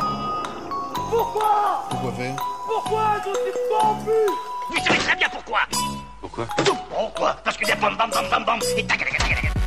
Pourquoi? 1.10 1.86
Pourquoi 1.90 2.12
faire? 2.14 2.36
Pourquoi? 2.68 3.04
Je 3.26 3.32
suis 3.32 3.60
pas 3.70 3.96
plus! 4.04 4.78
Vous 4.78 4.84
savez 4.86 5.00
très 5.00 5.16
bien 5.16 5.28
pourquoi! 5.30 5.60
Pourquoi? 6.22 6.48
Pourquoi? 6.90 7.36
Parce 7.44 7.58
que 7.58 7.66
des 7.66 7.76
bam 7.76 7.98
bam 7.98 8.10
bam 8.12 8.26
bam 8.30 8.46
bam 8.46 8.60
et 8.78 8.86
tac 8.86 9.00
tac 9.00 9.10
tac 9.10 9.20
tac 9.20 9.42
tac. 9.42 9.63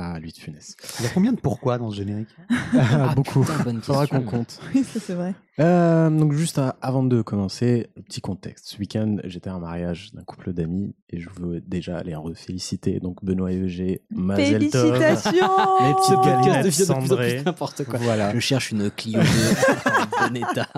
Ah, 0.00 0.16
lui 0.20 0.30
de 0.30 0.36
Funès. 0.38 0.76
Il 1.00 1.04
y 1.06 1.08
a 1.08 1.10
combien 1.10 1.32
de 1.32 1.40
pourquoi 1.40 1.76
dans 1.76 1.90
ce 1.90 1.96
générique 1.96 2.28
Ah, 2.72 3.14
beaucoup. 3.16 3.40
putain, 3.40 3.58
bonne 3.64 3.82
Faudra 3.82 4.06
qu'on 4.06 4.20
compte. 4.22 4.60
Oui, 4.72 4.84
ça 4.84 5.00
c'est 5.00 5.14
vrai. 5.14 5.34
Euh, 5.58 6.08
donc 6.08 6.34
juste 6.34 6.58
à- 6.58 6.76
avant 6.80 7.02
de 7.02 7.20
commencer, 7.20 7.88
petit 8.06 8.20
contexte. 8.20 8.68
Ce 8.68 8.78
week-end, 8.78 9.16
j'étais 9.24 9.50
à 9.50 9.54
un 9.54 9.58
mariage 9.58 10.12
d'un 10.14 10.22
couple 10.22 10.52
d'amis 10.52 10.94
et 11.10 11.18
je 11.18 11.28
veux 11.40 11.60
déjà 11.60 12.02
les 12.04 12.14
féliciter. 12.36 13.00
Donc 13.00 13.24
Benoît 13.24 13.50
et 13.50 13.58
Eugé, 13.58 14.02
Mazel. 14.10 14.46
Félicitations 14.70 15.30
Les 15.32 15.94
petites 15.94 16.04
Ce 16.04 16.14
podcast 16.14 16.24
galinettes 16.44 16.64
devient 16.64 16.78
de 16.78 16.84
plus 16.84 16.90
en 16.92 17.00
cendrées. 17.00 17.34
plus 17.36 17.44
n'importe 17.44 17.84
quoi. 17.84 17.98
Voilà. 17.98 18.32
Je 18.34 18.38
cherche 18.38 18.70
une 18.70 18.88
Clio 18.92 19.20
2 19.20 19.26
en 19.26 20.28
bon 20.28 20.36
état. 20.36 20.68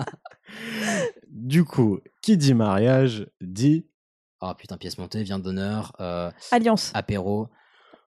Du 1.29 1.63
coup, 1.63 1.99
qui 2.21 2.37
dit 2.37 2.53
mariage 2.53 3.27
dit 3.41 3.85
Oh 4.41 4.51
putain, 4.57 4.77
pièce 4.77 4.97
montée, 4.97 5.21
viande 5.21 5.43
d'honneur, 5.43 5.93
euh, 5.99 6.31
Alliance. 6.51 6.91
apéro. 6.95 7.47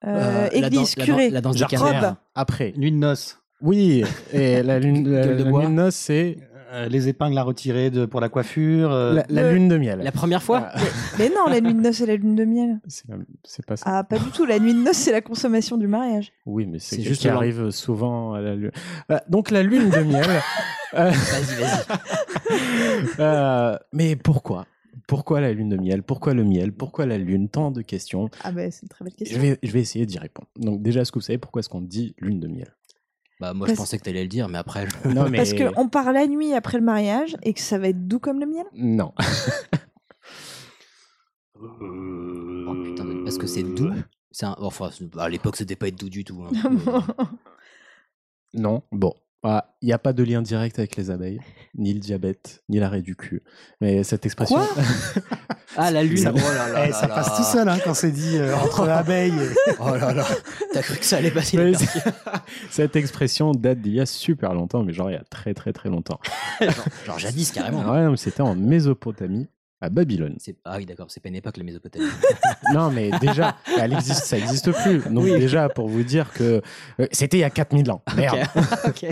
Euh, 0.07 0.46
euh, 0.55 0.61
la 0.61 0.66
église, 0.68 0.96
la 0.96 1.05
curé. 1.05 1.30
la 1.30 1.40
danse 1.40 1.62
canards. 1.64 2.16
après. 2.34 2.72
Nuit 2.76 2.92
de 2.92 2.96
noces. 2.96 3.38
Oui, 3.62 4.05
et 4.32 4.62
la 4.62 4.78
lune, 4.78 5.11
la, 5.11 5.26
de 5.26 5.44
la 5.44 5.50
bois. 5.50 5.61
nuit 5.62 5.68
de 5.68 5.72
noces, 5.72 5.94
c'est 5.96 6.36
Euh, 6.72 6.88
les 6.88 7.07
épingles 7.07 7.38
à 7.38 7.44
retirer 7.44 7.88
de, 7.90 8.05
pour 8.05 8.20
la 8.20 8.28
coiffure. 8.28 8.90
euh, 8.90 9.14
la, 9.14 9.24
la 9.28 9.42
Le- 9.44 9.52
lune 9.55 9.68
de 9.68 9.78
miel. 9.78 10.00
La 10.02 10.11
première 10.11 10.42
fois 10.42 10.70
Ah, 10.74 10.80
Mais 11.20 11.28
non, 11.28 11.46
la 11.48 11.61
nuit 11.61 11.72
de 11.72 11.78
noces 11.80 12.00
et 12.00 12.07
la 12.07 12.16
lune 12.16 12.34
de 12.34 12.44
miel. 12.44 12.80
c'est 12.88 13.07
la- 13.09 13.14
c'est 13.44 13.64
pas 13.64 13.76
ça. 13.76 13.84
Ah, 13.86 14.02
pas 14.02 14.18
du 14.18 14.30
tout. 14.32 14.44
La 14.44 14.59
nuit 14.59 14.74
de 14.74 14.80
noces, 14.80 14.96
c'est 14.96 15.12
la 15.12 15.20
consommation 15.20 15.76
du 15.76 15.86
mariage. 15.86 16.32
Oui, 16.46 16.66
mais 16.66 16.80
c'est 16.80 16.96
C'est 16.96 17.02
juste 17.02 17.09
juste 17.11 17.20
qui 17.22 17.28
le 17.28 17.34
arrive 17.34 17.70
souvent 17.70 18.34
à 18.34 18.40
la 18.40 18.57
lune. 18.57 18.72
Euh, 19.12 19.18
donc 19.28 19.52
la 19.52 19.62
lune 19.62 19.88
de 19.90 20.00
miel. 20.00 20.26
euh, 20.94 21.11
Vas-y, 21.11 21.61
vas-y. 21.61 23.20
euh, 23.20 23.76
mais 23.92 24.16
pourquoi? 24.16 24.66
Pourquoi 25.07 25.40
la 25.40 25.52
lune 25.52 25.68
de 25.68 25.76
miel? 25.76 26.02
Pourquoi 26.02 26.34
le 26.34 26.44
miel? 26.44 26.72
Pourquoi 26.72 27.05
la 27.07 27.18
lune? 27.18 27.48
Tant 27.48 27.70
de 27.70 27.82
questions. 27.82 28.30
Ah 28.42 28.52
bah, 28.52 28.70
c'est 28.70 28.82
une 28.82 28.88
très 28.88 29.05
belle 29.05 29.12
Je 29.14 29.18
question. 29.24 29.40
vais, 29.40 29.59
je 29.62 29.70
vais 29.72 29.80
essayer 29.80 30.07
d'y 30.07 30.18
répondre. 30.18 30.48
Donc 30.57 30.82
déjà, 30.82 31.02
est-ce 31.02 31.12
que 31.12 31.18
vous 31.18 31.24
savez 31.24 31.38
pourquoi 31.38 31.61
est-ce 31.61 31.68
qu'on 31.68 31.80
dit 31.82 32.14
lune 32.18 32.40
de 32.40 32.48
miel? 32.48 32.74
Bah, 33.40 33.52
moi, 33.52 33.66
Parce- 33.66 33.76
je 33.76 33.82
pensais 33.82 33.98
que 33.98 34.05
t'allais 34.05 34.22
le 34.22 34.28
dire, 34.28 34.48
mais 34.48 34.59
après. 34.59 34.86
je- 35.05 35.09
Non, 35.11 35.28
mais 35.30 35.36
Parce 35.38 35.52
qu'on 35.55 35.88
part 35.88 36.12
la 36.12 36.26
nuit 36.26 36.55
après 36.55 36.78
le 36.78 36.84
mariage 36.84 37.36
et 37.42 37.52
que 37.52 37.61
ça 37.61 37.78
va 37.78 37.88
être 37.88 38.07
doux 38.09 38.18
comme 38.20 38.40
le 38.40 38.46
miel? 38.46 38.64
Non. 38.74 39.12
Oh 42.66 42.74
putain, 42.82 43.05
mais 43.05 43.22
parce 43.24 43.38
que 43.38 43.46
c'est 43.46 43.62
doux? 43.62 43.92
C'est 44.30 44.46
un... 44.46 44.57
Enfin, 44.59 44.90
à 45.18 45.28
l'époque, 45.28 45.57
c'était 45.57 45.76
pas 45.76 45.88
être 45.88 45.98
doux 45.98 46.09
du 46.09 46.24
tout. 46.24 46.42
hein. 46.44 46.50
Non. 48.55 48.82
Bon. 48.92 49.12
Ah, 49.47 49.74
Il 49.82 49.86
n'y 49.86 49.92
a 49.92 49.99
pas 49.99 50.14
de 50.14 50.22
lien 50.22 50.40
direct 50.40 50.78
avec 50.78 50.97
les 50.97 51.11
abeilles, 51.11 51.38
ni 51.76 51.92
le 51.92 52.01
diabète, 52.01 52.62
ni 52.70 52.78
l'arrêt 52.80 53.03
du 53.03 53.14
cul. 53.14 53.42
Mais 53.82 54.03
cette 54.03 54.24
expression. 54.26 54.57
Quoi? 54.57 54.82
Ah, 55.76 55.90
la 55.90 56.05
lune. 56.05 56.16
Ça- 56.18 56.30
oh 56.32 56.38
là 56.38 56.68
là 56.68 56.84
Eh, 56.86 56.90
là 56.90 56.95
ça 56.95 57.09
là. 57.09 57.14
passe 57.16 57.36
tout 57.36 57.42
seul 57.42 57.68
hein, 57.68 57.78
quand 57.82 57.95
c'est 57.95 58.12
dit 58.12 58.36
euh, 58.36 58.55
entre 58.55 58.88
abeilles. 58.88 59.34
et- 59.34 59.72
Oh 59.80 59.97
là 59.97 60.14
là. 60.14 60.24
T'as 60.72 60.82
cru 60.82 60.97
que 60.99 61.05
ça 61.05 61.16
allait 61.16 61.32
passer 61.32 61.57
les 61.57 61.74
cette 62.70 62.95
expression 62.95 63.51
date 63.51 63.80
d'il 63.80 63.95
y 63.95 64.01
a 64.01 64.07
super 64.07 64.55
longtemps, 64.55 64.84
mais 64.84 64.92
genre 64.92 65.11
il 65.11 65.14
y 65.14 65.16
a 65.16 65.24
très 65.24 65.53
très 65.53 65.72
très 65.72 65.88
longtemps. 65.88 66.20
genre, 66.61 66.70
genre 67.07 67.18
jadis, 67.18 67.51
carrément. 67.51 67.90
Ouais, 67.90 68.16
c'était 68.16 68.42
en 68.42 68.55
Mésopotamie, 68.55 69.49
à 69.85 69.89
Babylone. 69.91 70.35
C'est- 70.39 70.57
Ah 70.64 70.76
oui, 70.78 70.87
d'accord, 70.87 71.07
c'est 71.11 71.20
pas 71.20 71.28
une 71.28 71.37
époque, 71.37 71.57
la 71.57 71.64
Mésopotamie. 71.64 72.05
Non, 72.74 72.91
mais 72.91 73.11
déjà, 73.20 73.57
elle 73.78 73.93
existe, 73.93 74.24
ça 74.24 74.37
n'existe 74.39 74.72
plus. 74.72 75.01
Donc 75.11 75.24
déjà, 75.26 75.68
pour 75.68 75.87
vous 75.89 76.03
dire 76.03 76.32
que 76.32 76.62
euh, 77.01 77.07
c'était 77.12 77.37
il 77.37 77.41
y 77.41 77.45
a 77.45 77.51
4000 77.51 77.91
ans. 77.91 78.03
Merde. 78.16 78.39
ok. 78.87 79.07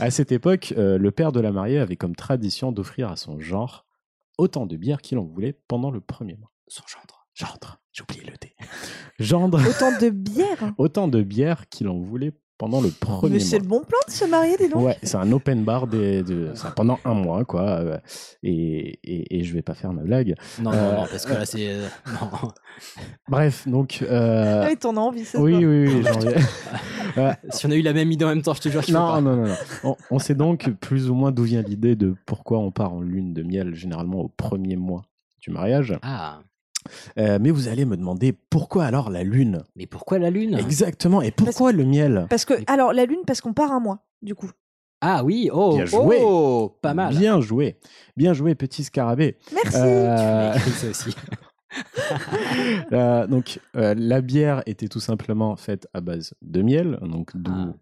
À 0.00 0.10
cette 0.10 0.32
époque, 0.32 0.74
euh, 0.76 0.98
le 0.98 1.10
père 1.10 1.30
de 1.32 1.40
la 1.40 1.52
mariée 1.52 1.78
avait 1.78 1.96
comme 1.96 2.16
tradition 2.16 2.72
d'offrir 2.72 3.10
à 3.10 3.16
son 3.16 3.38
genre 3.38 3.86
autant 4.38 4.66
de 4.66 4.76
bière 4.76 5.00
qu'il 5.02 5.18
en 5.18 5.24
voulait 5.24 5.52
pendant 5.68 5.90
le 5.90 6.00
premier 6.00 6.34
mois. 6.36 6.50
Son 6.68 6.82
gendre. 6.86 7.26
Gendre, 7.34 7.80
j'ai 7.92 8.02
oublié 8.02 8.24
le 8.28 8.36
T. 8.36 8.54
Gendre, 9.20 9.60
Autant 9.68 9.96
de 10.00 10.10
bière 10.10 10.72
autant 10.76 11.06
de 11.08 11.22
bière 11.22 11.68
qu'il 11.68 11.88
en 11.88 11.98
voulait 11.98 12.32
pendant 12.58 12.80
le 12.80 12.90
premier 12.90 13.34
Mais 13.34 13.40
c'est 13.40 13.58
le 13.58 13.64
bon 13.66 13.80
plan 13.84 13.98
de 14.06 14.12
se 14.12 14.24
marier, 14.24 14.56
dis 14.58 14.68
donc 14.68 14.84
Ouais, 14.84 14.96
c'est 15.02 15.16
un 15.16 15.30
open 15.32 15.64
bar 15.64 15.86
des, 15.86 16.22
de, 16.22 16.50
ça, 16.54 16.70
pendant 16.72 16.98
un 17.04 17.14
mois, 17.14 17.44
quoi. 17.44 17.62
euh, 17.62 17.98
Et, 18.42 18.98
et, 19.04 19.38
et 19.38 19.44
je 19.44 19.54
vais 19.54 19.62
pas 19.62 19.74
faire 19.74 19.92
ma 19.92 20.02
blague. 20.02 20.34
Non, 20.60 20.72
Euh, 20.72 20.76
non, 20.92 21.00
non, 21.02 21.06
parce 21.08 21.24
que 21.24 21.32
là, 21.32 21.46
c'est. 21.46 21.68
euh, 21.70 21.86
Non. 22.20 22.50
Bref, 23.28 23.66
donc. 23.68 24.00
euh, 24.02 24.62
Ah 24.64 24.68
oui, 24.70 24.76
t'en 24.76 24.96
as 24.96 25.00
envie, 25.00 25.24
ça 25.24 25.38
se 25.38 25.42
oui, 25.42 25.64
oui, 25.64 25.84
oui, 25.86 26.02
j'en 26.04 26.20
ai- 26.22 26.34
Euh, 27.16 27.32
Si 27.50 27.66
on 27.66 27.70
a 27.70 27.74
eu 27.74 27.82
la 27.82 27.92
même 27.94 28.12
idée 28.12 28.24
en 28.24 28.28
même 28.28 28.42
temps, 28.42 28.54
je 28.54 28.60
te 28.60 28.68
jure, 28.68 28.82
je 28.82 28.92
non, 28.92 29.20
non, 29.22 29.34
non, 29.36 29.46
non. 29.48 29.54
On, 29.82 29.96
on 30.10 30.18
sait 30.18 30.34
donc 30.34 30.70
plus 30.80 31.10
ou 31.10 31.14
moins 31.14 31.32
d'où 31.32 31.42
vient 31.44 31.62
l'idée 31.62 31.96
de 31.96 32.14
pourquoi 32.26 32.58
on 32.58 32.70
part 32.70 32.92
en 32.92 33.00
lune 33.00 33.32
de 33.34 33.42
miel 33.42 33.74
généralement 33.74 34.18
au 34.20 34.28
premier 34.28 34.76
mois 34.76 35.02
du 35.40 35.50
mariage. 35.50 35.96
Ah, 36.02 36.40
Euh, 37.18 37.38
mais 37.40 37.50
vous 37.50 37.68
allez 37.68 37.84
me 37.84 37.96
demander 37.96 38.32
pourquoi 38.32 38.84
alors 38.84 39.10
la 39.10 39.22
lune 39.24 39.62
mais 39.76 39.86
pourquoi 39.86 40.18
la 40.18 40.30
lune? 40.30 40.54
Exactement. 40.58 41.22
Et 41.22 41.30
pourquoi 41.30 41.72
le 41.72 41.84
miel? 41.84 42.26
Parce 42.30 42.44
que, 42.44 42.54
alors, 42.66 42.92
la 42.92 43.04
lune, 43.06 43.20
parce 43.26 43.40
qu'on 43.40 43.52
part 43.54 43.72
un 43.72 43.80
mois, 43.80 44.04
du 44.22 44.34
coup. 44.34 44.50
Ah 45.00 45.22
oui, 45.24 45.48
oh, 45.52 45.74
Bien 45.76 45.84
joué. 45.86 46.18
oh, 46.20 46.76
pas 46.82 46.92
mal. 46.94 47.14
Bien 47.16 47.40
joué. 47.40 47.78
Bien 48.16 48.32
joué, 48.32 48.54
petit 48.56 48.82
scarabée. 48.82 49.36
Merci 49.52 49.76
Euh, 49.76 50.52
ça 50.54 50.88
aussi. 50.88 51.14
Euh, 52.92 53.26
donc, 53.26 53.60
euh, 53.76 53.94
la 53.96 54.22
bière 54.22 54.62
était 54.64 54.88
tout 54.88 55.00
simplement 55.00 55.54
faite 55.56 55.86
à 55.92 56.00
base 56.00 56.32
de 56.40 56.62
miel, 56.62 56.98
donc 57.02 57.36
d'où 57.36 57.52
Ah. 57.54 57.74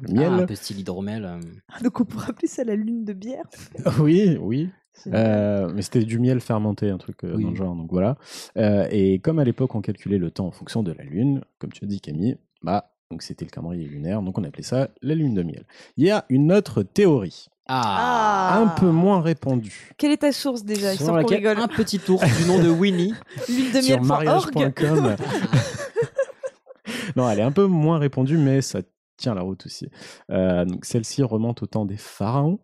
Le 0.00 0.12
miel. 0.12 0.28
Ah, 0.32 0.42
un 0.42 0.46
peu 0.46 0.54
style 0.54 0.80
hydromel. 0.80 1.24
euh. 1.24 1.40
Donc 1.82 2.00
on 2.00 2.04
pourra 2.04 2.30
appeler 2.30 2.48
ça 2.48 2.64
la 2.64 2.74
lune 2.76 3.04
de 3.04 3.12
bière. 3.12 3.44
oui, 4.00 4.36
oui. 4.40 4.68
Euh, 5.06 5.70
mais 5.74 5.82
c'était 5.82 6.04
du 6.04 6.18
miel 6.18 6.40
fermenté, 6.40 6.90
un 6.90 6.98
truc 6.98 7.24
euh, 7.24 7.34
Oui. 7.36 7.44
dans 7.44 7.50
le 7.50 7.56
genre. 7.56 7.74
Donc 7.74 7.90
voilà. 7.90 8.16
Euh, 8.58 8.86
et 8.90 9.18
comme 9.20 9.38
à 9.38 9.44
l'époque 9.44 9.74
on 9.74 9.80
calculait 9.80 10.18
le 10.18 10.30
temps 10.30 10.46
en 10.46 10.50
fonction 10.50 10.82
de 10.82 10.92
la 10.92 11.04
lune, 11.04 11.42
comme 11.58 11.72
tu 11.72 11.84
as 11.84 11.88
dit 11.88 12.00
Camille, 12.00 12.36
bah 12.62 12.90
donc 13.10 13.22
c'était 13.22 13.44
le 13.44 13.50
calendrier 13.50 13.86
lunaire, 13.88 14.22
donc 14.22 14.38
on 14.38 14.44
appelait 14.44 14.62
ça 14.62 14.88
la 15.02 15.14
lune 15.14 15.34
de 15.34 15.42
miel. 15.42 15.64
Il 15.96 16.04
y 16.04 16.10
a 16.10 16.26
une 16.28 16.52
autre 16.52 16.82
théorie, 16.82 17.46
Ah, 17.66 18.50
Ah. 18.52 18.58
un 18.60 18.66
peu 18.68 18.90
moins 18.90 19.20
répandue, 19.22 19.90
Quelle 19.96 20.12
est 20.12 20.18
ta 20.18 20.32
source 20.32 20.64
déjà? 20.64 20.94
Sur 20.94 21.16
laquelle 21.16 21.38
rigole. 21.38 21.58
un 21.60 21.68
petit 21.68 21.98
tour 21.98 22.20
du 22.20 22.46
nom 22.46 22.62
de 22.62 22.68
Winnie. 22.80 23.14
L'huile 23.48 23.72
de 23.72 23.80
sur 23.80 24.00
miel.org. 24.02 24.54
mariage.com. 24.54 25.16
non, 27.16 27.28
elle 27.30 27.38
est 27.40 27.42
un 27.42 27.52
peu 27.52 27.66
moins 27.66 27.98
répandue, 27.98 28.36
mais 28.38 28.60
ça 28.60 28.80
tient 29.20 29.34
la 29.34 29.42
route 29.42 29.64
aussi. 29.66 29.88
Euh, 30.30 30.64
donc 30.64 30.84
celle-ci 30.84 31.22
remonte 31.22 31.62
au 31.62 31.66
temps 31.66 31.84
des 31.84 31.96
pharaons. 31.96 32.58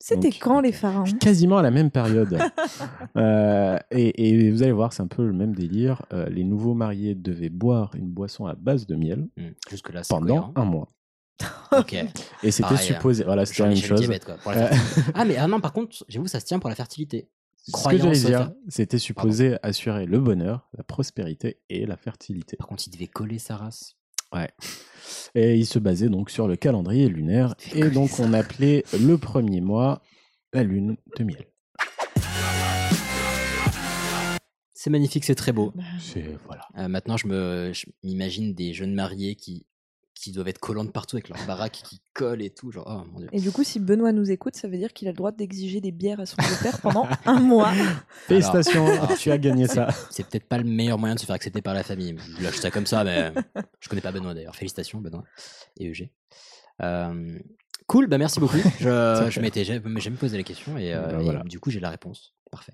C'était 0.00 0.32
quand 0.32 0.60
les 0.60 0.72
pharaons? 0.72 1.04
Quasiment 1.18 1.58
à 1.58 1.62
la 1.62 1.70
même 1.70 1.90
période. 1.90 2.38
Euh, 3.16 3.78
et, 3.92 4.28
et 4.28 4.50
vous 4.50 4.62
allez 4.64 4.72
voir, 4.72 4.92
c'est 4.92 5.02
un 5.02 5.06
peu 5.06 5.24
le 5.24 5.32
même 5.32 5.54
délire. 5.54 6.02
Euh, 6.12 6.28
les 6.28 6.42
nouveaux 6.42 6.74
mariés 6.74 7.14
devaient 7.14 7.48
boire 7.48 7.94
une 7.94 8.08
boisson 8.08 8.46
à 8.46 8.54
base 8.54 8.86
de 8.86 8.96
miel 8.96 9.28
Hmm, 9.36 9.50
Jusque-là, 9.70 10.02
c'est 10.02 10.12
pendant 10.12 10.26
cohérent. 10.26 10.52
un 10.56 10.64
mois. 10.64 10.88
Ok. 11.78 11.94
Et 12.42 12.50
c'était 12.50 12.74
hein. 12.74 12.76
supposé. 12.76 13.22
Voilà, 13.24 13.46
c'était 13.46 13.62
la 13.62 13.68
même 13.70 13.78
chose. 13.78 14.00
diabète, 14.00 14.24
quoi, 14.24 14.34
pour 14.36 14.50
la 14.52 14.66
fertilité. 14.68 15.10
Ah, 15.14 15.24
mais 15.24 15.36
ah 15.36 15.46
non, 15.46 15.60
par 15.60 15.72
contre, 15.72 16.04
j'avoue, 16.08 16.26
ça 16.26 16.40
se 16.40 16.44
tient 16.46 16.58
pour 16.58 16.70
la 16.70 16.76
fertilité. 16.76 17.28
ce 17.56 17.72
que 17.72 17.78
j'allais 17.84 17.98
Croyance, 17.98 18.24
dire, 18.24 18.38
ça- 18.40 18.54
c'était 18.68 18.98
supposé 18.98 19.56
assurer 19.62 20.06
le 20.06 20.18
bonheur, 20.20 20.68
la 20.76 20.82
prospérité 20.84 21.60
et 21.68 21.86
la 21.86 21.96
fertilité. 21.96 22.56
Par 22.56 22.66
contre, 22.66 22.82
il 22.86 22.90
devait 22.90 23.06
coller 23.06 23.38
sa 23.38 23.56
race. 23.56 23.96
Ouais. 24.34 24.50
Et 25.34 25.56
il 25.56 25.66
se 25.66 25.78
basait 25.78 26.08
donc 26.08 26.30
sur 26.30 26.48
le 26.48 26.56
calendrier 26.56 27.08
lunaire. 27.08 27.54
Et 27.74 27.90
donc 27.90 28.18
on 28.18 28.32
appelait 28.32 28.84
le 29.00 29.16
premier 29.16 29.60
mois 29.60 30.02
la 30.52 30.62
lune 30.62 30.96
de 31.18 31.24
miel. 31.24 31.46
C'est 34.72 34.90
magnifique, 34.90 35.24
c'est 35.24 35.34
très 35.34 35.52
beau. 35.52 35.72
C'est 35.98 36.36
voilà. 36.46 36.68
Euh, 36.76 36.88
maintenant, 36.88 37.16
je 37.16 37.26
me, 37.26 37.72
je 37.72 37.86
m'imagine 38.02 38.54
des 38.54 38.74
jeunes 38.74 38.92
mariés 38.92 39.34
qui, 39.34 39.66
qui 40.24 40.32
doivent 40.32 40.48
être 40.48 40.58
collants 40.58 40.84
de 40.84 40.90
partout 40.90 41.16
avec 41.16 41.28
leur 41.28 41.38
baraque 41.46 41.82
qui 41.84 42.00
colle 42.14 42.40
et 42.40 42.50
tout. 42.50 42.70
Genre, 42.70 42.86
oh 42.86 43.04
mon 43.12 43.20
dieu. 43.20 43.28
Et 43.32 43.40
du 43.40 43.52
coup, 43.52 43.62
si 43.62 43.78
Benoît 43.78 44.12
nous 44.12 44.30
écoute, 44.30 44.56
ça 44.56 44.68
veut 44.68 44.78
dire 44.78 44.92
qu'il 44.94 45.06
a 45.06 45.10
le 45.10 45.16
droit 45.16 45.32
d'exiger 45.32 45.82
des 45.82 45.92
bières 45.92 46.20
à 46.20 46.26
son 46.26 46.36
beau-père 46.38 46.80
pendant 46.80 47.06
un 47.26 47.40
mois. 47.40 47.72
Félicitations, 48.26 48.86
tu 49.18 49.30
as 49.30 49.38
gagné 49.38 49.66
ça. 49.66 49.88
C'est 50.10 50.26
peut-être 50.26 50.48
pas 50.48 50.58
le 50.58 50.64
meilleur 50.64 50.98
moyen 50.98 51.14
de 51.14 51.20
se 51.20 51.26
faire 51.26 51.34
accepter 51.34 51.60
par 51.60 51.74
la 51.74 51.82
famille. 51.82 52.16
Je 52.38 52.42
lâche 52.42 52.56
ça 52.56 52.70
comme 52.70 52.86
ça, 52.86 53.04
mais 53.04 53.32
je 53.80 53.88
connais 53.88 54.00
pas 54.00 54.12
Benoît 54.12 54.32
d'ailleurs. 54.34 54.56
Félicitations, 54.56 55.00
Benoît 55.00 55.24
et 55.76 55.88
Eugé. 55.88 56.10
Euh, 56.82 57.38
Cool, 57.86 58.06
bah 58.06 58.16
merci 58.16 58.40
beaucoup. 58.40 58.56
Je, 58.80 59.26
je 59.30 59.40
m'étais 59.40 59.64
jamais, 59.64 59.80
posé 60.18 60.38
la 60.38 60.42
question 60.42 60.78
et, 60.78 60.94
euh, 60.94 61.22
Bah, 61.22 61.42
et 61.44 61.48
du 61.48 61.60
coup 61.60 61.70
j'ai 61.70 61.80
la 61.80 61.90
réponse. 61.90 62.34
Parfait. 62.50 62.72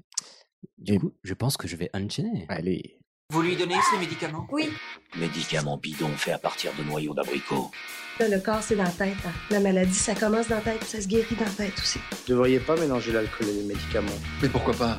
Du 0.79 1.01
coup, 1.01 1.13
je 1.25 1.35
pense 1.35 1.57
que 1.57 1.67
je 1.67 1.75
vais 1.75 1.91
enchaîner. 1.95 2.47
Allez. 2.49 3.01
Vous 3.31 3.43
lui 3.43 3.57
donnez 3.57 3.77
ces 3.91 3.99
médicaments? 3.99 4.47
Oui. 4.51 4.71
Médicaments 5.17 5.77
bidons 5.77 6.09
faits 6.17 6.35
à 6.35 6.39
partir 6.39 6.73
de 6.79 6.83
noyaux 6.85 7.15
d'abricot. 7.15 7.71
Là, 8.19 8.29
le 8.29 8.41
corps, 8.41 8.63
c'est 8.63 8.77
dans 8.77 8.83
la 8.85 8.91
tête. 8.91 9.15
hein. 9.27 9.33
La 9.51 9.61
maladie, 9.61 9.95
ça 9.95 10.15
commence 10.15 10.49
dans 10.49 10.57
la 10.57 10.63
tête, 10.63 10.79
puis 10.81 10.89
ça 10.89 11.01
se 11.01 11.07
guérit 11.07 11.37
dans 11.37 11.45
la 11.45 11.51
tête 11.51 11.79
aussi. 11.79 11.99
Vous 12.11 12.17
devriez 12.35 12.59
pas 12.61 12.77
mélanger 12.77 13.13
l'alcool 13.13 13.49
et 13.49 13.53
les 13.53 13.63
médicaments. 13.63 14.09
Mais 14.43 14.49
pourquoi 14.49 14.75
pas? 14.75 14.99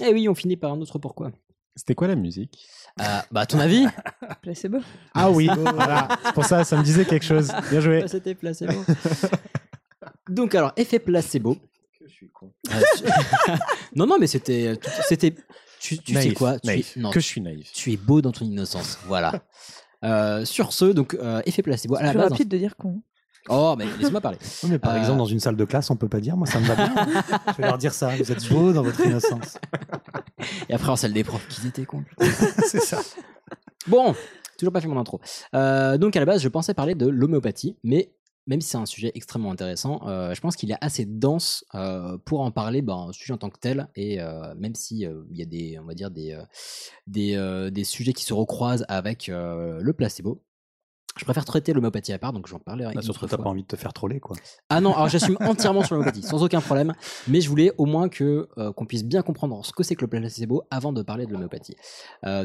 Eh 0.00 0.12
oui, 0.12 0.28
on 0.28 0.34
finit 0.34 0.56
par 0.56 0.72
un 0.72 0.80
autre 0.80 0.98
pourquoi. 0.98 1.30
C'était 1.76 1.94
quoi 1.94 2.08
la 2.08 2.16
musique? 2.16 2.58
Euh, 3.00 3.04
bah 3.30 3.42
à 3.42 3.46
ton 3.46 3.60
avis? 3.60 3.86
Placebo. 4.42 4.78
Ah 5.14 5.30
oui, 5.30 5.48
voilà. 5.56 6.08
C'est 6.24 6.32
pour 6.34 6.44
ça, 6.44 6.64
ça 6.64 6.76
me 6.76 6.82
disait 6.82 7.04
quelque 7.04 7.24
chose. 7.24 7.52
Bien 7.70 7.80
joué. 7.80 8.00
Bah, 8.00 8.08
C'était 8.08 8.34
placebo. 8.34 8.84
Donc 10.28 10.54
alors, 10.56 10.72
effet 10.76 10.98
placebo. 10.98 11.56
Je 12.04 12.08
suis 12.12 12.28
con. 12.30 12.52
Euh, 12.72 12.80
tu- 12.96 13.04
non, 13.94 14.06
non, 14.06 14.18
mais 14.18 14.26
c'était, 14.26 14.74
c'était. 15.08 15.34
Tu, 15.80 15.98
tu 15.98 16.14
sais 16.14 16.32
quoi 16.34 16.58
tu 16.58 16.66
naïf. 16.66 16.96
es, 16.96 17.00
non, 17.00 17.10
Que 17.10 17.20
je 17.20 17.26
suis 17.26 17.40
naïf. 17.40 17.70
Tu 17.72 17.92
es 17.92 17.96
beau 17.96 18.20
dans 18.20 18.32
ton 18.32 18.44
innocence. 18.44 18.98
Voilà. 19.06 19.32
Euh, 20.04 20.44
sur 20.44 20.72
ce, 20.72 20.84
donc 20.84 21.14
euh, 21.14 21.42
effet 21.44 21.60
placebo. 21.60 21.96
C'est 21.96 22.14
base. 22.14 22.30
rapide 22.30 22.46
de 22.48 22.56
dire 22.56 22.76
con. 22.76 23.02
Oh, 23.48 23.74
mais 23.76 23.84
laisse-moi 23.98 24.20
parler. 24.20 24.38
Oui, 24.62 24.68
mais 24.70 24.78
par 24.78 24.94
Euh, 24.94 24.98
exemple, 25.00 25.18
dans 25.18 25.26
une 25.26 25.40
salle 25.40 25.56
de 25.56 25.64
classe, 25.64 25.90
on 25.90 25.96
peut 25.96 26.08
pas 26.08 26.20
dire, 26.20 26.36
moi 26.36 26.46
ça 26.46 26.60
me 26.60 26.66
va 26.66 26.76
bien. 26.76 26.94
Je 27.48 27.52
vais 27.60 27.66
leur 27.66 27.78
dire 27.78 27.92
ça, 27.92 28.14
vous 28.14 28.30
êtes 28.30 28.48
beaux 28.48 28.72
dans 28.72 28.84
votre 28.84 29.00
innocence. 29.04 29.58
Et 30.68 30.74
après 30.74 30.90
en 30.90 30.94
salle 30.94 31.12
des 31.12 31.24
profs, 31.24 31.48
qu'ils 31.48 31.66
étaient 31.66 31.84
cons. 31.84 32.04
C'est 32.64 32.78
ça. 32.80 33.00
Bon, 33.88 34.14
toujours 34.56 34.72
pas 34.72 34.80
fait 34.80 34.86
mon 34.86 35.00
intro. 35.00 35.20
Euh, 35.54 35.98
donc 35.98 36.14
à 36.14 36.20
la 36.20 36.26
base, 36.26 36.42
je 36.42 36.48
pensais 36.48 36.74
parler 36.74 36.94
de 36.94 37.08
l'homéopathie, 37.08 37.76
mais 37.82 38.12
même 38.48 38.62
si 38.62 38.70
c'est 38.70 38.78
un 38.78 38.86
sujet 38.86 39.12
extrêmement 39.14 39.52
intéressant, 39.52 40.00
euh, 40.08 40.34
je 40.34 40.40
pense 40.40 40.56
qu'il 40.56 40.70
est 40.72 40.78
assez 40.80 41.04
dense 41.04 41.64
euh, 41.74 42.16
pour 42.24 42.40
en 42.40 42.50
parler, 42.50 42.80
ben, 42.80 43.08
un 43.08 43.12
sujet 43.12 43.34
en 43.34 43.36
tant 43.36 43.50
que 43.50 43.58
tel. 43.60 43.88
Et 43.94 44.20
euh, 44.20 44.54
même 44.56 44.74
si 44.74 45.00
il 45.00 45.36
y 45.36 45.42
a 45.42 45.44
des, 45.44 45.78
on 45.78 45.84
va 45.84 45.94
dire 45.94 46.10
des, 46.10 46.36
des, 47.06 47.70
des 47.70 47.84
sujets 47.84 48.14
qui 48.14 48.24
se 48.24 48.32
recroisent 48.32 48.86
avec 48.88 49.28
le 49.28 49.92
placebo. 49.92 50.42
Je 51.18 51.24
préfère 51.24 51.44
traiter 51.44 51.72
l'homéopathie 51.72 52.12
à 52.12 52.18
part, 52.18 52.32
donc 52.32 52.46
j'en 52.46 52.60
parlerai. 52.60 52.94
Bah, 52.94 53.02
surtout, 53.02 53.26
t'as 53.26 53.36
pas 53.36 53.50
envie 53.50 53.62
de 53.62 53.66
te 53.66 53.74
faire 53.74 53.92
troller, 53.92 54.20
quoi. 54.20 54.36
Ah 54.68 54.80
non, 54.80 54.94
alors 54.94 55.08
j'assume 55.08 55.36
entièrement 55.40 55.82
sur 55.82 55.96
l'homéopathie, 55.96 56.22
sans 56.22 56.42
aucun 56.42 56.60
problème. 56.60 56.94
Mais 57.26 57.40
je 57.40 57.48
voulais 57.48 57.72
au 57.76 57.86
moins 57.86 58.08
que 58.08 58.48
qu'on 58.72 58.86
puisse 58.86 59.04
bien 59.04 59.22
comprendre 59.22 59.64
ce 59.64 59.72
que 59.72 59.82
c'est 59.82 59.94
que 59.94 60.02
le 60.02 60.08
placebo 60.08 60.62
avant 60.70 60.92
de 60.92 61.02
parler 61.02 61.26
de 61.26 61.32
l'homéopathie. 61.32 61.76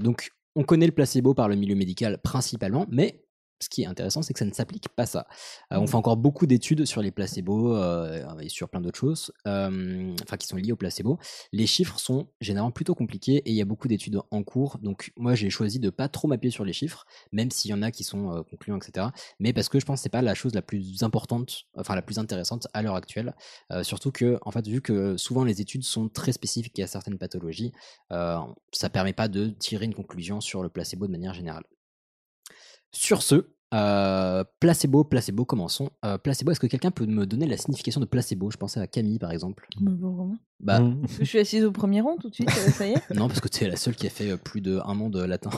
Donc, 0.02 0.32
on 0.56 0.64
connaît 0.64 0.86
le 0.86 0.92
placebo 0.92 1.34
par 1.34 1.48
le 1.48 1.56
milieu 1.56 1.76
médical 1.76 2.20
principalement, 2.22 2.86
mais 2.90 3.23
ce 3.64 3.70
qui 3.70 3.84
est 3.84 3.86
intéressant, 3.86 4.22
c'est 4.22 4.34
que 4.34 4.40
ça 4.40 4.46
ne 4.46 4.54
s'applique 4.54 4.90
pas 4.90 5.06
ça. 5.06 5.28
Euh, 5.72 5.78
on 5.78 5.88
fait 5.88 5.96
encore 5.96 6.18
beaucoup 6.18 6.46
d'études 6.46 6.86
sur 6.86 7.02
les 7.02 7.12
placebos 7.12 7.76
euh, 7.76 8.38
et 8.40 8.50
sur 8.50 8.70
plein 8.70 8.82
d'autres 8.82 9.00
choses, 9.00 9.32
enfin 9.46 10.38
qui 10.38 10.48
sont 10.48 10.58
liées 10.58 10.72
au 10.72 10.76
placebo. 10.76 11.18
Les 11.52 11.68
chiffres 11.68 12.00
sont 12.00 12.28
généralement 12.42 12.72
plutôt 12.72 12.96
compliqués 12.96 13.38
et 13.38 13.50
il 13.52 13.56
y 13.56 13.62
a 13.62 13.66
beaucoup 13.66 13.88
d'études 13.88 14.20
en 14.32 14.44
cours. 14.44 14.78
Donc 14.80 15.12
moi, 15.18 15.36
j'ai 15.36 15.50
choisi 15.50 15.80
de 15.80 15.90
pas 15.90 16.10
trop 16.10 16.28
m'appuyer 16.28 16.52
sur 16.52 16.66
les 16.66 16.74
chiffres, 16.74 17.06
même 17.32 17.52
s'il 17.52 17.72
y 17.72 17.74
en 17.74 17.82
a 17.82 17.92
qui 17.92 18.04
sont 18.04 18.32
euh, 18.32 18.44
concluants, 18.44 18.78
etc. 18.78 19.08
Mais 19.40 19.54
parce 19.54 19.70
que 19.70 19.80
je 19.80 19.86
pense 19.86 20.00
que 20.00 20.04
c'est 20.04 20.10
pas 20.10 20.22
la 20.22 20.36
chose 20.36 20.54
la 20.54 20.62
plus 20.62 21.04
importante, 21.04 21.64
enfin 21.78 21.96
la 21.96 22.02
plus 22.02 22.20
intéressante 22.20 22.68
à 22.74 22.82
l'heure 22.82 22.96
actuelle. 22.96 23.34
Surtout 23.82 24.12
que, 24.12 24.38
en 24.42 24.52
fait, 24.52 24.68
vu 24.68 24.82
que 24.82 25.18
souvent 25.18 25.44
les 25.44 25.62
études 25.62 25.84
sont 25.84 26.10
très 26.10 26.32
spécifiques 26.32 26.80
à 26.80 26.88
certaines 26.88 27.18
pathologies, 27.18 27.72
ça 28.10 28.90
permet 28.92 29.14
pas 29.14 29.28
de 29.28 29.48
tirer 29.48 29.86
une 29.86 29.94
conclusion 29.94 30.42
sur 30.42 30.64
le 30.64 30.70
placebo 30.70 31.08
de 31.08 31.12
manière 31.12 31.34
générale. 31.34 31.64
Sur 32.96 33.22
ce, 33.24 33.48
euh, 33.74 34.44
placebo, 34.60 35.04
placebo, 35.04 35.46
commençons. 35.46 35.90
Euh, 36.06 36.18
placebo, 36.18 36.52
est-ce 36.52 36.60
que 36.60 36.68
quelqu'un 36.68 36.92
peut 36.92 37.06
me 37.06 37.26
donner 37.26 37.48
la 37.48 37.58
signification 37.58 38.00
de 38.00 38.06
placebo? 38.06 38.52
Je 38.52 38.58
pensais 38.58 38.80
à 38.80 38.88
Camille 38.88 39.20
par 39.20 39.32
exemple. 39.32 39.68
Bah, 40.60 40.80
Parce 41.02 41.18
que 41.18 41.24
je 41.26 41.30
suis 41.30 41.40
assise 41.40 41.64
au 41.66 41.72
premier 41.72 42.02
rang 42.02 42.16
tout 42.18 42.30
de 42.30 42.36
suite, 42.36 42.50
euh, 42.50 42.70
ça 42.72 42.88
y 42.88 42.92
est. 42.92 43.10
non, 43.16 43.28
parce 43.28 43.40
que 43.42 43.48
tu 43.48 43.64
es 43.64 43.68
la 43.68 43.76
seule 43.76 43.96
qui 43.96 44.08
a 44.08 44.10
fait 44.10 44.38
plus 44.38 44.62
d'un 44.62 44.80
an 44.82 45.10
de 45.10 45.24
latin. 45.24 45.50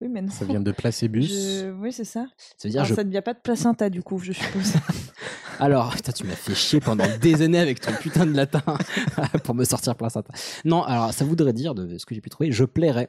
Oui, 0.00 0.08
mais 0.08 0.22
non. 0.22 0.30
Ça 0.30 0.46
vient 0.46 0.60
de 0.60 0.72
placebus. 0.72 1.24
Je- 1.28 1.70
Oui, 1.72 1.92
c'est 1.92 2.04
ça. 2.04 2.26
Ça 2.56 2.66
veut 2.66 2.70
dire 2.70 2.80
Alors, 2.80 2.88
je- 2.88 2.94
Ça 2.94 3.04
ne 3.04 3.10
vient 3.10 3.20
pas 3.22 3.34
de 3.34 3.40
placenta, 3.40 3.90
du 3.90 4.02
coup, 4.02 4.18
je 4.18 4.32
suppose. 4.32 4.72
Alors, 5.60 5.94
putain, 5.94 6.12
tu 6.12 6.24
m'as 6.24 6.34
fait 6.34 6.54
chier 6.54 6.80
pendant 6.80 7.04
des 7.20 7.42
années 7.42 7.58
avec 7.58 7.80
ton 7.80 7.92
putain 7.92 8.24
de 8.24 8.34
latin 8.34 8.62
pour 9.44 9.54
me 9.54 9.64
sortir 9.64 9.94
placenta. 9.94 10.32
Non, 10.64 10.82
alors 10.82 11.12
ça 11.12 11.24
voudrait 11.24 11.52
dire, 11.52 11.74
de 11.74 11.98
ce 11.98 12.06
que 12.06 12.14
j'ai 12.14 12.22
pu 12.22 12.30
trouver, 12.30 12.50
je 12.50 12.64
plairais. 12.64 13.08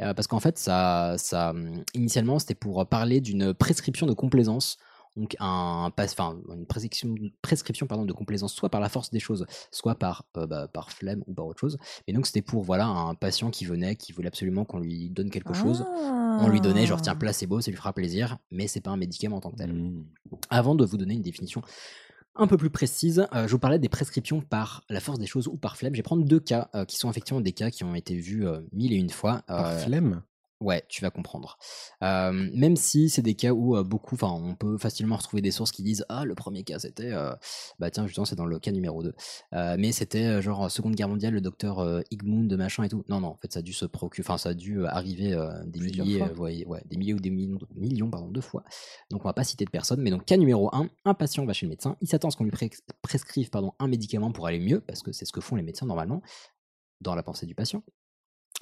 Euh, 0.00 0.12
parce 0.12 0.26
qu'en 0.26 0.40
fait, 0.40 0.58
ça, 0.58 1.14
ça, 1.16 1.54
initialement, 1.94 2.38
c'était 2.38 2.54
pour 2.54 2.84
parler 2.86 3.20
d'une 3.20 3.54
prescription 3.54 4.06
de 4.06 4.14
complaisance. 4.14 4.78
Donc, 5.16 5.36
un, 5.40 5.90
pas- 5.94 6.04
enfin, 6.04 6.38
une 6.54 6.66
prescription, 6.66 7.14
prescription 7.42 7.86
pardon, 7.86 8.04
de 8.04 8.12
complaisance, 8.12 8.54
soit 8.54 8.70
par 8.70 8.80
la 8.80 8.88
force 8.88 9.10
des 9.10 9.20
choses, 9.20 9.46
soit 9.70 9.94
par, 9.94 10.24
euh, 10.36 10.46
bah, 10.46 10.68
par 10.68 10.90
flemme 10.90 11.22
ou 11.26 11.34
par 11.34 11.46
autre 11.46 11.60
chose. 11.60 11.78
Et 12.06 12.12
donc, 12.12 12.26
c'était 12.26 12.42
pour 12.42 12.62
voilà, 12.62 12.86
un 12.86 13.14
patient 13.14 13.50
qui 13.50 13.64
venait, 13.66 13.96
qui 13.96 14.12
voulait 14.12 14.28
absolument 14.28 14.64
qu'on 14.64 14.78
lui 14.78 15.10
donne 15.10 15.30
quelque 15.30 15.52
chose. 15.54 15.84
On 16.40 16.48
lui 16.48 16.60
donnait, 16.60 16.86
genre, 16.86 17.02
tiens, 17.02 17.14
placebo, 17.14 17.60
ça 17.60 17.70
lui 17.70 17.76
fera 17.76 17.92
plaisir, 17.92 18.38
mais 18.50 18.68
c'est 18.68 18.80
pas 18.80 18.90
un 18.90 18.96
médicament 18.96 19.36
en 19.36 19.40
tant 19.40 19.50
que 19.50 19.56
tel. 19.56 19.92
Avant 20.50 20.74
de 20.74 20.84
vous 20.84 20.96
donner 20.96 21.14
une 21.14 21.22
définition 21.22 21.62
un 22.34 22.46
peu 22.46 22.56
plus 22.56 22.70
précise, 22.70 23.26
euh, 23.34 23.46
je 23.46 23.52
vous 23.52 23.58
parlais 23.58 23.78
des 23.78 23.90
prescriptions 23.90 24.40
par 24.40 24.82
la 24.88 25.00
force 25.00 25.18
des 25.18 25.26
choses 25.26 25.48
ou 25.48 25.58
par 25.58 25.76
flemme. 25.76 25.92
Je 25.92 25.98
vais 25.98 26.02
prendre 26.02 26.24
deux 26.24 26.40
cas 26.40 26.70
euh, 26.74 26.86
qui 26.86 26.96
sont 26.96 27.10
effectivement 27.10 27.42
des 27.42 27.52
cas 27.52 27.70
qui 27.70 27.84
ont 27.84 27.94
été 27.94 28.14
vus 28.16 28.46
euh, 28.46 28.60
mille 28.72 28.94
et 28.94 28.96
une 28.96 29.10
fois. 29.10 29.42
Par 29.46 29.72
flemme? 29.80 30.22
Ouais, 30.62 30.84
tu 30.88 31.02
vas 31.02 31.10
comprendre. 31.10 31.58
Euh, 32.04 32.30
même 32.54 32.76
si 32.76 33.10
c'est 33.10 33.20
des 33.22 33.34
cas 33.34 33.50
où 33.52 33.76
euh, 33.76 33.82
beaucoup, 33.82 34.14
enfin, 34.14 34.30
on 34.30 34.54
peut 34.54 34.78
facilement 34.78 35.16
retrouver 35.16 35.42
des 35.42 35.50
sources 35.50 35.72
qui 35.72 35.82
disent 35.82 36.04
ah 36.08 36.24
le 36.24 36.34
premier 36.36 36.62
cas 36.62 36.78
c'était, 36.78 37.10
euh, 37.12 37.34
bah 37.80 37.90
tiens 37.90 38.06
justement 38.06 38.24
c'est 38.24 38.36
dans 38.36 38.46
le 38.46 38.58
cas 38.60 38.70
numéro 38.70 39.02
2 39.02 39.12
Euh, 39.54 39.74
mais 39.78 39.90
c'était 39.90 40.24
euh, 40.24 40.40
genre 40.40 40.70
Seconde 40.70 40.94
Guerre 40.94 41.08
mondiale, 41.08 41.34
le 41.34 41.40
docteur 41.40 41.80
euh, 41.80 42.00
Igmund 42.12 42.48
de 42.48 42.54
machin 42.56 42.84
et 42.84 42.88
tout. 42.88 43.04
Non 43.08 43.20
non, 43.20 43.28
en 43.28 43.36
fait 43.42 43.52
ça 43.52 43.58
a 43.58 43.62
dû 43.62 43.72
se 43.72 43.84
procurer, 43.86 44.24
enfin 44.24 44.38
ça 44.38 44.50
a 44.50 44.54
dû 44.54 44.86
arriver 44.86 45.32
euh, 45.34 45.50
des 45.66 45.80
Plusieurs 45.80 46.06
milliers, 46.06 46.18
fois. 46.18 46.28
euh, 46.28 46.34
ouais, 46.36 46.64
ouais, 46.66 46.82
des 46.86 46.96
milliers 46.96 47.14
ou 47.14 47.20
des 47.20 47.30
millions, 47.30 47.58
millions 47.74 48.10
pardon 48.10 48.28
deux 48.28 48.40
fois. 48.40 48.62
Donc 49.10 49.24
on 49.24 49.28
va 49.28 49.32
pas 49.34 49.44
citer 49.44 49.64
de 49.64 49.70
personne, 49.70 50.00
mais 50.00 50.10
donc 50.10 50.24
cas 50.24 50.36
numéro 50.36 50.72
1, 50.74 50.88
un 51.04 51.14
patient 51.14 51.44
va 51.44 51.52
chez 51.52 51.66
le 51.66 51.70
médecin, 51.70 51.96
il 52.00 52.06
s'attend 52.08 52.28
à 52.28 52.30
ce 52.30 52.36
qu'on 52.36 52.44
lui 52.44 52.52
pré- 52.52 52.70
prescrive 53.02 53.50
pardon 53.50 53.72
un 53.80 53.88
médicament 53.88 54.30
pour 54.30 54.46
aller 54.46 54.60
mieux 54.60 54.80
parce 54.80 55.02
que 55.02 55.10
c'est 55.12 55.24
ce 55.24 55.32
que 55.32 55.40
font 55.40 55.56
les 55.56 55.62
médecins 55.62 55.86
normalement 55.86 56.22
dans 57.00 57.14
la 57.16 57.22
pensée 57.24 57.46
du 57.46 57.54
patient. 57.56 57.82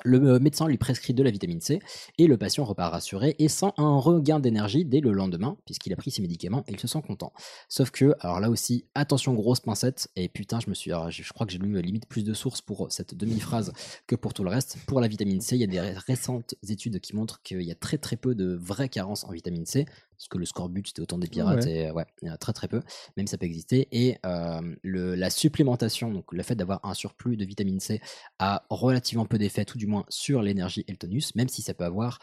Le 0.02 0.18
euh, 0.18 0.38
médecin 0.38 0.66
lui 0.66 0.78
prescrit 0.78 1.12
de 1.12 1.22
la 1.22 1.30
vitamine 1.30 1.60
C 1.60 1.78
et 2.16 2.26
le 2.26 2.38
patient 2.38 2.64
repart 2.64 2.92
rassuré 2.92 3.36
et 3.38 3.48
sent 3.48 3.72
un 3.76 3.98
regain 3.98 4.40
d'énergie 4.40 4.84
dès 4.86 5.00
le 5.00 5.12
lendemain 5.12 5.58
puisqu'il 5.66 5.92
a 5.92 5.96
pris 5.96 6.10
ses 6.10 6.22
médicaments 6.22 6.64
et 6.68 6.72
il 6.72 6.80
se 6.80 6.88
sent 6.88 7.02
content. 7.06 7.32
Sauf 7.68 7.90
que, 7.90 8.14
alors 8.20 8.40
là 8.40 8.48
aussi, 8.48 8.86
attention 8.94 9.34
grosse 9.34 9.60
pincette 9.60 10.08
et 10.16 10.28
putain, 10.28 10.58
je 10.58 10.70
me 10.70 10.74
suis, 10.74 10.90
alors, 10.90 11.10
je 11.10 11.32
crois 11.32 11.46
que 11.46 11.52
j'ai 11.52 11.58
lu 11.58 11.76
euh, 11.76 11.82
limite 11.82 12.06
plus 12.06 12.24
de 12.24 12.32
sources 12.32 12.62
pour 12.62 12.90
cette 12.90 13.14
demi-phrase 13.14 13.72
que 14.06 14.16
pour 14.16 14.32
tout 14.32 14.42
le 14.42 14.50
reste. 14.50 14.78
Pour 14.86 15.00
la 15.00 15.08
vitamine 15.08 15.40
C, 15.42 15.56
il 15.56 15.60
y 15.60 15.64
a 15.64 15.66
des 15.66 15.80
ré- 15.80 15.94
récentes 16.06 16.54
études 16.66 16.98
qui 17.00 17.14
montrent 17.14 17.42
qu'il 17.42 17.62
y 17.62 17.70
a 17.70 17.74
très 17.74 17.98
très 17.98 18.16
peu 18.16 18.34
de 18.34 18.54
vraies 18.54 18.88
carences 18.88 19.24
en 19.24 19.32
vitamine 19.32 19.66
C 19.66 19.86
parce 20.20 20.28
que 20.28 20.36
le 20.38 20.44
scorbut 20.44 20.86
c'était 20.86 21.00
autant 21.00 21.16
des 21.18 21.28
pirates 21.28 21.64
Ouais. 21.64 21.72
et 21.72 21.86
euh, 21.88 21.92
ouais, 21.94 22.04
il 22.20 22.28
y 22.28 22.30
en 22.30 22.34
a 22.34 22.36
très 22.36 22.52
très 22.52 22.68
peu, 22.68 22.82
même 23.16 23.26
si 23.26 23.30
ça 23.30 23.38
peut 23.38 23.46
exister. 23.46 23.88
Et 23.90 24.18
euh, 24.26 24.60
le, 24.82 25.14
la 25.14 25.30
supplémentation, 25.30 26.12
donc 26.12 26.32
le 26.32 26.42
fait 26.42 26.54
d'avoir 26.54 26.80
un 26.84 26.92
surplus 26.94 27.36
de 27.38 27.44
vitamine 27.46 27.80
C 27.80 28.00
a 28.38 28.64
relativement 28.68 29.24
peu 29.24 29.38
d'effet, 29.38 29.64
tout 29.64 29.78
du 29.78 29.86
moins 29.86 30.04
sur 30.10 30.42
l'énergie 30.42 30.84
et 30.86 30.92
le 30.92 30.98
tonus, 30.98 31.34
même 31.34 31.48
si 31.48 31.62
ça 31.62 31.72
peut 31.72 31.84
avoir, 31.84 32.18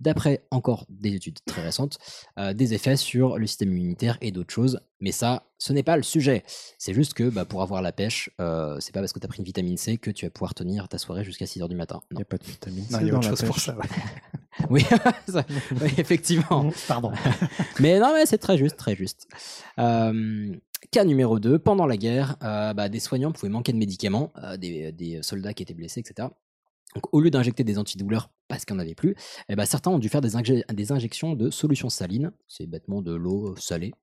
d'après 0.00 0.44
encore 0.50 0.86
des 0.88 1.14
études 1.14 1.38
très 1.44 1.62
récentes, 1.62 1.98
euh, 2.38 2.54
des 2.54 2.74
effets 2.74 2.96
sur 2.96 3.38
le 3.38 3.46
système 3.46 3.68
immunitaire 3.70 4.18
et 4.20 4.32
d'autres 4.32 4.52
choses. 4.52 4.80
Mais 5.00 5.12
ça, 5.12 5.52
ce 5.58 5.72
n'est 5.72 5.82
pas 5.84 5.96
le 5.96 6.02
sujet. 6.02 6.42
C'est 6.78 6.94
juste 6.94 7.12
que 7.14 7.28
bah, 7.28 7.44
pour 7.44 7.62
avoir 7.62 7.82
la 7.82 7.92
pêche, 7.92 8.30
euh, 8.40 8.80
c'est 8.80 8.92
pas 8.92 9.00
parce 9.00 9.12
que 9.12 9.20
tu 9.20 9.26
as 9.26 9.28
pris 9.28 9.38
une 9.38 9.44
vitamine 9.44 9.76
C 9.76 9.98
que 9.98 10.10
tu 10.10 10.24
vas 10.26 10.30
pouvoir 10.30 10.54
tenir 10.54 10.88
ta 10.88 10.98
soirée 10.98 11.22
jusqu'à 11.22 11.44
6h 11.44 11.68
du 11.68 11.76
matin. 11.76 12.00
Il 12.10 12.16
n'y 12.16 12.22
a 12.22 12.24
pas 12.24 12.38
de 12.38 12.44
vitamine 12.44 12.84
C 12.84 12.92
Non, 12.94 13.00
il 13.00 13.06
y 13.06 13.10
a 13.10 13.12
dans 13.12 13.18
autre 13.18 13.28
la 13.30 13.36
chose 13.36 13.46
pour 13.46 13.54
pêche. 13.56 13.64
ça, 13.66 13.76
ouais. 13.76 13.84
Oui, 14.70 14.82
ça- 15.28 15.44
oui, 15.80 15.90
effectivement. 15.98 16.70
Pardon. 16.88 17.12
mais 17.80 17.98
non, 17.98 18.12
mais 18.14 18.26
c'est 18.26 18.38
très 18.38 18.58
juste, 18.58 18.76
très 18.76 18.94
juste. 18.94 19.26
Euh, 19.78 20.54
cas 20.90 21.04
numéro 21.04 21.38
2, 21.38 21.58
pendant 21.58 21.86
la 21.86 21.96
guerre, 21.96 22.36
euh, 22.42 22.74
bah, 22.74 22.88
des 22.88 23.00
soignants 23.00 23.32
pouvaient 23.32 23.50
manquer 23.52 23.72
de 23.72 23.78
médicaments, 23.78 24.32
euh, 24.42 24.56
des, 24.56 24.92
des 24.92 25.22
soldats 25.22 25.54
qui 25.54 25.62
étaient 25.62 25.74
blessés, 25.74 26.00
etc. 26.00 26.28
Donc, 26.94 27.04
au 27.14 27.20
lieu 27.20 27.30
d'injecter 27.30 27.64
des 27.64 27.78
antidouleurs 27.78 28.28
parce 28.48 28.66
qu'il 28.66 28.76
n'y 28.76 28.82
en 28.82 28.84
avait 28.84 28.94
plus, 28.94 29.14
eh 29.48 29.56
ben, 29.56 29.64
certains 29.64 29.90
ont 29.90 29.98
dû 29.98 30.10
faire 30.10 30.20
des, 30.20 30.36
inje- 30.36 30.70
des 30.74 30.92
injections 30.92 31.32
de 31.34 31.50
solutions 31.50 31.88
salines, 31.88 32.32
c'est 32.48 32.66
bêtement 32.66 33.00
de 33.00 33.14
l'eau 33.14 33.56
salée, 33.56 33.94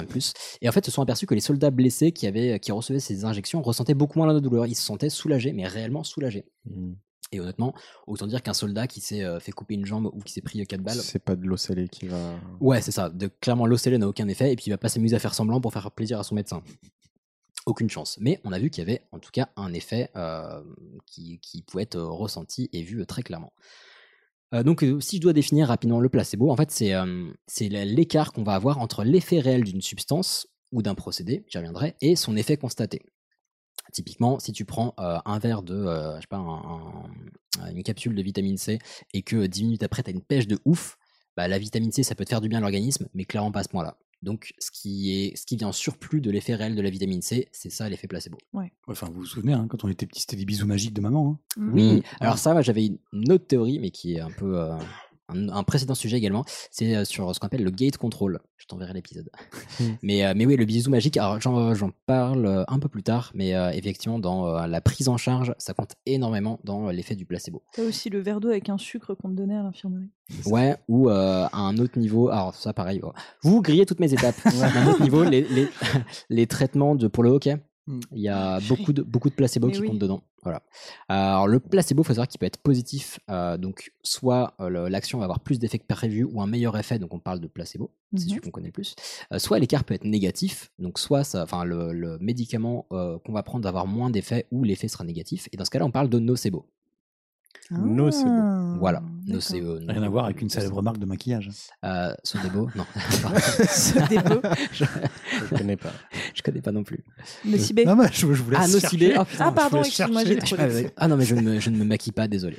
de 0.00 0.06
plus. 0.06 0.32
Et 0.62 0.68
en 0.68 0.72
fait, 0.72 0.82
se 0.86 0.90
sont 0.90 1.02
aperçus 1.02 1.26
que 1.26 1.34
les 1.34 1.42
soldats 1.42 1.70
blessés 1.70 2.12
qui, 2.12 2.26
avaient, 2.26 2.58
qui 2.58 2.72
recevaient 2.72 3.00
ces 3.00 3.26
injections 3.26 3.60
ressentaient 3.60 3.92
beaucoup 3.92 4.18
moins 4.18 4.32
la 4.32 4.40
douleur. 4.40 4.64
Ils 4.64 4.74
se 4.74 4.82
sentaient 4.82 5.10
soulagés, 5.10 5.52
mais 5.52 5.66
réellement 5.66 6.04
soulagés. 6.04 6.46
Hmm. 6.64 6.94
Et 7.32 7.40
honnêtement, 7.40 7.74
autant 8.06 8.26
dire 8.26 8.42
qu'un 8.42 8.52
soldat 8.52 8.86
qui 8.86 9.00
s'est 9.00 9.24
euh, 9.24 9.40
fait 9.40 9.52
couper 9.52 9.74
une 9.74 9.86
jambe 9.86 10.10
ou 10.12 10.20
qui 10.20 10.32
s'est 10.32 10.42
pris 10.42 10.64
4 10.64 10.82
balles, 10.82 10.96
C'est 10.96 11.18
pas 11.18 11.34
de 11.34 11.46
l'eau 11.46 11.56
salée 11.56 11.88
qui 11.88 12.06
va. 12.06 12.38
Ouais, 12.60 12.80
c'est 12.80 12.92
ça. 12.92 13.08
De, 13.08 13.28
clairement, 13.40 13.66
l'OCL 13.66 13.96
n'a 13.96 14.08
aucun 14.08 14.28
effet 14.28 14.52
et 14.52 14.56
puis 14.56 14.66
il 14.66 14.70
va 14.70 14.78
pas 14.78 14.88
s'amuser 14.88 15.16
à 15.16 15.18
faire 15.18 15.34
semblant 15.34 15.60
pour 15.60 15.72
faire 15.72 15.90
plaisir 15.90 16.20
à 16.20 16.24
son 16.24 16.34
médecin. 16.34 16.62
Aucune 17.64 17.88
chance. 17.88 18.18
Mais 18.20 18.40
on 18.44 18.52
a 18.52 18.58
vu 18.58 18.70
qu'il 18.70 18.82
y 18.82 18.86
avait 18.86 19.02
en 19.12 19.18
tout 19.18 19.30
cas 19.32 19.48
un 19.56 19.72
effet 19.72 20.10
euh, 20.16 20.62
qui, 21.06 21.38
qui 21.40 21.62
pouvait 21.62 21.84
être 21.84 22.00
ressenti 22.00 22.68
et 22.72 22.82
vu 22.82 23.04
très 23.06 23.22
clairement. 23.22 23.52
Euh, 24.54 24.62
donc, 24.62 24.82
euh, 24.84 25.00
si 25.00 25.16
je 25.16 25.22
dois 25.22 25.32
définir 25.32 25.68
rapidement 25.68 26.00
le 26.00 26.08
placebo, 26.08 26.50
en 26.50 26.56
fait, 26.56 26.70
c'est 26.70 26.94
euh, 26.94 27.32
l'écart 27.48 28.32
qu'on 28.32 28.42
va 28.42 28.54
avoir 28.54 28.78
entre 28.78 29.04
l'effet 29.04 29.40
réel 29.40 29.64
d'une 29.64 29.80
substance 29.80 30.46
ou 30.72 30.82
d'un 30.82 30.94
procédé, 30.94 31.44
j'y 31.48 31.58
reviendrai, 31.58 31.94
et 32.00 32.16
son 32.16 32.36
effet 32.36 32.56
constaté. 32.56 33.02
Typiquement, 33.92 34.38
si 34.38 34.52
tu 34.52 34.64
prends 34.64 34.94
euh, 34.98 35.18
un 35.24 35.38
verre 35.38 35.62
de, 35.62 35.74
euh, 35.74 36.16
je 36.16 36.22
sais 36.22 36.26
pas, 36.28 36.38
un- 36.38 37.04
un- 37.60 37.70
une 37.74 37.82
capsule 37.82 38.14
de 38.14 38.22
vitamine 38.22 38.56
C 38.56 38.78
et 39.12 39.22
que 39.22 39.46
10 39.46 39.64
minutes 39.64 39.82
après, 39.82 40.02
tu 40.02 40.10
as 40.10 40.12
une 40.12 40.22
pêche 40.22 40.46
de 40.46 40.58
ouf, 40.64 40.96
bah, 41.36 41.46
la 41.48 41.58
vitamine 41.58 41.92
C, 41.92 42.02
ça 42.02 42.14
peut 42.14 42.24
te 42.24 42.30
faire 42.30 42.40
du 42.40 42.48
bien 42.48 42.58
à 42.58 42.60
l'organisme, 42.62 43.08
mais 43.14 43.24
clairement 43.24 43.52
pas 43.52 43.60
à 43.60 43.62
ce 43.64 43.68
point-là. 43.68 43.96
Donc, 44.22 44.54
ce 44.58 44.70
qui, 44.70 45.10
est, 45.12 45.36
ce 45.36 45.44
qui 45.44 45.56
vient 45.56 45.68
en 45.68 45.72
surplus 45.72 46.20
de 46.20 46.30
l'effet 46.30 46.54
réel 46.54 46.76
de 46.76 46.80
la 46.80 46.90
vitamine 46.90 47.22
C, 47.22 47.48
c'est 47.52 47.70
ça 47.70 47.88
l'effet 47.88 48.06
placebo. 48.06 48.38
Enfin, 48.86 49.08
vous 49.08 49.20
vous 49.20 49.26
souvenez, 49.26 49.52
hein, 49.52 49.66
quand 49.68 49.84
on 49.84 49.88
était 49.88 50.06
petit, 50.06 50.20
c'était 50.20 50.36
des 50.36 50.44
bisous 50.44 50.66
magiques 50.66 50.94
de 50.94 51.00
maman. 51.00 51.38
hein. 51.58 51.60
Oui, 51.72 52.02
alors 52.20 52.38
ça, 52.38 52.62
j'avais 52.62 52.86
une 53.12 53.32
autre 53.32 53.46
théorie, 53.46 53.78
mais 53.80 53.90
qui 53.90 54.14
est 54.14 54.20
un 54.20 54.30
peu 54.30 54.58
euh, 54.60 54.76
un, 55.32 55.48
un 55.48 55.62
précédent 55.62 55.94
sujet 55.94 56.16
également. 56.16 56.44
C'est 56.70 56.96
euh, 56.96 57.04
sur 57.04 57.34
ce 57.34 57.40
qu'on 57.40 57.46
appelle 57.46 57.64
le 57.64 57.70
gate 57.70 57.96
control. 57.96 58.40
Je 58.56 58.66
t'enverrai 58.66 58.92
l'épisode. 58.92 59.30
mais, 60.02 60.24
euh, 60.24 60.34
mais 60.36 60.46
oui, 60.46 60.56
le 60.56 60.64
bisou 60.64 60.90
magique, 60.90 61.16
alors 61.16 61.40
j'en 61.40 61.74
j'en 61.74 61.90
parle 62.06 62.46
euh, 62.46 62.64
un 62.68 62.78
peu 62.78 62.88
plus 62.88 63.02
tard, 63.02 63.32
mais 63.34 63.54
euh, 63.54 63.70
effectivement, 63.70 64.18
dans 64.18 64.46
euh, 64.46 64.66
la 64.66 64.80
prise 64.80 65.08
en 65.08 65.16
charge, 65.16 65.54
ça 65.58 65.74
compte 65.74 65.96
énormément 66.06 66.60
dans 66.64 66.88
euh, 66.88 66.92
l'effet 66.92 67.16
du 67.16 67.26
placebo. 67.26 67.62
T'as 67.74 67.82
aussi 67.82 68.08
le 68.10 68.20
verre 68.20 68.40
d'eau 68.40 68.48
avec 68.48 68.68
un 68.68 68.78
sucre 68.78 69.14
qu'on 69.14 69.30
te 69.30 69.34
donnait 69.34 69.56
à 69.56 69.62
l'infirmerie. 69.62 70.10
Ouais, 70.46 70.76
ou 70.88 71.10
euh, 71.10 71.46
à 71.52 71.58
un 71.58 71.76
autre 71.78 71.98
niveau, 71.98 72.28
alors 72.28 72.54
ça 72.54 72.72
pareil, 72.72 73.00
oh. 73.02 73.12
vous 73.42 73.60
grillez 73.60 73.84
toutes 73.84 74.00
mes 74.00 74.12
étapes. 74.12 74.36
à 74.44 74.78
un 74.78 74.86
autre 74.86 75.02
niveau, 75.02 75.24
les, 75.24 75.42
les, 75.42 75.68
les 76.30 76.46
traitements 76.46 76.94
de, 76.94 77.08
pour 77.08 77.22
le 77.22 77.30
hockey, 77.30 77.56
il 77.88 78.20
y 78.22 78.28
a 78.28 78.60
beaucoup 78.68 78.92
de, 78.92 79.02
beaucoup 79.02 79.28
de 79.28 79.34
placebo 79.34 79.66
Mais 79.66 79.72
qui 79.72 79.80
oui. 79.80 79.88
comptent 79.88 79.98
dedans. 79.98 80.22
Voilà. 80.44 80.62
Alors 81.08 81.46
le 81.48 81.60
placebo, 81.60 82.02
il 82.02 82.06
faut 82.06 82.12
savoir 82.14 82.28
qu'il 82.28 82.38
peut 82.38 82.46
être 82.46 82.58
positif, 82.58 83.18
euh, 83.30 83.56
donc 83.56 83.92
soit 84.02 84.54
euh, 84.60 84.88
l'action 84.88 85.18
va 85.18 85.24
avoir 85.24 85.40
plus 85.40 85.58
d'effet 85.58 85.78
que 85.78 85.86
prévu 85.86 86.24
ou 86.24 86.40
un 86.42 86.46
meilleur 86.46 86.76
effet, 86.76 86.98
donc 86.98 87.12
on 87.14 87.18
parle 87.20 87.40
de 87.40 87.46
placebo, 87.48 87.92
c'est 88.14 88.24
Mhm. 88.24 88.28
celui 88.28 88.40
qu'on 88.40 88.50
connaît 88.50 88.68
le 88.68 88.72
plus. 88.72 88.94
Euh, 89.32 89.38
soit 89.38 89.58
l'écart 89.58 89.84
peut 89.84 89.94
être 89.94 90.04
négatif, 90.04 90.70
donc 90.78 90.98
soit 90.98 91.24
ça, 91.24 91.42
enfin 91.42 91.64
le, 91.64 91.92
le 91.92 92.18
médicament 92.18 92.86
euh, 92.92 93.18
qu'on 93.20 93.32
va 93.32 93.42
prendre 93.42 93.62
va 93.64 93.68
avoir 93.68 93.86
moins 93.86 94.10
d'effet 94.10 94.46
ou 94.50 94.64
l'effet 94.64 94.88
sera 94.88 95.04
négatif, 95.04 95.48
et 95.52 95.56
dans 95.56 95.64
ce 95.64 95.70
cas-là, 95.70 95.84
on 95.86 95.90
parle 95.92 96.08
de 96.08 96.18
nocebo. 96.18 96.66
Nocebo. 97.78 98.28
Ah, 98.30 98.76
Voilà, 98.78 99.02
nocebo. 99.26 99.78
Rien 99.88 100.02
à 100.02 100.08
voir 100.08 100.24
avec 100.26 100.40
une 100.42 100.48
célèbre 100.48 100.82
marque 100.82 100.98
de 100.98 101.06
maquillage. 101.06 101.50
Euh, 101.84 102.12
Sodebo 102.24 102.68
Non. 102.76 102.84
Sodebo 103.68 104.40
je, 104.72 104.84
Je 104.84 105.54
connais 105.56 105.76
pas. 105.76 105.92
je 106.34 106.42
connais 106.42 106.60
pas 106.60 106.72
non 106.72 106.84
plus. 106.84 107.04
Nocibé. 107.44 107.84
Non, 107.84 107.96
mais 107.96 108.06
je, 108.12 108.20
je 108.32 108.42
vous 108.42 108.50
laisse 108.50 108.60
Ah, 108.62 108.68
Nocibé. 108.68 109.14
Oh, 109.18 109.24
putain, 109.24 109.46
Ah, 109.48 109.52
pardon, 109.52 109.82
excuse-moi, 109.82 110.24
j'ai 110.24 110.38
trop 110.38 110.56
Ah. 110.58 110.66
Ah 110.96 111.08
non, 111.08 111.16
mais 111.16 111.24
je 111.24 111.34
ne, 111.34 111.40
me, 111.40 111.60
je 111.60 111.70
ne 111.70 111.76
me 111.76 111.84
maquille 111.84 112.12
pas, 112.12 112.28
désolé. 112.28 112.58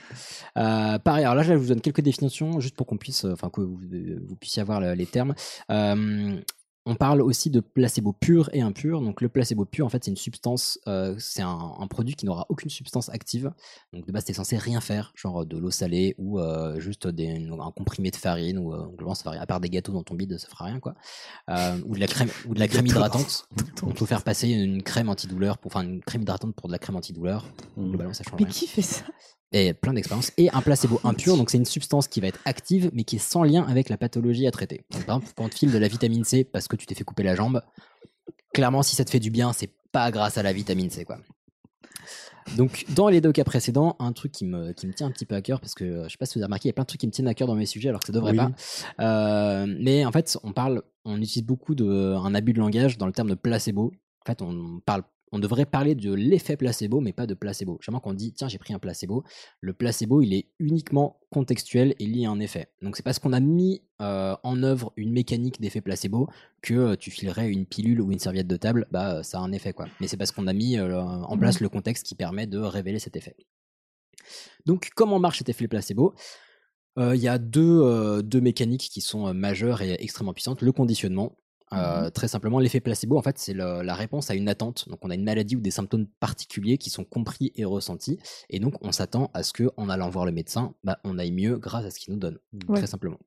Euh, 0.58 0.98
pareil, 1.00 1.24
alors 1.24 1.36
là, 1.36 1.44
je 1.44 1.54
vous 1.54 1.68
donne 1.68 1.82
quelques 1.82 2.02
définitions, 2.02 2.60
juste 2.60 2.76
pour 2.76 2.88
qu'on 2.88 2.98
puisse, 2.98 3.26
euh, 3.26 3.34
enfin, 3.34 3.50
que 3.50 3.62
vous, 3.62 3.80
euh, 3.94 4.20
vous 4.28 4.36
puissiez 4.36 4.62
avoir 4.62 4.80
le- 4.80 4.94
les 4.94 5.06
termes. 5.06 5.34
Euh, 5.72 6.36
on 6.86 6.96
parle 6.96 7.22
aussi 7.22 7.50
de 7.50 7.62
placebo 7.62 8.12
pur 8.12 8.50
et 8.54 8.62
impur. 8.62 9.02
Donc, 9.02 9.22
le 9.22 9.30
placebo 9.30 9.64
pur, 9.66 9.86
en 9.86 9.90
fait, 9.90 10.04
c'est 10.04 10.12
une 10.12 10.18
substance, 10.18 10.80
euh, 10.88 11.16
c'est 11.18 11.42
un, 11.42 11.74
un 11.80 11.88
produit 11.88 12.16
qui 12.16 12.26
n'aura 12.26 12.46
aucune 12.50 12.70
substance 12.70 13.10
active. 13.10 13.52
Donc, 13.94 14.06
de 14.06 14.12
base, 14.12 14.26
t'es 14.26 14.34
censé 14.34 14.58
rien 14.58 14.82
faire, 14.82 15.14
genre 15.16 15.46
de 15.46 15.58
l'eau 15.58 15.72
salée 15.72 16.14
ou 16.18 16.40
euh, 16.40 16.80
juste 16.80 17.08
des, 17.08 17.30
un 17.30 17.72
comprimé 17.72 18.12
de 18.12 18.18
farine 18.18 18.58
ou, 18.58 18.74
euh, 18.74 19.38
à 19.40 19.46
part 19.46 19.62
des 19.62 19.70
gâteaux 19.70 19.94
dans 19.94 20.04
ton 20.04 20.16
bide, 20.16 20.38
ça 20.38 20.48
fera 20.48 20.66
rien, 20.66 20.80
quoi. 20.80 20.96
Euh, 21.50 21.80
ou 21.86 21.96
de 21.96 22.00
la 22.00 22.08
crème, 22.08 22.30
ou 22.48 22.54
de 22.54 22.60
la 22.60 22.68
crème 22.70 22.86
hydratante. 22.86 23.48
On 23.84 23.92
peut 23.92 24.06
faire 24.06 24.24
passer 24.24 24.50
une 24.50 24.84
crème 24.84 25.10
antidouleur, 25.10 25.58
pour, 25.60 25.74
enfin, 25.74 25.84
une 25.84 26.02
crème 26.02 26.24
hydratante 26.24 26.54
pour 26.56 26.68
de 26.68 26.74
la 26.74 26.80
crème 26.80 26.98
antidouleur. 26.98 27.46
Globalement, 27.78 28.14
ça 28.14 28.24
change 28.24 28.40
Mais 28.40 28.46
rien 28.46 28.54
qui 28.54 28.68
fait 28.68 28.82
ça? 28.82 29.06
Et 29.54 29.74
plein 29.74 29.94
d'expériences, 29.94 30.32
et 30.38 30.50
un 30.52 30.62
placebo 30.62 31.00
impur, 31.04 31.38
donc 31.38 31.50
c'est 31.50 31.58
une 31.58 31.66
substance 31.66 32.08
qui 32.08 32.20
va 32.20 32.28
être 32.28 32.40
active, 32.46 32.90
mais 32.94 33.04
qui 33.04 33.16
est 33.18 33.20
sans 33.20 33.44
lien 33.44 33.64
avec 33.64 33.90
la 33.90 33.98
pathologie 33.98 34.48
à 34.48 34.52
traiter. 34.52 34.84
Donc, 34.92 35.06
par 35.06 35.18
exemple, 35.18 35.34
quand 35.36 35.46
on 35.46 35.50
te 35.50 35.56
file 35.56 35.72
de 35.72 35.78
la 35.78 35.88
vitamine 35.88 36.24
C 36.24 36.44
parce 36.44 36.68
que 36.68 36.76
tu 36.76 36.86
t'es 36.86 36.96
fait 36.96 37.04
couper 37.04 37.24
la 37.24 37.36
jambe, 37.36 37.62
clairement, 38.54 38.84
si 38.84 38.96
ça 38.96 39.06
te 39.06 39.10
fait 39.10 39.20
du 39.20 39.30
bien, 39.32 39.54
c'est 39.54 39.70
pas 39.92 40.12
grâce 40.12 40.38
à 40.38 40.44
la 40.44 40.54
vitamine 40.54 40.90
C, 40.90 41.06
quoi. 41.06 41.20
Donc, 42.58 42.86
dans 42.90 43.08
les 43.08 43.22
deux 43.22 43.32
cas 43.32 43.46
précédents, 43.46 43.96
un 44.00 44.12
truc 44.12 44.32
qui 44.32 44.44
me, 44.46 44.74
qui 44.74 44.86
me 44.86 44.94
tient 44.94 45.08
un 45.08 45.12
petit 45.12 45.26
peu 45.26 45.36
à 45.36 45.42
cœur, 45.42 45.62
parce 45.62 45.76
que 45.76 45.86
euh, 45.86 46.04
je 46.06 46.10
sais 46.10 46.18
pas 46.18 46.26
si 46.26 46.34
vous 46.34 46.40
avez 46.42 46.48
remarqué, 46.48 46.68
il 46.68 46.70
y 46.70 46.72
a 46.72 46.74
plein 46.74 46.84
de 46.84 46.88
trucs 46.88 47.00
qui 47.00 47.08
me 47.08 47.12
tiennent 47.12 47.28
à 47.28 47.34
cœur 47.34 47.48
dans 47.48 47.56
mes 47.56 47.66
sujets, 47.66 47.90
alors 47.90 48.02
que 48.02 48.08
ça 48.08 48.12
devrait 48.14 48.32
Oui. 48.32 48.38
pas. 48.38 48.52
Euh, 49.00 49.66
mais 49.80 50.06
en 50.06 50.12
fait, 50.12 50.38
on 50.44 50.52
parle, 50.52 50.84
on 51.06 51.22
utilise 51.22 51.46
beaucoup 51.46 51.74
de, 51.74 51.86
un 51.86 52.36
abus 52.36 52.54
de 52.54 52.60
langage 52.60 52.98
dans 52.98 53.08
le 53.08 53.14
terme 53.14 53.30
de 53.30 53.36
placebo. 53.36 53.94
En 54.22 54.26
fait, 54.26 54.42
on 54.42 54.82
parle, 54.86 55.04
on 55.34 55.40
devrait 55.40 55.66
parler 55.66 55.96
de 55.96 56.14
l'effet 56.14 56.56
placebo, 56.56 57.02
mais 57.02 57.12
pas 57.12 57.26
de 57.26 57.34
placebo. 57.34 57.80
Jamais 57.82 58.00
qu'on 58.00 58.14
dit, 58.14 58.34
tiens, 58.34 58.48
j'ai 58.48 58.60
pris 58.60 58.72
un 58.72 58.78
placebo. 58.78 59.24
Le 59.62 59.74
placebo, 59.74 60.22
il 60.22 60.32
est 60.36 60.50
uniquement 60.60 61.20
contextuel 61.32 61.96
et 61.98 62.06
lié 62.06 62.28
à 62.28 62.30
un 62.30 62.40
effet. 62.40 62.68
Donc, 62.84 62.96
c'est 62.96 63.02
parce 63.02 63.18
qu'on 63.18 63.34
a 63.34 63.40
mis 63.40 63.82
euh, 64.00 64.36
en 64.44 64.62
œuvre 64.62 64.94
une 64.96 65.12
mécanique 65.12 65.60
d'effet 65.60 65.82
placebo 65.82 66.30
que 66.62 66.76
euh, 66.76 66.96
tu 66.96 67.10
filerais 67.10 67.50
une 67.50 67.66
pilule 67.66 68.00
ou 68.00 68.12
une 68.12 68.20
serviette 68.20 68.46
de 68.46 68.58
table, 68.58 68.88
bah, 68.92 69.24
ça 69.24 69.40
a 69.40 69.42
un 69.42 69.52
effet, 69.54 69.74
quoi. 69.74 69.88
Mais 70.00 70.08
c'est 70.08 70.18
parce 70.18 70.32
qu'on 70.32 70.46
a 70.46 70.54
mis 70.54 70.78
euh, 70.78 71.02
en 71.02 71.36
place 71.36 71.62
le 71.62 71.68
contexte 71.70 72.06
qui 72.06 72.14
permet 72.14 72.46
de 72.46 72.60
révéler 72.60 73.00
cet 73.00 73.16
effet. 73.16 73.36
Donc, 74.68 74.92
comment 74.96 75.18
marche 75.18 75.40
cet 75.40 75.50
effet 75.50 75.68
placebo? 75.68 76.14
Il 76.96 77.16
y 77.16 77.28
a 77.28 77.40
deux, 77.40 78.22
deux 78.22 78.40
mécaniques 78.40 78.88
qui 78.92 79.02
sont 79.02 79.34
majeures 79.34 79.82
et 79.82 79.94
extrêmement 80.00 80.34
puissantes. 80.34 80.62
Le 80.62 80.72
conditionnement. 80.72 81.36
Euh, 81.74 82.10
Très 82.10 82.28
simplement, 82.28 82.60
l'effet 82.60 82.80
placebo, 82.80 83.18
en 83.18 83.22
fait, 83.22 83.38
c'est 83.38 83.54
la 83.54 83.96
réponse 83.96 84.30
à 84.30 84.36
une 84.36 84.50
attente. 84.50 84.88
Donc, 84.90 85.00
on 85.04 85.10
a 85.10 85.16
une 85.16 85.24
maladie 85.24 85.56
ou 85.56 85.62
des 85.62 85.72
symptômes 85.72 86.08
particuliers 86.20 86.78
qui 86.78 86.90
sont 86.90 87.04
compris 87.04 87.52
et 87.56 87.66
ressentis. 87.66 88.20
Et 88.50 88.60
donc, 88.60 88.76
on 88.82 88.92
s'attend 88.92 89.32
à 89.34 89.44
ce 89.44 89.54
que, 89.54 89.72
en 89.78 89.90
allant 89.90 90.10
voir 90.10 90.26
le 90.26 90.32
médecin, 90.32 90.74
bah, 90.84 91.00
on 91.04 91.18
aille 91.18 91.32
mieux 91.32 91.58
grâce 91.58 91.86
à 91.86 91.92
ce 91.92 92.00
qu'il 92.00 92.14
nous 92.14 92.20
donne. 92.20 92.40
Ouais. 92.68 92.78
Très 92.78 92.88
simplement. 92.88 93.20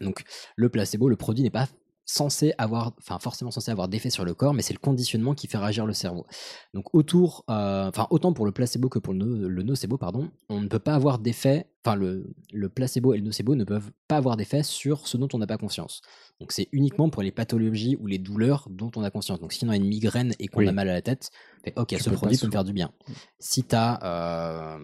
Donc, 0.00 0.24
le 0.56 0.68
placebo, 0.68 1.08
le 1.08 1.16
produit 1.16 1.42
n'est 1.42 1.50
pas 1.50 1.68
censé 2.06 2.54
avoir, 2.56 2.92
enfin 2.98 3.18
forcément 3.18 3.50
censé 3.50 3.70
avoir 3.70 3.88
d'effet 3.88 4.10
sur 4.10 4.24
le 4.24 4.32
corps, 4.32 4.54
mais 4.54 4.62
c'est 4.62 4.72
le 4.72 4.78
conditionnement 4.78 5.34
qui 5.34 5.48
fait 5.48 5.58
réagir 5.58 5.84
le 5.86 5.92
cerveau. 5.92 6.24
Donc 6.72 6.94
autour, 6.94 7.44
euh, 7.50 7.88
enfin 7.88 8.06
autant 8.10 8.32
pour 8.32 8.46
le 8.46 8.52
placebo 8.52 8.88
que 8.88 9.00
pour 9.00 9.12
le, 9.12 9.18
no- 9.18 9.48
le 9.48 9.62
nocebo, 9.64 9.98
pardon, 9.98 10.30
on 10.48 10.60
ne 10.60 10.68
peut 10.68 10.78
pas 10.78 10.94
avoir 10.94 11.18
d'effet, 11.18 11.66
enfin 11.84 11.96
le, 11.96 12.32
le 12.52 12.68
placebo 12.68 13.12
et 13.12 13.18
le 13.18 13.24
nocebo 13.24 13.56
ne 13.56 13.64
peuvent 13.64 13.90
pas 14.06 14.16
avoir 14.18 14.36
d'effet 14.36 14.62
sur 14.62 15.08
ce 15.08 15.16
dont 15.16 15.28
on 15.32 15.38
n'a 15.38 15.48
pas 15.48 15.58
conscience. 15.58 16.00
Donc 16.40 16.52
c'est 16.52 16.68
uniquement 16.70 17.10
pour 17.10 17.22
les 17.22 17.32
pathologies 17.32 17.96
ou 18.00 18.06
les 18.06 18.18
douleurs 18.18 18.68
dont 18.70 18.90
on 18.94 19.02
a 19.02 19.10
conscience. 19.10 19.40
Donc 19.40 19.52
si 19.52 19.64
on 19.64 19.68
a 19.68 19.76
une 19.76 19.88
migraine 19.88 20.32
et 20.38 20.46
qu'on 20.46 20.60
Oui. 20.60 20.68
a 20.68 20.72
mal 20.72 20.88
à 20.88 20.92
la 20.92 21.02
tête, 21.02 21.30
fait, 21.64 21.72
ok, 21.76 21.88
Tu 21.88 21.98
ce 21.98 22.10
produit 22.10 22.38
peut 22.38 22.46
me 22.46 22.52
faire 22.52 22.64
du 22.64 22.72
bien. 22.72 22.92
Si 23.40 23.64
tu 23.64 23.74
as 23.74 24.78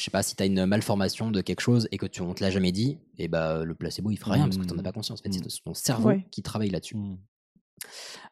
je 0.00 0.04
sais 0.06 0.10
pas, 0.10 0.22
si 0.22 0.34
tu 0.34 0.42
as 0.42 0.46
une 0.46 0.64
malformation 0.64 1.30
de 1.30 1.40
quelque 1.42 1.60
chose 1.60 1.86
et 1.92 1.98
que 1.98 2.06
tu, 2.06 2.22
on 2.22 2.32
te 2.32 2.42
l'a 2.42 2.50
jamais 2.50 2.72
dit, 2.72 2.98
et 3.18 3.28
bah 3.28 3.64
le 3.64 3.74
placebo 3.74 4.10
il 4.10 4.16
fera 4.16 4.32
rien 4.34 4.44
parce 4.44 4.56
que 4.56 4.64
tu 4.64 4.72
n'en 4.72 4.78
as 4.78 4.82
pas 4.82 4.92
conscience. 4.92 5.20
En 5.20 5.22
fait, 5.22 5.32
c'est 5.32 5.62
ton 5.62 5.74
cerveau 5.74 6.08
Ouais. 6.08 6.26
qui 6.30 6.42
travaille 6.42 6.70
là-dessus. 6.70 6.96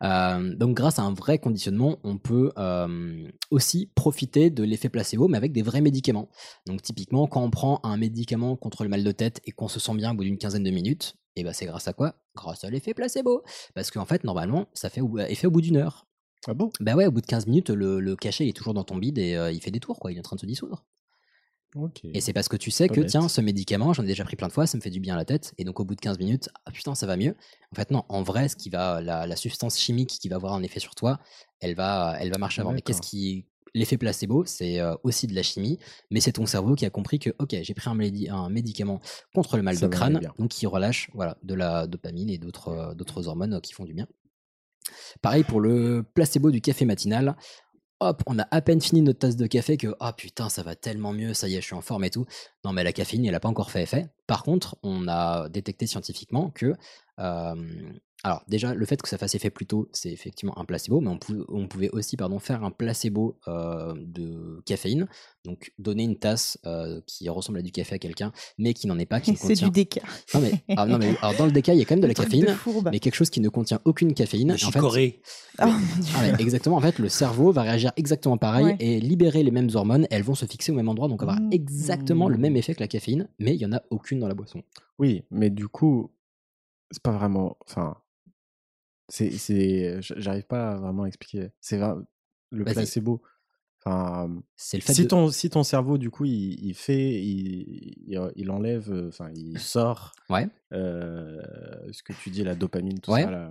Euh, 0.02 0.54
donc 0.54 0.76
grâce 0.76 0.98
à 0.98 1.02
un 1.02 1.12
vrai 1.12 1.38
conditionnement, 1.38 1.98
on 2.04 2.18
peut 2.18 2.52
euh, 2.58 3.28
aussi 3.50 3.90
profiter 3.94 4.50
de 4.50 4.62
l'effet 4.62 4.88
placebo, 4.88 5.28
mais 5.28 5.36
avec 5.36 5.52
des 5.52 5.62
vrais 5.62 5.80
médicaments. 5.80 6.28
Donc 6.66 6.82
typiquement, 6.82 7.26
quand 7.26 7.42
on 7.42 7.50
prend 7.50 7.80
un 7.82 7.96
médicament 7.96 8.56
contre 8.56 8.82
le 8.84 8.88
mal 8.88 9.04
de 9.04 9.12
tête 9.12 9.40
et 9.44 9.50
qu'on 9.50 9.68
se 9.68 9.80
sent 9.80 9.94
bien 9.94 10.12
au 10.12 10.14
bout 10.14 10.24
d'une 10.24 10.38
quinzaine 10.38 10.64
de 10.64 10.70
minutes, 10.70 11.16
et 11.36 11.44
bah 11.44 11.52
c'est 11.52 11.66
grâce 11.66 11.88
à 11.88 11.92
quoi? 11.92 12.14
Grâce 12.34 12.64
à 12.64 12.70
l'effet 12.70 12.94
placebo. 12.94 13.42
Parce 13.74 13.90
qu'en 13.90 14.04
fait, 14.04 14.24
normalement, 14.24 14.66
ça 14.74 14.90
fait 14.90 15.00
au- 15.00 15.18
effet 15.18 15.46
au 15.46 15.50
bout 15.50 15.60
d'une 15.60 15.76
heure. 15.76 16.06
Ah 16.46 16.54
bon? 16.54 16.70
Bah 16.80 16.94
ouais, 16.94 17.06
au 17.06 17.10
bout 17.10 17.20
de 17.20 17.26
15 17.26 17.46
minutes, 17.46 17.70
le, 17.70 18.00
le 18.00 18.16
cachet 18.16 18.44
il 18.44 18.48
est 18.48 18.52
toujours 18.56 18.74
dans 18.74 18.84
ton 18.84 18.96
bide 18.96 19.18
et 19.18 19.34
euh, 19.34 19.50
il 19.52 19.60
fait 19.60 19.70
des 19.70 19.80
tours, 19.80 19.98
quoi. 19.98 20.12
Il 20.12 20.16
est 20.16 20.20
en 20.20 20.22
train 20.22 20.36
de 20.36 20.40
se 20.40 20.46
dissoudre. 20.46 20.84
Et 22.14 22.20
c'est 22.20 22.32
parce 22.32 22.48
que 22.48 22.56
tu 22.56 22.70
sais 22.70 22.88
que, 22.88 23.00
tiens, 23.00 23.28
ce 23.28 23.40
médicament, 23.40 23.92
j'en 23.92 24.02
ai 24.02 24.06
déjà 24.06 24.24
pris 24.24 24.36
plein 24.36 24.48
de 24.48 24.52
fois, 24.52 24.66
ça 24.66 24.76
me 24.76 24.82
fait 24.82 24.90
du 24.90 25.00
bien 25.00 25.14
à 25.14 25.16
la 25.16 25.24
tête, 25.24 25.52
et 25.58 25.64
donc 25.64 25.80
au 25.80 25.84
bout 25.84 25.94
de 25.94 26.00
15 26.00 26.18
minutes, 26.18 26.48
ah 26.64 26.70
putain, 26.70 26.94
ça 26.94 27.06
va 27.06 27.16
mieux. 27.16 27.36
En 27.72 27.76
fait, 27.76 27.90
non, 27.90 28.04
en 28.08 28.22
vrai, 28.22 28.48
ce 28.48 28.56
qui 28.56 28.70
va, 28.70 29.00
la, 29.00 29.26
la 29.26 29.36
substance 29.36 29.78
chimique 29.78 30.08
qui 30.20 30.28
va 30.28 30.36
avoir 30.36 30.54
un 30.54 30.62
effet 30.62 30.80
sur 30.80 30.94
toi, 30.94 31.20
elle 31.60 31.74
va, 31.74 32.16
elle 32.20 32.30
va 32.30 32.38
marcher 32.38 32.62
avant. 32.62 32.72
Mais 32.72 32.82
qu'est-ce 32.82 33.02
qui. 33.02 33.46
L'effet 33.74 33.98
placebo, 33.98 34.46
c'est 34.46 34.80
euh, 34.80 34.94
aussi 35.02 35.26
de 35.26 35.34
la 35.34 35.42
chimie, 35.42 35.78
mais 36.10 36.20
c'est 36.20 36.32
ton 36.32 36.46
cerveau 36.46 36.74
qui 36.74 36.86
a 36.86 36.90
compris 36.90 37.18
que, 37.18 37.30
ok, 37.38 37.54
j'ai 37.60 37.74
pris 37.74 37.90
un, 37.90 38.48
médicament 38.48 38.98
contre 39.34 39.58
le 39.58 39.62
mal 39.62 39.76
Ça 39.76 39.86
de 39.86 39.92
crâne, 39.92 40.20
donc 40.38 40.48
qui 40.48 40.66
relâche 40.66 41.10
voilà, 41.12 41.36
de 41.42 41.52
la 41.52 41.86
dopamine 41.86 42.30
et 42.30 42.38
d'autres 42.38 42.94
d'autres 42.94 43.28
hormones 43.28 43.54
euh, 43.54 43.60
qui 43.60 43.74
font 43.74 43.84
du 43.84 43.92
bien. 43.92 44.06
Pareil 45.20 45.44
pour 45.44 45.60
le 45.60 46.02
placebo 46.14 46.50
du 46.50 46.60
café 46.60 46.84
matinal. 46.84 47.36
Hop, 48.00 48.22
on 48.26 48.38
a 48.38 48.46
à 48.52 48.60
peine 48.60 48.80
fini 48.80 49.02
notre 49.02 49.18
tasse 49.18 49.34
de 49.34 49.48
café 49.48 49.76
que 49.76 49.92
ah 49.98 50.12
putain 50.12 50.48
ça 50.48 50.62
va 50.62 50.76
tellement 50.76 51.12
mieux, 51.12 51.34
ça 51.34 51.48
y 51.48 51.56
est 51.56 51.60
je 51.60 51.66
suis 51.66 51.74
en 51.74 51.80
forme 51.80 52.04
et 52.04 52.10
tout. 52.10 52.26
Non 52.64 52.72
mais 52.72 52.84
la 52.84 52.92
caféine 52.92 53.24
elle 53.26 53.34
a 53.34 53.40
pas 53.40 53.48
encore 53.48 53.72
fait 53.72 53.82
effet. 53.82 54.08
Par 54.28 54.44
contre 54.44 54.76
on 54.84 55.08
a 55.08 55.48
détecté 55.48 55.88
scientifiquement 55.88 56.50
que 56.50 56.76
alors 58.24 58.42
déjà, 58.48 58.74
le 58.74 58.84
fait 58.84 59.00
que 59.00 59.08
ça 59.08 59.16
fasse 59.16 59.36
effet 59.36 59.48
plus 59.50 59.66
tôt, 59.66 59.88
c'est 59.92 60.10
effectivement 60.10 60.58
un 60.58 60.64
placebo, 60.64 61.00
mais 61.00 61.08
on, 61.08 61.18
pou- 61.18 61.44
on 61.48 61.68
pouvait 61.68 61.88
aussi 61.90 62.16
pardon, 62.16 62.40
faire 62.40 62.64
un 62.64 62.72
placebo 62.72 63.38
euh, 63.46 63.94
de 63.96 64.60
caféine, 64.66 65.06
donc 65.44 65.72
donner 65.78 66.02
une 66.02 66.18
tasse 66.18 66.58
euh, 66.66 67.00
qui 67.06 67.28
ressemble 67.28 67.60
à 67.60 67.62
du 67.62 67.70
café 67.70 67.94
à 67.94 67.98
quelqu'un, 68.00 68.32
mais 68.58 68.74
qui 68.74 68.88
n'en 68.88 68.98
est 68.98 69.06
pas, 69.06 69.20
qui 69.20 69.30
ne 69.32 69.36
C'est 69.36 69.48
contient... 69.48 69.68
du 69.68 69.72
déca. 69.72 70.00
Non 70.34 70.40
mais, 70.40 70.52
ah, 70.76 70.86
non, 70.86 70.98
mais 70.98 71.14
alors, 71.22 71.36
dans 71.38 71.46
le 71.46 71.52
déca, 71.52 71.74
il 71.74 71.78
y 71.78 71.82
a 71.82 71.84
quand 71.84 71.94
même 71.94 72.02
de 72.02 72.08
la 72.08 72.14
caféine, 72.22 72.56
mais 72.90 72.98
quelque 72.98 73.14
chose 73.14 73.30
qui 73.30 73.40
ne 73.40 73.48
contient 73.48 73.80
aucune 73.84 74.12
caféine. 74.14 74.48
Le 74.60 74.66
en 74.66 74.70
fait-. 74.72 75.20
Oh, 75.60 75.64
ah 75.64 75.66
ouais, 76.22 76.32
exactement. 76.40 76.76
En 76.76 76.80
fait, 76.80 76.98
le 76.98 77.08
cerveau 77.08 77.52
va 77.52 77.62
réagir 77.62 77.92
exactement 77.96 78.36
pareil 78.36 78.64
Ouais. 78.66 78.76
et 78.80 78.98
libérer 79.00 79.44
les 79.44 79.52
mêmes 79.52 79.70
hormones. 79.74 80.08
Elles 80.10 80.22
vont 80.24 80.34
se 80.34 80.44
fixer 80.46 80.72
au 80.72 80.74
même 80.74 80.88
endroit, 80.88 81.06
donc 81.08 81.22
avoir 81.22 81.38
Mmh. 81.40 81.52
exactement 81.52 82.28
le 82.28 82.36
même 82.38 82.56
effet 82.56 82.74
que 82.74 82.80
la 82.80 82.88
caféine, 82.88 83.28
mais 83.38 83.54
il 83.54 83.60
y 83.60 83.66
en 83.66 83.72
a 83.72 83.80
aucune 83.90 84.18
dans 84.18 84.26
la 84.28 84.34
boisson. 84.34 84.62
Oui, 84.98 85.22
mais 85.30 85.50
du 85.50 85.68
coup, 85.68 86.10
c'est 86.90 87.02
pas 87.02 87.12
vraiment. 87.12 87.56
Enfin, 87.66 87.96
c'est, 89.08 89.30
c'est, 89.30 89.96
j'arrive 90.00 90.44
pas 90.46 90.72
à 90.72 90.76
vraiment 90.76 91.06
expliquer. 91.06 91.50
C'est 91.60 91.78
le 91.78 92.64
Vas-y. 92.64 92.74
placebo. 92.74 93.22
Enfin, 93.84 94.28
C'est 94.56 94.76
le 94.78 94.82
fait 94.82 94.92
si 94.92 95.02
de- 95.04 95.08
ton 95.08 95.30
si 95.30 95.50
ton 95.50 95.62
cerveau 95.62 95.98
du 95.98 96.10
coup 96.10 96.24
il, 96.24 96.62
il 96.64 96.74
fait, 96.74 97.22
il, 97.22 97.94
il, 98.08 98.30
il 98.34 98.50
enlève, 98.50 98.92
enfin 99.08 99.30
il 99.34 99.58
sort. 99.60 100.12
Ouais. 100.28 100.48
euh, 100.72 101.40
ce 101.92 102.02
que 102.02 102.12
tu 102.12 102.30
dis, 102.30 102.42
la 102.42 102.54
dopamine, 102.56 102.98
tout 103.00 103.12
Ouais. 103.12 103.22
ça, 103.22 103.50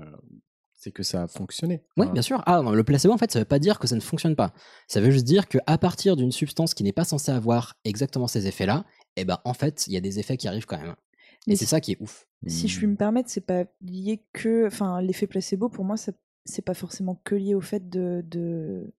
c'est 0.74 0.92
que 0.92 1.02
ça 1.02 1.24
a 1.24 1.28
fonctionné. 1.28 1.82
Oui, 1.96 2.08
bien 2.12 2.22
sûr. 2.22 2.44
Ah, 2.46 2.62
non, 2.62 2.72
le 2.72 2.84
placebo, 2.84 3.12
en 3.14 3.18
fait, 3.18 3.32
ça 3.32 3.40
veut 3.40 3.46
pas 3.46 3.58
dire 3.58 3.80
que 3.80 3.88
ça 3.88 3.96
ne 3.96 4.00
fonctionne 4.02 4.36
pas. 4.36 4.54
Ça 4.88 5.02
veut 5.02 5.10
juste 5.10 5.26
dire 5.26 5.48
qu'à 5.48 5.78
partir 5.80 6.16
d'une 6.16 6.32
substance 6.32 6.74
qui 6.76 6.84
n'est 6.84 6.92
pas 6.94 7.06
censée 7.06 7.32
avoir 7.32 7.76
exactement 7.84 8.28
ces 8.28 8.46
effets-là, 8.48 8.86
eh 9.16 9.26
ben, 9.26 9.40
en 9.44 9.54
fait, 9.56 9.88
il 9.88 9.94
y 9.94 9.98
a 9.98 10.02
des 10.02 10.20
effets 10.20 10.38
qui 10.38 10.48
arrivent 10.48 10.68
quand 10.68 10.78
même. 10.78 10.96
Et 11.48 11.56
c'est 11.56 11.66
ça 11.66 11.80
qui 11.82 11.94
est 11.94 11.98
ouf. 12.02 12.28
Si 12.46 12.68
je 12.68 12.78
puis 12.78 12.88
me 12.88 12.96
permettre, 12.96 13.30
c'est 13.30 13.42
pas 13.46 13.66
lié 13.82 14.22
que. 14.34 14.68
Enfin, 14.68 15.02
l'effet 15.02 15.28
placebo, 15.28 15.70
pour 15.70 15.86
moi, 15.86 15.96
c'est 15.98 16.62
pas 16.66 16.74
forcément 16.74 17.20
que 17.24 17.36
lié 17.36 17.56
au 17.56 17.62
fait 17.62 17.90
de. 17.90 18.24
de... 18.28 18.94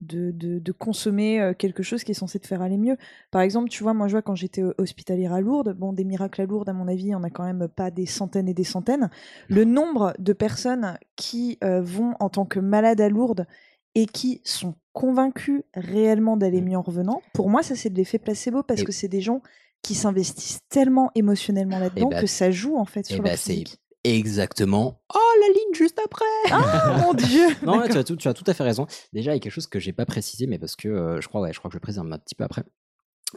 De, 0.00 0.30
de, 0.30 0.60
de 0.60 0.70
consommer 0.72 1.54
quelque 1.58 1.82
chose 1.82 2.04
qui 2.04 2.12
est 2.12 2.14
censé 2.14 2.38
te 2.38 2.46
faire 2.46 2.62
aller 2.62 2.78
mieux. 2.78 2.96
Par 3.32 3.40
exemple, 3.40 3.68
tu 3.68 3.82
vois, 3.82 3.94
moi 3.94 4.06
je 4.06 4.12
vois 4.12 4.22
quand 4.22 4.36
j'étais 4.36 4.62
hospitalière 4.78 5.32
à 5.32 5.40
Lourdes, 5.40 5.74
bon, 5.76 5.92
des 5.92 6.04
miracles 6.04 6.40
à 6.40 6.46
Lourdes, 6.46 6.68
à 6.68 6.72
mon 6.72 6.86
avis, 6.86 7.16
on 7.16 7.24
a 7.24 7.30
quand 7.30 7.42
même 7.42 7.66
pas 7.66 7.90
des 7.90 8.06
centaines 8.06 8.46
et 8.46 8.54
des 8.54 8.62
centaines. 8.62 9.10
Le 9.48 9.64
nombre 9.64 10.14
de 10.20 10.32
personnes 10.32 10.96
qui 11.16 11.58
euh, 11.64 11.80
vont 11.82 12.14
en 12.20 12.28
tant 12.28 12.44
que 12.44 12.60
malades 12.60 13.00
à 13.00 13.08
Lourdes 13.08 13.48
et 13.96 14.06
qui 14.06 14.40
sont 14.44 14.76
convaincus 14.92 15.64
réellement 15.74 16.36
d'aller 16.36 16.60
mieux 16.60 16.76
en 16.76 16.82
revenant, 16.82 17.20
pour 17.34 17.50
moi, 17.50 17.64
ça 17.64 17.74
c'est 17.74 17.90
de 17.90 17.96
l'effet 17.96 18.20
placebo 18.20 18.62
parce 18.62 18.82
Et- 18.82 18.84
que 18.84 18.92
c'est 18.92 19.08
des 19.08 19.20
gens 19.20 19.42
qui 19.82 19.94
s'investissent 19.94 20.60
tellement 20.68 21.10
émotionnellement 21.14 21.78
là-dedans 21.78 22.08
ben, 22.08 22.20
que 22.20 22.26
ça 22.26 22.50
joue 22.50 22.76
en 22.76 22.84
fait 22.84 23.06
Eh 23.10 23.14
sur 23.14 23.22
ben, 23.22 23.30
leur 23.30 23.38
c'est 23.38 23.52
physique. 23.52 23.78
exactement. 24.04 25.00
Oh, 25.14 25.18
la 25.40 25.48
ligne 25.48 25.74
juste 25.74 25.98
après 26.04 26.24
Ah 26.50 26.98
mon 27.02 27.14
dieu 27.14 27.46
Non, 27.62 27.82
tu 27.86 27.96
as, 27.96 28.04
tout, 28.04 28.16
tu 28.16 28.28
as 28.28 28.34
tout 28.34 28.44
à 28.46 28.54
fait 28.54 28.64
raison. 28.64 28.86
Déjà, 29.12 29.32
il 29.32 29.34
y 29.34 29.36
a 29.36 29.40
quelque 29.40 29.52
chose 29.52 29.66
que 29.66 29.78
j'ai 29.78 29.92
pas 29.92 30.06
précisé, 30.06 30.46
mais 30.46 30.58
parce 30.58 30.76
que 30.76 30.88
euh, 30.88 31.20
je 31.20 31.28
crois, 31.28 31.40
ouais, 31.40 31.52
je 31.52 31.58
crois 31.58 31.68
que 31.70 31.72
je 31.74 31.78
le 31.78 31.82
précise 31.82 31.98
un 32.00 32.18
petit 32.18 32.34
peu 32.34 32.44
après. 32.44 32.64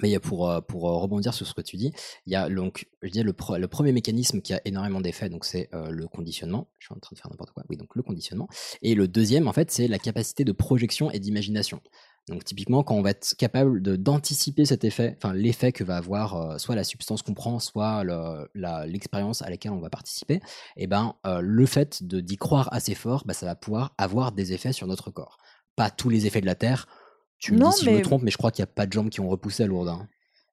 Mais 0.02 0.08
il 0.08 0.12
y 0.14 0.16
a 0.16 0.22
pour, 0.22 0.50
euh, 0.50 0.62
pour 0.62 0.90
euh, 0.90 0.96
rebondir 0.96 1.34
sur 1.34 1.46
ce 1.46 1.54
que 1.54 1.60
tu 1.62 1.76
dis, 1.76 1.92
il 2.26 2.32
y 2.32 2.36
a 2.38 2.48
donc, 2.50 2.88
je 3.02 3.10
dis 3.10 3.24
le, 3.24 3.34
pre- 3.34 3.60
le 3.60 3.68
premier 3.68 3.92
mécanisme 3.92 4.40
qui 4.42 4.54
a 4.54 4.62
énormément 4.64 5.02
d'effets, 5.02 5.28
donc 5.28 5.44
c'est 5.44 5.68
euh, 5.74 5.90
le 5.90 6.08
conditionnement. 6.08 6.70
Je 6.80 6.86
suis 6.86 6.94
en 6.96 7.00
train 7.00 7.14
de 7.14 7.20
faire 7.20 7.30
n'importe 7.30 7.52
quoi. 7.52 7.64
Oui, 7.70 7.76
donc 7.76 7.94
le 7.96 8.02
conditionnement. 8.02 8.48
Et 8.82 8.96
le 8.96 9.10
deuxième, 9.10 9.50
en 9.50 9.54
fait, 9.54 9.70
c'est 9.70 9.90
la 9.90 10.00
capacité 10.00 10.46
de 10.46 10.54
projection 10.54 11.12
et 11.12 11.20
d'imagination. 11.20 11.82
Donc 12.28 12.44
typiquement, 12.46 12.84
quand 12.84 12.96
on 12.96 13.02
va 13.02 13.10
être 13.12 13.36
capable 13.38 13.82
d'anticiper 13.98 14.66
cet 14.66 14.84
effet, 14.84 15.16
enfin 15.18 15.34
l'effet 15.34 15.72
que 15.72 15.84
va 15.84 15.98
avoir 15.98 16.36
euh, 16.36 16.58
soit 16.60 16.76
la 16.76 16.84
substance 16.84 17.24
qu'on 17.24 17.34
prend, 17.34 17.60
soit 17.60 18.04
le- 18.04 18.48
l'expérience 18.86 19.42
à 19.42 19.50
laquelle 19.50 19.72
on 19.72 19.80
va 19.82 19.90
participer, 19.90 20.40
et 20.78 20.88
ben 20.88 21.16
euh, 21.26 21.42
le 21.42 21.66
fait 21.66 22.04
de 22.04 22.22
d'y 22.22 22.38
croire 22.38 22.70
assez 22.72 22.96
fort, 22.96 23.24
bah, 23.26 23.34
ça 23.34 23.46
va 23.46 23.56
pouvoir 23.56 23.94
avoir 23.98 24.32
des 24.32 24.54
effets 24.54 24.72
sur 24.72 24.88
notre 24.88 25.10
corps. 25.12 25.38
Pas 25.76 25.90
tous 25.90 26.10
les 26.10 26.26
effets 26.28 26.42
de 26.42 26.46
la 26.46 26.56
Terre. 26.56 26.88
Tu 27.40 27.54
me 27.54 27.58
Non, 27.58 27.72
dis 27.72 27.72
si 27.72 27.86
je 27.86 27.92
me 27.92 28.02
trompe, 28.02 28.22
mais 28.22 28.32
je 28.32 28.38
crois 28.38 28.52
qu'il 28.52 28.62
n'y 28.64 28.70
a 28.70 28.74
pas 28.74 28.86
de 28.86 28.94
jambes 28.94 29.10
qui 29.10 29.20
ont 29.20 29.30
repoussé 29.30 29.64
à 29.64 29.68
Lourdes. 29.68 29.90
hein. 29.90 30.08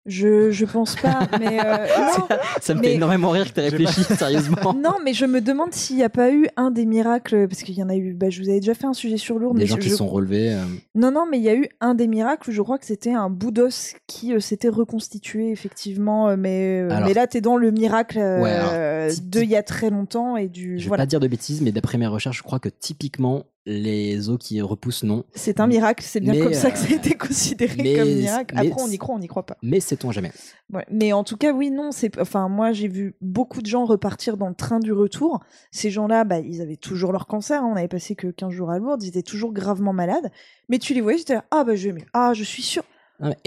Je, 0.08 0.50
je 0.50 0.64
pense 0.64 0.96
pas, 0.96 1.20
mais 1.38 1.60
euh, 1.64 1.86
non, 2.18 2.36
Ça 2.60 2.74
me 2.74 2.80
mais- 2.80 2.88
fait 2.88 2.94
énormément 2.94 3.30
rire 3.30 3.44
que 3.52 3.52
tu 3.54 3.60
réfléchi, 3.60 4.02
sérieusement. 4.04 4.74
Non, 4.82 4.94
mais 5.04 5.12
je 5.12 5.26
me 5.26 5.40
demande 5.40 5.72
s'il 5.72 5.96
n'y 5.96 6.02
a 6.02 6.08
pas 6.08 6.32
eu 6.32 6.48
un 6.56 6.70
des 6.70 6.86
miracles, 6.86 7.46
parce 7.48 7.62
qu'il 7.62 7.74
y 7.76 7.82
en 7.82 7.88
a 7.88 7.94
eu, 7.96 8.14
bah, 8.14 8.30
je 8.30 8.42
vous 8.42 8.48
avais 8.48 8.60
déjà 8.60 8.74
fait 8.74 8.86
un 8.86 8.94
sujet 8.94 9.16
sur 9.18 9.38
Lourdes. 9.38 9.56
Des 9.56 9.62
mais 9.64 9.66
gens 9.66 9.76
je- 9.76 9.80
qui 9.82 9.88
je- 9.90 9.94
sont 9.94 10.08
relevés. 10.08 10.54
euh, 10.54 10.62
Non, 10.94 11.10
non, 11.10 11.26
mais 11.30 11.38
il 11.38 11.44
y 11.44 11.48
a 11.48 11.54
eu 11.54 11.68
un 11.80 11.94
des 11.94 12.06
miracles 12.08 12.48
où 12.50 12.52
je 12.52 12.62
crois 12.62 12.78
que 12.78 12.86
c'était 12.86 13.12
un 13.12 13.28
bout 13.30 13.50
d'os 13.50 13.94
qui 14.06 14.32
euh, 14.34 14.40
s'était 14.40 14.68
reconstitué, 14.68 15.50
effectivement. 15.50 16.28
euh, 16.28 16.36
mais, 16.38 16.80
euh, 16.82 16.90
Alors- 16.90 17.08
mais 17.08 17.14
là, 17.14 17.26
t'es 17.26 17.40
dans 17.40 17.56
le 17.56 17.70
miracle 17.70 18.18
euh, 18.18 18.40
Ouais, 18.42 18.50
alors, 18.50 19.12
de 19.22 19.40
il 19.42 19.50
y 19.50 19.56
a 19.56 19.62
très 19.62 19.90
longtemps 19.90 20.36
et 20.36 20.48
du. 20.48 20.78
Je 20.78 20.84
vais 20.84 20.88
voilà. 20.88 21.02
pas 21.02 21.06
dire 21.06 21.20
de 21.20 21.28
bêtises, 21.28 21.60
mais 21.60 21.72
d'après 21.72 21.98
mes 21.98 22.06
recherches, 22.06 22.38
je 22.38 22.42
crois 22.42 22.58
que 22.60 22.68
typiquement, 22.68 23.44
les 23.68 24.30
os 24.30 24.38
qui 24.38 24.60
repoussent, 24.62 25.04
non. 25.04 25.24
C'est 25.34 25.60
un 25.60 25.66
miracle, 25.66 26.02
c'est 26.06 26.20
bien 26.20 26.32
Mais, 26.32 26.40
comme 26.40 26.54
ça 26.54 26.70
que 26.70 26.78
ça 26.78 26.86
a 26.86 26.92
euh, 26.92 26.96
été 26.96 27.14
considéré 27.14 27.76
mais- 27.82 27.96
comme 27.96 28.08
miracle. 28.08 28.54
mais 28.56 28.68
Après, 28.70 28.82
on 28.82 28.88
y 28.88 28.96
croit, 28.98 29.14
on 29.14 29.18
n'y 29.18 29.26
croit 29.28 29.44
pas. 29.44 29.56
Mais 29.62 29.78
sait-on 29.80 30.10
jamais. 30.10 30.32
Ouais, 30.72 30.86
mais 30.90 31.12
en 31.12 31.22
tout 31.22 31.36
cas, 31.36 31.52
oui, 31.52 31.70
non, 31.70 31.92
c'est. 31.92 32.18
Enfin, 32.18 32.48
moi, 32.48 32.72
j'ai 32.72 32.88
vu 32.88 33.14
beaucoup 33.20 33.60
de 33.62 33.66
gens 33.66 33.84
repartir 33.84 34.36
dans 34.38 34.48
le 34.48 34.54
train 34.54 34.80
du 34.80 34.92
retour. 34.92 35.40
Ces 35.70 35.90
gens-là, 35.90 36.24
bah, 36.24 36.38
ils 36.40 36.60
avaient 36.62 36.76
toujours 36.76 37.12
leur 37.12 37.26
cancer. 37.26 37.62
hein. 37.62 37.70
On 37.72 37.76
avait 37.76 37.88
passé 37.88 38.14
que 38.16 38.28
15 38.28 38.50
jours 38.52 38.70
à 38.70 38.78
Lourdes. 38.78 39.02
Ils 39.02 39.08
étaient 39.08 39.22
toujours 39.22 39.52
gravement 39.52 39.92
malades. 39.92 40.30
Mais 40.68 40.78
tu 40.78 40.94
les 40.94 41.00
voyais, 41.00 41.18
j'étais 41.18 41.34
là, 41.34 41.44
ah, 41.50 41.64
bah, 41.64 41.74
je 41.74 41.88
vais 41.88 41.92
mieux. 41.94 42.06
Ah, 42.14 42.32
je 42.34 42.44
suis 42.44 42.62
sûr. 42.62 42.82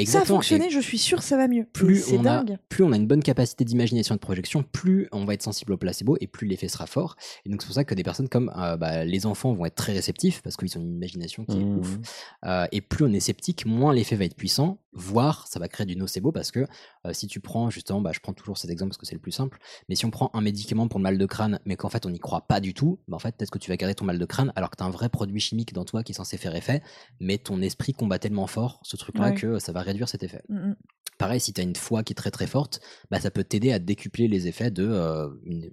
Ça 0.05 0.21
a 0.21 0.25
fonctionné, 0.25 0.67
Et 0.67 0.69
je 0.69 0.79
suis 0.79 0.97
sûr, 0.97 1.21
ça 1.23 1.37
va 1.37 1.47
mieux. 1.47 1.61
Et 1.61 1.65
plus 1.71 2.03
c'est 2.03 2.17
on, 2.17 2.21
a, 2.21 2.43
dingue. 2.43 2.57
plus 2.69 2.83
on 2.83 2.91
a 2.91 2.95
une 2.97 3.07
bonne 3.07 3.23
capacité 3.23 3.63
d'imagination 3.63 4.15
et 4.15 4.17
de 4.17 4.21
projection, 4.21 4.63
plus 4.63 5.07
on 5.11 5.23
va 5.25 5.33
être 5.33 5.43
sensible 5.43 5.73
au 5.73 5.77
placebo 5.77 6.17
et 6.19 6.27
plus 6.27 6.45
l'effet 6.47 6.67
sera 6.67 6.87
fort. 6.87 7.15
Et 7.45 7.49
donc 7.49 7.61
c'est 7.61 7.67
pour 7.67 7.75
ça 7.75 7.83
que 7.85 7.95
des 7.95 8.03
personnes 8.03 8.27
comme 8.27 8.51
euh, 8.57 8.75
bah, 8.77 9.05
les 9.05 9.25
enfants 9.25 9.53
vont 9.53 9.65
être 9.65 9.75
très 9.75 9.93
réceptifs 9.93 10.41
parce 10.41 10.57
qu'ils 10.57 10.77
ont 10.77 10.81
une 10.81 10.95
imagination 10.95 11.45
qui 11.45 11.57
est 11.57 11.61
Mmh. 11.61 11.79
ouf. 11.79 11.97
Euh, 12.45 12.65
et 12.71 12.81
plus 12.81 13.05
on 13.05 13.13
est 13.13 13.19
sceptique, 13.21 13.65
moins 13.65 13.93
l'effet 13.93 14.15
va 14.15 14.25
être 14.25 14.35
puissant, 14.35 14.79
voire 14.93 15.47
ça 15.47 15.59
va 15.59 15.67
créer 15.67 15.85
du 15.85 15.95
nocebo 15.95 16.31
parce 16.31 16.51
que 16.51 16.65
euh, 17.05 17.13
si 17.13 17.27
tu 17.27 17.39
prends 17.39 17.69
justement, 17.69 18.01
bah, 18.01 18.11
je 18.13 18.19
prends 18.19 18.33
toujours 18.33 18.57
cet 18.57 18.69
exemple 18.71 18.89
parce 18.89 18.97
que 18.97 19.05
c'est 19.05 19.15
le 19.15 19.21
plus 19.21 19.31
simple, 19.31 19.59
mais 19.89 19.95
si 19.95 20.05
on 20.05 20.11
prend 20.11 20.29
un 20.33 20.41
médicament 20.41 20.87
pour 20.87 20.99
le 20.99 21.03
mal 21.03 21.17
de 21.17 21.25
crâne, 21.25 21.59
mais 21.65 21.75
qu'en 21.75 21.89
fait 21.89 22.05
on 22.05 22.09
n'y 22.09 22.19
croit 22.19 22.41
pas 22.47 22.59
du 22.59 22.73
tout, 22.73 22.99
bah, 23.07 23.15
en 23.15 23.19
fait 23.19 23.35
peut-être 23.35 23.51
que 23.51 23.59
tu 23.59 23.69
vas 23.69 23.77
garder 23.77 23.95
ton 23.95 24.05
mal 24.05 24.19
de 24.19 24.25
crâne 24.25 24.51
alors 24.55 24.69
que 24.69 24.75
tu 24.77 24.83
as 24.83 24.85
un 24.85 24.89
vrai 24.91 25.09
produit 25.09 25.39
chimique 25.39 25.73
dans 25.73 25.85
toi 25.85 26.03
qui 26.03 26.11
est 26.11 26.15
censé 26.15 26.37
faire 26.37 26.55
effet, 26.55 26.81
mais 27.19 27.37
ton 27.37 27.61
esprit 27.61 27.93
combat 27.93 28.19
tellement 28.19 28.47
fort 28.47 28.79
ce 28.83 28.97
truc-là 28.97 29.29
Ouais. 29.29 29.35
que 29.35 29.59
ça 29.59 29.71
va 29.71 29.81
réduire 29.81 30.09
cet 30.09 30.23
effet. 30.23 30.41
Mm, 30.49 30.55
mm. 30.71 30.75
Pareil, 31.17 31.39
si 31.39 31.53
tu 31.53 31.61
as 31.61 31.63
une 31.63 31.75
foi 31.75 32.03
qui 32.03 32.13
est 32.13 32.15
très 32.15 32.31
très 32.31 32.47
forte, 32.47 32.79
bah, 33.11 33.19
ça 33.19 33.29
peut 33.31 33.43
t'aider 33.43 33.71
à 33.71 33.79
décupler 33.79 34.27
les 34.27 34.47
effets 34.47 34.71
de 34.71 34.87
euh, 34.87 35.29
une- 35.45 35.71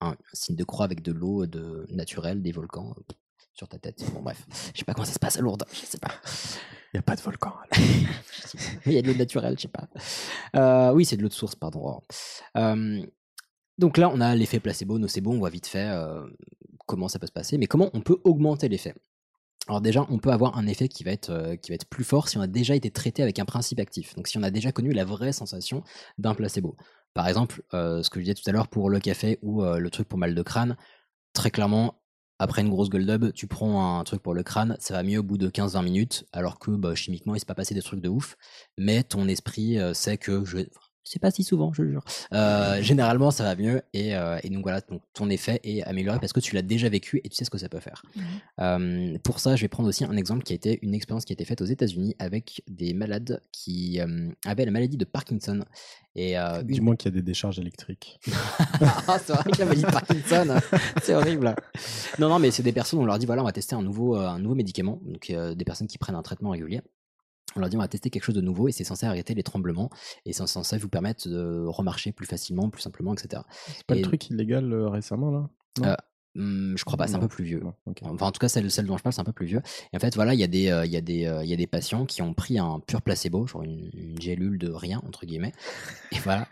un, 0.00 0.16
signe 0.32 0.54
de 0.56 0.64
croix 0.64 0.84
avec 0.84 1.02
de 1.02 1.12
l'eau 1.12 1.46
de 1.46 1.86
naturelle, 1.90 2.42
des 2.42 2.52
volcans 2.52 2.94
euh, 2.98 3.14
sur 3.54 3.68
ta 3.68 3.78
tête. 3.78 4.04
Bon 4.12 4.20
bref, 4.20 4.44
je 4.74 4.78
sais 4.78 4.84
pas 4.84 4.92
comment 4.92 5.06
ça 5.06 5.12
se 5.12 5.18
passe 5.18 5.38
à 5.38 5.40
Lourdes, 5.40 5.64
je 5.72 5.86
sais 5.86 5.98
pas. 5.98 6.10
Il 6.92 6.96
n'y 6.96 6.98
a 6.98 7.02
pas 7.02 7.16
de 7.16 7.20
volcan. 7.20 7.52
Il 8.86 8.92
y 8.92 8.98
a 8.98 9.02
de 9.02 9.08
l'eau 9.08 9.16
naturelle, 9.16 9.54
je 9.56 9.62
sais 9.62 9.68
pas. 9.68 9.88
Euh, 10.56 10.92
oui, 10.92 11.04
c'est 11.04 11.16
de 11.16 11.22
l'eau 11.22 11.28
de 11.28 11.34
source, 11.34 11.54
pardon. 11.54 12.00
Euh, 12.56 13.02
donc 13.78 13.96
là, 13.96 14.10
on 14.12 14.20
a 14.20 14.34
l'effet 14.34 14.60
placebo, 14.60 14.98
nocebo, 14.98 15.32
on 15.32 15.38
voit 15.38 15.50
vite 15.50 15.66
fait 15.66 15.88
euh, 15.88 16.24
comment 16.86 17.08
ça 17.08 17.18
peut 17.18 17.26
se 17.26 17.32
passer, 17.32 17.58
mais 17.58 17.66
comment 17.66 17.90
on 17.94 18.00
peut 18.00 18.20
augmenter 18.24 18.68
l'effet? 18.68 18.94
Alors 19.66 19.80
déjà, 19.80 20.04
on 20.10 20.18
peut 20.18 20.30
avoir 20.30 20.58
un 20.58 20.66
effet 20.66 20.88
qui 20.88 21.04
va, 21.04 21.12
être, 21.12 21.54
qui 21.62 21.70
va 21.70 21.76
être 21.76 21.88
plus 21.88 22.04
fort 22.04 22.28
si 22.28 22.36
on 22.36 22.42
a 22.42 22.46
déjà 22.46 22.74
été 22.74 22.90
traité 22.90 23.22
avec 23.22 23.38
un 23.38 23.44
principe 23.44 23.80
actif. 23.80 24.14
Donc 24.14 24.28
si 24.28 24.36
on 24.36 24.42
a 24.42 24.50
déjà 24.50 24.72
connu 24.72 24.92
la 24.92 25.04
vraie 25.04 25.32
sensation 25.32 25.82
d'un 26.18 26.34
placebo. 26.34 26.76
Par 27.14 27.26
exemple, 27.28 27.62
ce 27.72 28.08
que 28.10 28.20
je 28.20 28.24
disais 28.24 28.34
tout 28.34 28.42
à 28.46 28.52
l'heure 28.52 28.68
pour 28.68 28.90
le 28.90 29.00
café 29.00 29.38
ou 29.40 29.64
le 29.64 29.90
truc 29.90 30.06
pour 30.06 30.18
mal 30.18 30.34
de 30.34 30.42
crâne, 30.42 30.76
très 31.32 31.50
clairement, 31.50 32.03
après 32.38 32.62
une 32.62 32.70
grosse 32.70 32.90
gueule 32.90 33.06
d'ub, 33.06 33.32
tu 33.32 33.46
prends 33.46 33.98
un 33.98 34.04
truc 34.04 34.22
pour 34.22 34.34
le 34.34 34.42
crâne, 34.42 34.76
ça 34.80 34.94
va 34.94 35.02
mieux 35.02 35.20
au 35.20 35.22
bout 35.22 35.38
de 35.38 35.48
15-20 35.48 35.84
minutes, 35.84 36.26
alors 36.32 36.58
que 36.58 36.72
bah, 36.72 36.94
chimiquement, 36.94 37.34
il 37.34 37.40
s'est 37.40 37.46
pas 37.46 37.54
passé 37.54 37.74
des 37.74 37.82
trucs 37.82 38.00
de 38.00 38.08
ouf, 38.08 38.36
mais 38.76 39.02
ton 39.02 39.28
esprit 39.28 39.78
euh, 39.78 39.94
sait 39.94 40.18
que 40.18 40.44
je... 40.44 40.58
C'est 41.06 41.20
pas 41.20 41.30
si 41.30 41.44
souvent, 41.44 41.70
je 41.74 41.82
le 41.82 41.90
jure. 41.90 42.04
Euh, 42.32 42.80
généralement, 42.82 43.30
ça 43.30 43.44
va 43.44 43.54
mieux 43.56 43.82
et, 43.92 44.16
euh, 44.16 44.38
et 44.42 44.48
donc 44.48 44.62
voilà, 44.62 44.80
ton 45.12 45.28
effet 45.28 45.60
est 45.62 45.82
amélioré 45.82 46.18
parce 46.18 46.32
que 46.32 46.40
tu 46.40 46.54
l'as 46.54 46.62
déjà 46.62 46.88
vécu 46.88 47.20
et 47.22 47.28
tu 47.28 47.36
sais 47.36 47.44
ce 47.44 47.50
que 47.50 47.58
ça 47.58 47.68
peut 47.68 47.78
faire. 47.80 48.02
Euh, 48.60 49.18
pour 49.22 49.38
ça, 49.40 49.54
je 49.56 49.62
vais 49.62 49.68
prendre 49.68 49.88
aussi 49.88 50.04
un 50.04 50.16
exemple 50.16 50.42
qui 50.44 50.52
a 50.52 50.56
été 50.56 50.78
une 50.82 50.94
expérience 50.94 51.24
qui 51.24 51.32
a 51.32 51.34
été 51.34 51.44
faite 51.44 51.60
aux 51.60 51.66
États-Unis 51.66 52.14
avec 52.18 52.62
des 52.68 52.94
malades 52.94 53.40
qui 53.52 54.00
euh, 54.00 54.30
avaient 54.46 54.64
la 54.64 54.70
maladie 54.70 54.96
de 54.96 55.04
Parkinson. 55.04 55.60
Et 56.16 56.38
euh, 56.38 56.62
Du 56.62 56.74
une- 56.74 56.84
moins 56.84 56.96
qu'il 56.96 57.10
y 57.10 57.14
a 57.14 57.16
des 57.16 57.22
décharges 57.22 57.58
électriques. 57.58 58.18
ah, 59.06 59.18
c'est 59.22 59.32
vrai 59.32 59.50
que 59.50 59.58
la 59.58 59.64
maladie 59.66 59.82
de 59.82 59.90
Parkinson, 59.90 60.56
c'est 61.02 61.14
horrible. 61.14 61.54
Non, 62.18 62.28
non, 62.28 62.38
mais 62.38 62.50
c'est 62.50 62.62
des 62.62 62.72
personnes, 62.72 63.00
on 63.00 63.04
leur 63.04 63.18
dit 63.18 63.26
voilà, 63.26 63.42
on 63.42 63.46
va 63.46 63.52
tester 63.52 63.74
un 63.74 63.82
nouveau, 63.82 64.14
un 64.16 64.38
nouveau 64.38 64.54
médicament. 64.54 65.00
Donc, 65.04 65.28
euh, 65.30 65.54
des 65.54 65.64
personnes 65.64 65.86
qui 65.88 65.98
prennent 65.98 66.14
un 66.16 66.22
traitement 66.22 66.50
régulier. 66.50 66.80
On 67.56 67.60
leur 67.60 67.68
dit 67.68 67.76
on 67.76 67.80
va 67.80 67.88
tester 67.88 68.10
quelque 68.10 68.24
chose 68.24 68.34
de 68.34 68.40
nouveau 68.40 68.68
et 68.68 68.72
c'est 68.72 68.84
censé 68.84 69.06
arrêter 69.06 69.34
les 69.34 69.42
tremblements 69.44 69.90
et 70.26 70.32
c'est 70.32 70.46
censé 70.46 70.76
vous 70.78 70.88
permettre 70.88 71.28
de 71.28 71.64
remarcher 71.66 72.10
plus 72.12 72.26
facilement, 72.26 72.68
plus 72.70 72.82
simplement, 72.82 73.14
etc. 73.14 73.42
C'est 73.68 73.86
pas 73.86 73.94
Et- 73.94 73.98
le 73.98 74.04
truc 74.04 74.28
illégal 74.30 74.72
euh, 74.72 74.88
récemment, 74.88 75.30
là? 75.30 75.48
Non? 75.80 75.86
Euh, 75.88 75.94
Hum, 76.36 76.74
je 76.76 76.84
crois 76.84 76.96
pas, 76.98 77.06
c'est 77.06 77.14
un 77.14 77.20
peu 77.20 77.28
plus 77.28 77.44
vieux. 77.44 77.60
Non. 77.60 77.74
Enfin, 78.02 78.26
en 78.26 78.32
tout 78.32 78.40
cas, 78.40 78.48
celle, 78.48 78.68
celle 78.68 78.86
dont 78.86 78.96
je 78.98 79.04
parle, 79.04 79.12
c'est 79.12 79.20
un 79.20 79.24
peu 79.24 79.32
plus 79.32 79.46
vieux. 79.46 79.62
Et 79.92 79.96
en 79.96 80.00
fait, 80.00 80.16
voilà, 80.16 80.34
il 80.34 80.40
y, 80.40 80.42
a 80.42 80.48
des, 80.48 80.68
euh, 80.68 80.84
y, 80.84 80.96
a 80.96 81.00
des, 81.00 81.30
il 81.44 81.48
y 81.48 81.52
a 81.52 81.56
des 81.56 81.68
patients 81.68 82.06
qui 82.06 82.22
ont 82.22 82.34
pris 82.34 82.58
un 82.58 82.80
pur 82.80 83.02
placebo, 83.02 83.46
genre 83.46 83.62
une, 83.62 83.88
une 83.94 84.20
gélule 84.20 84.58
de 84.58 84.68
rien, 84.68 85.00
entre 85.06 85.26
guillemets, 85.26 85.52
et 86.10 86.18
voilà, 86.18 86.48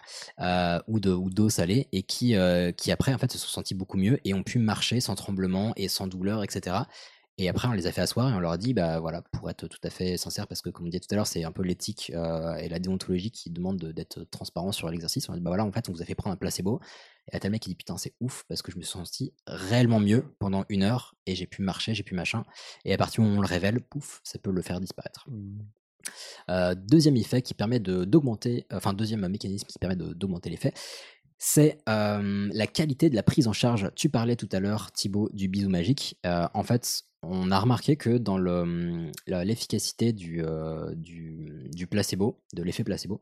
ou 0.86 1.00
de 1.00 1.10
ou 1.10 1.30
d'eau 1.30 1.48
salée, 1.48 1.88
et 1.90 2.04
qui, 2.04 2.36
qui 2.76 2.92
après, 2.92 3.12
en 3.12 3.18
fait, 3.18 3.32
se 3.32 3.38
sont 3.38 3.48
sentis 3.48 3.74
beaucoup 3.74 3.96
mieux 3.98 4.20
et 4.24 4.34
ont 4.34 4.44
pu 4.44 4.60
marcher 4.60 5.00
sans 5.00 5.16
tremblement 5.16 5.72
et 5.74 5.88
sans 5.88 6.06
douleur, 6.06 6.44
etc. 6.44 6.76
Et 7.38 7.48
après, 7.48 7.66
on 7.66 7.72
les 7.72 7.86
a 7.86 7.92
fait 7.92 8.02
asseoir 8.02 8.28
et 8.30 8.34
on 8.34 8.40
leur 8.40 8.52
a 8.52 8.58
dit, 8.58 8.74
bah 8.74 9.00
voilà, 9.00 9.22
pour 9.22 9.48
être 9.48 9.66
tout 9.66 9.78
à 9.84 9.90
fait 9.90 10.16
sincère, 10.18 10.46
parce 10.46 10.60
que 10.60 10.68
comme 10.68 10.84
on 10.84 10.88
disait 10.88 11.00
tout 11.00 11.08
à 11.12 11.14
l'heure, 11.16 11.26
c'est 11.26 11.44
un 11.44 11.52
peu 11.52 11.62
l'éthique 11.62 12.12
euh, 12.14 12.54
et 12.56 12.68
la 12.68 12.78
déontologie 12.78 13.30
qui 13.30 13.50
demandent 13.50 13.78
de- 13.78 13.90
d'être 13.90 14.24
transparent 14.24 14.70
sur 14.70 14.90
l'exercice. 14.90 15.28
On 15.28 15.32
a 15.32 15.36
dit, 15.36 15.42
bah 15.42 15.50
voilà, 15.50 15.64
en 15.64 15.72
fait, 15.72 15.88
on 15.88 15.92
vous 15.92 16.02
a 16.02 16.04
fait 16.04 16.14
prendre 16.14 16.34
un 16.34 16.36
placebo. 16.36 16.80
Et 17.32 17.38
t'as 17.40 17.48
le 17.48 17.52
mec 17.52 17.62
qui 17.62 17.70
dit, 17.70 17.74
putain, 17.74 17.96
c'est 17.96 18.14
ouf, 18.20 18.44
parce 18.48 18.60
que 18.62 18.70
je 18.70 18.76
me 18.76 18.82
suis 18.82 18.92
senti 18.92 19.32
réellement 19.46 19.98
mieux 20.00 20.34
pendant 20.40 20.64
une 20.68 20.82
heure 20.82 21.14
et 21.26 21.34
j'ai 21.34 21.46
pu 21.46 21.62
marcher, 21.62 21.94
j'ai 21.94 22.02
pu 22.02 22.14
machin. 22.14 22.44
Et 22.84 22.92
à 22.92 22.98
partir 22.98 23.24
où 23.24 23.26
on 23.26 23.40
le 23.40 23.46
révèle, 23.46 23.80
pouf, 23.80 24.20
ça 24.24 24.38
peut 24.38 24.50
le 24.50 24.60
faire 24.62 24.78
disparaître. 24.80 25.26
Euh, 26.50 26.74
deuxième 26.74 27.16
effet 27.16 27.42
qui 27.42 27.54
permet 27.54 27.80
de- 27.80 28.04
d'augmenter, 28.04 28.66
enfin 28.72 28.92
deuxième 28.92 29.26
mécanisme 29.28 29.66
qui 29.68 29.78
permet 29.78 29.96
de- 29.96 30.12
d'augmenter 30.12 30.50
l'effet, 30.50 30.74
c'est 31.38 31.78
euh, 31.88 32.48
la 32.52 32.66
qualité 32.66 33.08
de 33.10 33.14
la 33.16 33.22
prise 33.22 33.48
en 33.48 33.52
charge. 33.52 33.90
Tu 33.96 34.08
parlais 34.08 34.36
tout 34.36 34.48
à 34.52 34.60
l'heure, 34.60 34.92
Thibaut, 34.92 35.28
du 35.32 35.48
bisou 35.48 35.68
magique. 35.68 36.18
Euh, 36.26 36.46
en 36.54 36.62
fait, 36.62 37.02
on 37.22 37.50
a 37.50 37.58
remarqué 37.58 37.96
que 37.96 38.18
dans 38.18 38.38
la- 38.38 39.44
l'efficacité 39.44 40.12
du, 40.12 40.42
euh, 40.44 40.94
du, 40.96 41.86
placebo, 41.88 42.42
de 42.54 42.62
l'effet 42.62 42.84
placebo, 42.84 43.20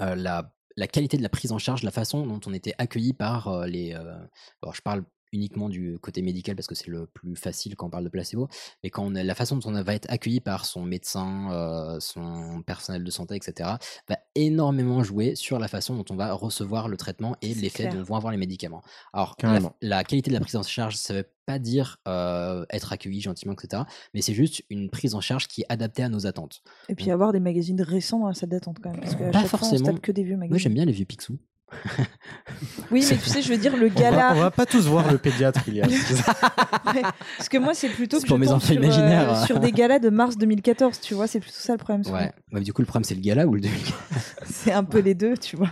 euh, 0.00 0.14
la, 0.14 0.52
qualité 0.88 1.16
de 1.16 1.22
la 1.22 1.28
prise 1.28 1.52
en 1.52 1.58
charge, 1.58 1.82
la 1.82 1.90
façon 1.90 2.26
dont 2.26 2.40
on 2.46 2.52
était 2.52 2.74
accueilli 2.78 3.12
par 3.14 3.48
euh, 3.48 3.66
les. 3.66 3.92
alors, 3.92 4.74
je 4.74 4.82
parle 4.82 5.04
uniquement 5.32 5.68
du 5.68 5.98
côté 6.00 6.22
médical 6.22 6.56
parce 6.56 6.66
que 6.66 6.74
c'est 6.74 6.88
le 6.88 7.06
plus 7.06 7.36
facile 7.36 7.76
quand 7.76 7.86
on 7.86 7.90
parle 7.90 8.04
de 8.04 8.08
placebo, 8.08 8.48
mais 8.82 8.90
quand 8.90 9.04
on 9.04 9.14
a, 9.14 9.22
la 9.22 9.34
façon 9.34 9.56
dont 9.56 9.70
on 9.70 9.82
va 9.82 9.94
être 9.94 10.06
accueilli 10.10 10.40
par 10.40 10.64
son 10.64 10.82
médecin, 10.82 11.50
euh, 11.52 12.00
son 12.00 12.62
personnel 12.62 13.04
de 13.04 13.10
santé, 13.10 13.36
etc., 13.36 13.70
va 14.08 14.18
énormément 14.34 15.02
jouer 15.02 15.34
sur 15.34 15.58
la 15.58 15.68
façon 15.68 15.96
dont 15.96 16.04
on 16.10 16.16
va 16.16 16.32
recevoir 16.32 16.88
le 16.88 16.96
traitement 16.96 17.36
et 17.42 17.54
l'effet 17.54 17.88
dont 17.88 18.02
vont 18.02 18.16
avoir 18.16 18.32
les 18.32 18.38
médicaments. 18.38 18.82
Alors, 19.12 19.36
la, 19.42 19.60
la 19.82 20.04
qualité 20.04 20.30
de 20.30 20.34
la 20.34 20.40
prise 20.40 20.56
en 20.56 20.62
charge, 20.62 20.96
ça 20.96 21.14
veut 21.14 21.26
pas 21.46 21.58
dire 21.58 21.98
euh, 22.08 22.66
être 22.70 22.92
accueilli 22.92 23.20
gentiment, 23.20 23.54
etc., 23.54 23.84
mais 24.14 24.20
c'est 24.20 24.34
juste 24.34 24.62
une 24.68 24.90
prise 24.90 25.14
en 25.14 25.20
charge 25.20 25.46
qui 25.46 25.62
est 25.62 25.66
adaptée 25.68 26.02
à 26.02 26.08
nos 26.08 26.26
attentes. 26.26 26.62
Et 26.88 26.94
puis 26.94 27.10
avoir 27.10 27.32
des 27.32 27.40
magazines 27.40 27.80
récents 27.80 28.18
dans 28.18 28.28
la 28.28 28.34
salle 28.34 28.48
d'attente 28.50 28.78
quand 28.82 28.90
même. 28.90 29.00
Parce 29.00 29.14
qu'à 29.14 29.30
Pas 29.30 29.40
chaque 29.40 29.48
fois, 29.48 29.58
on 29.62 29.64
se 29.64 29.68
forcément. 29.70 29.92
tape 29.92 30.02
que 30.02 30.12
des 30.12 30.24
vieux 30.24 30.36
magazines. 30.36 30.50
Moi, 30.50 30.58
j'aime 30.58 30.74
bien 30.74 30.84
les 30.84 30.92
vieux 30.92 31.04
Picsou. 31.04 31.38
Oui, 32.90 33.04
mais 33.10 33.16
tu 33.16 33.28
sais, 33.28 33.42
je 33.42 33.48
veux 33.52 33.58
dire, 33.58 33.76
le 33.76 33.86
On 33.86 33.94
va, 33.94 34.00
gala. 34.00 34.32
on 34.34 34.40
va 34.40 34.50
pas 34.50 34.66
tous 34.66 34.86
voir 34.86 35.10
le 35.10 35.18
pédiatre, 35.18 35.68
Ilias. 35.68 35.86
Ouais, 36.94 37.02
Parce 37.36 37.48
que 37.48 37.58
moi, 37.58 37.74
c'est 37.74 37.88
plutôt 37.88 38.20
que 38.20 38.26
pour 38.26 38.36
je 38.36 38.40
mes 38.42 38.48
enfants 38.52 38.66
sur, 38.66 38.76
euh, 38.76 38.84
imaginaires. 38.84 39.44
sur 39.44 39.58
des 39.58 39.72
galas 39.72 39.98
de 39.98 40.08
mars 40.08 40.36
2014, 40.38 41.00
tu 41.00 41.14
vois, 41.14 41.26
c'est 41.26 41.40
plutôt 41.40 41.58
ça 41.58 41.72
le 41.72 41.78
problème. 41.78 42.02
Ouais. 42.14 42.32
Ouais, 42.52 42.60
du 42.60 42.72
coup, 42.72 42.82
le 42.82 42.86
problème, 42.86 43.04
c'est 43.04 43.16
le 43.16 43.20
gala 43.20 43.46
ou 43.46 43.54
le 43.54 43.62
C'est 44.46 44.72
un 44.72 44.84
peu 44.84 45.00
les 45.00 45.14
deux, 45.14 45.36
tu 45.36 45.56
vois. 45.56 45.70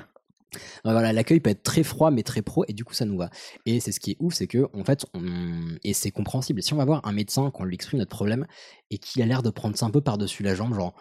Ouais, 0.85 0.93
voilà, 0.93 1.13
l'accueil 1.13 1.41
peut 1.41 1.51
être 1.51 1.63
très 1.65 1.83
froid 1.83 2.11
mais 2.13 2.23
très 2.23 2.41
pro 2.43 2.65
et 2.69 2.73
du 2.73 2.85
coup 2.85 2.95
ça 2.95 3.05
nous 3.05 3.17
va. 3.17 3.29
Et 3.67 3.81
c'est 3.81 3.91
ce 3.91 3.99
qui 3.99 4.13
est 4.13 4.17
ouf, 4.21 4.35
c'est 4.35 4.47
que 4.47 4.69
en 4.73 4.85
fait, 4.85 5.05
on... 5.15 5.21
et 5.83 5.93
c'est 5.95 6.13
compréhensible. 6.13 6.63
Si 6.63 6.73
on 6.73 6.77
va 6.77 6.85
voir 6.85 7.01
un 7.05 7.11
médecin 7.13 7.51
qu'on 7.51 7.65
lui 7.65 7.75
exprime 7.75 7.99
notre 7.99 8.15
problème 8.15 8.47
et 8.93 8.99
qu'il 8.99 9.21
a 9.23 9.27
l'air 9.27 9.43
de 9.43 9.51
prendre 9.51 9.77
ça 9.77 9.87
un 9.87 9.91
peu 9.91 10.01
par-dessus 10.01 10.45
la 10.45 10.55
jambe, 10.55 10.75
genre 10.75 10.95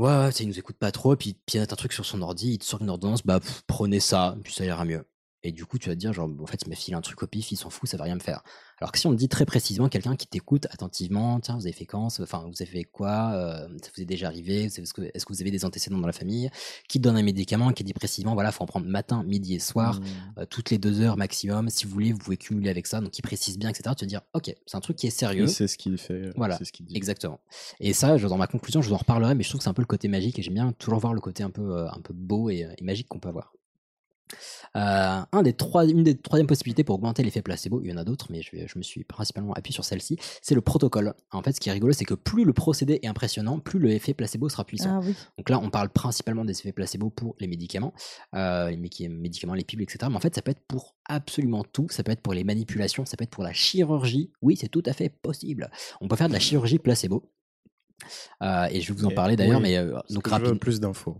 ouais, 0.00 0.18
ouais, 0.26 0.32
ça, 0.32 0.42
il 0.42 0.48
nous 0.48 0.58
écoute 0.58 0.76
pas 0.76 0.92
trop, 0.92 1.16
puis 1.16 1.36
il 1.52 1.58
a 1.60 1.62
un 1.62 1.66
truc 1.66 1.92
sur 1.92 2.04
son 2.04 2.22
ordi, 2.22 2.52
il 2.54 2.58
te 2.58 2.64
sort 2.64 2.82
une 2.82 2.90
ordonnance, 2.90 3.22
bah 3.24 3.40
prenez 3.66 4.00
ça, 4.00 4.36
puis 4.42 4.52
ça 4.52 4.64
ira 4.64 4.84
mieux. 4.84 5.04
Et 5.42 5.52
du 5.52 5.64
coup, 5.64 5.78
tu 5.78 5.88
vas 5.88 5.94
te 5.94 6.00
dire, 6.00 6.12
genre, 6.12 6.28
en 6.40 6.46
fait, 6.46 6.60
il 6.66 6.68
m'a 6.68 6.74
filé 6.76 6.94
un 6.96 7.00
truc 7.00 7.22
au 7.22 7.26
pif, 7.26 7.50
il 7.50 7.56
s'en 7.56 7.70
fout, 7.70 7.88
ça 7.88 7.96
va 7.96 8.04
rien 8.04 8.14
me 8.14 8.20
faire. 8.20 8.42
Alors 8.78 8.92
que 8.92 8.98
si 8.98 9.06
on 9.06 9.10
te 9.10 9.16
dit 9.16 9.28
très 9.28 9.46
précisément, 9.46 9.88
quelqu'un 9.88 10.16
qui 10.16 10.26
t'écoute 10.26 10.66
attentivement, 10.70 11.38
tiens, 11.40 11.54
vous 11.56 11.62
avez 11.66 11.72
fait 11.72 11.86
quand 11.86 12.06
Enfin, 12.20 12.46
vous 12.46 12.62
avez 12.62 12.70
fait 12.70 12.84
quoi 12.84 13.32
euh, 13.34 13.68
Ça 13.82 13.90
vous 13.94 14.02
est 14.02 14.06
déjà 14.06 14.26
arrivé 14.26 14.64
Est-ce 14.64 14.92
que, 14.92 15.02
vous 15.28 15.40
avez 15.40 15.50
des 15.50 15.64
antécédents 15.64 15.98
dans 15.98 16.06
la 16.06 16.12
famille 16.12 16.50
Qui 16.88 16.98
te 16.98 17.04
donne 17.04 17.16
un 17.16 17.22
médicament, 17.22 17.72
qui 17.72 17.84
dit 17.84 17.92
précisément, 17.94 18.34
voilà, 18.34 18.52
faut 18.52 18.62
en 18.62 18.66
prendre 18.66 18.86
matin, 18.86 19.22
midi 19.22 19.54
et 19.54 19.60
soir, 19.60 20.00
euh, 20.38 20.44
toutes 20.46 20.70
les 20.70 20.78
deux 20.78 21.00
heures 21.00 21.16
maximum. 21.16 21.68
Si 21.70 21.84
vous 21.86 21.92
voulez, 21.92 22.12
vous 22.12 22.18
pouvez 22.18 22.36
cumuler 22.36 22.68
avec 22.70 22.86
ça. 22.86 23.00
Donc, 23.00 23.18
il 23.18 23.22
précise 23.22 23.58
bien, 23.58 23.68
etc. 23.70 23.94
Tu 23.96 24.04
vas 24.04 24.08
dire, 24.08 24.20
ok, 24.34 24.54
c'est 24.66 24.76
un 24.76 24.80
truc 24.80 24.96
qui 24.96 25.06
est 25.06 25.10
sérieux. 25.10 25.44
Il 25.44 25.48
sait 25.50 25.68
ce 25.68 25.78
qu'il 25.78 25.96
fait. 25.98 26.14
euh, 26.14 26.32
Voilà, 26.36 26.56
c'est 26.58 26.64
ce 26.64 26.72
qu'il 26.72 26.86
dit. 26.86 26.96
exactement. 26.96 27.40
Et 27.80 27.92
ça, 27.92 28.16
dans 28.18 28.36
ma 28.36 28.46
conclusion, 28.46 28.82
je 28.82 28.88
vous 28.88 28.94
en 28.94 28.98
reparlerai, 28.98 29.34
mais 29.34 29.42
je 29.42 29.48
trouve 29.48 29.58
que 29.60 29.64
c'est 29.64 29.70
un 29.70 29.74
peu 29.74 29.82
le 29.82 29.86
côté 29.86 30.08
magique 30.08 30.38
et 30.38 30.42
j'aime 30.42 30.54
bien 30.54 30.72
toujours 30.72 30.98
voir 31.00 31.14
le 31.14 31.20
côté 31.20 31.42
un 31.42 31.50
peu, 31.50 31.86
un 31.88 32.00
peu 32.02 32.12
beau 32.14 32.50
et, 32.50 32.66
et 32.76 32.84
magique 32.84 33.08
qu'on 33.08 33.18
peut 33.20 33.28
avoir. 33.28 33.52
Euh, 34.76 35.20
un 35.32 35.42
des 35.42 35.52
trois, 35.52 35.86
une 35.86 36.04
des 36.04 36.16
troisièmes 36.16 36.46
possibilités 36.46 36.84
pour 36.84 36.96
augmenter 36.96 37.22
l'effet 37.22 37.42
placebo, 37.42 37.80
il 37.82 37.90
y 37.90 37.92
en 37.92 37.96
a 37.96 38.04
d'autres, 38.04 38.26
mais 38.30 38.42
je, 38.42 38.78
me 38.78 38.82
suis 38.82 39.04
principalement 39.04 39.52
appuyé 39.54 39.74
sur 39.74 39.84
celle-ci, 39.84 40.16
c'est 40.42 40.54
le 40.54 40.60
protocole. 40.60 41.14
En 41.32 41.42
fait, 41.42 41.52
ce 41.52 41.60
qui 41.60 41.68
est 41.68 41.72
rigolo, 41.72 41.92
c'est 41.92 42.04
que 42.04 42.14
plus 42.14 42.44
le 42.44 42.52
procédé 42.52 43.00
est 43.02 43.08
impressionnant, 43.08 43.58
plus 43.58 43.78
l'effet 43.78 44.14
placebo 44.14 44.48
sera 44.48 44.64
puissant. 44.64 45.00
Ah 45.00 45.04
oui. 45.04 45.14
Donc 45.38 45.50
là, 45.50 45.58
on 45.60 45.70
parle 45.70 45.90
principalement 45.90 46.44
des 46.44 46.58
effets 46.58 46.72
placebo 46.72 47.10
pour 47.10 47.34
les 47.40 47.46
médicaments, 47.46 47.92
euh, 48.34 48.70
les 48.70 48.76
médicaments, 48.76 49.54
les 49.54 49.64
pilules, 49.64 49.84
etc. 49.84 50.06
Mais 50.08 50.16
en 50.16 50.20
fait, 50.20 50.34
ça 50.34 50.42
peut 50.42 50.52
être 50.52 50.64
pour 50.66 50.94
absolument 51.06 51.64
tout. 51.64 51.88
Ça 51.90 52.02
peut 52.02 52.12
être 52.12 52.22
pour 52.22 52.34
les 52.34 52.44
manipulations, 52.44 53.04
ça 53.04 53.16
peut 53.16 53.24
être 53.24 53.30
pour 53.30 53.44
la 53.44 53.52
chirurgie. 53.52 54.32
Oui, 54.42 54.56
c'est 54.56 54.68
tout 54.68 54.82
à 54.86 54.92
fait 54.92 55.08
possible. 55.08 55.70
On 56.00 56.08
peut 56.08 56.16
faire 56.16 56.28
de 56.28 56.32
la 56.32 56.40
chirurgie 56.40 56.78
placebo. 56.78 57.30
Euh, 58.42 58.66
et 58.70 58.80
je 58.80 58.92
vais 58.92 58.98
vous 58.98 59.06
en 59.06 59.10
parler 59.10 59.36
d'ailleurs, 59.36 59.58
oui, 59.58 59.62
mais 59.62 59.76
euh, 59.76 59.98
donc 60.10 60.24
que 60.24 60.30
je 60.30 60.36
veux 60.36 60.42
rapide- 60.44 60.60
plus 60.60 60.80
d'infos. 60.80 61.16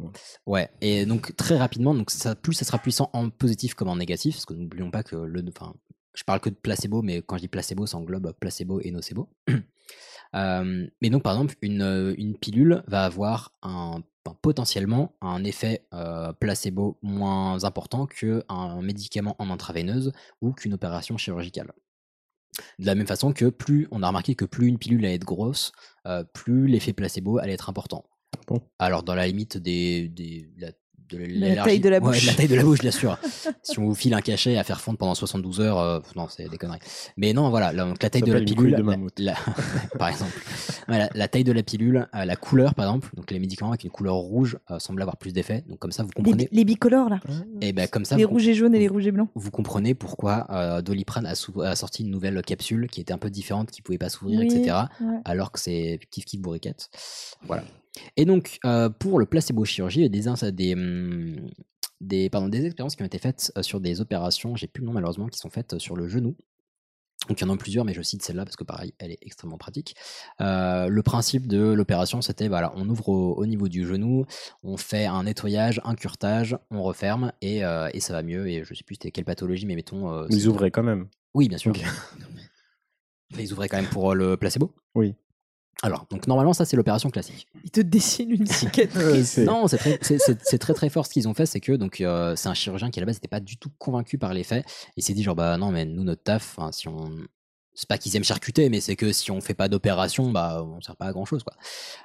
Ouais, 0.46 0.70
et 0.80 1.06
donc 1.06 1.34
très 1.36 1.56
rapidement, 1.56 1.94
donc 1.94 2.10
ça, 2.10 2.34
plus 2.34 2.54
ça 2.54 2.64
sera 2.64 2.78
puissant 2.78 3.10
en 3.12 3.30
positif 3.30 3.74
comme 3.74 3.88
en 3.88 3.96
négatif, 3.96 4.36
parce 4.36 4.46
que 4.46 4.54
n'oublions 4.54 4.90
pas 4.90 5.02
que 5.02 5.16
le, 5.16 5.44
enfin, 5.48 5.74
je 6.14 6.24
parle 6.24 6.40
que 6.40 6.50
de 6.50 6.54
placebo, 6.54 7.02
mais 7.02 7.22
quand 7.22 7.36
je 7.36 7.42
dis 7.42 7.48
placebo, 7.48 7.86
ça 7.86 7.96
englobe 7.98 8.32
placebo 8.40 8.80
et 8.80 8.90
nocebo. 8.90 9.28
Euh, 10.36 10.86
mais 11.02 11.10
donc 11.10 11.24
par 11.24 11.32
exemple, 11.32 11.56
une, 11.60 11.82
euh, 11.82 12.14
une 12.16 12.36
pilule 12.38 12.84
va 12.86 13.04
avoir 13.04 13.52
un, 13.62 14.02
potentiellement 14.42 15.16
un 15.20 15.42
effet 15.42 15.86
euh, 15.92 16.32
placebo 16.32 16.98
moins 17.02 17.64
important 17.64 18.06
qu'un 18.06 18.80
médicament 18.80 19.34
en 19.40 19.50
intraveineuse 19.50 20.12
ou 20.40 20.52
qu'une 20.52 20.74
opération 20.74 21.16
chirurgicale. 21.16 21.72
De 22.78 22.86
la 22.86 22.94
même 22.94 23.06
façon 23.06 23.32
que 23.32 23.46
plus 23.46 23.88
on 23.90 24.02
a 24.02 24.08
remarqué 24.08 24.34
que 24.34 24.44
plus 24.44 24.66
une 24.66 24.78
pilule 24.78 25.04
allait 25.04 25.16
être 25.16 25.24
grosse, 25.24 25.72
euh, 26.06 26.24
plus 26.24 26.66
l'effet 26.66 26.92
placebo 26.92 27.38
allait 27.38 27.54
être 27.54 27.68
important. 27.68 28.04
Bon? 28.46 28.60
Alors 28.78 29.02
dans 29.02 29.14
la 29.14 29.26
limite 29.26 29.58
des, 29.58 30.08
des 30.08 30.48
la, 30.56 30.72
de 31.10 31.18
La 31.56 31.62
taille 31.64 31.80
de 31.80 31.88
la 31.88 31.96
Ouais, 31.98 32.00
bouche. 32.00 32.26
la 32.26 32.34
taille 32.34 32.48
de 32.48 32.54
la 32.54 32.62
bouche, 32.62 32.80
bien 32.80 32.90
sûr. 32.90 33.18
si 33.62 33.78
on 33.78 33.84
vous 33.86 33.94
file 33.94 34.14
un 34.14 34.20
cachet 34.20 34.56
à 34.56 34.64
faire 34.64 34.80
fondre 34.80 34.98
pendant 34.98 35.14
72 35.14 35.60
heures, 35.60 35.78
euh, 35.78 36.00
non, 36.16 36.26
c'est 36.28 36.48
des 36.48 36.56
conneries. 36.58 36.78
Mais 37.16 37.32
non, 37.32 37.50
voilà, 37.50 37.72
la- 37.72 37.84
donc 37.84 38.02
la 38.02 38.10
taille 38.10 38.22
de 38.22 38.32
la 38.32 38.40
pilule, 38.40 38.72
de 38.72 38.76
la- 38.76 38.82
mammouth. 38.82 39.18
la- 39.18 39.34
par 39.98 40.08
exemple, 40.08 40.32
Voilà, 40.88 41.08
la 41.14 41.28
taille 41.28 41.44
de 41.44 41.52
la 41.52 41.62
pilule, 41.62 42.08
euh, 42.14 42.24
la 42.24 42.36
couleur, 42.36 42.74
par 42.74 42.86
exemple, 42.86 43.10
donc 43.16 43.30
les 43.30 43.38
médicaments 43.38 43.70
avec 43.70 43.84
une 43.84 43.90
couleur 43.90 44.14
rouge 44.16 44.58
euh, 44.70 44.78
semblent 44.78 45.02
avoir 45.02 45.16
plus 45.16 45.32
d'effet. 45.32 45.64
Donc 45.68 45.78
comme 45.78 45.92
ça, 45.92 46.02
vous 46.02 46.10
Les, 46.16 46.22
comprenez. 46.22 46.44
bi- 46.50 46.56
les 46.56 46.64
bicolores, 46.64 47.08
là. 47.08 47.20
Et 47.60 47.72
ben 47.72 47.86
comme 47.88 48.04
ça, 48.04 48.16
les 48.16 48.24
vous- 48.24 48.30
rouges 48.30 48.48
et 48.48 48.54
jaunes 48.54 48.74
et 48.74 48.78
les 48.78 48.88
rouges 48.88 49.06
et 49.06 49.12
blancs. 49.12 49.28
vous 49.34 49.50
comprenez 49.50 49.94
pourquoi 49.94 50.46
euh, 50.50 50.82
Doliprane 50.82 51.26
a, 51.26 51.34
sou- 51.34 51.62
a 51.62 51.76
sorti 51.76 52.02
une 52.02 52.10
nouvelle 52.10 52.40
capsule 52.42 52.88
qui 52.90 53.00
était 53.00 53.12
un 53.12 53.18
peu 53.18 53.30
différente, 53.30 53.70
qui 53.70 53.82
pouvait 53.82 53.98
pas 53.98 54.08
s'ouvrir, 54.08 54.40
Oui, 54.40 54.46
etc. 54.46 54.76
ouais. 55.00 55.16
Alors 55.24 55.52
que 55.52 55.60
c'est 55.60 56.00
kiff 56.10 56.24
kiff 56.24 56.40
bourriquette. 56.40 56.88
Voilà. 57.46 57.62
Et 58.16 58.24
donc 58.24 58.58
euh, 58.64 58.88
pour 58.88 59.18
le 59.18 59.26
placebo 59.26 59.64
chirurgie, 59.64 60.00
il 60.00 60.02
y 60.02 60.06
a 60.06 60.08
des, 60.08 60.28
ins- 60.28 60.50
des, 60.52 60.74
des, 62.00 62.30
pardon, 62.30 62.48
des 62.48 62.64
expériences 62.66 62.96
qui 62.96 63.02
ont 63.02 63.06
été 63.06 63.18
faites 63.18 63.52
euh, 63.56 63.62
sur 63.62 63.80
des 63.80 64.00
opérations, 64.00 64.56
j'ai 64.56 64.66
plus 64.68 64.80
le 64.80 64.86
nom 64.86 64.92
malheureusement, 64.92 65.26
qui 65.28 65.38
sont 65.38 65.50
faites 65.50 65.74
euh, 65.74 65.78
sur 65.78 65.96
le 65.96 66.08
genou. 66.08 66.36
Donc 67.28 67.38
il 67.38 67.44
y 67.46 67.50
en 67.50 67.52
a 67.52 67.56
plusieurs, 67.58 67.84
mais 67.84 67.92
je 67.92 68.00
cite 68.00 68.22
celle-là 68.22 68.44
parce 68.46 68.56
que 68.56 68.64
pareil, 68.64 68.94
elle 68.98 69.10
est 69.10 69.18
extrêmement 69.20 69.58
pratique. 69.58 69.94
Euh, 70.40 70.88
le 70.88 71.02
principe 71.02 71.46
de 71.48 71.60
l'opération, 71.72 72.22
c'était 72.22 72.48
voilà, 72.48 72.72
on 72.76 72.88
ouvre 72.88 73.10
au, 73.10 73.34
au 73.34 73.44
niveau 73.44 73.68
du 73.68 73.86
genou, 73.86 74.24
on 74.62 74.78
fait 74.78 75.04
un 75.04 75.24
nettoyage, 75.24 75.82
un 75.84 75.94
curtage, 75.94 76.56
on 76.70 76.82
referme 76.82 77.32
et, 77.42 77.62
euh, 77.62 77.90
et 77.92 78.00
ça 78.00 78.14
va 78.14 78.22
mieux. 78.22 78.48
Et 78.48 78.64
je 78.64 78.72
sais 78.72 78.84
plus 78.84 78.94
c'était 78.94 79.10
quelle 79.10 79.26
pathologie, 79.26 79.66
mais 79.66 79.74
mettons. 79.76 80.10
euh, 80.10 80.26
Ils 80.30 80.48
ouvraient 80.48 80.70
quand 80.70 80.82
même. 80.82 81.08
Oui, 81.34 81.48
bien 81.48 81.58
sûr. 81.58 81.72
Ok. 81.72 81.82
Mais 83.36 83.44
ils 83.44 83.52
ouvraient 83.52 83.68
quand 83.68 83.76
même 83.76 83.90
pour 83.90 84.14
le 84.14 84.36
placebo. 84.36 84.74
Oui. 84.96 85.14
Alors, 85.82 86.06
donc 86.10 86.26
normalement, 86.26 86.52
ça 86.52 86.64
c'est 86.64 86.76
l'opération 86.76 87.08
classique. 87.10 87.46
Ils 87.64 87.70
te 87.70 87.80
dessinent 87.80 88.32
une 88.32 88.46
cicatrice. 88.46 89.38
Non, 89.38 89.66
c'est 89.66 89.78
très, 89.78 89.98
c'est- 90.02 90.58
très 90.58 90.74
très 90.74 90.90
fort 90.90 91.06
ce 91.06 91.12
qu'ils 91.12 91.26
ont 91.28 91.34
fait, 91.34 91.46
c'est 91.46 91.60
que 91.60 91.72
donc 91.72 92.00
euh, 92.00 92.36
c'est 92.36 92.48
un 92.48 92.54
chirurgien 92.54 92.90
qui 92.90 92.98
à 92.98 93.02
la 93.02 93.06
base 93.06 93.16
n'était 93.16 93.28
pas 93.28 93.40
du 93.40 93.56
tout 93.56 93.70
convaincu 93.78 94.18
par 94.18 94.34
les 94.34 94.44
faits. 94.44 94.64
Il 94.96 95.02
s'est 95.02 95.14
dit 95.14 95.22
genre 95.22 95.34
bah 95.36 95.56
non 95.56 95.70
mais 95.70 95.84
nous 95.86 96.04
notre 96.04 96.22
taf, 96.22 96.58
enfin, 96.58 96.70
si 96.72 96.86
on 96.88 97.10
c'est 97.72 97.88
pas 97.88 97.96
qu'ils 97.96 98.14
aiment 98.16 98.24
charcuter, 98.24 98.68
mais 98.68 98.80
c'est 98.80 98.96
que 98.96 99.10
si 99.12 99.30
on 99.30 99.40
fait 99.40 99.54
pas 99.54 99.68
d'opération, 99.68 100.30
bah 100.30 100.62
on 100.62 100.82
sert 100.82 100.96
pas 100.96 101.06
à 101.06 101.12
grand 101.12 101.24
chose 101.24 101.42
quoi. 101.44 101.54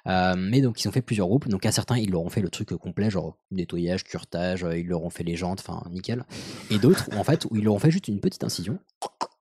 Euh, 0.07 0.35
mais 0.37 0.61
donc 0.61 0.81
ils 0.81 0.87
ont 0.87 0.91
fait 0.91 1.01
plusieurs 1.01 1.27
groupes. 1.27 1.49
Donc 1.49 1.65
à 1.65 1.71
certains 1.73 1.97
ils 1.97 2.11
leur 2.11 2.21
ont 2.21 2.29
fait 2.29 2.39
le 2.41 2.49
truc 2.49 2.69
complet, 2.75 3.09
genre 3.09 3.37
nettoyage, 3.51 4.05
curtage, 4.05 4.63
euh, 4.63 4.77
ils 4.77 4.87
leur 4.87 5.03
ont 5.03 5.09
fait 5.09 5.23
les 5.23 5.35
jantes, 5.35 5.59
enfin 5.59 5.83
nickel. 5.89 6.23
Et 6.69 6.77
d'autres 6.77 7.09
en 7.17 7.25
fait 7.25 7.45
où 7.49 7.57
ils 7.57 7.63
leur 7.65 7.73
ont 7.73 7.79
fait 7.79 7.91
juste 7.91 8.07
une 8.07 8.21
petite 8.21 8.45
incision, 8.45 8.79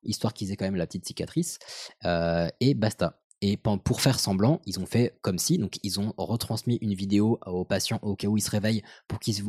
histoire 0.02 0.32
qu'ils 0.34 0.50
aient 0.50 0.56
quand 0.56 0.64
même 0.64 0.74
la 0.76 0.86
petite 0.86 1.06
cicatrice, 1.06 1.58
euh, 2.04 2.48
et 2.58 2.74
basta. 2.74 3.20
Et 3.40 3.58
pour 3.58 4.00
faire 4.00 4.18
semblant, 4.20 4.62
ils 4.64 4.80
ont 4.80 4.86
fait 4.86 5.18
comme 5.20 5.38
si, 5.38 5.58
donc 5.58 5.78
ils 5.82 6.00
ont 6.00 6.14
retransmis 6.16 6.78
une 6.80 6.94
vidéo 6.94 7.38
aux 7.44 7.64
patients 7.64 7.98
au 8.02 8.16
cas 8.16 8.28
où 8.28 8.38
ils 8.38 8.42
se 8.42 8.50
réveillent 8.50 8.82
pour 9.06 9.18
qu'ils 9.18 9.42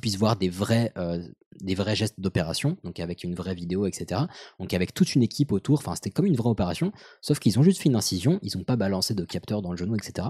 puissent 0.00 0.16
voir 0.16 0.36
des 0.36 0.48
vrais, 0.48 0.92
euh, 0.96 1.22
des 1.60 1.74
vrais 1.74 1.94
gestes 1.94 2.18
d'opération, 2.18 2.78
donc 2.84 3.00
avec 3.00 3.22
une 3.22 3.34
vraie 3.34 3.54
vidéo, 3.54 3.86
etc. 3.86 4.22
Donc 4.58 4.72
avec 4.72 4.94
toute 4.94 5.14
une 5.14 5.22
équipe 5.22 5.52
autour, 5.52 5.80
enfin 5.80 5.94
c'était 5.94 6.10
comme 6.10 6.26
une 6.26 6.36
vraie 6.36 6.48
opération, 6.48 6.92
sauf 7.20 7.38
qu'ils 7.38 7.58
ont 7.58 7.62
juste 7.62 7.82
fait 7.82 7.90
une 7.90 7.96
incision, 7.96 8.38
ils 8.40 8.56
n'ont 8.56 8.64
pas 8.64 8.76
balancé 8.76 9.14
de 9.14 9.24
capteur 9.24 9.60
dans 9.60 9.72
le 9.72 9.76
genou, 9.76 9.94
etc. 9.94 10.28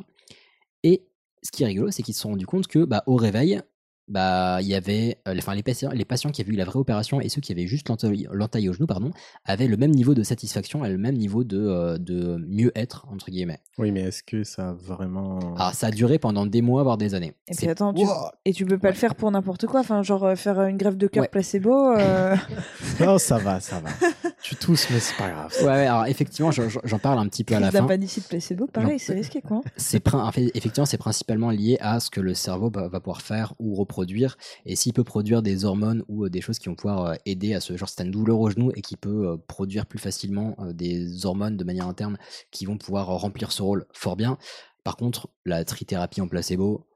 Et 0.82 1.06
ce 1.42 1.52
qui 1.52 1.62
est 1.62 1.66
rigolo, 1.66 1.90
c'est 1.90 2.02
qu'ils 2.02 2.14
se 2.14 2.22
sont 2.22 2.30
rendus 2.30 2.46
compte 2.46 2.66
que 2.66 2.84
bah, 2.84 3.04
au 3.06 3.16
réveil, 3.16 3.60
bah, 4.08 4.58
il 4.60 4.66
y 4.68 4.74
avait, 4.74 5.18
euh, 5.26 5.32
les- 5.34 5.38
enfin, 5.40 5.54
les, 5.54 5.62
patients, 5.62 5.90
les 5.92 6.04
patients 6.04 6.30
qui 6.30 6.42
avaient 6.42 6.52
eu 6.52 6.56
la 6.56 6.64
vraie 6.64 6.78
opération 6.78 7.20
et 7.20 7.28
ceux 7.28 7.40
qui 7.40 7.52
avaient 7.52 7.66
juste 7.66 7.88
l'entaille 7.88 8.28
l'entaille 8.32 8.68
au 8.68 8.72
genou, 8.72 8.86
pardon, 8.86 9.10
avaient 9.44 9.66
le 9.66 9.76
même 9.76 9.90
niveau 9.92 10.14
de 10.14 10.22
satisfaction 10.22 10.84
et 10.84 10.90
le 10.90 10.98
même 10.98 11.16
niveau 11.16 11.42
de, 11.44 11.58
euh, 11.58 11.98
de 11.98 12.36
mieux-être, 12.48 13.06
entre 13.10 13.30
guillemets. 13.30 13.60
Oui, 13.78 13.92
mais 13.92 14.02
est-ce 14.02 14.22
que 14.22 14.44
ça 14.44 14.70
a 14.70 14.72
vraiment. 14.74 15.38
Alors, 15.56 15.72
ça 15.74 15.86
a 15.86 15.90
duré 15.90 16.18
pendant 16.18 16.44
des 16.46 16.60
mois, 16.62 16.82
voire 16.82 16.98
des 16.98 17.14
années. 17.14 17.32
Et 17.48 17.54
puis 17.54 17.68
attends, 17.68 17.94
tu... 17.94 18.04
et 18.44 18.52
tu 18.52 18.66
peux 18.66 18.78
pas 18.78 18.88
le 18.90 18.94
faire 18.94 19.14
pour 19.14 19.30
n'importe 19.30 19.66
quoi, 19.66 19.80
enfin 19.80 20.02
genre 20.02 20.24
euh, 20.24 20.34
faire 20.36 20.60
une 20.62 20.76
grève 20.76 20.96
de 20.96 21.06
cœur 21.06 21.22
Ouais. 21.22 21.28
placebo. 21.28 21.72
euh, 21.92 22.36
Non, 23.00 23.18
ça 23.18 23.38
va, 23.38 23.60
ça 23.60 23.80
va. 23.80 23.88
tu 24.44 24.56
tousses, 24.56 24.90
mais 24.90 25.00
c'est 25.00 25.16
pas 25.16 25.30
grave. 25.30 25.50
Ouais, 25.60 25.66
ouais, 25.66 25.86
alors 25.86 26.04
effectivement, 26.04 26.50
j'en 26.52 26.98
parle 26.98 27.18
un 27.18 27.26
petit 27.28 27.44
peu 27.44 27.54
à 27.54 27.60
la 27.60 27.70
fin. 27.72 27.80
d'appendicite 27.80 28.28
placebo, 28.28 28.66
pareil, 28.66 28.98
c'est 28.98 29.14
risqué 29.14 29.40
quoi. 29.40 29.62
c'est 29.78 30.00
prin- 30.00 30.22
en 30.22 30.30
fait, 30.32 30.50
effectivement, 30.54 30.84
c'est 30.84 30.98
principalement 30.98 31.48
lié 31.50 31.78
à 31.80 31.98
ce 31.98 32.10
que 32.10 32.20
le 32.20 32.34
cerveau 32.34 32.70
va, 32.70 32.88
va 32.88 33.00
pouvoir 33.00 33.22
faire 33.22 33.54
ou 33.58 33.74
reproduire. 33.74 34.36
Et 34.66 34.76
s'il 34.76 34.92
peut 34.92 35.02
produire 35.02 35.40
des 35.40 35.64
hormones 35.64 36.04
ou 36.08 36.26
euh, 36.26 36.28
des 36.30 36.42
choses 36.42 36.58
qui 36.58 36.68
vont 36.68 36.74
pouvoir 36.74 37.06
euh, 37.06 37.14
aider 37.24 37.54
à 37.54 37.60
ce 37.60 37.74
genre, 37.78 37.88
t'as 37.90 38.04
une 38.04 38.10
douleur 38.10 38.38
au 38.38 38.50
genou 38.50 38.70
et 38.76 38.82
qui 38.82 38.96
peut 38.98 39.28
euh, 39.30 39.36
produire 39.48 39.86
plus 39.86 39.98
facilement 39.98 40.54
euh, 40.58 40.74
des 40.74 41.24
hormones 41.24 41.56
de 41.56 41.64
manière 41.64 41.88
interne 41.88 42.18
qui 42.50 42.66
vont 42.66 42.76
pouvoir 42.76 43.08
euh, 43.10 43.14
remplir 43.16 43.50
ce 43.50 43.62
rôle 43.62 43.86
fort 43.94 44.16
bien. 44.16 44.36
Par 44.84 44.96
contre, 44.98 45.30
la 45.46 45.64
trithérapie 45.64 46.20
en 46.20 46.28
placebo, 46.28 46.86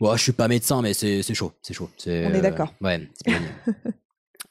bon, 0.00 0.14
je 0.16 0.22
suis 0.22 0.32
pas 0.32 0.48
médecin, 0.48 0.82
mais 0.82 0.92
c'est 0.92 1.22
c'est 1.22 1.32
chaud, 1.32 1.52
c'est 1.62 1.72
chaud. 1.72 1.88
c'est, 1.96 2.26
On 2.26 2.34
est 2.34 2.36
euh, 2.36 2.40
d'accord. 2.42 2.74
ouais, 2.82 3.08
c'est 3.14 3.24
pas 3.24 3.38
gagné. 3.38 3.48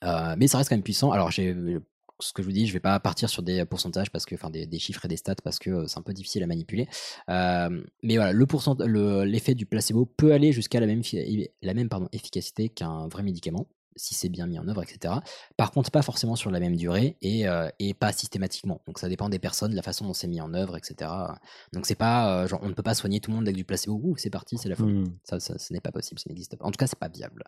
Euh, 0.03 0.33
mais 0.35 0.47
ça 0.47 0.57
reste 0.57 0.69
quand 0.71 0.75
même 0.75 0.81
puissant. 0.81 1.11
Alors, 1.11 1.29
j'ai 1.29 1.55
ce 2.23 2.33
que 2.33 2.41
je 2.41 2.47
vous 2.47 2.53
dis, 2.53 2.67
je 2.67 2.73
vais 2.73 2.79
pas 2.79 2.99
partir 2.99 3.29
sur 3.29 3.43
des 3.43 3.65
pourcentages 3.65 4.11
parce 4.11 4.25
que, 4.25 4.35
enfin, 4.35 4.49
des, 4.49 4.79
chiffres 4.79 5.05
et 5.05 5.07
des 5.07 5.17
stats 5.17 5.35
parce 5.43 5.59
que 5.59 5.69
euh, 5.69 5.87
c'est 5.87 5.99
un 5.99 6.03
peu 6.03 6.13
difficile 6.13 6.43
à 6.43 6.47
manipuler. 6.47 6.87
Euh, 7.29 7.83
mais 8.03 8.15
voilà, 8.17 8.33
l'effet 9.25 9.55
du 9.55 9.65
placebo 9.65 10.05
peut 10.05 10.33
aller 10.33 10.51
jusqu'à 10.51 10.79
la 10.79 10.87
même, 10.87 11.01
efficacité 12.11 12.69
qu'un 12.69 13.07
vrai 13.07 13.23
médicament 13.23 13.67
si 13.95 14.15
c'est 14.15 14.29
bien 14.29 14.47
mis 14.47 14.59
en 14.59 14.67
œuvre, 14.67 14.83
etc. 14.83 15.15
Par 15.57 15.71
contre, 15.71 15.91
pas 15.91 16.01
forcément 16.01 16.35
sur 16.35 16.51
la 16.51 16.59
même 16.59 16.75
durée 16.75 17.17
et, 17.21 17.47
euh, 17.47 17.69
et 17.79 17.93
pas 17.93 18.11
systématiquement. 18.11 18.81
Donc 18.87 18.99
ça 18.99 19.09
dépend 19.09 19.29
des 19.29 19.39
personnes, 19.39 19.71
de 19.71 19.75
la 19.75 19.81
façon 19.81 20.05
dont 20.05 20.13
c'est 20.13 20.27
mis 20.27 20.41
en 20.41 20.53
œuvre, 20.53 20.77
etc. 20.77 21.11
Donc 21.73 21.85
c'est 21.85 21.95
pas, 21.95 22.43
euh, 22.43 22.47
genre, 22.47 22.59
on 22.63 22.69
ne 22.69 22.73
peut 22.73 22.83
pas 22.83 22.95
soigner 22.95 23.19
tout 23.19 23.31
le 23.31 23.37
monde 23.37 23.45
avec 23.45 23.55
du 23.55 23.65
placebo. 23.65 23.99
Ouh, 24.03 24.17
c'est 24.17 24.29
parti, 24.29 24.57
c'est 24.57 24.69
la 24.69 24.75
folie. 24.75 24.93
Mm. 24.93 25.17
Ça, 25.23 25.39
ça, 25.39 25.57
ce 25.57 25.73
n'est 25.73 25.81
pas 25.81 25.91
possible, 25.91 26.19
ça 26.19 26.29
n'existe 26.29 26.55
pas. 26.55 26.65
En 26.65 26.71
tout 26.71 26.77
cas, 26.77 26.87
c'est 26.87 26.99
pas 26.99 27.09
viable. 27.09 27.43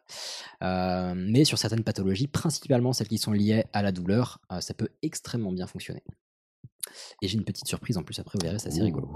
Euh, 0.61 1.13
mais 1.15 1.45
sur 1.45 1.57
certaines 1.57 1.83
pathologies, 1.83 2.27
principalement 2.27 2.93
celles 2.93 3.07
qui 3.07 3.17
sont 3.17 3.31
liées 3.31 3.65
à 3.73 3.81
la 3.81 3.91
douleur, 3.91 4.39
ça 4.59 4.73
peut 4.73 4.89
extrêmement 5.01 5.51
bien 5.51 5.67
fonctionner. 5.67 6.03
Et 7.21 7.27
j'ai 7.27 7.37
une 7.37 7.45
petite 7.45 7.67
surprise 7.67 7.97
en 7.97 8.03
plus 8.03 8.19
après, 8.19 8.37
vous 8.37 8.45
verrez, 8.45 8.59
c'est 8.59 8.69
assez 8.69 8.81
rigolo. 8.81 9.09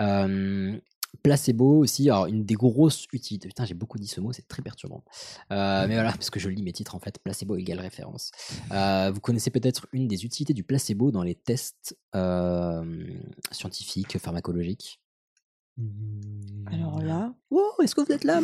Euh, 0.00 0.78
placebo 1.22 1.78
aussi, 1.78 2.08
alors 2.10 2.26
une 2.26 2.44
des 2.44 2.54
grosses 2.54 3.06
utilités. 3.12 3.48
Putain, 3.48 3.64
j'ai 3.64 3.74
beaucoup 3.74 3.98
dit 3.98 4.06
ce 4.06 4.20
mot, 4.20 4.32
c'est 4.32 4.46
très 4.48 4.62
perturbant. 4.62 5.04
Euh, 5.50 5.86
mais 5.86 5.94
voilà, 5.94 6.12
parce 6.12 6.30
que 6.30 6.40
je 6.40 6.48
lis 6.48 6.62
mes 6.62 6.72
titres 6.72 6.94
en 6.94 6.98
fait, 6.98 7.18
placebo 7.18 7.56
égale 7.56 7.80
référence. 7.80 8.30
Euh, 8.72 9.10
vous 9.12 9.20
connaissez 9.20 9.50
peut-être 9.50 9.86
une 9.92 10.08
des 10.08 10.24
utilités 10.24 10.54
du 10.54 10.64
placebo 10.64 11.10
dans 11.10 11.22
les 11.22 11.34
tests 11.34 11.96
euh, 12.14 13.04
scientifiques, 13.50 14.18
pharmacologiques? 14.18 15.00
Alors 16.66 17.00
là, 17.00 17.34
Wow, 17.50 17.82
est-ce 17.82 17.94
que 17.94 18.02
vous 18.02 18.12
êtes 18.12 18.24
là? 18.24 18.40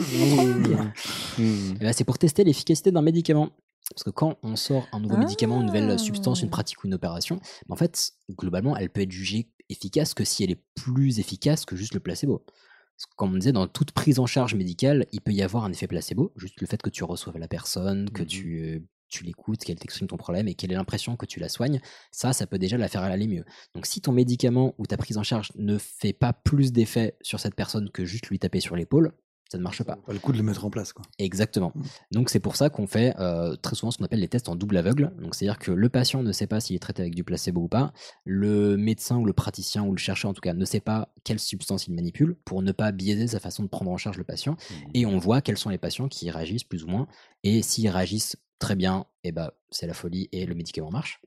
Eh 1.38 1.74
ben, 1.74 1.92
C'est 1.92 2.04
pour 2.04 2.18
tester 2.18 2.44
l'efficacité 2.44 2.90
d'un 2.90 3.02
médicament. 3.02 3.50
Parce 3.94 4.04
que 4.04 4.10
quand 4.10 4.36
on 4.42 4.54
sort 4.56 4.86
un 4.92 5.00
nouveau 5.00 5.16
médicament, 5.16 5.60
une 5.60 5.66
nouvelle 5.66 5.98
substance, 5.98 6.42
une 6.42 6.50
pratique 6.50 6.84
ou 6.84 6.88
une 6.88 6.94
opération, 6.94 7.40
en 7.70 7.76
fait, 7.76 8.12
globalement, 8.30 8.76
elle 8.76 8.90
peut 8.90 9.00
être 9.00 9.12
jugée 9.12 9.48
efficace 9.68 10.14
que 10.14 10.24
si 10.24 10.44
elle 10.44 10.50
est 10.50 10.62
plus 10.74 11.18
efficace 11.18 11.64
que 11.64 11.76
juste 11.76 11.94
le 11.94 12.00
placebo. 12.00 12.38
Parce 12.38 13.06
que, 13.06 13.14
Comme 13.16 13.34
on 13.34 13.38
disait, 13.38 13.52
dans 13.52 13.68
toute 13.68 13.92
prise 13.92 14.18
en 14.18 14.26
charge 14.26 14.54
médicale, 14.54 15.06
il 15.12 15.20
peut 15.20 15.32
y 15.32 15.42
avoir 15.42 15.64
un 15.64 15.72
effet 15.72 15.86
placebo, 15.86 16.32
juste 16.36 16.60
le 16.60 16.66
fait 16.66 16.82
que 16.82 16.90
tu 16.90 17.04
reçoives 17.04 17.38
la 17.38 17.48
personne, 17.48 18.10
que 18.10 18.24
tu, 18.24 18.60
euh, 18.60 18.80
tu 19.08 19.24
l'écoutes, 19.24 19.64
qu'elle 19.64 19.78
t'exprime 19.78 20.08
ton 20.08 20.16
problème 20.16 20.48
et 20.48 20.54
qu'elle 20.54 20.72
ait 20.72 20.76
l'impression 20.76 21.16
que 21.16 21.26
tu 21.26 21.40
la 21.40 21.48
soignes, 21.48 21.80
ça, 22.10 22.32
ça 22.32 22.46
peut 22.46 22.58
déjà 22.58 22.76
la 22.76 22.88
faire 22.88 23.02
aller 23.02 23.28
mieux. 23.28 23.44
Donc 23.74 23.86
si 23.86 24.00
ton 24.00 24.12
médicament 24.12 24.74
ou 24.78 24.86
ta 24.86 24.96
prise 24.96 25.18
en 25.18 25.22
charge 25.22 25.52
ne 25.56 25.78
fait 25.78 26.12
pas 26.12 26.32
plus 26.32 26.72
d'effet 26.72 27.16
sur 27.22 27.40
cette 27.40 27.54
personne 27.54 27.90
que 27.90 28.04
juste 28.04 28.26
lui 28.26 28.38
taper 28.38 28.60
sur 28.60 28.76
l'épaule, 28.76 29.12
ça 29.48 29.56
ne 29.56 29.62
marche 29.62 29.82
pas. 29.82 29.96
Pas 29.96 30.12
le 30.12 30.18
coup 30.18 30.32
de 30.32 30.36
le 30.36 30.42
mettre 30.42 30.64
en 30.64 30.70
place, 30.70 30.92
quoi. 30.92 31.04
Exactement. 31.18 31.72
Donc 32.12 32.28
c'est 32.28 32.40
pour 32.40 32.56
ça 32.56 32.68
qu'on 32.68 32.86
fait 32.86 33.14
euh, 33.18 33.56
très 33.56 33.74
souvent 33.74 33.90
ce 33.90 33.98
qu'on 33.98 34.04
appelle 34.04 34.20
les 34.20 34.28
tests 34.28 34.48
en 34.48 34.56
double 34.56 34.76
aveugle. 34.76 35.12
Donc 35.20 35.34
c'est-à-dire 35.34 35.58
que 35.58 35.70
le 35.70 35.88
patient 35.88 36.22
ne 36.22 36.32
sait 36.32 36.46
pas 36.46 36.60
s'il 36.60 36.76
est 36.76 36.80
traité 36.80 37.02
avec 37.02 37.14
du 37.14 37.24
placebo 37.24 37.62
ou 37.62 37.68
pas, 37.68 37.92
le 38.24 38.76
médecin 38.76 39.16
ou 39.16 39.24
le 39.24 39.32
praticien 39.32 39.82
ou 39.84 39.92
le 39.92 39.98
chercheur 39.98 40.30
en 40.30 40.34
tout 40.34 40.42
cas 40.42 40.52
ne 40.52 40.64
sait 40.64 40.80
pas 40.80 41.08
quelle 41.24 41.38
substance 41.38 41.86
il 41.86 41.94
manipule 41.94 42.36
pour 42.44 42.62
ne 42.62 42.72
pas 42.72 42.92
biaiser 42.92 43.28
sa 43.28 43.40
façon 43.40 43.62
de 43.62 43.68
prendre 43.68 43.90
en 43.90 43.96
charge 43.96 44.18
le 44.18 44.24
patient. 44.24 44.56
Et 44.92 45.06
on 45.06 45.18
voit 45.18 45.40
quels 45.40 45.58
sont 45.58 45.70
les 45.70 45.78
patients 45.78 46.08
qui 46.08 46.30
réagissent 46.30 46.64
plus 46.64 46.84
ou 46.84 46.88
moins. 46.88 47.08
Et 47.42 47.62
s'ils 47.62 47.88
réagissent 47.88 48.36
très 48.58 48.76
bien, 48.76 49.06
et 49.24 49.32
ben 49.32 49.50
c'est 49.70 49.86
la 49.86 49.94
folie 49.94 50.28
et 50.32 50.44
le 50.46 50.54
médicament 50.54 50.90
marche. 50.90 51.20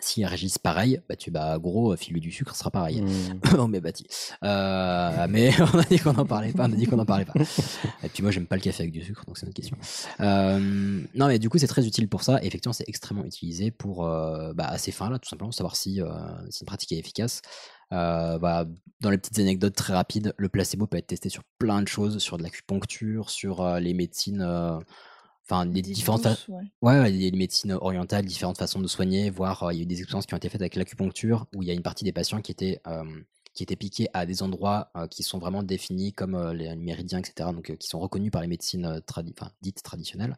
S'ils 0.00 0.26
réagissent 0.26 0.58
pareil, 0.58 1.00
bah 1.08 1.16
tu 1.16 1.30
bah 1.30 1.58
gros 1.58 1.96
filer 1.96 2.20
du 2.20 2.32
sucre 2.32 2.54
sera 2.56 2.70
pareil. 2.70 3.04
on 3.58 3.68
m'est 3.68 3.80
bâti. 3.80 4.06
Euh, 4.44 5.26
mais 5.28 5.52
on 5.74 5.78
a 5.78 5.84
dit 5.84 5.98
qu'on 5.98 6.14
en 6.16 6.26
parlait 6.26 6.52
pas, 6.52 6.64
on 6.68 6.72
a 6.72 6.76
dit 6.76 6.86
qu'on 6.86 6.98
en 6.98 7.06
parlait 7.06 7.24
pas. 7.24 7.34
Et 8.02 8.08
puis 8.08 8.22
moi 8.22 8.30
j'aime 8.30 8.46
pas 8.46 8.56
le 8.56 8.62
café 8.62 8.82
avec 8.82 8.92
du 8.92 9.02
sucre, 9.02 9.24
donc 9.26 9.38
c'est 9.38 9.46
une 9.46 9.52
question. 9.52 9.76
Euh, 10.20 11.00
non 11.14 11.28
mais 11.28 11.38
du 11.38 11.48
coup 11.48 11.58
c'est 11.58 11.66
très 11.66 11.86
utile 11.86 12.08
pour 12.08 12.22
ça. 12.22 12.42
Et 12.42 12.46
effectivement 12.46 12.72
c'est 12.72 12.88
extrêmement 12.88 13.24
utilisé 13.24 13.70
pour 13.70 14.06
euh, 14.06 14.52
bah, 14.54 14.66
à 14.66 14.78
ces 14.78 14.92
fins 14.92 15.10
là, 15.10 15.18
tout 15.18 15.28
simplement 15.28 15.52
savoir 15.52 15.76
si, 15.76 16.00
euh, 16.00 16.08
si 16.50 16.62
une 16.62 16.66
pratique 16.66 16.92
est 16.92 16.98
efficace. 16.98 17.42
Euh, 17.92 18.38
bah, 18.38 18.66
dans 19.00 19.10
les 19.10 19.18
petites 19.18 19.38
anecdotes 19.38 19.74
très 19.74 19.94
rapides, 19.94 20.32
le 20.36 20.48
placebo 20.48 20.86
peut 20.86 20.98
être 20.98 21.08
testé 21.08 21.28
sur 21.28 21.42
plein 21.58 21.82
de 21.82 21.88
choses, 21.88 22.18
sur 22.18 22.38
de 22.38 22.42
l'acupuncture, 22.42 23.30
sur 23.30 23.62
euh, 23.62 23.80
les 23.80 23.94
médecines, 23.94 24.42
euh, 24.42 24.78
enfin 25.50 25.64
les 25.64 25.82
différentes, 25.82 26.22
douces, 26.22 26.46
fa- 26.46 26.52
ouais. 26.52 26.64
Ouais, 26.82 27.10
les 27.10 27.30
médecines 27.32 27.72
orientales, 27.72 28.24
différentes 28.24 28.58
façons 28.58 28.80
de 28.80 28.86
soigner, 28.86 29.30
voire 29.30 29.64
euh, 29.64 29.72
il 29.72 29.76
y 29.76 29.80
a 29.80 29.82
eu 29.82 29.86
des 29.86 29.98
expériences 30.00 30.26
qui 30.26 30.34
ont 30.34 30.38
été 30.38 30.48
faites 30.48 30.60
avec 30.62 30.76
l'acupuncture, 30.76 31.46
où 31.54 31.62
il 31.62 31.68
y 31.68 31.70
a 31.70 31.74
une 31.74 31.82
partie 31.82 32.04
des 32.04 32.12
patients 32.12 32.40
qui 32.40 32.52
étaient, 32.52 32.80
euh, 32.86 33.04
qui 33.52 33.62
étaient 33.62 33.76
piqués 33.76 34.08
à 34.14 34.26
des 34.26 34.42
endroits 34.42 34.90
euh, 34.96 35.06
qui 35.08 35.22
sont 35.22 35.38
vraiment 35.38 35.62
définis 35.62 36.12
comme 36.12 36.52
les 36.52 36.74
méridiens, 36.76 37.18
etc., 37.18 37.52
donc 37.52 37.76
qui 37.76 37.88
sont 37.88 37.98
reconnus 37.98 38.30
par 38.30 38.42
les 38.42 38.48
médecines 38.48 39.00
tradi- 39.06 39.34
dites 39.60 39.82
traditionnelles. 39.82 40.36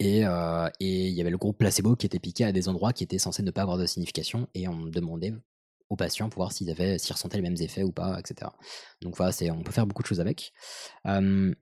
Et, 0.00 0.24
euh, 0.24 0.68
et 0.78 1.08
il 1.08 1.14
y 1.14 1.20
avait 1.20 1.30
le 1.30 1.38
groupe 1.38 1.58
placebo 1.58 1.96
qui 1.96 2.06
était 2.06 2.20
piqué 2.20 2.44
à 2.44 2.52
des 2.52 2.68
endroits 2.68 2.92
qui 2.92 3.02
étaient 3.02 3.18
censés 3.18 3.42
ne 3.42 3.50
pas 3.50 3.62
avoir 3.62 3.78
de 3.78 3.86
signification, 3.86 4.48
et 4.54 4.68
on 4.68 4.86
demandait 4.86 5.34
aux 5.90 5.96
patients 5.96 6.28
pour 6.28 6.40
voir 6.42 6.52
s'ils 6.52 6.70
avaient, 6.70 6.98
s'ils 6.98 7.12
ressentaient 7.14 7.38
les 7.38 7.42
mêmes 7.42 7.56
effets 7.60 7.82
ou 7.82 7.90
pas, 7.92 8.18
etc. 8.20 8.52
Donc 9.00 9.16
voilà, 9.16 9.32
c'est, 9.32 9.50
on 9.50 9.62
peut 9.62 9.72
faire 9.72 9.86
beaucoup 9.86 10.02
de 10.02 10.06
choses 10.06 10.20
avec. 10.20 10.52
Euh, 11.06 11.52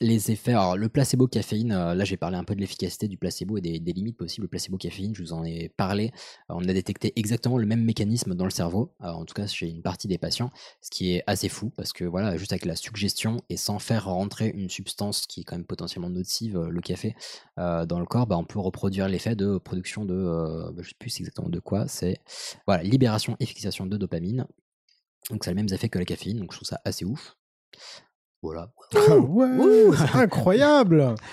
les 0.00 0.30
effets, 0.30 0.52
alors 0.52 0.76
le 0.76 0.88
placebo 0.88 1.26
caféine, 1.26 1.72
euh, 1.72 1.94
là 1.94 2.04
j'ai 2.04 2.16
parlé 2.16 2.36
un 2.36 2.44
peu 2.44 2.54
de 2.54 2.60
l'efficacité 2.60 3.06
du 3.06 3.18
placebo 3.18 3.58
et 3.58 3.60
des, 3.60 3.92
limites 3.92 4.16
possibles. 4.16 4.44
Le 4.44 4.48
placebo 4.48 4.78
caféine, 4.78 5.14
je 5.14 5.22
vous 5.22 5.32
en 5.32 5.44
ai 5.44 5.68
parlé. 5.68 6.10
Euh, 6.50 6.54
on 6.56 6.66
a 6.66 6.72
détecté 6.72 7.12
exactement 7.16 7.58
le 7.58 7.66
même 7.66 7.84
mécanisme 7.84 8.34
dans 8.34 8.44
le 8.44 8.50
cerveau, 8.50 8.94
euh, 9.02 9.08
en 9.08 9.24
tout 9.26 9.34
cas 9.34 9.46
chez 9.46 9.68
une 9.68 9.82
partie 9.82 10.08
des 10.08 10.16
patients, 10.16 10.50
ce 10.80 10.90
qui 10.90 11.12
est 11.12 11.22
assez 11.26 11.48
fou 11.48 11.70
parce 11.76 11.92
que 11.92 12.04
voilà, 12.04 12.36
juste 12.38 12.52
avec 12.52 12.64
la 12.64 12.76
suggestion 12.76 13.42
et 13.50 13.56
sans 13.58 13.78
faire 13.78 14.06
rentrer 14.06 14.48
une 14.48 14.70
substance 14.70 15.26
qui 15.26 15.42
est 15.42 15.44
quand 15.44 15.56
même 15.56 15.66
potentiellement 15.66 16.10
nocive, 16.10 16.58
le 16.58 16.80
café, 16.80 17.14
dans 17.56 18.00
le 18.00 18.06
corps, 18.06 18.26
bah, 18.26 18.38
on 18.38 18.44
peut 18.44 18.58
reproduire 18.58 19.08
l'effet 19.08 19.36
de 19.36 19.58
production 19.58 20.04
de, 20.04 20.70
bah, 20.72 20.82
je 20.82 20.88
sais 20.88 20.94
plus 20.98 21.14
exactement 21.20 21.48
de 21.48 21.60
quoi, 21.60 21.86
c'est 21.88 22.20
voilà, 22.66 22.82
libération 22.82 23.36
et 23.40 23.46
fixation 23.46 23.86
de 23.86 23.96
dopamine. 23.96 24.46
Donc 25.30 25.44
ça 25.44 25.50
a 25.50 25.54
les 25.54 25.62
mêmes 25.62 25.72
effets 25.72 25.88
que 25.88 25.98
la 25.98 26.04
caféine, 26.04 26.38
donc 26.38 26.52
je 26.52 26.58
trouve 26.58 26.68
ça 26.68 26.80
assez 26.84 27.04
ouf. 27.04 27.36
Voilà. 28.42 28.70
Ouais, 29.08 29.86
incroyable. 30.14 31.14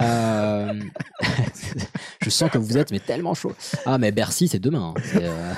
Euh, 0.00 0.72
je 2.22 2.30
sens 2.30 2.50
que 2.50 2.56
vous 2.56 2.78
êtes 2.78 2.90
mais 2.90 2.98
tellement 2.98 3.34
chaud. 3.34 3.52
Ah 3.84 3.98
mais 3.98 4.10
Bercy 4.10 4.48
c'est 4.48 4.58
demain. 4.58 4.94
hein. 4.96 5.02
Euh, 5.16 5.54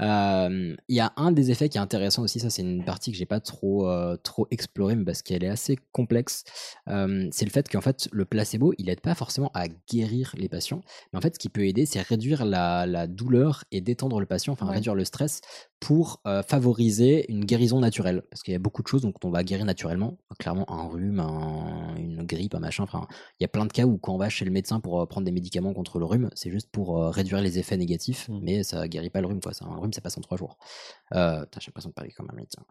euh, 0.02 0.76
Il 0.88 0.94
y 0.96 1.00
a 1.00 1.12
un 1.16 1.32
des 1.32 1.50
effets 1.50 1.70
qui 1.70 1.78
est 1.78 1.80
intéressant 1.80 2.22
aussi, 2.22 2.40
ça 2.40 2.50
c'est 2.50 2.60
une 2.62 2.84
partie 2.84 3.10
que 3.10 3.16
j'ai 3.16 3.24
pas 3.26 3.40
trop 3.40 3.88
euh, 3.88 4.16
trop 4.22 4.46
explorée 4.50 4.96
mais 4.96 5.04
parce 5.04 5.22
qu'elle 5.22 5.42
est 5.44 5.48
assez 5.48 5.78
complexe. 5.92 6.44
C'est 6.86 7.44
le 7.44 7.50
fait 7.50 7.68
qu'en 7.70 7.80
fait 7.80 8.08
le 8.12 8.26
placebo 8.26 8.74
il 8.76 8.90
aide 8.90 9.00
pas 9.00 9.14
forcément 9.14 9.50
à 9.54 9.64
guérir 9.90 10.34
les 10.36 10.50
patients, 10.50 10.82
mais 11.12 11.18
en 11.18 11.22
fait 11.22 11.34
ce 11.34 11.38
qui 11.38 11.48
peut 11.48 11.66
aider 11.66 11.86
c'est 11.86 12.02
réduire 12.02 12.44
la, 12.44 12.84
la 12.86 13.06
douleur 13.06 13.64
et 13.72 13.80
détendre 13.80 14.20
le 14.20 14.26
patient, 14.26 14.52
enfin 14.52 14.66
Ouais. 14.66 14.74
réduire 14.74 14.94
le 14.94 15.04
stress 15.06 15.40
pour 15.84 16.22
euh, 16.26 16.42
favoriser 16.42 17.30
une 17.30 17.44
guérison 17.44 17.78
naturelle. 17.78 18.22
Parce 18.30 18.42
qu'il 18.42 18.52
y 18.52 18.56
a 18.56 18.58
beaucoup 18.58 18.82
de 18.82 18.88
choses 18.88 19.02
donc, 19.02 19.22
on 19.22 19.28
va 19.28 19.44
guérir 19.44 19.66
naturellement. 19.66 20.16
Clairement, 20.38 20.64
un 20.72 20.88
rhume, 20.88 21.20
un- 21.20 21.94
une 21.98 22.22
grippe, 22.22 22.54
un 22.54 22.58
machin. 22.58 22.84
Enfin, 22.84 23.06
il 23.38 23.42
y 23.42 23.44
a 23.44 23.48
plein 23.48 23.66
de 23.66 23.72
cas 23.72 23.84
où 23.84 23.98
quand 23.98 24.14
on 24.14 24.16
va 24.16 24.30
chez 24.30 24.46
le 24.46 24.50
médecin 24.50 24.80
pour 24.80 24.98
euh, 25.02 25.04
prendre 25.04 25.26
des 25.26 25.30
médicaments 25.30 25.74
contre 25.74 25.98
le 25.98 26.06
rhume, 26.06 26.30
c'est 26.34 26.50
juste 26.50 26.70
pour 26.72 26.98
euh, 26.98 27.10
réduire 27.10 27.42
les 27.42 27.58
effets 27.58 27.76
négatifs, 27.76 28.30
mais 28.40 28.62
ça 28.62 28.88
guérit 28.88 29.10
pas 29.10 29.20
le 29.20 29.26
rhume. 29.26 29.40
Quoi. 29.40 29.52
Un 29.60 29.76
rhume, 29.76 29.92
ça 29.92 30.00
passe 30.00 30.16
en 30.16 30.22
trois 30.22 30.38
jours. 30.38 30.56
Euh, 31.14 31.44
j'ai 31.60 31.66
l'impression 31.68 31.90
de 31.90 31.94
parler 31.94 32.12
comme 32.12 32.30
un 32.32 32.34
médecin. 32.34 32.62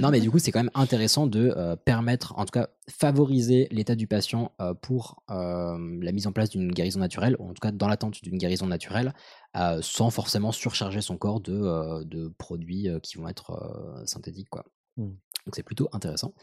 Non, 0.00 0.10
mais 0.10 0.18
du 0.20 0.28
coup, 0.28 0.40
c'est 0.40 0.50
quand 0.50 0.58
même 0.64 0.72
intéressant 0.74 1.28
de 1.28 1.54
permettre, 1.84 2.34
en 2.36 2.44
tout 2.46 2.50
cas, 2.52 2.66
favoriser 2.90 3.68
l'état 3.70 3.94
du 3.94 4.08
patient 4.08 4.50
pour 4.82 5.22
la 5.28 6.12
mise 6.12 6.26
en 6.26 6.32
place 6.32 6.50
d'une 6.50 6.72
guérison 6.72 6.98
naturelle, 6.98 7.36
ou 7.38 7.44
en 7.50 7.54
tout 7.54 7.60
cas 7.62 7.70
dans 7.70 7.86
l'attente 7.88 8.22
d'une 8.24 8.38
guérison 8.38 8.66
naturelle, 8.66 9.12
euh, 9.56 9.78
sans 9.80 10.10
forcément 10.10 10.52
surcharger 10.52 11.00
son 11.00 11.16
corps 11.16 11.40
de, 11.40 11.54
euh, 11.54 12.04
de 12.04 12.28
produits 12.36 12.88
euh, 12.88 13.00
qui 13.00 13.16
vont 13.16 13.26
être 13.26 14.02
synthétiques. 14.04 14.50
Quoi. 14.50 14.66
Mm. 14.96 15.04
Donc 15.46 15.54
c'est 15.54 15.62
plutôt 15.62 15.88
intéressant. 15.92 16.34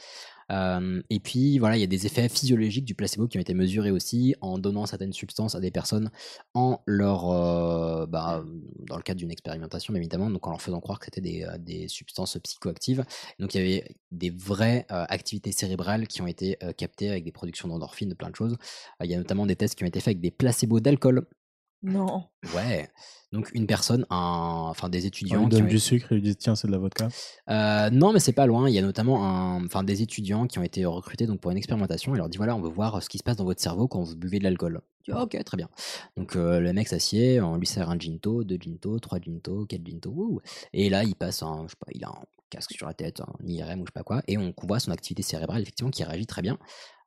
Et 1.09 1.19
puis 1.19 1.57
voilà, 1.57 1.75
il 1.75 1.81
y 1.81 1.83
a 1.83 1.87
des 1.87 2.05
effets 2.05 2.29
physiologiques 2.29 2.85
du 2.85 2.95
placebo 2.95 3.27
qui 3.27 3.37
ont 3.37 3.41
été 3.41 3.53
mesurés 3.53 3.91
aussi 3.91 4.35
en 4.39 4.59
donnant 4.59 4.85
certaines 4.85 5.11
substances 5.11 5.55
à 5.55 5.59
des 5.59 5.71
personnes 5.71 6.11
en 6.53 6.79
leur, 6.85 8.07
bah, 8.07 8.43
dans 8.87 8.95
le 8.95 9.01
cadre 9.01 9.17
d'une 9.17 9.31
expérimentation 9.31 9.95
évidemment, 9.95 10.29
donc 10.29 10.45
en 10.45 10.51
leur 10.51 10.61
faisant 10.61 10.79
croire 10.79 10.99
que 10.99 11.05
c'était 11.05 11.21
des, 11.21 11.45
des 11.59 11.87
substances 11.87 12.37
psychoactives. 12.37 13.03
Donc 13.39 13.55
il 13.55 13.57
y 13.57 13.61
avait 13.61 13.95
des 14.11 14.29
vraies 14.29 14.85
activités 14.89 15.51
cérébrales 15.51 16.07
qui 16.07 16.21
ont 16.21 16.27
été 16.27 16.57
captées 16.77 17.09
avec 17.09 17.23
des 17.25 17.31
productions 17.31 17.67
d'endorphines, 17.67 18.09
de 18.09 18.15
plein 18.15 18.29
de 18.29 18.35
choses. 18.35 18.55
Il 19.03 19.09
y 19.09 19.15
a 19.15 19.17
notamment 19.17 19.47
des 19.47 19.55
tests 19.55 19.75
qui 19.75 19.83
ont 19.83 19.87
été 19.87 19.99
faits 19.99 20.09
avec 20.09 20.21
des 20.21 20.31
placebos 20.31 20.81
d'alcool. 20.81 21.25
Non. 21.83 22.23
Ouais. 22.55 22.89
Donc 23.33 23.49
une 23.53 23.67
personne, 23.67 24.05
un- 24.09 24.67
enfin 24.69 24.89
des 24.89 25.03
On 25.03 25.07
étudiants 25.07 25.39
lui 25.41 25.45
qui 25.49 25.55
donne 25.57 25.63
ont 25.65 25.67
du 25.69 25.79
sucre 25.79 26.11
et 26.11 26.15
lui 26.15 26.21
dit 26.21 26.35
tiens, 26.35 26.55
c'est 26.55 26.67
de 26.67 26.71
la 26.71 26.77
vodka. 26.77 27.09
euh, 27.49 27.89
non, 27.89 28.13
mais 28.13 28.19
c'est 28.19 28.31
pas 28.33 28.45
loin. 28.45 28.69
Il 28.69 28.73
y 28.75 28.79
a 28.79 28.81
notamment 28.81 29.25
un, 29.25 29.65
enfin, 29.65 29.83
des 29.83 30.01
étudiants 30.01 30.47
qui 30.47 30.59
ont 30.59 30.63
été 30.63 30.85
recrutés 30.85 31.25
donc, 31.27 31.41
pour 31.41 31.51
une 31.51 31.57
expérimentation. 31.57 32.13
Il 32.15 32.17
leur 32.19 32.29
dit 32.29 32.37
voilà, 32.37 32.55
on 32.55 32.61
veut 32.61 32.69
voir 32.69 33.01
ce 33.03 33.09
qui 33.09 33.17
se 33.17 33.23
passe 33.23 33.37
dans 33.37 33.43
votre 33.45 33.61
cerveau 33.61 33.87
quand 33.87 34.01
vous 34.01 34.15
buvez 34.15 34.39
de 34.39 34.43
l'alcool. 34.43 34.81
Dit, 35.05 35.11
ok, 35.13 35.43
très 35.43 35.57
bien. 35.57 35.67
Donc 36.15 36.35
euh, 36.35 36.59
le 36.59 36.71
mec 36.73 36.87
s'assied, 36.87 37.41
on 37.41 37.57
lui 37.57 37.67
sert 37.67 37.89
un 37.89 37.99
ginto, 37.99 38.43
deux 38.43 38.57
ginto, 38.59 38.99
trois 38.99 39.19
ginto, 39.19 39.65
quatre 39.65 39.85
ginto. 39.85 40.41
Et 40.71 40.89
là, 40.89 41.03
il 41.03 41.15
passe 41.15 41.43
un, 41.43 41.63
je 41.65 41.71
sais 41.71 41.77
pas, 41.79 41.91
il 41.93 42.03
a 42.05 42.09
un 42.09 42.23
casque 42.53 42.71
sur 42.73 42.87
la 42.87 42.93
tête, 42.93 43.19
un 43.21 43.33
IRM 43.47 43.79
ou 43.81 43.85
je 43.85 43.89
sais 43.89 43.93
pas 43.93 44.03
quoi, 44.03 44.21
et 44.27 44.37
on 44.37 44.53
voit 44.63 44.79
son 44.79 44.91
activité 44.91 45.23
cérébrale 45.23 45.61
effectivement 45.61 45.91
qui 45.91 46.03
réagit 46.03 46.25
très 46.27 46.41
bien. 46.41 46.57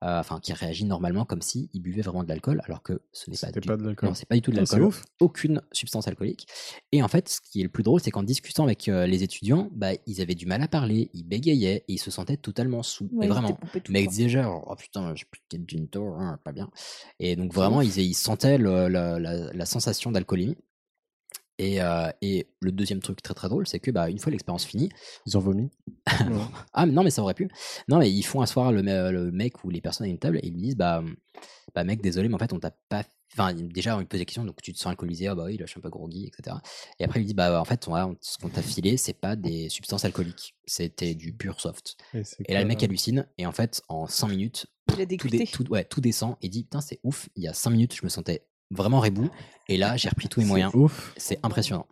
Euh, 0.04 0.20
Enfin, 0.20 0.40
qui 0.40 0.52
réagit 0.52 0.84
normalement 0.84 1.24
comme 1.24 1.40
si 1.40 1.70
il 1.72 1.80
buvait 1.80 2.02
vraiment 2.02 2.22
de 2.22 2.28
l'alcool, 2.28 2.60
alors 2.66 2.82
que 2.82 3.00
ce 3.12 3.30
n'est 3.30 3.36
pas, 3.38 3.50
du- 3.50 3.66
pas 3.66 3.76
de 3.78 3.82
l'alcool. 3.84 4.10
Non, 4.10 4.14
c'est 4.14 4.28
pas 4.28 4.34
du 4.34 4.42
tout 4.42 4.50
de 4.50 4.56
c'est 4.56 4.60
l'alcool. 4.76 4.82
ouf. 4.88 5.02
Aucune 5.20 5.62
substance 5.72 6.06
alcoolique. 6.06 6.46
Et 6.92 7.02
en 7.02 7.08
fait, 7.08 7.30
ce 7.30 7.40
qui 7.40 7.60
est 7.60 7.62
le 7.62 7.70
plus 7.70 7.82
drôle, 7.82 8.00
c'est 8.02 8.10
qu'en 8.10 8.22
discutant 8.22 8.64
avec 8.64 8.88
euh, 8.88 9.06
les 9.06 9.22
étudiants, 9.22 9.70
bah, 9.72 9.92
ils 10.06 10.20
avaient 10.20 10.34
du 10.34 10.44
mal 10.44 10.62
à 10.62 10.68
parler, 10.68 11.10
ils 11.14 11.22
bégayaient 11.24 11.84
et 11.88 11.92
ils 11.94 11.98
se 11.98 12.10
sentaient 12.10 12.36
totalement 12.36 12.82
sous. 12.82 13.06
Ouais, 13.14 13.24
et 13.24 13.28
ils 13.28 13.32
vraiment, 13.32 13.58
le 13.74 13.80
temps. 13.80 14.10
disait 14.10 14.28
genre, 14.28 14.66
oh 14.70 14.74
putain, 14.76 15.14
j'ai 15.14 15.24
plus 15.24 15.40
de 15.58 15.64
ginto, 15.66 16.12
hein, 16.18 16.38
pas 16.44 16.52
bien. 16.52 16.70
Et 17.18 17.34
donc 17.34 17.54
vraiment, 17.54 17.80
ils, 17.80 17.96
ils 17.98 18.14
sentaient 18.14 18.58
le- 18.58 18.88
la, 18.88 19.18
la- 19.18 19.50
la 19.52 19.66
sensation 19.66 20.12
d'alcoolémie. 20.12 20.58
Et, 21.58 21.80
euh, 21.80 22.10
et 22.20 22.46
le 22.60 22.70
deuxième 22.70 23.00
truc 23.00 23.22
très 23.22 23.32
très 23.34 23.48
drôle, 23.48 23.66
c'est 23.66 23.80
que 23.80 23.90
bah, 23.90 24.10
une 24.10 24.18
fois 24.18 24.30
l'expérience 24.30 24.64
finie, 24.66 24.90
Ils 25.26 25.36
ont 25.38 25.40
vomi. 25.40 25.70
ah 26.72 26.86
mais 26.86 26.92
non 26.92 27.02
mais 27.02 27.10
ça 27.10 27.22
aurait 27.22 27.34
pu. 27.34 27.48
Non 27.88 27.98
mais 27.98 28.10
ils 28.10 28.22
font 28.22 28.40
asseoir 28.40 28.72
le, 28.72 28.82
me- 28.82 29.10
le 29.10 29.30
mec 29.32 29.64
ou 29.64 29.70
les 29.70 29.80
personnes 29.80 30.06
à 30.06 30.10
une 30.10 30.18
table 30.18 30.38
et 30.38 30.46
ils 30.46 30.52
lui 30.54 30.60
disent 30.62 30.76
bah, 30.76 31.02
bah 31.74 31.84
mec 31.84 32.00
désolé 32.02 32.28
mais 32.28 32.34
en 32.34 32.38
fait 32.38 32.52
on 32.52 32.58
t'a 32.60 32.72
pas. 32.88 33.04
Enfin 33.32 33.52
déjà 33.54 33.96
on 33.96 34.00
lui 34.00 34.06
pose 34.06 34.20
des 34.20 34.24
questions 34.24 34.44
donc 34.44 34.62
tu 34.62 34.72
te 34.72 34.78
sens 34.78 34.86
alcoolisé 34.90 35.26
ah 35.26 35.34
bah 35.34 35.44
oui 35.46 35.56
là 35.56 35.66
je 35.66 35.70
suis 35.72 35.78
un 35.78 35.82
peu 35.82 35.90
groggy 35.90 36.26
etc. 36.28 36.56
Et 37.00 37.04
après 37.04 37.18
il 37.20 37.22
lui 37.22 37.28
dit 37.28 37.34
bah 37.34 37.60
en 37.60 37.64
fait 37.64 37.88
on 37.88 37.94
a- 37.94 38.10
ce 38.20 38.38
qu'on 38.38 38.48
t'a 38.48 38.62
filé 38.62 38.96
c'est 38.96 39.12
pas 39.18 39.34
des 39.34 39.68
substances 39.68 40.04
alcooliques 40.04 40.54
c'était 40.66 41.14
du 41.14 41.32
pur 41.32 41.60
soft. 41.60 41.96
Et, 42.48 42.54
là 42.54 42.60
le 42.60 42.66
mec 42.68 42.82
hallucine 42.82 43.26
et 43.38 43.46
en 43.46 43.52
fait 43.52 43.82
en 43.88 44.06
5 44.06 44.28
minutes 44.28 44.66
Il 44.94 45.00
a 45.02 45.06
tout, 45.06 45.28
dé- 45.28 45.38
tout, 45.52 45.68
ouais, 45.70 45.84
tout 45.84 46.00
descend 46.00 46.36
et 46.40 46.48
dit 46.48 46.62
putain 46.64 46.80
c'est 46.80 47.00
ouf 47.02 47.28
il 47.34 47.42
y 47.42 47.48
a 47.48 47.52
5 47.52 47.70
minutes 47.70 47.94
je 47.94 48.04
me 48.04 48.08
sentais 48.08 48.46
vraiment 48.70 49.00
rebou 49.00 49.28
et 49.68 49.76
là 49.76 49.96
j'ai 49.96 50.08
repris 50.08 50.28
tous 50.28 50.40
mes 50.40 50.46
moyens. 50.46 50.74
Ouf. 50.74 51.12
C'est 51.16 51.38
impressionnant. 51.42 51.86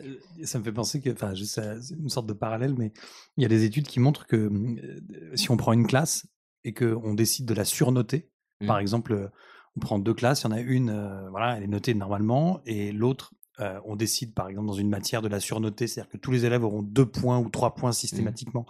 Euh, 0.00 0.14
Ça 0.44 0.58
me 0.58 0.64
fait 0.64 0.72
penser 0.72 1.00
que, 1.00 1.10
enfin, 1.10 1.32
c'est 1.34 1.94
une 1.94 2.08
sorte 2.08 2.26
de 2.26 2.32
parallèle, 2.32 2.74
mais 2.78 2.92
il 3.36 3.42
y 3.42 3.46
a 3.46 3.48
des 3.48 3.64
études 3.64 3.86
qui 3.86 4.00
montrent 4.00 4.26
que 4.26 4.36
euh, 4.36 5.00
si 5.34 5.50
on 5.50 5.56
prend 5.56 5.72
une 5.72 5.86
classe 5.86 6.26
et 6.64 6.72
qu'on 6.74 7.14
décide 7.14 7.46
de 7.46 7.54
la 7.54 7.64
surnoter, 7.64 8.30
par 8.66 8.76
Mm. 8.78 8.80
exemple, 8.80 9.12
euh, 9.12 9.28
on 9.76 9.80
prend 9.80 9.98
deux 9.98 10.14
classes, 10.14 10.42
il 10.42 10.44
y 10.44 10.48
en 10.48 10.52
a 10.52 10.60
une, 10.60 10.90
euh, 10.90 11.28
voilà, 11.30 11.56
elle 11.56 11.62
est 11.62 11.68
notée 11.68 11.94
normalement, 11.94 12.60
et 12.66 12.90
l'autre, 12.92 13.32
euh, 13.60 13.80
on 13.84 13.94
décide, 13.96 14.34
par 14.34 14.48
exemple, 14.48 14.66
dans 14.66 14.72
une 14.72 14.88
matière 14.88 15.22
de 15.22 15.28
la 15.28 15.38
surnoter, 15.40 15.86
c'est-à-dire 15.86 16.10
que 16.10 16.16
tous 16.16 16.30
les 16.32 16.44
élèves 16.44 16.64
auront 16.64 16.82
deux 16.82 17.06
points 17.06 17.38
ou 17.38 17.48
trois 17.48 17.74
points 17.74 17.92
systématiquement 17.92 18.66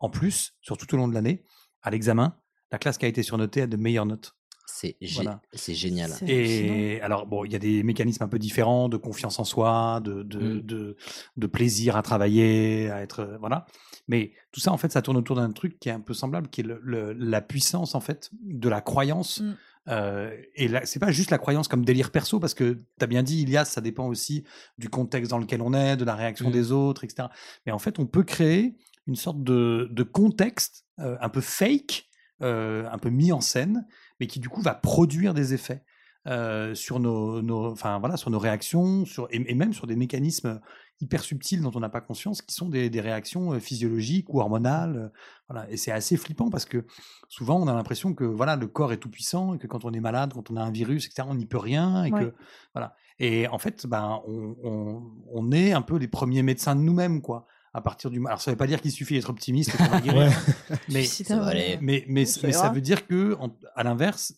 en 0.00 0.10
plus, 0.10 0.54
sur 0.60 0.76
tout 0.76 0.92
au 0.94 0.96
long 0.96 1.06
de 1.08 1.14
l'année, 1.14 1.44
à 1.82 1.90
l'examen, 1.90 2.36
la 2.72 2.78
classe 2.78 2.98
qui 2.98 3.04
a 3.04 3.08
été 3.08 3.22
surnotée 3.22 3.62
a 3.62 3.66
de 3.68 3.76
meilleures 3.76 4.06
notes. 4.06 4.36
C'est 4.66 4.96
gé- 5.02 5.14
Voilà. 5.14 5.40
c'est 5.52 5.74
génial. 5.74 6.10
C'est 6.10 6.26
Et 6.28 7.00
alors, 7.02 7.26
bon, 7.26 7.44
il 7.44 7.52
y 7.52 7.56
a 7.56 7.58
des 7.58 7.82
mécanismes 7.82 8.22
un 8.24 8.28
peu 8.28 8.38
différents 8.38 8.88
de 8.88 8.96
confiance 8.96 9.38
en 9.38 9.44
soi, 9.44 10.00
de, 10.02 10.22
de, 10.22 10.38
Mm. 10.38 10.60
de, 10.62 10.96
de 11.36 11.46
plaisir 11.46 11.96
à 11.96 12.02
travailler, 12.02 12.90
à 12.90 13.02
être. 13.02 13.20
euh, 13.20 13.38
voilà. 13.38 13.66
Mais 14.08 14.32
tout 14.50 14.60
ça, 14.60 14.72
en 14.72 14.76
fait, 14.78 14.90
ça 14.92 15.02
tourne 15.02 15.16
autour 15.16 15.36
d'un 15.36 15.50
truc 15.52 15.78
qui 15.78 15.88
est 15.88 15.92
un 15.92 16.00
peu 16.00 16.14
semblable, 16.14 16.48
qui 16.48 16.60
est 16.62 16.64
le- 16.64 16.80
le- 16.82 17.12
la 17.12 17.40
puissance, 17.40 17.94
en 17.94 18.00
fait, 18.00 18.30
de 18.42 18.68
la 18.68 18.80
croyance. 18.80 19.40
Mm. 19.40 19.56
Euh, 19.88 20.30
et 20.54 20.68
là, 20.68 20.82
c'est 20.86 21.00
pas 21.00 21.10
juste 21.10 21.30
la 21.30 21.38
croyance 21.38 21.66
comme 21.68 21.84
délire 21.84 22.10
perso, 22.10 22.38
parce 22.38 22.54
que 22.54 22.74
tu 22.74 23.04
as 23.04 23.06
bien 23.08 23.22
dit, 23.24 23.42
Ilias, 23.42 23.64
ça 23.64 23.80
dépend 23.80 24.06
aussi 24.06 24.44
du 24.78 24.88
contexte 24.88 25.30
dans 25.30 25.38
lequel 25.38 25.60
on 25.60 25.74
est, 25.74 25.96
de 25.96 26.04
la 26.04 26.14
réaction 26.14 26.48
Mm. 26.48 26.52
des 26.52 26.72
autres, 26.72 27.04
etc. 27.04 27.28
Mais 27.66 27.72
en 27.72 27.78
fait, 27.80 27.98
on 27.98 28.06
peut 28.06 28.22
créer 28.22 28.76
une 29.08 29.16
sorte 29.16 29.42
de, 29.42 29.88
de 29.90 30.02
contexte 30.04 30.84
euh, 31.00 31.16
un 31.20 31.28
peu 31.28 31.40
fake, 31.40 32.06
euh, 32.42 32.88
un 32.90 32.98
peu 32.98 33.08
mis 33.10 33.32
en 33.32 33.40
scène, 33.40 33.86
mais 34.22 34.28
qui 34.28 34.38
du 34.38 34.48
coup 34.48 34.60
va 34.62 34.72
produire 34.74 35.34
des 35.34 35.52
effets 35.52 35.82
euh, 36.28 36.76
sur 36.76 37.00
nos, 37.00 37.42
nos- 37.42 37.72
enfin 37.72 37.98
voilà, 37.98 38.16
sur 38.16 38.30
nos 38.30 38.38
réactions, 38.38 39.04
sur, 39.04 39.26
et, 39.32 39.42
et 39.50 39.54
même 39.56 39.72
sur 39.72 39.88
des 39.88 39.96
mécanismes 39.96 40.60
hyper 41.00 41.24
subtils 41.24 41.60
dont 41.60 41.72
on 41.74 41.80
n'a 41.80 41.88
pas 41.88 42.00
conscience, 42.00 42.40
qui 42.42 42.54
sont 42.54 42.68
des, 42.68 42.88
des 42.88 43.00
réactions 43.00 43.52
euh, 43.52 43.58
physiologiques 43.58 44.32
ou 44.32 44.38
hormonales. 44.38 44.96
euh, 44.96 45.08
voilà. 45.48 45.68
Et 45.72 45.76
c'est 45.76 45.90
assez 45.90 46.16
flippant 46.16 46.48
parce 46.50 46.64
que 46.64 46.86
souvent 47.28 47.60
on 47.60 47.66
a 47.66 47.74
l'impression 47.74 48.14
que 48.14 48.22
voilà, 48.22 48.54
le 48.54 48.68
corps 48.68 48.92
est 48.92 48.98
tout 48.98 49.10
puissant 49.10 49.54
et 49.54 49.58
que 49.58 49.66
quand 49.66 49.84
on 49.84 49.90
est 49.92 49.98
malade, 50.00 50.32
quand 50.32 50.52
on 50.52 50.56
a 50.56 50.62
un 50.62 50.70
virus, 50.70 51.06
etc., 51.06 51.26
on 51.28 51.34
n'y 51.34 51.46
peut 51.46 51.58
rien. 51.58 52.04
Et 52.04 52.12
Ouais. 52.12 52.26
que, 52.26 52.34
voilà. 52.74 52.94
Et 53.18 53.48
en 53.48 53.58
fait, 53.58 53.86
ben, 53.88 54.20
on, 54.28 54.54
on, 54.62 55.02
on 55.32 55.50
est 55.50 55.72
un 55.72 55.82
peu 55.82 55.96
les 55.96 56.06
premiers 56.08 56.44
médecins 56.44 56.76
de 56.76 56.82
nous-mêmes, 56.82 57.20
quoi. 57.20 57.48
À 57.74 57.80
partir 57.80 58.10
du. 58.10 58.18
Alors, 58.26 58.40
ça 58.40 58.50
ne 58.50 58.54
veut 58.54 58.58
pas 58.58 58.66
dire 58.66 58.80
qu'il 58.82 58.90
suffit 58.92 59.14
d'être 59.14 59.30
optimiste 59.30 59.72
mais, 60.90 61.04
Si 61.04 61.24
Ça 61.24 61.36
t'as- 61.36 61.40
va 61.40 61.46
aller. 61.48 61.78
mais, 61.80 62.04
mais, 62.06 62.26
Ça 62.26 62.40
mais 62.46 62.52
ça 62.52 62.66
ira. 62.66 62.72
veut 62.74 62.80
dire 62.82 63.06
que, 63.06 63.34
en- 63.40 63.56
à 63.74 63.82
l'inverse, 63.82 64.34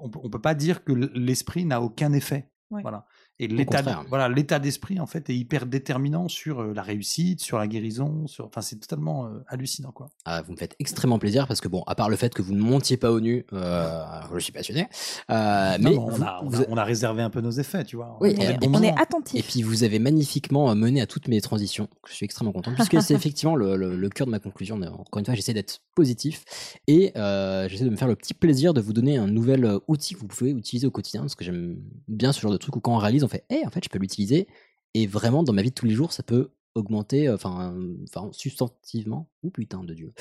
on, 0.00 0.08
peut- 0.08 0.20
on 0.22 0.30
peut 0.30 0.40
pas 0.40 0.54
dire 0.54 0.84
que 0.84 0.92
l'esprit 0.92 1.64
n'a 1.66 1.82
aucun 1.82 2.12
effet. 2.12 2.48
Ouais. 2.70 2.82
Voilà. 2.82 3.06
Et 3.40 3.46
l'état, 3.46 3.82
voilà, 4.08 4.28
l'état 4.28 4.58
d'esprit 4.58 4.98
en 4.98 5.06
fait 5.06 5.30
est 5.30 5.36
hyper 5.36 5.66
déterminant 5.66 6.28
sur 6.28 6.60
euh, 6.60 6.72
la 6.74 6.82
réussite, 6.82 7.40
sur 7.40 7.58
la 7.58 7.66
guérison, 7.68 8.26
sur, 8.26 8.46
enfin, 8.46 8.60
c'est 8.62 8.76
totalement 8.80 9.26
euh, 9.26 9.44
hallucinant 9.46 9.92
quoi. 9.92 10.08
Ah, 10.24 10.42
vous 10.42 10.52
me 10.52 10.56
faites 10.56 10.74
extrêmement 10.80 11.18
plaisir 11.20 11.46
parce 11.46 11.60
que 11.60 11.68
bon, 11.68 11.82
à 11.86 11.94
part 11.94 12.08
le 12.10 12.16
fait 12.16 12.34
que 12.34 12.42
vous 12.42 12.52
ne 12.54 12.60
montiez 12.60 12.96
pas 12.96 13.12
au 13.12 13.20
nu, 13.20 13.46
euh, 13.52 14.02
je 14.34 14.38
suis 14.40 14.52
passionné. 14.52 14.88
Euh, 15.30 15.78
Non, 15.78 15.90
mais 15.90 15.96
on, 15.96 16.08
vous- 16.08 16.22
a, 16.24 16.40
on, 16.42 16.48
vous- 16.48 16.62
a, 16.62 16.66
on 16.68 16.76
a 16.76 16.84
réservé 16.84 17.22
un 17.22 17.30
peu 17.30 17.40
nos 17.40 17.50
effets, 17.52 17.84
tu 17.84 17.96
vois. 17.96 18.16
Oui, 18.20 18.34
On 18.36 18.40
et- 18.40 18.44
est 18.46 18.58
bon 18.58 18.70
On 18.78 18.82
est 18.82 18.88
Et 18.88 18.92
attentif. 19.00 19.46
puis 19.48 19.62
vous 19.62 19.84
avez 19.84 19.98
magnifiquement 20.00 20.74
mené 20.74 21.00
à 21.00 21.06
toutes 21.06 21.28
mes 21.28 21.40
transitions. 21.40 21.88
Je 22.08 22.14
suis 22.14 22.24
extrêmement 22.24 22.52
content 22.52 22.72
puisque 22.74 23.00
c'est 23.02 23.14
effectivement 23.14 23.54
le, 23.54 23.76
le- 23.76 23.96
le 23.96 24.08
cœur 24.08 24.26
de 24.26 24.32
ma 24.32 24.40
conclusion. 24.40 24.80
Encore 24.82 25.18
une 25.20 25.24
fois, 25.24 25.34
j'essaie 25.34 25.54
d'être 25.54 25.80
positif 25.94 26.44
et 26.86 27.12
euh, 27.16 27.68
j'essaie 27.68 27.84
de 27.84 27.90
me 27.90 27.96
faire 27.96 28.08
le 28.08 28.16
petit 28.16 28.34
plaisir 28.34 28.74
de 28.74 28.80
vous 28.80 28.92
donner 28.92 29.16
un 29.16 29.26
nouvel 29.28 29.78
outil 29.86 30.14
que 30.14 30.20
vous 30.20 30.26
pouvez 30.26 30.50
utiliser 30.50 30.86
au 30.86 30.90
quotidien 30.90 31.20
parce 31.22 31.34
que 31.34 31.44
j'aime 31.44 31.76
bien 32.08 32.32
ce 32.32 32.40
genre 32.40 32.52
de 32.52 32.56
truc 32.56 32.74
où 32.76 32.80
quand 32.80 32.94
on 32.94 32.98
réalise, 32.98 33.24
fait, 33.28 33.44
hey, 33.50 33.66
en 33.66 33.70
fait, 33.70 33.82
je 33.84 33.88
peux 33.88 33.98
l'utiliser 33.98 34.46
et 34.94 35.06
vraiment 35.06 35.42
dans 35.42 35.52
ma 35.52 35.62
vie 35.62 35.70
de 35.70 35.74
tous 35.74 35.86
les 35.86 35.94
jours, 35.94 36.12
ça 36.12 36.22
peut 36.22 36.50
augmenter, 36.74 37.26
euh, 37.28 37.34
enfin, 37.34 37.74
enfin, 38.04 38.28
substantivement. 38.32 39.28
Ou 39.42 39.50
putain 39.50 39.82
de 39.82 39.94
Dieu, 39.94 40.12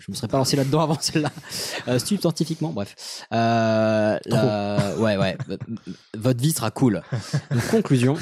je 0.00 0.10
me 0.10 0.16
serais 0.16 0.28
pas 0.28 0.38
lancé 0.38 0.56
là-dedans 0.56 0.80
avant 0.80 0.98
celle-là. 1.00 1.30
Euh, 1.88 1.98
substantifiquement, 1.98 2.70
bref. 2.72 3.26
Euh, 3.32 4.18
la- 4.24 4.96
ouais, 4.98 5.16
ouais. 5.16 5.36
Votre 6.16 6.40
vie 6.40 6.52
sera 6.52 6.70
cool. 6.70 7.02
Donc, 7.50 7.66
conclusion. 7.70 8.16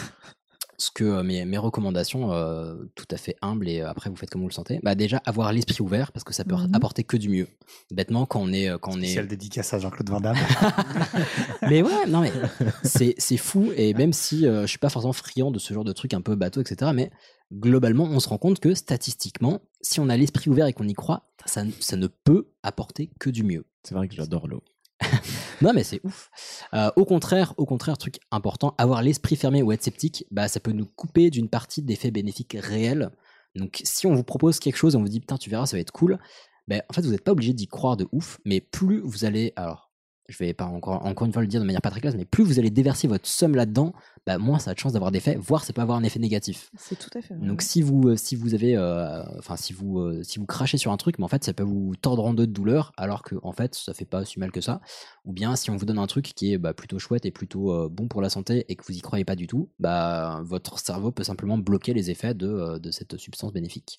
Ce 0.78 0.90
que 0.90 1.04
euh, 1.04 1.22
mes, 1.22 1.44
mes 1.44 1.58
recommandations, 1.58 2.32
euh, 2.32 2.74
tout 2.94 3.06
à 3.10 3.16
fait 3.16 3.36
humbles, 3.42 3.68
et 3.68 3.80
euh, 3.80 3.88
après 3.88 4.10
vous 4.10 4.16
faites 4.16 4.30
comme 4.30 4.40
vous 4.42 4.48
le 4.48 4.52
sentez. 4.52 4.80
Bah 4.82 4.94
déjà 4.94 5.22
avoir 5.26 5.52
l'esprit 5.52 5.80
ouvert 5.82 6.10
parce 6.12 6.24
que 6.24 6.32
ça 6.34 6.44
peut 6.44 6.54
Mhm. 6.54 6.74
apporter 6.74 7.04
que 7.04 7.16
du 7.16 7.28
mieux. 7.28 7.48
Bêtement 7.92 8.26
quand 8.26 8.40
on 8.40 8.52
est 8.52 8.68
quand 8.80 8.92
on 8.96 9.00
est. 9.00 9.22
Dédicace 9.26 9.72
à 9.74 9.78
Jean-Claude 9.78 10.10
Van 10.10 10.20
Damme. 10.20 10.36
Mais 11.68 11.82
ouais, 11.82 12.06
non 12.08 12.20
mais 12.20 12.32
c'est 12.84 13.14
c'est 13.18 13.36
fou 13.36 13.70
et 13.76 13.94
même 13.94 14.12
si 14.12 14.46
euh, 14.46 14.62
je 14.62 14.66
suis 14.66 14.78
pas 14.78 14.88
forcément 14.88 15.12
friand 15.12 15.50
de 15.50 15.58
ce 15.58 15.72
genre 15.74 15.84
de 15.84 15.92
trucs 15.92 16.14
un 16.14 16.20
peu 16.20 16.34
bateau, 16.34 16.60
etc. 16.60 16.90
Mais 16.94 17.10
globalement, 17.52 18.04
on 18.04 18.20
se 18.20 18.28
rend 18.28 18.38
compte 18.38 18.60
que 18.60 18.74
statistiquement, 18.74 19.60
si 19.80 20.00
on 20.00 20.08
a 20.08 20.16
l'esprit 20.16 20.50
ouvert 20.50 20.66
et 20.66 20.72
qu'on 20.72 20.88
y 20.88 20.94
croit, 20.94 21.28
ça, 21.46 21.62
ça 21.80 21.96
ne 21.96 22.06
peut 22.06 22.48
apporter 22.62 23.10
que 23.20 23.30
du 23.30 23.44
mieux. 23.44 23.64
C'est 23.82 23.94
vrai 23.94 24.08
que 24.08 24.14
j'adore 24.14 24.48
l'eau. 24.48 24.62
non, 25.62 25.72
mais 25.74 25.84
c'est 25.84 26.00
ouf. 26.04 26.30
Euh, 26.72 26.90
au 26.96 27.04
contraire, 27.04 27.54
au 27.56 27.66
contraire, 27.66 27.98
truc 27.98 28.18
important, 28.30 28.74
avoir 28.78 29.02
l'esprit 29.02 29.36
fermé 29.36 29.62
ou 29.62 29.72
être 29.72 29.82
sceptique, 29.82 30.24
bah, 30.30 30.48
ça 30.48 30.60
peut 30.60 30.72
nous 30.72 30.86
couper 30.86 31.30
d'une 31.30 31.48
partie 31.48 31.82
d'effets 31.82 32.10
bénéfiques 32.10 32.56
réels. 32.58 33.10
Donc, 33.54 33.80
si 33.84 34.06
on 34.06 34.14
vous 34.14 34.24
propose 34.24 34.58
quelque 34.58 34.76
chose 34.76 34.94
et 34.94 34.96
on 34.96 35.02
vous 35.02 35.08
dit, 35.08 35.20
putain, 35.20 35.36
tu 35.36 35.50
verras, 35.50 35.66
ça 35.66 35.76
va 35.76 35.80
être 35.80 35.92
cool, 35.92 36.18
ben, 36.66 36.82
en 36.88 36.92
fait, 36.92 37.02
vous 37.02 37.10
n'êtes 37.10 37.24
pas 37.24 37.32
obligé 37.32 37.52
d'y 37.52 37.66
croire 37.66 37.96
de 37.96 38.08
ouf, 38.12 38.38
mais 38.44 38.60
plus 38.60 39.00
vous 39.00 39.24
allez, 39.24 39.52
alors, 39.56 39.83
je 40.28 40.38
vais 40.38 40.54
pas 40.54 40.64
encore, 40.64 41.04
encore 41.04 41.26
une 41.26 41.32
fois 41.32 41.42
le 41.42 41.48
dire 41.48 41.60
de 41.60 41.66
manière 41.66 41.82
pas 41.82 41.90
très 41.90 42.00
classe, 42.00 42.14
mais 42.16 42.24
plus 42.24 42.44
vous 42.44 42.58
allez 42.58 42.70
déverser 42.70 43.08
votre 43.08 43.26
somme 43.26 43.54
là-dedans, 43.54 43.92
bah, 44.26 44.38
moins 44.38 44.58
ça 44.58 44.70
a 44.70 44.74
de 44.74 44.78
chance 44.78 44.94
d'avoir 44.94 45.10
d'effet, 45.10 45.36
voire 45.38 45.64
ça 45.64 45.72
peut 45.74 45.82
avoir 45.82 45.98
un 45.98 46.02
effet 46.02 46.18
négatif. 46.18 46.70
C'est 46.78 46.98
tout 46.98 47.10
à 47.14 47.20
fait 47.20 47.34
vrai. 47.34 47.46
Donc 47.46 47.60
si 47.60 47.82
vous 47.82 48.08
euh, 48.08 48.16
si 48.16 48.34
vous 48.34 48.54
avez 48.54 48.74
euh, 48.74 49.22
enfin 49.38 49.56
si 49.56 49.74
vous 49.74 49.98
euh, 49.98 50.22
si 50.22 50.38
vous 50.38 50.46
crachez 50.46 50.78
sur 50.78 50.92
un 50.92 50.96
truc, 50.96 51.18
mais 51.18 51.24
en 51.24 51.28
fait 51.28 51.44
ça 51.44 51.52
peut 51.52 51.62
vous 51.62 51.94
tordre 51.96 52.24
en 52.24 52.32
deux 52.32 52.46
de 52.46 52.52
douleur, 52.52 52.92
alors 52.96 53.22
que 53.22 53.34
en 53.42 53.52
fait 53.52 53.74
ça 53.74 53.92
fait 53.92 54.06
pas 54.06 54.24
si 54.24 54.38
mal 54.38 54.50
que 54.50 54.62
ça. 54.62 54.80
Ou 55.26 55.32
bien 55.32 55.56
si 55.56 55.70
on 55.70 55.76
vous 55.76 55.84
donne 55.84 55.98
un 55.98 56.06
truc 56.06 56.32
qui 56.34 56.52
est 56.52 56.58
bah, 56.58 56.72
plutôt 56.72 56.98
chouette 56.98 57.26
et 57.26 57.30
plutôt 57.30 57.72
euh, 57.72 57.88
bon 57.90 58.08
pour 58.08 58.22
la 58.22 58.30
santé 58.30 58.64
et 58.68 58.76
que 58.76 58.84
vous 58.86 58.94
y 58.94 59.00
croyez 59.00 59.26
pas 59.26 59.36
du 59.36 59.46
tout, 59.46 59.70
bah 59.78 60.40
votre 60.44 60.78
cerveau 60.78 61.12
peut 61.12 61.24
simplement 61.24 61.58
bloquer 61.58 61.92
les 61.92 62.10
effets 62.10 62.34
de, 62.34 62.78
de 62.78 62.90
cette 62.90 63.18
substance 63.18 63.52
bénéfique. 63.52 63.98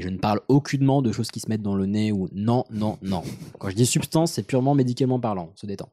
Et 0.00 0.02
je 0.02 0.08
ne 0.08 0.16
parle 0.16 0.40
aucunement 0.48 1.02
de 1.02 1.12
choses 1.12 1.30
qui 1.30 1.40
se 1.40 1.48
mettent 1.50 1.60
dans 1.60 1.74
le 1.74 1.84
nez 1.84 2.10
ou 2.10 2.30
non 2.32 2.64
non 2.70 2.96
non. 3.02 3.22
Quand 3.58 3.68
je 3.68 3.76
dis 3.76 3.84
substance, 3.84 4.32
c'est 4.32 4.42
purement 4.42 4.74
médicalement 4.74 5.20
parlant. 5.20 5.52
Se 5.56 5.66
détend. 5.66 5.90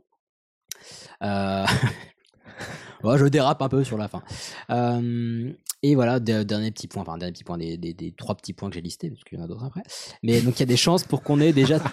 Euh... 1.24 1.66
Ouais, 3.04 3.18
je 3.18 3.26
dérape 3.26 3.62
un 3.62 3.70
peu 3.70 3.84
sur 3.84 3.98
la 3.98 4.08
fin. 4.08 4.22
Euh, 4.70 5.52
et 5.84 5.94
voilà, 5.96 6.20
de- 6.20 6.44
dernier 6.44 6.72
petit 6.72 6.88
point, 6.88 7.04
enfin 7.04 7.18
dernier 7.18 7.32
petit 7.34 7.44
point, 7.44 7.58
des, 7.58 7.78
des- 7.78 7.94
des 7.94 8.12
trois 8.12 8.36
petits 8.36 8.54
points 8.54 8.70
que 8.70 8.76
j'ai 8.76 8.82
listés, 8.82 9.10
parce 9.10 9.24
qu'il 9.24 9.38
y 9.38 9.42
en 9.42 9.44
a 9.44 9.48
d'autres 9.48 9.64
après. 9.64 9.84
Mais 10.24 10.42
donc 10.42 10.56
il 10.58 10.60
y 10.62 10.64
a 10.64 10.66
des 10.68 10.78
chances 10.78 11.04
pour 11.04 11.22
qu'on 11.24 11.40
ait 11.40 11.54
déjà. 11.54 11.80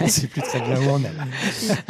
C'est 0.08 0.28
plus 0.28 0.40
très 0.40 0.60
bien 0.60 0.80
où 0.80 0.90
on 0.90 0.98
est. 1.00 1.10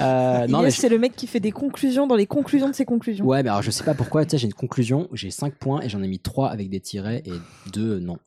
Euh, 0.01 0.47
non, 0.49 0.63
mais 0.63 0.71
c'est 0.73 0.89
le 0.89 0.99
mec 0.99 1.15
qui 1.15 1.27
fait 1.29 1.39
des 1.41 1.53
conclusions 1.53 2.07
dans 2.09 2.17
les 2.17 2.27
conclusions 2.27 2.69
de 2.69 2.75
ses 2.75 2.85
conclusions. 2.85 3.25
Ouais, 3.25 3.43
mais 3.43 3.49
alors 3.51 3.63
je 3.63 3.71
sais 3.71 3.85
pas 3.85 3.95
pourquoi, 3.95 4.25
tu 4.25 4.31
sais, 4.33 4.39
j'ai 4.39 4.47
une 4.47 4.53
conclusion, 4.55 5.09
j'ai 5.13 5.31
5 5.31 5.55
points 5.55 5.81
et 5.83 5.89
j'en 5.89 6.03
ai 6.03 6.09
mis 6.09 6.19
3 6.19 6.49
avec 6.51 6.69
des 6.71 6.81
tirets 6.81 7.23
et 7.25 7.33
2 7.73 8.01
non. 8.01 8.19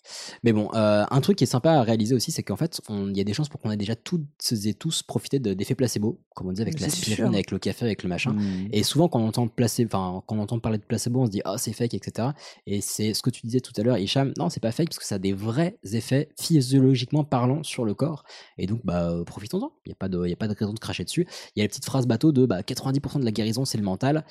Mais 0.43 0.53
bon, 0.53 0.69
euh, 0.73 1.03
un 1.09 1.21
truc 1.21 1.37
qui 1.37 1.43
est 1.43 1.47
sympa 1.47 1.73
à 1.73 1.81
réaliser 1.83 2.15
aussi, 2.15 2.31
c'est 2.31 2.43
qu'en 2.43 2.55
fait, 2.55 2.81
il 2.89 3.17
y 3.17 3.21
a 3.21 3.23
des 3.25 3.33
chances 3.33 3.49
pour 3.49 3.59
qu'on 3.59 3.71
ait 3.71 3.77
déjà 3.77 3.95
toutes 3.95 4.23
et 4.65 4.73
tous 4.73 5.03
profité 5.03 5.39
de- 5.39 5.53
d'effets 5.53 5.75
placebo, 5.75 6.19
comme 6.33 6.47
on 6.47 6.51
disait 6.51 6.63
avec 6.63 6.79
c'est 6.79 6.85
l'aspirine, 6.85 7.33
avec 7.33 7.51
le 7.51 7.59
café, 7.59 7.85
avec 7.85 8.03
le 8.03 8.09
machin. 8.09 8.31
Mm. 8.33 8.69
Et 8.71 8.83
souvent, 8.83 9.09
quand 9.09 9.19
on 9.19 9.27
entend 9.27 9.47
placebo, 9.49 9.72
enfin, 9.85 10.21
quand 10.27 10.35
on 10.37 10.39
entend 10.39 10.59
parler 10.59 10.77
de 10.77 10.83
placebo, 10.83 11.21
on 11.21 11.25
se 11.25 11.31
dit, 11.31 11.41
ah, 11.45 11.57
c'est 11.57 11.73
fake, 11.73 11.93
etc. 11.93 12.29
Et 12.67 12.81
c'est 12.81 13.13
ce 13.13 13.21
que 13.21 13.29
tu 13.29 13.41
disais 13.45 13.59
tout 13.59 13.73
à 13.77 13.83
l'heure, 13.83 13.97
Hicham, 13.97 14.33
non, 14.37 14.49
c'est 14.49 14.59
pas 14.59 14.71
fake 14.71 14.89
parce 14.89 14.99
que 14.99 15.05
ça 15.05 15.15
a 15.15 15.19
des 15.19 15.33
vrais 15.33 15.77
effets 15.91 16.29
physiologiquement 16.39 17.23
parlant 17.23 17.63
sur 17.63 17.85
le 17.85 17.93
corps. 17.93 18.23
Et 18.57 18.67
donc, 18.67 18.81
bah, 18.85 19.09
euh, 19.11 19.23
profitons-en. 19.23 19.71
Il 19.85 19.89
n'y 19.89 19.93
a 19.93 19.95
pas 19.95 20.09
de, 20.09 20.25
y 20.27 20.33
a 20.33 20.35
pas 20.37 20.47
de 20.47 20.55
raison 20.57 20.73
de 20.73 20.79
cracher 20.79 21.03
dessus. 21.03 21.27
Il 21.55 21.59
y 21.59 21.61
a 21.61 21.65
la 21.65 21.69
petite 21.69 21.85
phrase 21.85 22.07
bateau 22.07 22.31
de, 22.31 22.45
bah, 22.45 22.61
90% 22.61 23.19
de 23.19 23.25
la 23.25 23.31
guérison, 23.31 23.65
c'est 23.65 23.77
le 23.77 23.83
mental. 23.83 24.25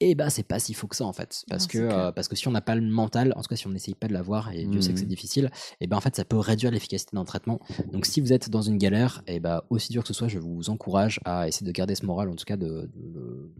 Et 0.00 0.14
bah, 0.14 0.30
c'est 0.30 0.44
pas 0.44 0.60
si 0.60 0.74
faux 0.74 0.86
que 0.86 0.94
ça, 0.94 1.04
en 1.04 1.12
fait. 1.12 1.42
Parce, 1.48 1.64
Non, 1.64 1.68
que, 1.68 1.78
euh, 1.78 2.12
parce 2.12 2.28
que 2.28 2.36
si 2.36 2.46
on 2.46 2.52
n'a 2.52 2.60
pas 2.60 2.76
le 2.76 2.82
mental, 2.82 3.32
en 3.34 3.42
tout 3.42 3.48
cas, 3.48 3.56
si 3.56 3.66
on 3.66 3.70
n'essaye 3.70 3.96
pas 3.96 4.06
de 4.06 4.12
l'avoir, 4.12 4.52
et 4.52 4.64
Dieu 4.64 4.80
sait 4.80 4.92
que 4.92 4.98
c'est 5.00 5.04
Mhm. 5.06 5.08
difficile, 5.10 5.50
et 5.80 5.88
ben, 5.88 5.96
en 5.96 6.00
fait, 6.00 6.14
ça 6.14 6.24
peut 6.24 6.38
réduire 6.38 6.70
l'efficacité 6.70 7.16
d'un 7.16 7.24
traitement. 7.24 7.58
Donc, 7.92 8.06
si 8.06 8.20
vous 8.20 8.32
êtes 8.32 8.48
dans 8.48 8.62
une 8.62 8.78
galère, 8.78 9.22
et 9.26 9.40
bah, 9.40 9.64
aussi 9.70 9.90
dur 9.90 10.02
que 10.02 10.08
ce 10.08 10.14
soit, 10.14 10.28
je 10.28 10.38
vous 10.38 10.70
encourage 10.70 11.18
à 11.24 11.48
essayer 11.48 11.66
de 11.66 11.72
garder 11.72 11.96
ce 11.96 12.06
moral, 12.06 12.28
en 12.30 12.36
tout 12.36 12.44
cas, 12.44 12.56
de, 12.56 12.88
de, 12.94 13.08
de 13.10 13.52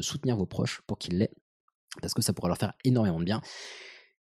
soutenir 0.00 0.36
vos 0.36 0.46
proches 0.46 0.80
pour 0.86 0.98
qu'ils 0.98 1.18
l'aient 1.18 1.30
parce 2.02 2.12
que 2.14 2.22
ça 2.22 2.32
pourra 2.32 2.48
leur 2.48 2.58
faire 2.58 2.74
énormément 2.84 3.18
de 3.20 3.24
bien. 3.24 3.40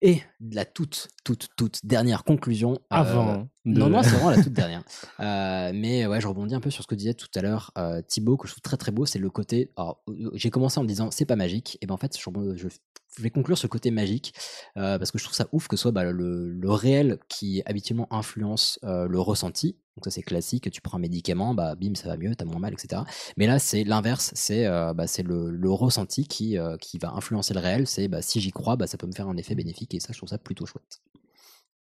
Et 0.03 0.21
la 0.53 0.65
toute, 0.67 1.09
toute, 1.25 1.49
toute 1.57 1.85
dernière 1.87 2.23
conclusion. 2.23 2.75
euh, 2.75 2.79
Avant 2.91 3.49
de- 3.65 3.79
Non, 3.79 3.89
non, 3.89 4.03
c'est 4.03 4.11
vraiment 4.11 4.31
la 4.31 4.43
toute 4.43 4.53
dernière. 4.53 4.85
Euh, 5.21 5.73
mais 5.75 6.07
ouais, 6.07 6.21
je 6.21 6.29
rebondis 6.29 6.55
un 6.55 6.61
peu 6.61 6.71
sur 6.71 6.83
ce 6.83 6.87
que 6.87 6.95
disait 6.95 7.15
tout 7.15 7.29
à 7.35 7.41
l'heure 7.41 7.73
euh, 7.79 8.03
Thibaut, 8.03 8.37
que 8.37 8.47
je 8.47 8.53
trouve 8.53 8.61
très 8.61 8.77
très 8.77 8.93
beau, 8.93 9.07
c'est 9.07 9.19
le 9.19 9.31
côté. 9.31 9.73
Alors, 9.77 10.05
j'ai 10.35 10.51
commencé 10.51 10.79
en 10.79 10.83
me 10.83 10.89
disant 10.89 11.11
c'est 11.11 11.25
pas 11.25 11.35
magique, 11.35 11.79
et 11.81 11.87
ben 11.87 11.95
en 11.95 11.97
fait, 11.97 12.17
je, 12.19 12.31
je- 12.57 12.69
je 13.17 13.23
vais 13.23 13.31
conclure 13.31 13.57
ce 13.57 13.67
côté 13.67 13.91
magique 13.91 14.35
parce 14.75 15.11
que 15.11 15.17
je 15.19 15.25
trouve 15.25 15.35
ça 15.35 15.49
ouf 15.53 15.67
que 15.69 15.77
ce 15.77 15.83
soit 15.83 15.93
bah, 15.93 16.05
le, 16.05 16.51
le 16.53 16.71
réel 16.71 17.19
qui 17.29 17.63
habituellement 17.65 18.07
influence 18.13 18.79
le 18.83 19.19
ressenti. 19.19 19.79
Donc 19.97 20.05
ça 20.05 20.11
c'est 20.11 20.23
classique, 20.23 20.71
tu 20.71 20.81
prends 20.83 20.99
un 20.99 21.01
médicament, 21.01 21.55
bah 21.55 21.75
bim 21.75 21.95
ça 21.95 22.09
va 22.09 22.17
mieux, 22.19 22.35
t'as 22.37 22.45
moins 22.45 22.59
mal, 22.59 22.75
etc. 22.75 23.03
Mais 23.39 23.47
là 23.47 23.59
c'est 23.59 23.83
l'inverse, 23.83 24.31
c'est 24.35 24.67
euh, 24.67 24.93
bah, 24.93 25.07
c'est 25.07 25.23
le, 25.23 25.51
le 25.51 25.71
ressenti 25.71 26.27
qui, 26.29 26.59
euh, 26.59 26.77
qui 26.77 26.99
va 26.99 27.13
influencer 27.13 27.55
le 27.55 27.61
réel. 27.61 27.87
C'est 27.87 28.07
bah, 28.09 28.21
si 28.21 28.41
j'y 28.41 28.51
crois, 28.51 28.77
bah, 28.77 28.87
ça 28.87 28.99
peut 28.99 29.07
me 29.07 29.13
faire 29.13 29.27
un 29.29 29.37
effet 29.39 29.55
bénéfique 29.55 29.95
et 29.95 30.01
ça 30.01 30.09
je 30.13 30.19
trouve 30.19 30.29
ça 30.29 30.37
plutôt 30.39 30.67
chouette. 30.67 31.01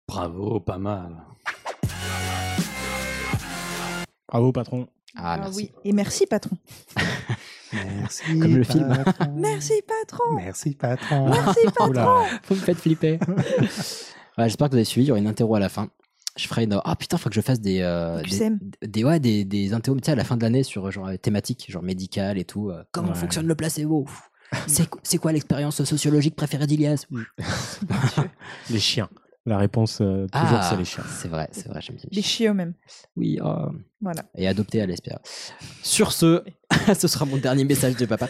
Bravo, 0.08 0.60
pas 0.62 0.78
mal. 0.78 1.26
Bravo, 4.28 4.52
patron. 4.52 4.88
Ah, 5.16 5.34
Ah 5.34 5.38
merci. 5.44 5.58
oui, 5.58 5.72
et 5.84 5.92
merci 5.94 6.26
patron. 6.26 6.58
Merci. 7.74 8.24
Comme 8.40 8.56
le 8.56 8.64
film. 8.64 8.88
patron. 9.04 9.34
Merci 9.36 9.74
patron. 9.88 10.34
Merci, 10.36 10.76
patron. 10.76 11.30
Merci 11.30 11.60
patron. 11.66 11.88
Oula. 11.90 12.24
Vous 12.48 12.56
me 12.56 12.60
faites 12.60 12.78
flipper. 12.78 13.20
Ouais, 14.38 14.44
J'espère 14.50 14.68
que 14.68 14.72
vous 14.72 14.78
avez 14.80 14.84
suivi. 14.84 15.06
Il 15.06 15.08
y 15.08 15.12
aura 15.12 15.20
une 15.20 15.28
interro 15.28 15.56
à 15.56 15.62
la 15.62 15.70
fin. 15.70 15.88
Je 16.38 16.48
ferai 16.48 16.64
une. 16.66 16.80
Ah 16.84 16.96
putain, 16.96 17.18
faut 17.18 17.30
que 17.30 17.36
je 17.36 17.42
fasse 17.42 17.62
des. 17.62 17.80
euh, 17.82 18.22
des, 18.24 18.88
des, 18.88 19.04
ouais, 19.04 19.20
des, 19.20 19.46
des 19.46 19.74
interros, 19.74 19.96
tu 19.98 20.06
sais, 20.06 20.12
à 20.12 20.16
la 20.16 20.24
fin 20.26 20.36
de 20.38 20.42
l'année 20.44 20.64
sur 20.64 20.90
genre 20.92 21.08
euh, 21.08 21.16
thématique, 21.18 21.66
genre 21.72 21.84
médical 21.84 22.38
et 22.38 22.44
tout. 22.46 22.70
euh, 22.72 22.84
comment 22.92 23.10
Ouais. 23.10 23.16
fonctionne 23.16 23.48
le 23.48 23.56
placebo? 23.56 24.06
C'est 24.68 24.90
qu- 24.90 25.00
c'est 25.04 25.18
quoi 25.18 25.32
l'expérience 25.32 25.84
sociologique 25.84 26.36
préférée 26.36 26.68
d'Ilias? 26.68 27.08
Les 28.70 28.80
chiens. 28.80 29.10
La 29.48 29.58
réponse, 29.58 30.00
euh, 30.02 30.26
toujours, 30.32 30.58
Ah, 30.60 30.68
c'est 30.70 30.78
les 30.78 30.86
chiens. 30.86 31.04
C'est 31.08 31.28
vrai, 31.28 31.48
c'est 31.52 31.68
vrai, 31.68 31.80
j'aime 31.82 31.98
bien. 31.98 32.06
Les 32.12 32.22
chiots 32.24 32.54
même. 32.56 32.74
Oui, 33.16 33.38
oh. 33.44 33.68
Voilà. 34.02 34.24
et 34.36 34.48
adopté 34.48 34.82
à 34.82 34.86
l'espère. 34.88 35.20
Sur 35.84 36.12
ce, 36.14 36.44
ce 36.98 37.08
sera 37.08 37.26
mon 37.26 37.38
dernier 37.38 37.64
message 37.64 37.96
de 37.96 38.06
papa. 38.08 38.28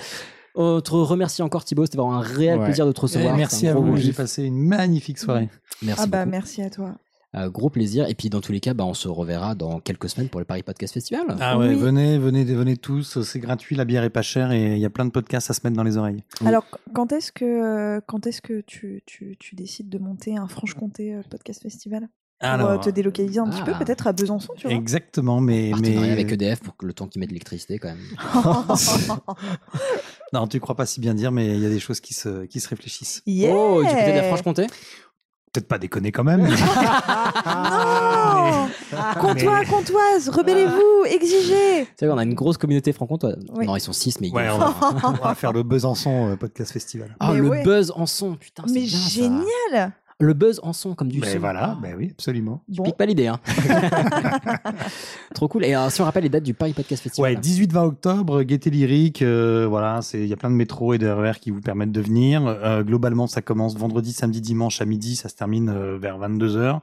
On 0.56 0.82
te 0.82 0.92
remercie 0.92 1.42
encore 1.42 1.64
Thibaut, 1.64 1.86
c'était 1.86 1.98
vraiment 1.98 2.16
un 2.16 2.20
réel 2.22 2.60
Ouais. 2.60 2.66
plaisir 2.66 2.86
de 2.86 2.92
te 2.92 3.00
recevoir. 3.02 3.36
Merci 3.38 3.68
à 3.68 3.76
vous, 3.76 3.96
j'ai 3.98 4.14
passé 4.14 4.44
une 4.44 4.58
magnifique 4.68 5.18
soirée. 5.20 5.50
Merci 5.82 6.02
ah 6.04 6.08
bah 6.08 6.20
beaucoup. 6.26 6.32
merci 6.32 6.62
à 6.62 6.70
toi. 6.70 6.96
Euh, 7.36 7.50
gros 7.50 7.70
plaisir. 7.70 8.08
Et 8.08 8.16
puis 8.16 8.30
dans 8.30 8.40
tous 8.42 8.52
les 8.52 8.60
cas, 8.62 8.74
bah, 8.74 8.86
on 8.86 8.94
se 8.94 9.08
reverra 9.08 9.56
dans 9.56 9.80
quelques 9.80 10.10
semaines 10.10 10.30
pour 10.30 10.40
le 10.40 10.46
Paris 10.46 10.64
Podcast 10.64 10.94
Festival. 10.94 11.24
Ah 11.42 11.58
ouais, 11.58 11.70
Oui. 11.70 11.76
venez, 11.76 12.18
venez, 12.18 12.44
venez 12.46 12.78
tous, 12.78 13.22
c'est 13.24 13.40
gratuit, 13.40 13.76
la 13.76 13.84
bière 13.86 14.04
est 14.04 14.10
pas 14.10 14.22
chère 14.22 14.52
et 14.52 14.74
il 14.74 14.80
y 14.80 14.86
a 14.86 14.90
plein 14.90 15.06
de 15.06 15.12
podcasts 15.12 15.50
à 15.50 15.54
se 15.54 15.60
mettre 15.64 15.76
dans 15.76 15.84
les 15.84 15.98
oreilles. 15.98 16.24
Oui. 16.42 16.48
Alors 16.48 16.64
quand 16.94 17.12
est-ce 17.12 17.32
que 17.34 17.44
euh, 17.46 18.00
quand 18.08 18.26
est-ce 18.28 18.42
que 18.42 18.62
tu, 18.62 19.04
tu, 19.06 19.36
tu 19.40 19.56
décides 19.56 19.90
de 19.90 19.98
monter 19.98 20.38
un 20.38 20.48
Franche-Comté 20.48 21.16
euh, 21.16 21.22
podcast 21.30 21.62
festival 21.62 22.08
pour 22.42 22.80
te 22.82 22.90
délocaliser 22.90 23.40
un 23.40 23.50
petit 23.50 23.64
peu 23.64 23.72
Ah. 23.74 23.80
peut-être 23.84 24.08
à 24.08 24.14
Besançon 24.14 24.54
tu 24.56 24.68
vois? 24.68 24.76
Exactement, 24.76 25.42
mais, 25.42 25.72
Partenariat 25.72 26.02
mais... 26.02 26.12
avec 26.12 26.32
EDF 26.32 26.60
pour 26.60 26.78
que 26.78 26.86
le 26.86 26.94
temps 26.94 27.08
qu'ils 27.08 27.20
mettent 27.22 27.32
l'électricité 27.32 27.80
quand 27.80 27.88
même. 27.90 27.98
non, 30.34 30.48
tu 30.48 30.60
crois 30.60 30.76
pas 30.76 30.86
si 30.86 31.00
bien 31.00 31.14
dire, 31.14 31.32
mais 31.32 31.48
il 31.56 31.62
y 31.62 31.66
a 31.66 31.70
des 31.70 31.80
choses 31.80 32.00
qui 32.02 32.14
se, 32.14 32.46
qui 32.46 32.60
se 32.60 32.68
réfléchissent. 32.70 33.22
Yeah 33.26 33.54
Oh, 33.56 33.82
du 33.82 33.88
côté 33.90 34.12
de 34.12 34.18
la 34.18 34.24
Franche-Comté? 34.24 34.68
Peut-être 35.56 35.68
pas 35.70 35.78
déconner 35.78 36.12
quand 36.12 36.26
même. 36.26 36.42
Non 37.46 38.68
Comtois, 39.20 39.64
comtoise, 39.66 40.30
rebellez-vous, 40.30 41.06
exigez 41.06 41.86
Tu 41.86 41.92
sais, 42.00 42.10
on 42.10 42.18
a 42.18 42.24
une 42.24 42.34
grosse 42.34 42.58
communauté 42.58 42.92
franc-comtoise. 42.92 43.46
Oui. 43.54 43.66
Non, 43.66 43.76
ils 43.76 43.80
sont 43.82 43.94
6, 43.94 44.20
mais 44.20 44.28
ils 44.28 44.34
Ouais, 44.34 44.50
on 44.50 44.58
va, 44.58 44.76
on 45.04 45.12
va 45.12 45.36
faire 45.36 45.54
le 45.54 45.64
Besançon 45.64 46.32
euh, 46.32 46.36
Podcast 46.36 46.72
Festival. 46.74 47.16
Ah, 47.20 47.32
Mais 47.32 47.40
le 47.40 47.48
ouais. 47.48 47.64
buzz 47.64 47.92
en 47.96 48.06
son, 48.06 48.36
putain, 48.36 48.64
c'est 48.68 48.74
Mais 48.74 48.82
bien, 48.82 49.00
ça. 49.72 49.92
Le 50.22 50.34
buzz 50.34 50.62
en 50.64 50.72
son, 50.72 50.96
comme 50.96 51.10
du 51.10 51.20
Ben 51.20 51.30
son. 51.34 51.40
voilà, 51.40 51.72
Ah. 51.76 51.80
ben 51.82 51.94
oui, 51.98 52.12
absolument. 52.12 52.64
Tu 52.72 52.78
Bon. 52.78 52.84
piques 52.86 52.96
pas 52.96 53.06
l'idée, 53.06 53.28
hein. 53.28 53.38
Trop 55.34 55.50
cool. 55.50 55.66
Et 55.66 55.76
euh, 55.76 55.90
si 55.90 56.00
on 56.02 56.06
rappelle 56.06 56.24
les 56.24 56.30
dates 56.30 56.44
du 56.44 56.54
Paris 56.54 56.72
Podcast 56.72 57.04
Festival. 57.04 57.34
Ouais, 57.34 57.38
18-20 57.40 57.86
octobre, 57.86 58.44
Gaieté 58.44 58.70
Lyrique, 58.70 59.22
euh, 59.22 59.66
voilà, 59.70 60.02
c'est 60.02 60.22
il 60.22 60.28
y 60.28 60.32
a 60.34 60.38
plein 60.38 60.50
de 60.50 60.56
métros 60.56 60.94
et 60.94 60.98
de 60.98 61.08
RER 61.10 61.34
qui 61.42 61.52
vous 61.52 61.60
permettent 61.60 61.92
de 61.92 62.00
venir. 62.00 62.46
Euh, 62.48 62.84
globalement, 62.84 63.28
ça 63.28 63.42
commence 63.42 63.76
vendredi, 63.76 64.14
samedi, 64.14 64.40
dimanche 64.40 64.82
à 64.82 64.86
midi, 64.86 65.18
ça 65.18 65.28
se 65.28 65.36
termine 65.36 65.68
euh, 65.70 65.98
vers 65.98 66.18
22h. 66.18 66.80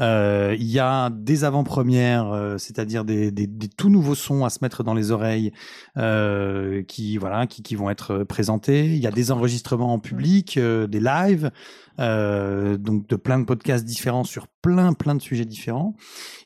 Euh, 0.00 0.56
Il 0.58 0.66
y 0.66 0.78
a 0.78 1.10
des 1.10 1.44
avant-premières, 1.44 2.32
euh, 2.32 2.56
c'est-à-dire 2.56 3.04
des, 3.04 3.30
des, 3.30 3.46
des 3.46 3.68
tout 3.68 3.90
nouveaux 3.90 4.14
sons 4.14 4.44
à 4.46 4.48
se 4.50 4.60
mettre 4.62 4.82
dans 4.82 4.94
les 4.94 5.10
oreilles 5.10 5.52
euh, 5.98 6.82
qui 6.84 7.18
voilà, 7.18 7.46
qui, 7.46 7.62
qui 7.62 7.74
vont 7.76 7.90
être 7.90 8.24
présentés. 8.24 8.86
Il 8.86 9.02
y 9.02 9.06
a 9.06 9.10
des 9.10 9.30
enregistrements 9.32 9.92
en 9.92 9.98
public, 9.98 10.56
euh, 10.56 10.86
des 10.86 11.00
lives. 11.00 11.50
Euh, 12.00 12.76
donc 12.76 13.08
de 13.08 13.16
plein 13.16 13.38
de 13.38 13.44
podcasts 13.44 13.84
différents 13.84 14.24
sur 14.24 14.46
plein 14.64 14.94
plein 14.94 15.14
de 15.14 15.20
sujets 15.20 15.44
différents. 15.44 15.94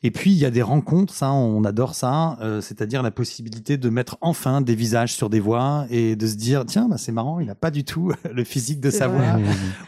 Et 0.03 0.11
puis 0.11 0.31
il 0.31 0.37
y 0.37 0.45
a 0.45 0.51
des 0.51 0.61
rencontres, 0.61 1.13
ça 1.13 1.31
on 1.31 1.63
adore 1.63 1.95
ça, 1.95 2.37
euh, 2.41 2.59
c'est-à-dire 2.59 3.01
la 3.01 3.11
possibilité 3.11 3.77
de 3.77 3.89
mettre 3.89 4.17
enfin 4.19 4.59
des 4.61 4.75
visages 4.75 5.13
sur 5.13 5.29
des 5.29 5.39
voix 5.39 5.85
et 5.89 6.15
de 6.17 6.27
se 6.27 6.35
dire 6.35 6.65
tiens 6.65 6.87
bah 6.89 6.97
c'est 6.97 7.11
marrant, 7.13 7.39
il 7.39 7.49
a 7.49 7.55
pas 7.55 7.71
du 7.71 7.85
tout 7.85 8.11
le 8.33 8.43
physique 8.43 8.81
de 8.81 8.89
sa 8.89 9.07
vrai. 9.07 9.19
voix, 9.31 9.39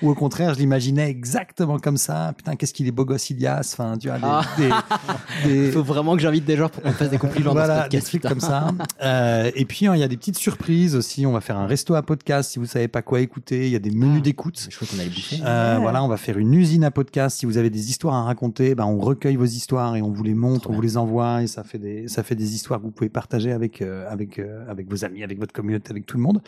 ou 0.02 0.10
au 0.10 0.16
contraire 0.16 0.53
je 0.53 0.60
l'imaginais 0.60 1.10
exactement 1.10 1.78
comme 1.78 1.98
ça. 1.98 2.34
Putain 2.38 2.56
qu'est-ce 2.56 2.74
qu'il 2.74 2.88
est 2.88 2.91
beau 2.91 3.03
gosse 3.06 3.30
Ilias, 3.30 3.72
enfin 3.78 3.98
tu 3.98 4.08
vois 4.08 4.18
des, 4.18 4.24
Ah. 4.26 4.44
des- 4.58 4.70
des- 5.49 5.66
Il 5.68 5.72
faut 5.74 5.84
vraiment 5.84 6.16
que 6.16 6.22
j'invite 6.22 6.45
des 6.45 6.56
gens 6.56 6.70
pour 6.70 6.82
qu'on 6.84 6.91
fasse 6.94 7.10
des 7.10 7.18
compliments 7.18 7.53
dans 7.53 7.62
ce 7.62 7.66
voilà, 7.66 7.76
des 7.90 7.98
podcast. 7.98 8.08
trucs 8.08 8.22
comme 8.24 8.40
ça. 8.40 8.70
Euh, 9.02 9.52
et 9.56 9.66
puis, 9.66 9.88
hein, 9.88 9.95
il 9.95 9.99
y 9.99 10.03
a 10.03 10.08
des 10.08 10.18
petites 10.18 10.38
surprises 10.38 10.95
aussi. 10.95 11.26
On 11.26 11.32
va 11.34 11.41
faire 11.41 11.58
un 11.58 11.66
resto 11.68 11.95
à 11.95 12.02
podcast 12.02 12.52
si 12.52 12.60
vous 12.60 12.66
savez 12.66 12.88
pas 12.88 13.02
quoi 13.02 13.20
écouter. 13.20 13.66
Il 13.68 13.72
y 13.72 13.76
a 13.76 13.80
des 13.80 13.91
menus 13.91 14.22
d'écoute. 14.22 14.68
Je 14.70 14.76
crois 14.76 14.88
qu'on 14.88 14.99
allait 14.99 15.10
bouffer. 15.10 15.40
Euh, 15.44 15.76
Ouais. 15.76 15.82
Voilà, 15.82 16.03
on 16.03 16.08
va 16.08 16.18
faire 16.18 16.38
une 16.38 16.53
usine 16.53 16.84
à 16.84 16.91
podcast 16.91 17.40
si 17.40 17.45
vous 17.45 17.58
avez 17.58 17.70
des 17.70 17.90
histoires 17.90 18.14
à 18.16 18.20
à 18.22 18.23
raconter, 18.23 18.76
ben, 18.76 18.85
on 18.85 18.99
recueille 18.99 19.35
vos 19.35 19.45
histoires 19.45 19.95
et 19.95 20.02
on 20.02 20.10
vous 20.10 20.23
les 20.23 20.34
montre, 20.34 20.69
on 20.69 20.73
vous 20.73 20.81
les 20.81 20.98
envoie 20.98 21.43
et 21.43 21.48
ça 21.48 21.64
fait 21.64 21.77
des, 21.77 22.07
ça 22.07 22.23
fait 22.23 22.35
des 22.35 22.56
histoires 22.56 22.80
que 22.80 22.85
vous 22.85 22.91
pouvez 22.91 23.10
partager 23.10 23.52
avec, 23.52 23.81
euh, 23.81 24.10
avec, 24.10 24.39
euh, 24.39 24.64
avec 24.69 24.89
vos 24.89 25.03
amis, 25.06 25.23
avec 25.23 25.39
votre 25.39 25.53
communauté, 25.53 25.91
avec 25.91 26.06
tout 26.06 26.18
le 26.18 26.23
monde. 26.23 26.41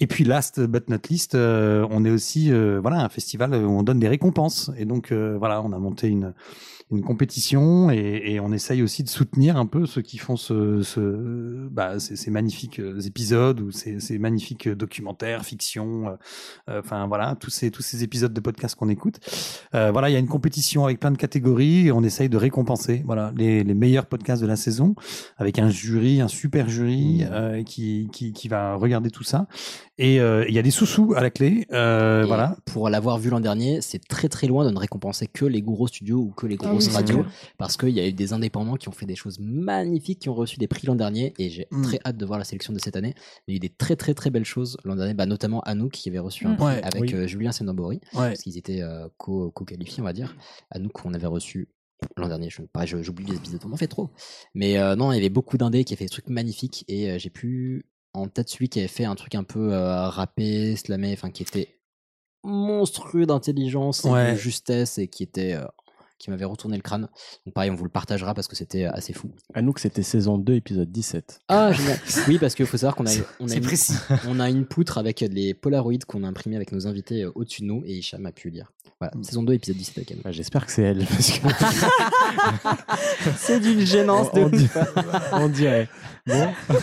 Et 0.00 0.06
puis, 0.06 0.24
last 0.24 0.60
but 0.60 0.88
not 0.88 0.98
least, 1.10 1.34
euh, 1.34 1.86
on 1.90 2.04
est 2.04 2.10
aussi, 2.10 2.52
euh, 2.52 2.78
voilà, 2.80 3.00
un 3.02 3.08
festival 3.08 3.54
où 3.54 3.70
on 3.70 3.82
donne 3.82 3.98
des 3.98 4.08
récompenses. 4.08 4.70
Et 4.76 4.84
donc, 4.84 5.12
euh, 5.12 5.36
voilà, 5.38 5.62
on 5.62 5.72
a 5.72 5.78
monté 5.78 6.08
une, 6.08 6.34
une 6.92 7.02
compétition 7.02 7.90
et, 7.90 8.22
et 8.26 8.38
on 8.40 8.52
essaye 8.52 8.80
aussi 8.80 9.02
de 9.02 9.08
soutenir 9.08 9.56
un 9.56 9.66
peu 9.66 9.86
ceux 9.86 10.02
qui 10.02 10.18
font 10.18 10.36
ce, 10.36 10.82
ce 10.82 11.00
bah, 11.68 11.98
ces, 11.98 12.14
ces 12.14 12.30
magnifiques 12.30 12.78
euh, 12.78 13.00
épisodes 13.00 13.60
ou 13.60 13.72
ces, 13.72 13.98
ces 13.98 14.18
magnifiques 14.18 14.68
documentaires, 14.68 15.44
fiction, 15.44 16.06
euh, 16.06 16.10
euh, 16.70 16.80
enfin 16.84 17.08
voilà, 17.08 17.36
tous 17.40 17.50
ces 17.50 17.72
tous 17.72 17.82
ces 17.82 18.04
épisodes 18.04 18.32
de 18.32 18.40
podcast 18.40 18.76
qu'on 18.76 18.88
écoute. 18.88 19.18
Euh, 19.74 19.90
voilà, 19.90 20.10
il 20.10 20.12
y 20.12 20.16
a 20.16 20.20
une 20.20 20.28
compétition 20.28 20.84
avec 20.84 21.00
plein 21.00 21.10
de 21.10 21.16
catégories 21.16 21.88
et 21.88 21.92
on 21.92 22.04
essaye 22.04 22.28
de 22.28 22.36
récompenser 22.36 23.02
voilà 23.04 23.32
les, 23.36 23.64
les 23.64 23.74
meilleurs 23.74 24.06
podcasts 24.06 24.40
de 24.40 24.46
la 24.46 24.56
saison 24.56 24.94
avec 25.38 25.58
un 25.58 25.68
jury, 25.68 26.20
un 26.20 26.28
super 26.28 26.68
jury 26.68 27.24
euh, 27.24 27.64
qui, 27.64 28.08
qui 28.12 28.32
qui 28.32 28.46
va 28.46 28.76
regarder 28.76 29.10
tout 29.10 29.24
ça. 29.24 29.48
Et 29.98 30.16
il 30.16 30.54
y 30.54 30.58
a 30.58 30.62
des 30.62 30.70
sous-sous 30.70 31.14
à 31.16 31.22
la 31.22 31.30
clé, 31.30 31.66
voilà. 31.70 32.58
Pour 32.66 32.90
l'avoir 32.90 33.18
vu 33.18 33.30
l'an 33.30 33.40
dernier, 33.40 33.80
c'est 33.80 34.06
très 34.06 34.28
très 34.28 34.46
loin 34.46 34.66
de 34.66 34.70
ne 34.70 34.78
récompenser 34.78 35.26
que 35.26 35.46
les 35.46 35.62
gros 35.62 35.86
studios 35.86 36.18
ou 36.18 36.32
que 36.36 36.46
les 36.46 36.58
Ah 36.62 36.75
grosses 36.78 36.94
radios, 36.94 37.24
parce 37.58 37.76
qu'il 37.76 37.90
y 37.90 38.00
a 38.00 38.06
eu 38.06 38.12
des 38.12 38.32
indépendants 38.32 38.76
qui 38.76 38.88
ont 38.88 38.92
fait 38.92 39.06
des 39.06 39.16
choses 39.16 39.38
magnifiques, 39.40 40.20
qui 40.20 40.28
ont 40.28 40.34
reçu 40.34 40.58
des 40.58 40.68
prix 40.68 40.86
l'an 40.86 40.94
dernier, 40.94 41.32
et 41.38 41.50
j'ai 41.50 41.66
Mm. 41.70 41.82
très 41.82 41.98
hâte 42.04 42.16
de 42.16 42.24
voir 42.26 42.38
la 42.38 42.44
sélection 42.44 42.72
de 42.72 42.78
cette 42.78 42.96
année. 42.96 43.14
Il 43.46 43.52
y 43.52 43.54
a 43.54 43.56
eu 43.56 43.60
des 43.60 43.68
très 43.68 43.96
très 43.96 44.14
très 44.14 44.30
belles 44.30 44.44
choses 44.44 44.76
l'an 44.84 44.96
dernier, 44.96 45.14
bah, 45.14 45.26
notamment 45.26 45.60
Anouk 45.60 45.92
qui 45.92 46.08
avait 46.08 46.18
reçu 46.18 46.46
un 46.46 46.52
Mm. 46.52 46.56
prix 46.56 46.64
Ouais, 46.66 46.82
avec 46.82 47.00
oui. 47.02 47.14
euh, 47.14 47.26
Julien 47.26 47.52
Senobori, 47.52 47.96
Ouais. 48.14 48.28
parce 48.30 48.42
qu'ils 48.42 48.56
étaient 48.58 48.82
euh, 48.82 49.08
co- 49.16 49.50
co-qualifiés, 49.50 50.00
on 50.00 50.04
va 50.04 50.12
dire. 50.12 50.36
Anouk 50.70 50.92
qu'on 50.92 51.14
avait 51.14 51.26
reçu 51.26 51.68
l'an 52.16 52.28
dernier, 52.28 52.50
je, 52.50 52.62
pareil, 52.62 52.88
j'oublie 53.00 53.24
les 53.24 53.36
épisodes, 53.36 53.60
on 53.64 53.72
en 53.72 53.76
fait 53.76 53.88
trop. 53.88 54.10
Mais 54.54 54.78
euh, 54.78 54.96
non, 54.96 55.12
il 55.12 55.16
y 55.16 55.18
avait 55.18 55.30
beaucoup 55.30 55.56
d'indés 55.56 55.84
qui 55.84 55.94
avaient 55.94 55.98
fait 55.98 56.04
des 56.04 56.10
trucs 56.10 56.28
magnifiques, 56.28 56.84
et 56.88 57.18
j'ai 57.18 57.30
plus 57.30 57.86
en 58.12 58.28
tête 58.28 58.48
celui 58.50 58.68
qui 58.68 58.78
avait 58.78 58.88
fait 58.88 59.04
un 59.04 59.14
truc 59.14 59.34
un 59.34 59.44
peu 59.44 59.74
rappé, 59.74 60.76
slamé, 60.76 61.12
enfin 61.12 61.30
qui 61.30 61.42
était 61.42 61.68
monstrueux 62.44 63.26
d'intelligence 63.26 64.04
et 64.04 64.08
Ouais. 64.10 64.32
de 64.32 64.36
justesse 64.36 64.98
et 64.98 65.08
qui 65.08 65.22
était 65.22 65.56
qui 66.18 66.30
m'avait 66.30 66.44
retourné 66.44 66.76
le 66.76 66.82
crâne. 66.82 67.08
Donc 67.44 67.54
pareil, 67.54 67.70
on 67.70 67.74
vous 67.74 67.84
le 67.84 67.90
partagera 67.90 68.34
parce 68.34 68.48
que 68.48 68.56
c'était 68.56 68.84
assez 68.84 69.12
fou. 69.12 69.30
Anouk, 69.54 69.78
c'était 69.78 70.02
saison 70.02 70.38
2, 70.38 70.54
épisode 70.54 70.90
17. 70.90 71.40
Ah 71.48 71.72
génial. 71.72 71.98
Oui, 72.28 72.38
parce 72.38 72.54
qu'il 72.54 72.66
faut 72.66 72.76
savoir 72.76 72.96
qu'on 72.96 73.06
a, 73.06 73.10
on 73.40 73.48
a 73.48 73.54
une, 73.54 73.60
précis. 73.62 73.94
on 74.26 74.40
a 74.40 74.48
une 74.48 74.64
poutre 74.66 74.98
avec 74.98 75.20
les 75.20 75.54
polaroids 75.54 75.94
qu'on 76.06 76.24
a 76.24 76.28
imprimés 76.28 76.56
avec 76.56 76.72
nos 76.72 76.86
invités 76.86 77.22
euh, 77.24 77.32
au-dessus 77.34 77.62
de 77.62 77.66
nous 77.66 77.82
et 77.84 77.94
Hicham 77.98 78.24
a 78.26 78.32
pu 78.32 78.50
lire. 78.50 78.72
Voilà, 78.98 79.12
saison 79.22 79.42
2, 79.42 79.52
épisode 79.52 79.76
17 79.76 79.98
avec. 79.98 80.22
Bah, 80.22 80.32
J'espère 80.32 80.64
que 80.64 80.72
c'est 80.72 80.82
elle. 80.82 81.04
Parce 81.06 81.30
que 81.30 81.46
C'est 83.36 83.60
d'une 83.60 83.80
gênance 83.84 84.28
on, 84.32 84.48
di- 84.48 84.68
on 85.32 85.48
dirait. 85.48 85.88
Bon, 86.26 86.48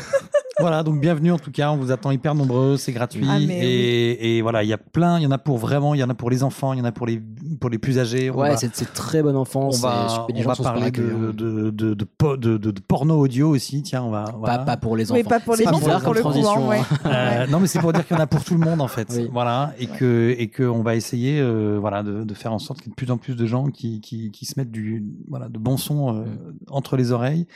Voilà, 0.60 0.84
donc 0.84 1.02
bienvenue 1.02 1.32
en 1.32 1.40
tout 1.40 1.50
cas, 1.52 1.72
on 1.72 1.78
vous 1.78 1.92
attend 1.92 2.12
hyper 2.12 2.36
nombreux, 2.36 2.78
c'est 2.78 2.92
gratuit 2.92 3.26
Ah, 3.28 3.40
mais 3.40 3.58
et, 3.66 4.38
et 4.38 4.42
voilà, 4.44 4.62
il 4.62 4.70
y 4.70 4.74
a 4.74 4.78
plein, 4.78 5.18
il 5.20 5.24
y 5.24 5.26
en 5.26 5.32
a 5.32 5.40
pour 5.40 5.58
vraiment, 5.58 5.96
il 5.96 6.00
y 6.00 6.04
en 6.04 6.10
a 6.12 6.14
pour 6.14 6.30
les 6.30 6.44
enfants, 6.44 6.74
il 6.74 6.80
y 6.80 6.82
en 6.82 6.86
a 6.86 6.92
pour 6.92 7.08
les 7.08 7.20
pour 7.60 7.72
les 7.72 7.80
plus 7.80 7.98
âgés. 7.98 8.30
On 8.30 8.38
Ouais, 8.38 8.52
va- 8.52 8.58
c'est 8.58 8.94
très 8.94 9.24
bonne 9.24 9.36
on 9.36 9.42
enfance. 9.42 9.82
va, 9.82 10.28
on 10.32 10.42
va 10.44 10.54
sont 10.54 10.64
super 10.64 10.74
parler 10.74 10.92
de, 10.92 11.32
de, 11.32 11.72
de, 11.72 11.94
de, 11.96 12.04
po- 12.06 12.38
de- 12.38 12.58
de- 12.58 12.70
de 12.70 12.80
porno 12.82 13.20
audio 13.20 13.50
aussi, 13.50 13.82
tiens, 13.82 14.04
on 14.04 14.12
va. 14.12 14.26
voilà. 14.38 14.60
Pas, 14.60 14.64
pas 14.66 14.78
pour 14.78 14.96
les 14.96 15.12
enfants. 15.12 15.20
Oui, 15.20 15.24
pas 15.28 15.40
pour 15.40 15.56
les 15.56 15.68
enfants, 15.68 16.00
pour 16.02 16.14
le 16.14 16.20
transition, 16.20 16.68
ouais. 16.70 16.80
hein. 17.04 17.10
Euh, 17.10 17.48
non, 17.48 17.60
mais 17.60 17.66
c'est 17.68 17.80
pour 17.80 17.92
dire 17.92 18.06
qu'il 18.08 18.16
y 18.16 18.20
en 18.20 18.24
a 18.24 18.28
pour 18.28 18.44
tout 18.44 18.54
le 18.54 18.64
monde 18.64 18.80
en 18.80 18.88
fait. 18.88 19.08
Oui. 19.12 19.28
Voilà, 19.34 19.74
et 19.80 19.88
que 19.88 20.36
et 20.38 20.50
que 20.50 20.62
on 20.64 20.84
va 20.84 20.96
essayer, 20.96 21.40
euh, 21.42 21.78
voilà, 21.82 22.04
de, 22.04 22.24
de 22.24 22.34
faire 22.36 22.54
en 22.54 22.60
sorte 22.60 22.80
qu'il 22.80 22.90
y 22.90 22.92
ait 22.92 22.96
de 22.96 22.96
plus 22.96 23.10
en 23.12 23.18
plus 23.18 23.36
de 23.36 23.46
gens 23.48 23.66
qui 23.72 24.02
qui, 24.02 24.30
qui 24.30 24.46
se 24.46 24.54
mettent 24.60 24.72
du 24.72 25.04
voilà 25.30 25.50
de 25.50 25.58
bons 25.58 25.78
sons 25.78 26.16
euh, 26.16 26.24
entre 26.70 26.96
les 26.96 27.12
oreilles 27.12 27.48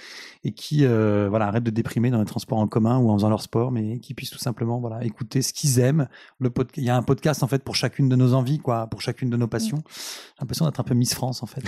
et 0.44 0.52
qui 0.52 0.84
euh, 0.84 1.28
voilà 1.30 1.46
arrêtent 1.48 1.64
de 1.64 1.70
déprimer 1.78 2.12
dans 2.12 2.20
les 2.20 2.26
transports 2.26 2.58
en 2.58 2.68
commun 2.68 2.98
ou 2.98 3.10
en 3.10 3.14
faisant 3.16 3.30
leur 3.30 3.42
sport, 3.42 3.72
mais 3.72 4.00
qui 4.00 4.14
puissent 4.14 4.32
tout 4.32 4.38
simplement 4.38 4.80
voilà 4.80 5.04
écouter 5.06 5.42
ce 5.42 5.54
qu'ils 5.54 5.80
aiment. 5.80 6.08
Le 6.40 6.50
pod- 6.50 6.68
il 6.76 6.84
y 6.84 6.90
a 6.90 6.98
un 6.98 7.02
podcast 7.04 7.44
en 7.44 7.48
fait 7.48 7.64
pour 7.64 7.76
chacune 7.76 8.10
de 8.10 8.16
nos 8.18 8.34
envies, 8.34 8.60
quoi, 8.60 8.88
pour 8.88 9.02
chacune 9.02 9.30
de 9.30 9.38
nos 9.38 9.48
passions. 9.48 9.78
J'ai 9.88 10.42
l'impression 10.42 10.66
d'être 10.66 10.80
un 10.80 10.84
peu 10.84 10.94
Miss 10.94 11.14
France 11.14 11.42
en 11.44 11.46
fait 11.46 11.64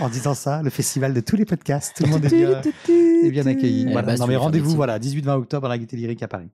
en, 0.00 0.04
en 0.04 0.08
disant 0.10 0.34
ça. 0.34 0.62
Le 0.62 0.70
festival 0.70 1.14
de 1.14 1.20
tous 1.20 1.36
les 1.36 1.44
podcasts, 1.46 1.96
tout 1.96 2.02
le 2.04 2.10
monde 2.10 2.24
est 2.24 2.28
bien, 2.36 2.60
est 3.24 3.30
bien 3.30 3.46
accueilli. 3.46 3.86
Eh 3.88 3.92
Voilà. 3.92 4.02
bah, 4.08 4.14
si 4.16 4.20
non 4.20 4.26
mais 4.26 4.36
rendez-vous 4.36 4.74
voilà 4.74 4.98
18-20 4.98 5.30
octobre 5.38 5.66
à 5.66 5.68
la 5.70 5.78
Gaieté 5.78 5.96
Lyrique 5.96 6.22
à 6.22 6.28
Paris. 6.28 6.50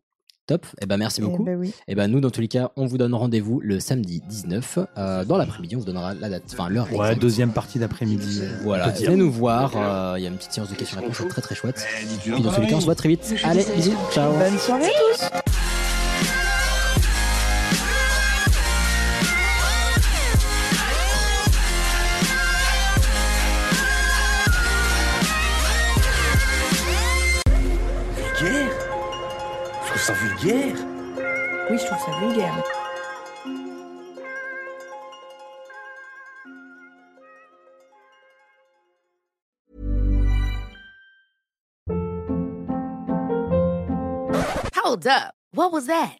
Top. 0.50 0.66
Et 0.82 0.86
ben 0.86 0.96
merci 0.96 1.20
Eh 1.20 1.24
beaucoup. 1.24 1.44
ben 1.44 1.56
oui. 1.56 1.72
Et 1.86 1.94
ben 1.94 2.08
nous, 2.08 2.18
dans 2.18 2.30
tous 2.30 2.40
les 2.40 2.48
cas, 2.48 2.72
on 2.74 2.84
vous 2.86 2.98
donne 2.98 3.14
rendez-vous 3.14 3.60
le 3.60 3.78
samedi 3.78 4.20
19 4.28 4.80
euh, 4.98 5.24
dans 5.24 5.36
l'après-midi. 5.38 5.76
On 5.76 5.78
vous 5.78 5.84
donnera 5.84 6.12
la 6.14 6.28
date, 6.28 6.42
enfin 6.52 6.68
l'heure 6.68 6.88
Ouais, 6.92 6.98
exacte. 7.06 7.22
deuxième 7.22 7.52
partie 7.52 7.78
d'après-midi. 7.78 8.42
Voilà, 8.64 8.88
venez 8.88 9.14
nous 9.14 9.30
voir. 9.30 9.72
euh, 9.76 10.14
Il 10.18 10.24
y 10.24 10.26
a 10.26 10.28
une 10.28 10.36
petite 10.36 10.52
séance 10.52 10.68
de 10.68 10.74
questions-réponses, 10.74 11.18
c'est 11.18 11.28
très 11.28 11.40
très 11.42 11.54
chouette. 11.54 11.86
Eh, 12.02 12.06
dis-tu 12.06 12.32
Puis 12.32 12.42
dans 12.42 12.50
tous 12.52 12.60
les 12.62 12.66
cas, 12.66 12.74
on 12.76 12.80
se 12.80 12.86
voit 12.86 12.96
très 12.96 13.10
vite. 13.10 13.32
Allez, 13.44 13.64
bisous, 13.76 13.92
ciao. 14.12 14.32
Bonne 14.32 14.58
soirée 14.58 14.86
à 14.86 14.88
tous. 14.88 15.69
Ça 30.10 30.16
vulgaire. 30.24 30.76
Oui, 31.70 31.78
je 31.78 31.86
trouve 31.86 31.98
ça 31.98 32.18
vulgaire. 32.20 32.64
Hold 44.74 45.06
up. 45.06 45.34
What 45.52 45.72
was 45.72 45.86
that? 45.86 46.19